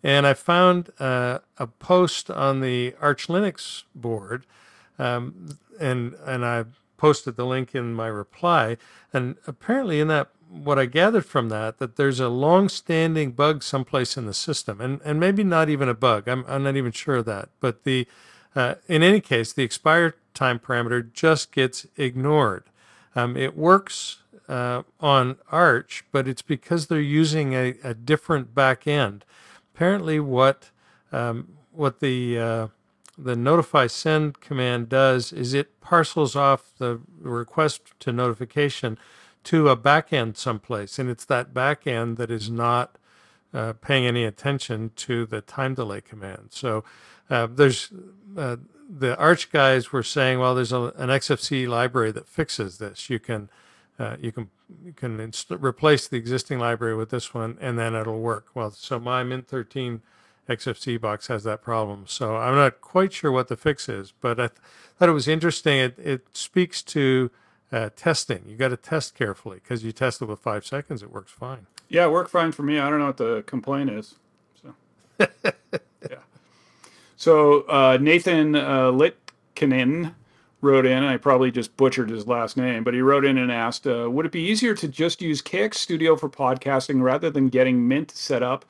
And 0.02 0.26
I 0.26 0.34
found 0.34 0.94
uh, 0.98 1.40
a 1.58 1.68
post 1.68 2.32
on 2.32 2.62
the 2.62 2.96
Arch 3.02 3.28
Linux 3.28 3.84
board, 3.94 4.46
um, 4.98 5.58
and 5.82 6.16
and 6.26 6.46
I 6.46 6.64
posted 6.96 7.36
the 7.36 7.46
link 7.46 7.76
in 7.76 7.96
my 7.96 8.08
reply. 8.08 8.78
And 9.12 9.36
apparently, 9.46 10.00
in 10.00 10.08
that, 10.08 10.30
what 10.50 10.80
I 10.80 10.86
gathered 10.86 11.26
from 11.26 11.50
that, 11.50 11.80
that 11.80 11.96
there's 11.96 12.20
a 12.20 12.30
long-standing 12.30 13.32
bug 13.32 13.64
someplace 13.64 14.18
in 14.18 14.26
the 14.26 14.34
system, 14.34 14.82
and 14.82 15.02
and 15.04 15.20
maybe 15.20 15.44
not 15.44 15.70
even 15.70 15.90
a 15.90 15.94
bug. 15.94 16.28
I'm 16.28 16.46
I'm 16.48 16.64
not 16.64 16.76
even 16.76 16.92
sure 16.92 17.18
of 17.18 17.26
that. 17.26 17.50
But 17.60 17.84
the 17.84 18.08
uh, 18.56 18.76
in 18.88 19.04
any 19.04 19.22
case, 19.22 19.54
the 19.54 19.64
expire 19.64 20.16
time 20.34 20.60
parameter 20.60 21.12
just 21.12 21.52
gets 21.52 21.86
ignored. 21.98 22.64
Um, 23.16 23.36
it 23.36 23.58
works 23.58 24.24
uh, 24.48 24.84
on 25.00 25.38
Arch, 25.52 26.06
but 26.12 26.28
it's 26.28 26.42
because 26.42 26.88
they're 26.88 27.00
using 27.02 27.54
a, 27.54 27.76
a 27.84 27.94
different 27.94 28.54
back 28.54 28.88
end 28.88 29.26
apparently 29.78 30.20
what 30.20 30.72
um, 31.12 31.50
what 31.72 32.00
the 32.00 32.40
uh, 32.40 32.68
the 33.16 33.36
notify 33.36 33.86
send 33.86 34.42
command 34.42 34.90
does 34.90 35.32
is 35.32 35.54
it 35.54 35.80
parcels 35.82 36.36
off 36.36 36.72
the 36.80 37.00
request 37.22 37.82
to 38.00 38.12
notification 38.12 38.98
to 39.48 39.70
a 39.70 39.78
backend 39.78 40.36
someplace, 40.36 41.00
and 41.00 41.10
it's 41.10 41.24
that 41.24 41.54
backend 41.54 42.18
that 42.18 42.30
is 42.30 42.50
not 42.50 42.98
uh, 43.54 43.72
paying 43.80 44.06
any 44.06 44.26
attention 44.26 44.92
to 44.98 45.26
the 45.26 45.40
time 45.40 45.74
delay 45.74 46.02
command. 46.02 46.48
So 46.50 46.84
uh, 47.30 47.48
there's 47.48 47.90
uh, 48.38 48.58
the 48.90 49.18
Arch 49.18 49.50
guys 49.50 49.94
were 49.94 50.04
saying, 50.04 50.40
well, 50.40 50.54
there's 50.54 50.74
a, 50.74 50.82
an 50.98 51.08
XFCE 51.10 51.66
library 51.66 52.12
that 52.12 52.28
fixes 52.28 52.78
this. 52.78 53.10
You 53.10 53.20
can 53.20 53.50
uh, 53.98 54.18
you 54.20 54.34
can 54.34 54.50
you 54.84 54.92
can 54.92 55.18
inst- 55.22 55.52
replace 55.52 56.10
the 56.10 56.18
existing 56.18 56.60
library 56.60 56.98
with 56.98 57.10
this 57.10 57.34
one, 57.34 57.58
and 57.62 57.80
then 57.80 57.96
it'll 57.96 58.20
work. 58.20 58.48
Well, 58.54 58.72
so 58.72 59.00
my 59.00 59.24
Mint 59.24 59.48
13 59.48 60.02
XFCE 60.50 61.00
box 61.00 61.28
has 61.28 61.46
that 61.46 61.62
problem. 61.62 62.04
So 62.06 62.36
I'm 62.36 62.56
not 62.56 62.82
quite 62.82 63.14
sure 63.14 63.32
what 63.32 63.48
the 63.48 63.56
fix 63.56 63.88
is, 63.88 64.12
but 64.20 64.42
I 64.42 64.48
th- 64.48 64.60
thought 64.98 65.08
it 65.08 65.14
was 65.14 65.30
interesting. 65.30 65.78
It, 65.80 65.98
it 65.98 66.28
speaks 66.34 66.82
to 66.84 67.32
uh, 67.72 67.90
testing. 67.96 68.44
You 68.48 68.56
got 68.56 68.70
to 68.70 68.78
test 68.78 69.16
carefully 69.16 69.60
because 69.62 69.84
you 69.84 69.92
test 69.92 70.22
it 70.22 70.26
with 70.26 70.40
five 70.40 70.66
seconds, 70.66 71.04
it 71.04 71.12
works 71.12 71.32
fine. 71.32 71.68
Yeah, 71.90 72.06
it 72.06 72.12
worked 72.12 72.30
fine 72.30 72.52
for 72.52 72.64
me. 72.64 72.80
I 72.80 72.90
don't 72.90 73.00
know 73.00 73.08
what 73.08 73.18
the 73.18 73.44
complaint 73.46 73.90
is. 73.90 74.16
So, 74.62 74.76
yeah. 76.10 76.18
So 77.16 77.62
uh, 77.62 77.98
Nathan 78.00 78.56
uh, 78.56 78.92
Litkinen 78.92 80.14
wrote 80.62 80.86
in, 80.86 81.04
I 81.04 81.18
probably 81.18 81.52
just 81.52 81.78
butchered 81.78 82.10
his 82.10 82.28
last 82.28 82.58
name, 82.58 82.84
but 82.84 82.94
he 82.94 83.02
wrote 83.02 83.26
in 83.26 83.38
and 83.38 83.52
asked, 83.52 83.88
uh, 83.88 84.10
would 84.10 84.26
it 84.26 84.32
be 84.32 84.42
easier 84.42 84.74
to 84.76 84.88
just 84.88 85.22
use 85.22 85.42
KX 85.42 85.76
Studio 85.76 86.16
for 86.16 86.30
podcasting 86.30 87.02
rather 87.02 87.30
than 87.30 87.50
getting 87.50 87.88
Mint 87.88 88.12
set 88.12 88.42
up 88.44 88.66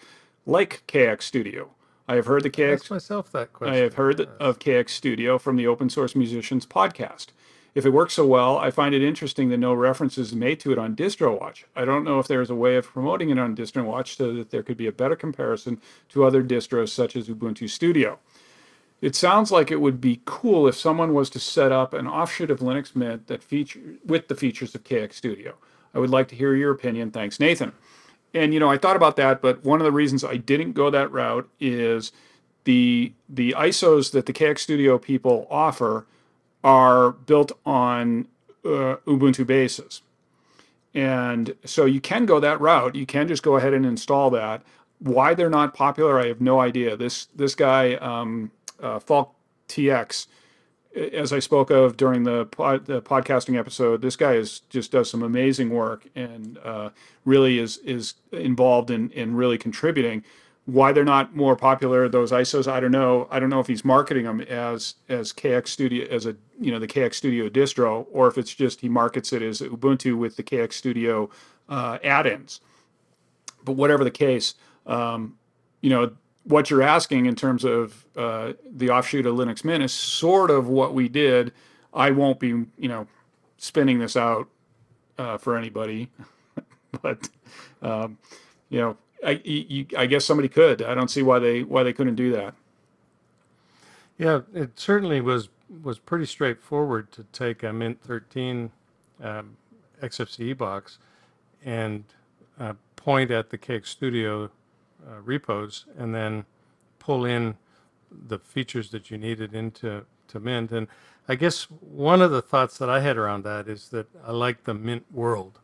like 0.46 0.84
KX 0.88 1.24
Studio? 1.24 1.70
I 2.08 2.16
have 2.16 2.26
heard 2.26 2.44
the 2.44 2.50
KX. 2.50 2.74
Ask 2.74 2.92
myself 2.92 3.32
that 3.34 3.54
question. 3.54 3.76
I 3.76 3.80
have 3.80 3.96
heard 3.96 4.22
of 4.40 4.60
KX 4.60 4.90
Studio 4.90 5.38
from 5.38 5.58
the 5.58 5.68
Open 5.68 5.90
Source 5.90 6.16
Musicians 6.16 6.66
podcast. 6.66 7.28
If 7.78 7.86
it 7.86 7.92
works 7.92 8.16
so 8.16 8.26
well, 8.26 8.58
I 8.58 8.72
find 8.72 8.96
it 8.96 9.04
interesting 9.04 9.50
that 9.50 9.60
no 9.60 9.72
references 9.72 10.34
made 10.34 10.60
to 10.62 10.72
it 10.72 10.80
on 10.80 10.96
DistroWatch. 10.96 11.66
I 11.76 11.86
don't 11.86 12.04
know 12.04 12.18
if 12.18 12.28
there 12.28 12.42
is 12.42 12.50
a 12.50 12.56
way 12.56 12.76
of 12.76 12.88
promoting 12.88 13.30
it 13.30 13.38
on 13.38 13.56
DistroWatch 13.56 14.18
so 14.18 14.34
that 14.34 14.50
there 14.50 14.64
could 14.64 14.78
be 14.78 14.88
a 14.88 14.92
better 14.92 15.16
comparison 15.16 15.80
to 16.10 16.24
other 16.24 16.42
distros 16.42 16.90
such 16.90 17.16
as 17.16 17.30
Ubuntu 17.30 17.70
Studio. 17.70 18.18
It 19.00 19.16
sounds 19.16 19.52
like 19.52 19.70
it 19.70 19.80
would 19.80 20.02
be 20.02 20.22
cool 20.26 20.68
if 20.68 20.76
someone 20.76 21.14
was 21.14 21.30
to 21.30 21.40
set 21.40 21.72
up 21.72 21.94
an 21.94 22.08
offshoot 22.08 22.50
of 22.50 22.62
Linux 22.62 22.96
Mint 22.96 23.28
that 23.28 23.44
feature 23.44 23.80
with 24.04 24.28
the 24.28 24.34
features 24.34 24.74
of 24.74 24.84
KX 24.84 25.14
Studio. 25.14 25.54
I 25.94 26.00
would 26.00 26.10
like 26.10 26.30
to 26.30 26.36
hear 26.36 26.56
your 26.56 26.72
opinion. 26.72 27.12
Thanks, 27.12 27.40
Nathan. 27.40 27.74
And 28.34 28.56
you 28.56 28.60
know, 28.60 28.72
I 28.72 28.80
thought 28.80 28.96
about 28.96 29.18
that, 29.18 29.40
but 29.40 29.64
one 29.64 29.80
of 29.80 29.86
the 29.86 29.92
reasons 29.92 30.24
I 30.24 30.38
didn't 30.38 30.72
go 30.72 30.90
that 30.90 31.12
route 31.12 31.48
is 31.60 32.12
the 32.64 33.14
the 33.30 33.54
ISOs 33.56 34.14
that 34.14 34.26
the 34.26 34.34
KX 34.34 34.58
Studio 34.62 34.98
people 34.98 35.46
offer 35.52 36.08
are 36.68 37.12
built 37.14 37.54
on 37.66 38.28
uh, 38.66 38.98
Ubuntu 39.08 39.48
bases. 39.48 40.02
and 40.94 41.56
so 41.64 41.86
you 41.86 42.02
can 42.02 42.26
go 42.26 42.42
that 42.42 42.60
route. 42.60 42.94
You 42.94 43.06
can 43.06 43.26
just 43.30 43.42
go 43.42 43.56
ahead 43.56 43.74
and 43.74 43.86
install 43.86 44.30
that. 44.32 44.64
Why 45.00 45.34
they're 45.34 45.50
not 45.50 45.74
popular, 45.74 46.20
I 46.20 46.28
have 46.28 46.42
no 46.42 46.60
idea. 46.60 46.98
This 46.98 47.28
this 47.34 47.56
guy 47.56 47.96
um, 47.96 48.52
uh, 48.82 49.00
Falk 49.00 49.34
TX, 49.70 50.28
as 51.14 51.32
I 51.32 51.40
spoke 51.40 51.70
of 51.70 51.96
during 51.96 52.24
the, 52.24 52.46
pod, 52.46 52.86
the 52.86 53.02
podcasting 53.02 53.58
episode, 53.58 54.02
this 54.02 54.18
guy 54.18 54.34
is 54.34 54.62
just 54.70 54.92
does 54.92 55.10
some 55.10 55.24
amazing 55.24 55.70
work 55.70 56.08
and 56.16 56.58
uh, 56.66 56.90
really 57.24 57.60
is 57.60 57.78
is 57.80 58.16
involved 58.34 58.92
in 58.92 59.10
in 59.12 59.36
really 59.36 59.58
contributing. 59.58 60.24
Why 60.68 60.92
they're 60.92 61.06
not 61.06 61.34
more 61.34 61.56
popular, 61.56 62.10
those 62.10 62.34
ISOs, 62.34 62.70
I 62.70 62.82
don't 62.82 62.92
know. 62.92 63.30
I 63.32 63.40
don't 63.40 63.50
know 63.50 63.62
if 63.62 63.68
he's 63.68 63.86
marketing 63.86 64.26
them 64.26 64.42
as 64.42 64.96
as 65.08 65.32
KX 65.32 65.70
Studio 65.70 66.06
as 66.14 66.26
a 66.26 66.36
you 66.60 66.72
know 66.72 66.80
the 66.80 66.88
KX 66.88 67.14
Studio 67.14 67.48
distro, 67.48 68.06
or 68.12 68.28
if 68.28 68.38
it's 68.38 68.54
just 68.54 68.82
he 68.82 68.90
markets 68.90 69.32
it 69.32 69.42
as 69.42 69.62
Ubuntu 69.62 70.18
with 70.18 70.36
the 70.36 70.44
KX 70.44 70.74
Studio 70.74 71.30
uh, 71.70 72.00
add-ins. 72.04 72.60
But 73.64 73.74
whatever 73.74 74.04
the 74.04 74.12
case, 74.12 74.56
um, 74.86 75.38
you 75.80 75.90
know 75.90 76.12
what 76.44 76.70
you're 76.70 76.82
asking 76.82 77.28
in 77.28 77.36
terms 77.36 77.64
of 77.64 78.06
uh, 78.18 78.54
the 78.70 78.90
offshoot 78.90 79.26
of 79.26 79.36
Linux 79.36 79.64
Mint 79.64 79.84
is 79.84 79.94
sort 79.94 80.52
of 80.52 80.68
what 80.68 80.94
we 80.94 81.08
did. 81.08 81.54
I 81.94 82.12
won't 82.12 82.42
be 82.42 82.48
you 82.48 82.90
know 82.90 83.08
spinning 83.58 84.00
this 84.00 84.18
out 84.18 84.50
uh, 85.18 85.38
for 85.38 85.56
anybody, 85.56 86.10
but 87.02 87.30
um, 87.82 88.18
you 88.70 88.80
know 88.80 88.98
I, 89.26 89.42
you, 89.44 89.88
I 89.98 90.06
guess 90.06 90.26
somebody 90.26 90.48
could. 90.50 90.82
I 90.82 90.94
don't 90.94 91.10
see 91.10 91.24
why 91.24 91.40
they 91.40 91.64
why 91.64 91.84
they 91.84 91.94
couldn't 91.94 92.16
do 92.16 92.32
that. 92.32 92.54
Yeah, 94.18 94.42
it 94.54 94.80
certainly 94.80 95.22
was 95.22 95.50
was 95.84 96.00
pretty 96.00 96.26
straightforward 96.26 97.12
to 97.12 97.24
take 97.32 97.64
a 97.64 97.74
Mint 97.74 98.02
13 98.02 98.72
um, 99.22 99.58
XFCE 100.02 100.58
box 100.58 100.98
and 101.66 102.04
uh, 102.60 102.74
point 102.96 103.32
at 103.32 103.50
the 103.50 103.58
KX 103.58 103.88
Studio 103.88 104.46
uh, 104.46 105.22
repos 105.24 105.86
and 105.98 106.16
then 106.16 106.46
pull 107.00 107.26
in 107.26 107.58
the 108.12 108.40
features 108.40 108.92
that 108.92 109.12
you 109.12 109.18
needed 109.18 109.54
into 109.54 110.06
to 110.30 110.40
Mint. 110.40 110.72
And 110.72 110.88
I 111.28 111.36
guess 111.36 111.64
one 111.64 112.22
of 112.22 112.32
the 112.32 112.42
thoughts 112.42 112.78
that 112.78 112.90
I 112.90 113.02
had 113.02 113.18
around 113.18 113.44
that 113.44 113.68
is 113.68 113.90
that 113.90 114.08
I 114.26 114.32
like 114.32 114.64
the 114.64 114.74
Mint 114.74 115.06
world, 115.12 115.60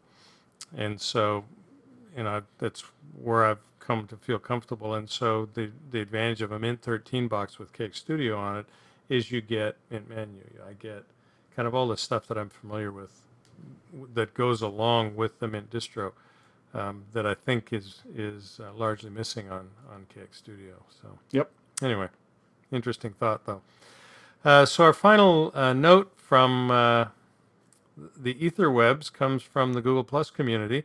and 0.76 1.00
so 1.00 1.46
you 2.16 2.24
know 2.24 2.44
that's 2.58 2.84
where 3.22 3.46
I've 3.46 3.62
come 3.80 4.08
to 4.08 4.18
feel 4.18 4.40
comfortable. 4.40 4.94
And 4.94 5.10
so 5.10 5.50
the 5.54 5.72
the 5.92 6.00
advantage 6.00 6.42
of 6.42 6.52
a 6.52 6.60
Mint 6.60 6.82
13 6.82 7.28
box 7.28 7.60
with 7.60 7.74
KX 7.74 7.96
Studio 7.96 8.38
on 8.38 8.58
it 8.58 8.66
is 9.10 9.32
you 9.32 9.42
get 9.42 9.78
Mint 9.90 10.10
menu. 10.10 10.44
I 10.68 10.74
get 10.74 11.04
kind 11.56 11.68
of 11.68 11.76
all 11.76 11.88
the 11.88 11.98
stuff 11.98 12.28
that 12.28 12.38
I'm 12.38 12.50
familiar 12.50 12.92
with 12.92 13.22
that 14.14 14.34
goes 14.34 14.62
along 14.62 15.16
with 15.16 15.40
the 15.40 15.48
Mint 15.48 15.70
distro 15.70 16.14
um, 16.74 17.04
that 17.14 17.26
I 17.26 17.34
think 17.34 17.72
is 17.72 18.02
is 18.16 18.60
uh, 18.64 18.74
largely 18.74 19.10
missing 19.10 19.52
on 19.52 19.70
on 19.92 20.08
KX 20.16 20.36
Studio. 20.36 20.76
So 21.02 21.20
yep. 21.32 21.52
Anyway, 21.82 22.08
interesting 22.72 23.14
thought 23.14 23.46
though. 23.46 23.62
Uh, 24.46 24.66
so 24.66 24.84
our 24.84 24.94
final 24.94 25.52
uh, 25.54 25.74
note 25.74 26.12
from 26.18 26.70
uh, 26.72 27.08
the 28.18 28.34
Etherwebs 28.36 29.12
comes 29.12 29.42
from 29.42 29.74
the 29.74 29.82
Google 29.82 30.04
Plus 30.04 30.30
community 30.30 30.84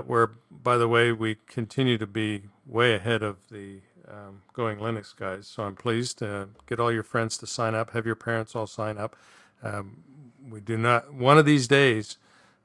where, 0.00 0.30
by 0.50 0.76
the 0.76 0.88
way, 0.88 1.12
we 1.12 1.36
continue 1.46 1.98
to 1.98 2.06
be 2.06 2.42
way 2.66 2.94
ahead 2.94 3.22
of 3.22 3.36
the 3.50 3.80
um, 4.08 4.42
Going 4.52 4.78
Linux 4.78 5.14
guys. 5.14 5.46
So 5.46 5.62
I'm 5.62 5.76
pleased 5.76 6.18
to 6.18 6.48
get 6.66 6.80
all 6.80 6.92
your 6.92 7.02
friends 7.02 7.36
to 7.38 7.46
sign 7.46 7.74
up, 7.74 7.90
have 7.90 8.06
your 8.06 8.14
parents 8.14 8.54
all 8.54 8.66
sign 8.66 8.98
up. 8.98 9.16
Um, 9.62 10.02
we 10.48 10.60
do 10.60 10.76
not, 10.76 11.12
one 11.12 11.38
of 11.38 11.46
these 11.46 11.66
days, 11.66 12.18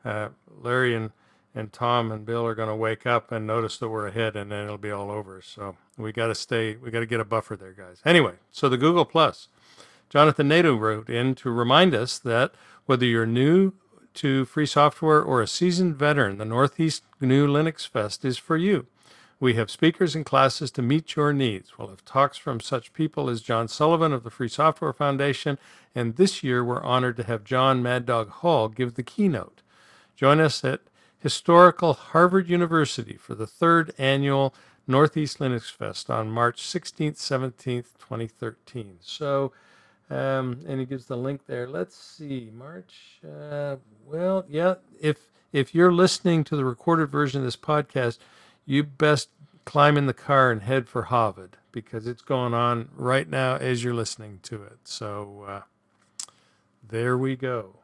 uh, 0.03 0.29
Larry 0.61 0.95
and, 0.95 1.11
and 1.55 1.71
Tom 1.71 2.11
and 2.11 2.25
Bill 2.25 2.45
are 2.45 2.55
going 2.55 2.69
to 2.69 2.75
wake 2.75 3.05
up 3.05 3.31
and 3.31 3.47
notice 3.47 3.77
that 3.77 3.89
we're 3.89 4.07
ahead 4.07 4.35
and 4.35 4.51
then 4.51 4.65
it'll 4.65 4.77
be 4.77 4.91
all 4.91 5.09
over. 5.09 5.41
So 5.41 5.77
we 5.97 6.11
got 6.11 6.27
to 6.27 6.35
stay, 6.35 6.75
we 6.75 6.91
got 6.91 6.99
to 6.99 7.05
get 7.05 7.19
a 7.19 7.25
buffer 7.25 7.55
there, 7.55 7.73
guys. 7.73 8.01
Anyway, 8.05 8.33
so 8.51 8.69
the 8.69 8.77
Google 8.77 9.05
Plus. 9.05 9.47
Jonathan 10.09 10.47
Nadeau 10.47 10.75
wrote 10.75 11.09
in 11.09 11.35
to 11.35 11.51
remind 11.51 11.93
us 11.93 12.17
that 12.17 12.51
whether 12.85 13.05
you're 13.05 13.27
new 13.27 13.73
to 14.19 14.43
free 14.43 14.65
software 14.65 15.21
or 15.21 15.41
a 15.41 15.47
seasoned 15.47 15.95
veteran, 15.95 16.39
the 16.39 16.45
Northeast 16.45 17.03
GNU 17.21 17.47
Linux 17.47 17.87
Fest 17.87 18.25
is 18.25 18.37
for 18.37 18.57
you. 18.57 18.85
We 19.39 19.53
have 19.53 19.71
speakers 19.71 20.13
and 20.13 20.25
classes 20.25 20.71
to 20.71 20.81
meet 20.81 21.15
your 21.15 21.31
needs. 21.31 21.77
We'll 21.77 21.87
have 21.87 22.03
talks 22.03 22.37
from 22.37 22.59
such 22.59 22.91
people 22.91 23.29
as 23.29 23.41
John 23.41 23.69
Sullivan 23.69 24.11
of 24.11 24.25
the 24.25 24.29
Free 24.29 24.49
Software 24.49 24.91
Foundation, 24.91 25.57
and 25.95 26.17
this 26.17 26.43
year 26.43 26.65
we're 26.65 26.83
honored 26.83 27.15
to 27.15 27.23
have 27.23 27.45
John 27.45 27.81
Mad 27.81 28.05
Dog 28.05 28.29
Hall 28.29 28.67
give 28.67 28.95
the 28.95 29.03
keynote. 29.03 29.61
Join 30.17 30.41
us 30.41 30.65
at 30.65 30.81
historical 31.19 31.93
Harvard 31.93 32.49
University 32.49 33.15
for 33.15 33.35
the 33.35 33.47
third 33.47 33.93
annual 33.97 34.53
Northeast 34.85 35.39
Linux 35.39 35.71
Fest 35.71 36.09
on 36.09 36.29
March 36.29 36.61
16th, 36.61 37.15
17th, 37.15 37.95
2013. 37.99 38.97
So, 38.99 39.53
um, 40.09 40.61
and 40.67 40.79
he 40.79 40.85
gives 40.85 41.05
the 41.05 41.17
link 41.17 41.45
there. 41.45 41.67
Let's 41.67 41.95
see, 41.95 42.51
March. 42.53 43.19
Uh, 43.23 43.77
well, 44.05 44.45
yeah. 44.47 44.75
If 44.99 45.27
if 45.51 45.73
you're 45.73 45.91
listening 45.91 46.43
to 46.45 46.55
the 46.55 46.65
recorded 46.65 47.09
version 47.09 47.41
of 47.41 47.45
this 47.45 47.57
podcast, 47.57 48.17
you 48.65 48.83
best 48.83 49.29
climb 49.65 49.97
in 49.97 50.07
the 50.07 50.13
car 50.13 50.51
and 50.51 50.63
head 50.63 50.87
for 50.87 51.03
Harvard 51.03 51.57
because 51.71 52.07
it's 52.07 52.21
going 52.21 52.53
on 52.53 52.89
right 52.95 53.29
now 53.29 53.55
as 53.55 53.83
you're 53.83 53.93
listening 53.93 54.39
to 54.43 54.63
it. 54.63 54.79
So 54.83 55.45
uh, 55.47 55.61
there 56.87 57.17
we 57.17 57.35
go. 57.35 57.75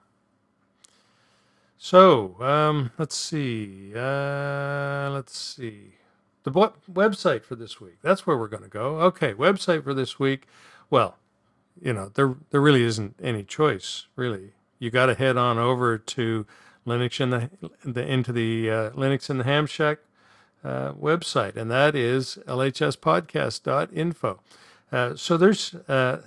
So 1.78 2.42
um, 2.42 2.92
let's 2.98 3.16
see. 3.16 3.94
Uh, 3.96 5.10
let's 5.12 5.38
see. 5.38 5.94
The 6.44 6.52
website 6.52 7.44
for 7.44 7.56
this 7.56 7.82
week. 7.82 7.98
That's 8.02 8.26
where 8.26 8.38
we're 8.38 8.48
going 8.48 8.64
to 8.64 8.70
go. 8.70 9.00
Okay, 9.02 9.34
website 9.34 9.84
for 9.84 9.94
this 9.94 10.20
week. 10.20 10.48
Well, 10.90 11.18
you 11.82 11.94
know, 11.94 12.12
there 12.14 12.36
there 12.52 12.62
really 12.62 12.84
isn't 12.84 13.16
any 13.22 13.44
choice, 13.44 14.08
really. 14.16 14.54
You 14.80 14.92
got 14.92 15.08
to 15.08 15.16
head 15.16 15.38
on 15.38 15.58
over 15.58 15.98
to 15.98 16.46
Linux 16.86 17.20
in 17.20 17.30
the, 17.32 17.50
the 17.84 18.06
into 18.06 18.32
the 18.32 18.70
uh, 18.70 18.90
Linux 18.92 19.30
in 19.30 19.38
the 19.40 19.44
Ham 19.44 19.66
Shack 19.66 20.00
uh, 20.64 20.94
website, 20.94 21.56
and 21.56 21.70
that 21.72 21.96
is 21.96 22.38
lhspodcast.info. 22.48 24.40
Uh, 24.92 25.16
so 25.16 25.38
there's, 25.38 25.74
uh, 25.88 26.22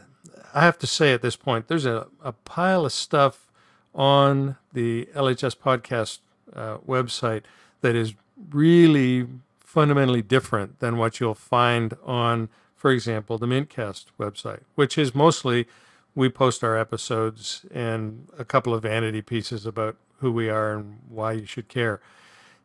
I 0.53 0.61
have 0.61 0.79
to 0.79 0.87
say 0.87 1.13
at 1.13 1.23
this 1.23 1.37
point, 1.37 1.69
there's 1.69 1.87
a, 1.87 2.09
a 2.23 2.33
pile 2.33 2.85
of 2.85 2.93
stuff 2.93 3.51
on 3.95 4.57
the 4.73 5.09
LHS 5.15 5.57
podcast 5.57 6.19
uh, 6.55 6.79
website 6.79 7.43
that 7.81 7.95
is 7.95 8.15
really 8.51 9.27
fundamentally 9.59 10.23
different 10.23 10.81
than 10.81 10.97
what 10.97 11.21
you'll 11.21 11.35
find 11.35 11.95
on 12.05 12.49
for 12.79 12.93
example, 12.93 13.37
the 13.37 13.47
Mintcast 13.47 14.07
website, 14.19 14.61
which 14.77 14.97
is 14.97 15.13
mostly 15.15 15.67
we 16.15 16.29
post 16.29 16.63
our 16.63 16.79
episodes 16.79 17.67
and 17.75 18.29
a 18.39 18.45
couple 18.45 18.73
of 18.73 18.85
vanity 18.85 19.21
pieces 19.21 19.67
about 19.67 19.97
who 20.21 20.31
we 20.31 20.49
are 20.49 20.75
and 20.75 21.01
why 21.09 21.33
you 21.33 21.45
should 21.45 21.69
care. 21.69 22.01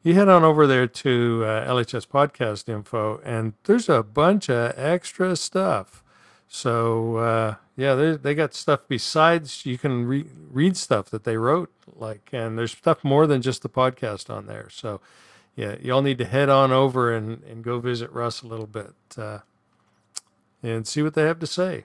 You 0.04 0.14
head 0.14 0.30
on 0.30 0.44
over 0.44 0.68
there 0.68 0.86
to 0.86 1.44
uh, 1.46 1.68
LHS 1.68 2.08
Podcast 2.08 2.70
Info, 2.70 3.22
and 3.24 3.54
there's 3.64 3.90
a 3.90 4.04
bunch 4.04 4.50
of 4.50 4.74
extra 4.78 5.36
stuff. 5.36 6.04
So 6.48 7.18
uh, 7.18 7.56
yeah, 7.76 7.96
they 7.96 8.16
they 8.16 8.36
got 8.36 8.54
stuff 8.54 8.82
besides 8.88 9.66
you 9.66 9.80
can 9.80 10.06
re- 10.06 10.26
read 10.52 10.78
stuff 10.78 11.10
that 11.10 11.24
they 11.24 11.38
wrote, 11.38 11.72
like, 11.96 12.30
and 12.32 12.58
there's 12.58 12.74
stuff 12.74 13.04
more 13.04 13.26
than 13.26 13.42
just 13.42 13.64
the 13.64 13.70
podcast 13.70 14.30
on 14.30 14.46
there. 14.46 14.68
So 14.70 15.02
yeah, 15.56 15.76
y'all 15.82 16.04
need 16.04 16.20
to 16.20 16.26
head 16.26 16.50
on 16.50 16.72
over 16.72 17.12
and, 17.12 17.42
and 17.44 17.64
go 17.64 17.80
visit 17.80 18.12
Russ 18.12 18.44
a 18.44 18.48
little 18.48 18.68
bit. 18.68 18.94
Uh, 19.18 19.40
and 20.64 20.88
see 20.88 21.04
what 21.04 21.14
they 21.14 21.24
have 21.24 21.40
to 21.40 21.48
say. 21.48 21.84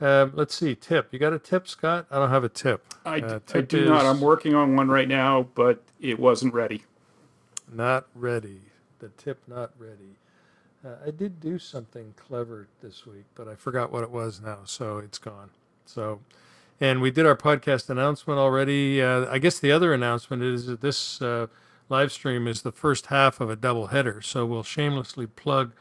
Um, 0.00 0.32
let's 0.34 0.54
see. 0.54 0.74
Tip. 0.74 1.12
You 1.12 1.18
got 1.18 1.32
a 1.32 1.38
tip, 1.38 1.68
Scott? 1.68 2.06
I 2.10 2.18
don't 2.18 2.30
have 2.30 2.44
a 2.44 2.48
tip. 2.48 2.84
I, 3.04 3.20
uh, 3.20 3.40
tip 3.46 3.56
I 3.56 3.60
do 3.62 3.82
is 3.84 3.88
not. 3.88 4.04
I'm 4.04 4.20
working 4.20 4.54
on 4.54 4.74
one 4.76 4.88
right 4.88 5.08
now, 5.08 5.46
but 5.54 5.82
it 6.00 6.18
wasn't 6.18 6.54
ready. 6.54 6.84
Not 7.72 8.06
ready. 8.14 8.62
The 8.98 9.08
tip 9.10 9.42
not 9.46 9.70
ready. 9.78 10.16
Uh, 10.84 10.96
I 11.06 11.10
did 11.10 11.40
do 11.40 11.58
something 11.58 12.14
clever 12.16 12.68
this 12.82 13.06
week, 13.06 13.24
but 13.34 13.46
I 13.46 13.54
forgot 13.54 13.92
what 13.92 14.02
it 14.02 14.10
was 14.10 14.40
now, 14.40 14.60
so 14.64 14.98
it's 14.98 15.18
gone. 15.18 15.50
So, 15.84 16.20
and 16.80 17.02
we 17.02 17.10
did 17.10 17.26
our 17.26 17.36
podcast 17.36 17.90
announcement 17.90 18.40
already. 18.40 19.02
Uh, 19.02 19.26
I 19.30 19.38
guess 19.38 19.58
the 19.58 19.72
other 19.72 19.92
announcement 19.92 20.42
is 20.42 20.66
that 20.66 20.80
this 20.80 21.20
uh, 21.20 21.48
live 21.90 22.12
stream 22.12 22.48
is 22.48 22.62
the 22.62 22.72
first 22.72 23.06
half 23.06 23.40
of 23.40 23.50
a 23.50 23.56
double 23.56 23.88
header, 23.88 24.22
so 24.22 24.46
we'll 24.46 24.62
shamelessly 24.62 25.26
plug 25.26 25.72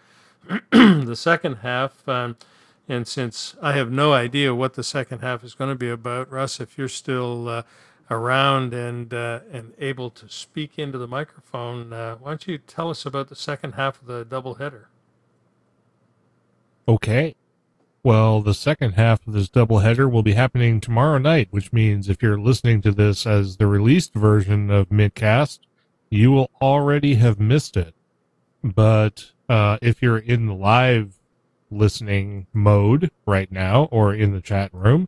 the 0.71 1.15
second 1.15 1.55
half. 1.55 2.07
Um, 2.07 2.37
and 2.87 3.07
since 3.07 3.55
I 3.61 3.73
have 3.73 3.91
no 3.91 4.13
idea 4.13 4.55
what 4.55 4.73
the 4.73 4.83
second 4.83 5.19
half 5.19 5.43
is 5.43 5.53
going 5.53 5.69
to 5.69 5.75
be 5.75 5.89
about, 5.89 6.31
Russ, 6.31 6.59
if 6.59 6.77
you're 6.77 6.87
still 6.87 7.47
uh, 7.47 7.63
around 8.09 8.73
and 8.73 9.13
uh, 9.13 9.41
and 9.51 9.73
able 9.77 10.09
to 10.09 10.27
speak 10.27 10.79
into 10.79 10.97
the 10.97 11.07
microphone, 11.07 11.93
uh, 11.93 12.15
why 12.15 12.31
don't 12.31 12.47
you 12.47 12.57
tell 12.57 12.89
us 12.89 13.05
about 13.05 13.29
the 13.29 13.35
second 13.35 13.73
half 13.73 14.01
of 14.01 14.07
the 14.07 14.25
double 14.25 14.55
header? 14.55 14.89
Okay. 16.87 17.35
Well, 18.01 18.41
the 18.41 18.53
second 18.53 18.93
half 18.93 19.27
of 19.27 19.33
this 19.33 19.49
double 19.49 19.79
header 19.79 20.07
will 20.09 20.23
be 20.23 20.33
happening 20.33 20.79
tomorrow 20.79 21.17
night, 21.17 21.49
which 21.51 21.73
means 21.73 22.09
if 22.09 22.23
you're 22.23 22.39
listening 22.39 22.81
to 22.81 22.91
this 22.91 23.27
as 23.27 23.57
the 23.57 23.67
released 23.67 24.15
version 24.15 24.71
of 24.71 24.89
Mintcast, 24.89 25.59
you 26.09 26.31
will 26.31 26.49
already 26.61 27.15
have 27.15 27.39
missed 27.39 27.77
it. 27.77 27.93
But 28.63 29.33
uh, 29.49 29.77
if 29.81 30.01
you're 30.01 30.17
in 30.19 30.45
the 30.45 30.53
live 30.53 31.15
listening 31.71 32.47
mode 32.53 33.11
right 33.25 33.51
now 33.51 33.89
or 33.91 34.13
in 34.13 34.31
the 34.33 34.41
chat 34.41 34.73
room, 34.73 35.07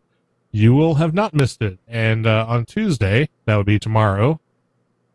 you 0.52 0.74
will 0.74 0.96
have 0.96 1.14
not 1.14 1.34
missed 1.34 1.62
it. 1.62 1.80
And 1.88 2.28
uh, 2.28 2.46
on 2.48 2.66
Tuesday, 2.66 3.30
that 3.46 3.56
would 3.56 3.66
be 3.66 3.80
tomorrow, 3.80 4.40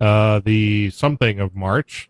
uh, 0.00 0.40
the 0.44 0.90
something 0.90 1.40
of 1.40 1.54
March. 1.54 2.08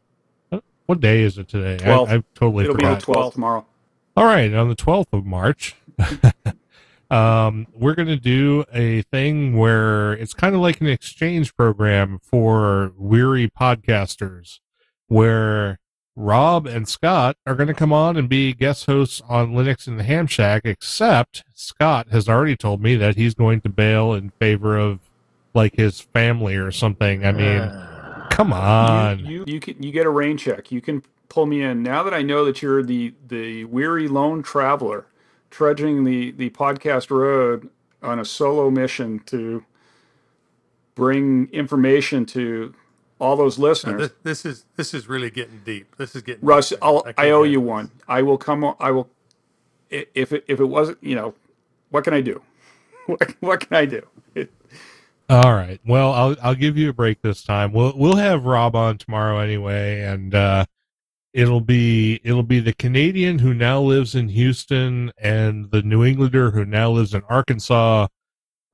Uh, 0.53 0.61
What 0.87 1.01
day 1.01 1.23
is 1.23 1.37
it 1.39 1.49
today? 1.49 1.75
I, 1.85 1.89
12th. 1.97 2.09
I've 2.09 2.25
totally 2.35 2.65
It'll 2.65 2.77
forgot. 2.77 3.01
be 3.07 3.13
the 3.13 3.19
12th 3.19 3.33
tomorrow. 3.33 3.67
All 4.17 4.25
right, 4.25 4.53
on 4.55 4.69
the 4.69 4.77
12th 4.77 5.13
of 5.13 5.27
March, 5.27 5.77
um, 7.11 7.67
we're 7.75 7.95
going 7.95 8.09
to 8.09 8.17
do 8.17 8.65
a 8.73 9.03
thing 9.03 9.57
where 9.57 10.13
it's 10.15 10.33
kind 10.35 10.55
of 10.55 10.61
like 10.61 10.81
an 10.81 10.87
exchange 10.89 11.55
program 11.57 12.19
for 12.23 12.93
weary 12.97 13.49
podcasters, 13.49 14.61
where 15.09 15.79
Rob 16.17 16.67
and 16.67 16.89
Scott 16.89 17.37
are 17.47 17.55
going 17.55 17.69
to 17.69 17.75
come 17.75 17.93
on 17.93 18.17
and 18.17 18.27
be 18.27 18.55
guest 18.55 18.87
hosts 18.87 19.23
on 19.29 19.53
Linux 19.53 19.87
in 19.87 19.99
the 19.99 20.03
Ham 20.03 20.27
Shack, 20.27 20.63
except 20.65 21.45
Scott 21.53 22.09
has 22.11 22.27
already 22.27 22.57
told 22.57 22.83
me 22.83 22.97
that 22.97 23.17
he's 23.17 23.35
going 23.35 23.61
to 23.61 23.69
bail 23.69 24.15
in 24.15 24.31
favor 24.31 24.79
of 24.79 25.01
like 25.53 25.77
his 25.77 26.01
family 26.01 26.57
or 26.57 26.71
something. 26.71 27.25
I 27.27 27.33
mean, 27.33 27.61
come 28.31 28.53
on. 28.53 29.19
You, 29.21 29.27
you, 29.27 29.45
you 29.47 29.61
can 29.61 29.83
you 29.83 29.93
get 29.93 30.07
a 30.07 30.11
rain 30.11 30.39
check. 30.39 30.73
You 30.73 30.81
can 30.81 31.03
pull 31.29 31.45
me 31.45 31.63
in 31.63 31.83
now 31.83 32.03
that 32.03 32.15
I 32.15 32.23
know 32.23 32.47
that 32.47 32.63
you're 32.63 32.83
the 32.83 33.13
the 33.29 33.65
weary 33.65 34.09
lone 34.09 34.43
traveler, 34.43 35.07
trudging 35.51 36.05
the 36.05 36.31
the 36.33 36.49
podcast 36.51 37.11
road 37.11 37.69
on 38.03 38.19
a 38.19 38.25
solo 38.25 38.71
mission 38.71 39.21
to 39.27 39.65
bring 40.95 41.49
information 41.53 42.25
to 42.25 42.75
all 43.19 43.37
those 43.37 43.59
listeners. 43.59 44.01
This, 44.01 44.13
this 44.23 44.47
is 44.47 44.65
this 44.77 44.95
is 44.95 45.09
really 45.09 45.31
getting 45.31 45.63
deep. 45.65 45.97
This 45.97 46.15
is 46.17 46.23
getting 46.23 46.45
Russ, 46.45 46.71
deep. 46.71 46.79
I'll, 46.83 47.03
can't 47.03 47.15
I 47.19 47.31
owe 47.31 47.43
you 47.45 47.61
this. 47.61 47.67
one. 47.69 47.91
I 48.09 48.23
will 48.23 48.39
come. 48.39 48.65
on- 48.65 48.77
I 48.81 48.91
will. 48.93 49.09
If 49.91 50.33
it, 50.33 50.45
if 50.49 50.59
it 50.61 50.65
wasn't, 50.65 50.99
you 51.03 51.15
know, 51.15 51.35
what 51.91 52.05
can 52.05 52.15
I 52.15 52.21
do? 52.21 52.43
What, 53.07 53.35
what 53.41 53.61
can 53.61 53.77
I 53.77 53.85
do? 53.87 54.03
It, 54.35 54.53
All 55.29 55.55
right. 55.55 55.81
Well, 55.87 56.13
I'll 56.13 56.37
I'll 56.43 56.55
give 56.57 56.77
you 56.77 56.91
a 56.91 56.93
break 56.93 57.23
this 57.23 57.45
time. 57.45 57.73
We'll 57.73 57.93
we'll 57.97 58.17
have 58.17 58.45
Rob 58.45 58.75
on 58.75 58.99
tomorrow 58.99 59.39
anyway, 59.39 60.01
and 60.01 60.35
uh, 60.35 60.65
it'll 61.33 61.61
be 61.61 62.21
it'll 62.25 62.43
be 62.43 62.59
the 62.59 62.73
Canadian 62.73 63.39
who 63.39 63.55
now 63.55 63.81
lives 63.81 64.17
in 64.17 64.29
Houston 64.31 65.13
and 65.19 65.71
the 65.71 65.83
New 65.83 66.05
Englander 66.05 66.51
who 66.51 66.65
now 66.65 66.91
lives 66.91 67.15
in 67.15 67.23
Arkansas, 67.29 68.09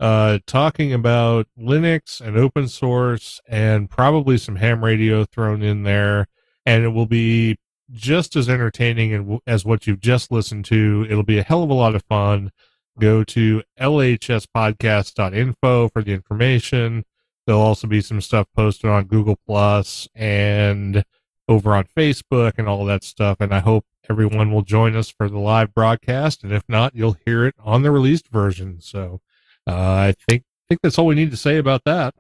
uh, 0.02 0.38
talking 0.48 0.92
about 0.92 1.46
Linux 1.56 2.20
and 2.20 2.36
open 2.36 2.66
source 2.66 3.40
and 3.46 3.88
probably 3.88 4.36
some 4.36 4.56
ham 4.56 4.82
radio 4.82 5.24
thrown 5.24 5.62
in 5.62 5.84
there, 5.84 6.26
and 6.66 6.82
it 6.82 6.88
will 6.88 7.06
be 7.06 7.56
just 7.92 8.34
as 8.34 8.48
entertaining 8.48 9.38
as 9.46 9.64
what 9.64 9.86
you've 9.86 10.00
just 10.00 10.32
listened 10.32 10.64
to. 10.64 11.06
It'll 11.08 11.22
be 11.22 11.38
a 11.38 11.44
hell 11.44 11.62
of 11.62 11.70
a 11.70 11.74
lot 11.74 11.94
of 11.94 12.02
fun 12.02 12.50
go 12.98 13.22
to 13.22 13.62
lhspodcast.info 13.78 15.88
for 15.88 16.02
the 16.02 16.12
information. 16.12 17.04
There'll 17.46 17.62
also 17.62 17.86
be 17.86 18.00
some 18.00 18.20
stuff 18.20 18.48
posted 18.56 18.90
on 18.90 19.04
Google 19.04 19.38
Plus 19.46 20.08
and 20.16 21.04
over 21.46 21.76
on 21.76 21.84
Facebook 21.96 22.54
and 22.58 22.68
all 22.68 22.84
that 22.86 23.04
stuff. 23.04 23.36
And 23.38 23.54
I 23.54 23.60
hope 23.60 23.86
everyone 24.10 24.50
will 24.50 24.62
join 24.62 24.96
us 24.96 25.10
for 25.10 25.28
the 25.28 25.38
live 25.38 25.72
broadcast. 25.72 26.42
And 26.42 26.52
if 26.52 26.64
not, 26.68 26.96
you'll 26.96 27.18
hear 27.24 27.46
it 27.46 27.54
on 27.60 27.82
the 27.82 27.92
released 27.92 28.26
version. 28.28 28.80
So 28.80 29.20
uh, 29.66 29.72
I 29.72 30.14
think 30.28 30.44
think 30.72 30.80
that's 30.82 30.98
all 30.98 31.06
we 31.06 31.14
need 31.14 31.30
to 31.30 31.36
say 31.36 31.58
about 31.58 31.84
that. 31.84 32.14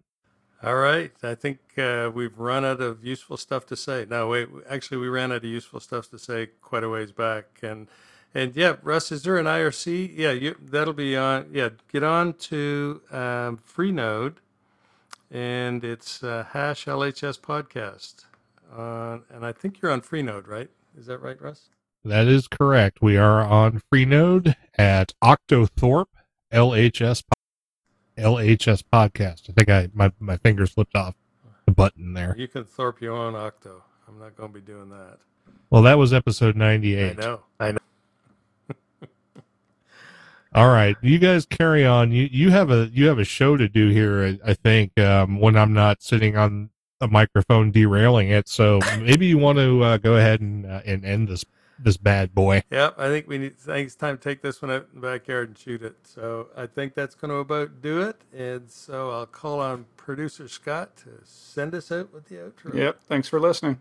All 0.62 0.76
right. 0.76 1.10
I 1.22 1.34
think 1.34 1.58
uh, 1.76 2.10
we've 2.14 2.38
run 2.38 2.64
out 2.64 2.80
of 2.80 3.04
useful 3.04 3.36
stuff 3.36 3.66
to 3.66 3.76
say. 3.76 4.06
No, 4.08 4.28
wait. 4.28 4.48
Actually, 4.68 4.98
we 4.98 5.08
ran 5.08 5.32
out 5.32 5.38
of 5.38 5.44
useful 5.44 5.80
stuff 5.80 6.08
to 6.10 6.18
say 6.18 6.50
quite 6.60 6.84
a 6.84 6.88
ways 6.88 7.12
back. 7.12 7.46
And 7.62 7.88
and 8.34 8.54
yeah, 8.54 8.76
Russ, 8.82 9.10
is 9.10 9.22
there 9.22 9.38
an 9.38 9.46
IRC? 9.46 10.12
Yeah, 10.14 10.32
you, 10.32 10.56
that'll 10.60 10.94
be 10.94 11.16
on. 11.16 11.48
Yeah, 11.52 11.70
get 11.92 12.02
on 12.02 12.34
to 12.34 13.00
um, 13.10 13.58
Freenode, 13.58 14.36
and 15.30 15.82
it's 15.82 16.22
uh, 16.22 16.44
hash 16.50 16.84
LHS 16.84 17.40
podcast. 17.40 18.26
Uh, 18.74 19.18
and 19.34 19.44
I 19.44 19.52
think 19.52 19.80
you're 19.80 19.90
on 19.90 20.00
Freenode, 20.00 20.46
right? 20.46 20.70
Is 20.96 21.06
that 21.06 21.18
right, 21.18 21.40
Russ? 21.40 21.70
That 22.04 22.26
is 22.26 22.48
correct. 22.48 23.02
We 23.02 23.16
are 23.16 23.40
on 23.40 23.82
Freenode 23.92 24.54
at 24.78 25.12
Octothorpe 25.22 26.06
LHS 26.52 27.22
LHS 28.18 28.82
podcast. 28.92 29.48
I 29.48 29.52
think 29.52 29.68
I 29.68 29.88
my 29.92 30.12
my 30.20 30.36
finger 30.36 30.66
slipped 30.66 30.96
off 30.96 31.14
the 31.66 31.72
button 31.72 32.14
there. 32.14 32.34
You 32.36 32.48
can 32.48 32.64
Thorpe 32.64 33.00
your 33.00 33.16
own 33.16 33.34
Octo. 33.34 33.82
I'm 34.08 34.18
not 34.18 34.36
going 34.36 34.52
to 34.52 34.60
be 34.60 34.64
doing 34.64 34.90
that. 34.90 35.18
Well, 35.70 35.82
that 35.82 35.96
was 35.96 36.12
episode 36.12 36.54
98. 36.54 37.18
I 37.18 37.20
know. 37.22 37.40
I 37.58 37.72
know. 37.72 37.78
All 40.54 40.68
right, 40.68 40.96
you 41.00 41.18
guys 41.18 41.46
carry 41.46 41.86
on. 41.86 42.12
You 42.12 42.28
you 42.30 42.50
have 42.50 42.70
a 42.70 42.90
you 42.92 43.06
have 43.06 43.18
a 43.18 43.24
show 43.24 43.56
to 43.56 43.68
do 43.68 43.88
here. 43.88 44.22
I 44.22 44.50
I 44.50 44.54
think 44.54 44.98
um, 44.98 45.40
when 45.40 45.56
I'm 45.56 45.72
not 45.72 46.02
sitting 46.02 46.36
on 46.36 46.70
a 47.02 47.08
microphone 47.08 47.70
derailing 47.70 48.30
it. 48.30 48.48
So 48.48 48.80
maybe 49.00 49.26
you 49.26 49.36
want 49.36 49.58
to 49.58 49.82
uh, 49.82 49.96
go 49.98 50.16
ahead 50.16 50.40
and 50.40 50.64
uh, 50.64 50.80
and 50.86 51.04
end 51.04 51.28
this 51.28 51.44
this 51.84 51.96
bad 51.96 52.34
boy. 52.34 52.62
Yep, 52.70 52.94
I 52.98 53.08
think 53.08 53.28
we 53.28 53.38
need. 53.38 53.54
I 53.62 53.72
think 53.72 53.86
it's 53.86 53.94
time 53.94 54.18
to 54.18 54.22
take 54.22 54.42
this 54.42 54.62
one 54.62 54.70
out 54.70 54.88
in 54.92 55.00
the 55.00 55.06
backyard 55.06 55.48
and 55.48 55.58
shoot 55.58 55.82
it. 55.82 55.96
So 56.04 56.48
I 56.56 56.66
think 56.66 56.94
that's 56.94 57.14
going 57.14 57.30
to 57.30 57.36
about 57.36 57.82
do 57.82 58.00
it. 58.00 58.22
And 58.36 58.70
so 58.70 59.10
I'll 59.10 59.26
call 59.26 59.60
on 59.60 59.86
producer 59.96 60.48
Scott 60.48 60.96
to 60.98 61.10
send 61.24 61.74
us 61.74 61.92
out 61.92 62.12
with 62.12 62.26
the 62.26 62.36
outro. 62.36 62.74
yep. 62.74 63.02
Thanks 63.04 63.28
for 63.28 63.40
listening. 63.40 63.78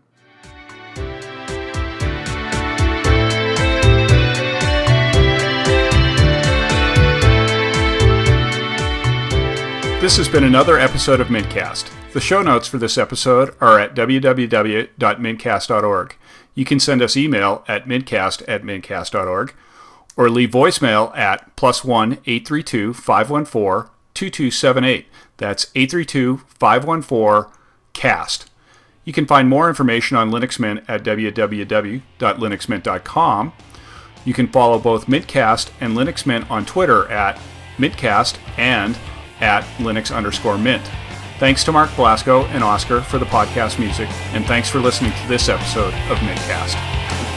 This 10.02 10.16
has 10.16 10.28
been 10.28 10.42
another 10.42 10.80
episode 10.80 11.20
of 11.20 11.28
Mintcast. 11.28 11.88
The 12.12 12.20
show 12.20 12.42
notes 12.42 12.66
for 12.66 12.78
this 12.78 12.98
episode 12.98 13.54
are 13.60 13.78
at 13.78 13.94
www.mintcast.org. 13.94 16.16
You 16.54 16.64
can 16.64 16.80
send 16.80 17.02
us 17.02 17.16
email 17.16 17.64
at 17.66 17.86
mintcast 17.86 18.42
at 18.46 18.62
mintcast.org 18.62 19.54
or 20.16 20.28
leave 20.28 20.50
voicemail 20.50 21.16
at 21.16 21.56
plus 21.56 21.82
one 21.84 22.18
832 22.26 22.92
514 22.94 23.90
2278. 24.14 25.06
That's 25.38 25.70
832 25.74 26.42
514 26.58 27.52
CAST. 27.92 28.50
You 29.04 29.12
can 29.12 29.26
find 29.26 29.48
more 29.48 29.68
information 29.68 30.16
on 30.16 30.30
Linux 30.30 30.60
Mint 30.60 30.84
at 30.86 31.02
www.linuxmint.com. 31.02 33.52
You 34.24 34.34
can 34.34 34.46
follow 34.46 34.78
both 34.78 35.06
Mintcast 35.06 35.72
and 35.80 35.96
Linux 35.96 36.24
Mint 36.24 36.48
on 36.48 36.64
Twitter 36.64 37.10
at 37.10 37.40
Mintcast 37.76 38.38
and 38.56 38.96
at 39.40 39.64
Linux 39.78 40.14
underscore 40.14 40.56
Mint. 40.56 40.88
Thanks 41.42 41.64
to 41.64 41.72
Mark 41.72 41.90
Blasco 41.96 42.44
and 42.44 42.62
Oscar 42.62 43.00
for 43.00 43.18
the 43.18 43.24
podcast 43.24 43.80
music, 43.80 44.08
and 44.32 44.46
thanks 44.46 44.68
for 44.68 44.78
listening 44.78 45.10
to 45.10 45.26
this 45.26 45.48
episode 45.48 45.92
of 46.08 46.18
Mintcast. 46.18 47.31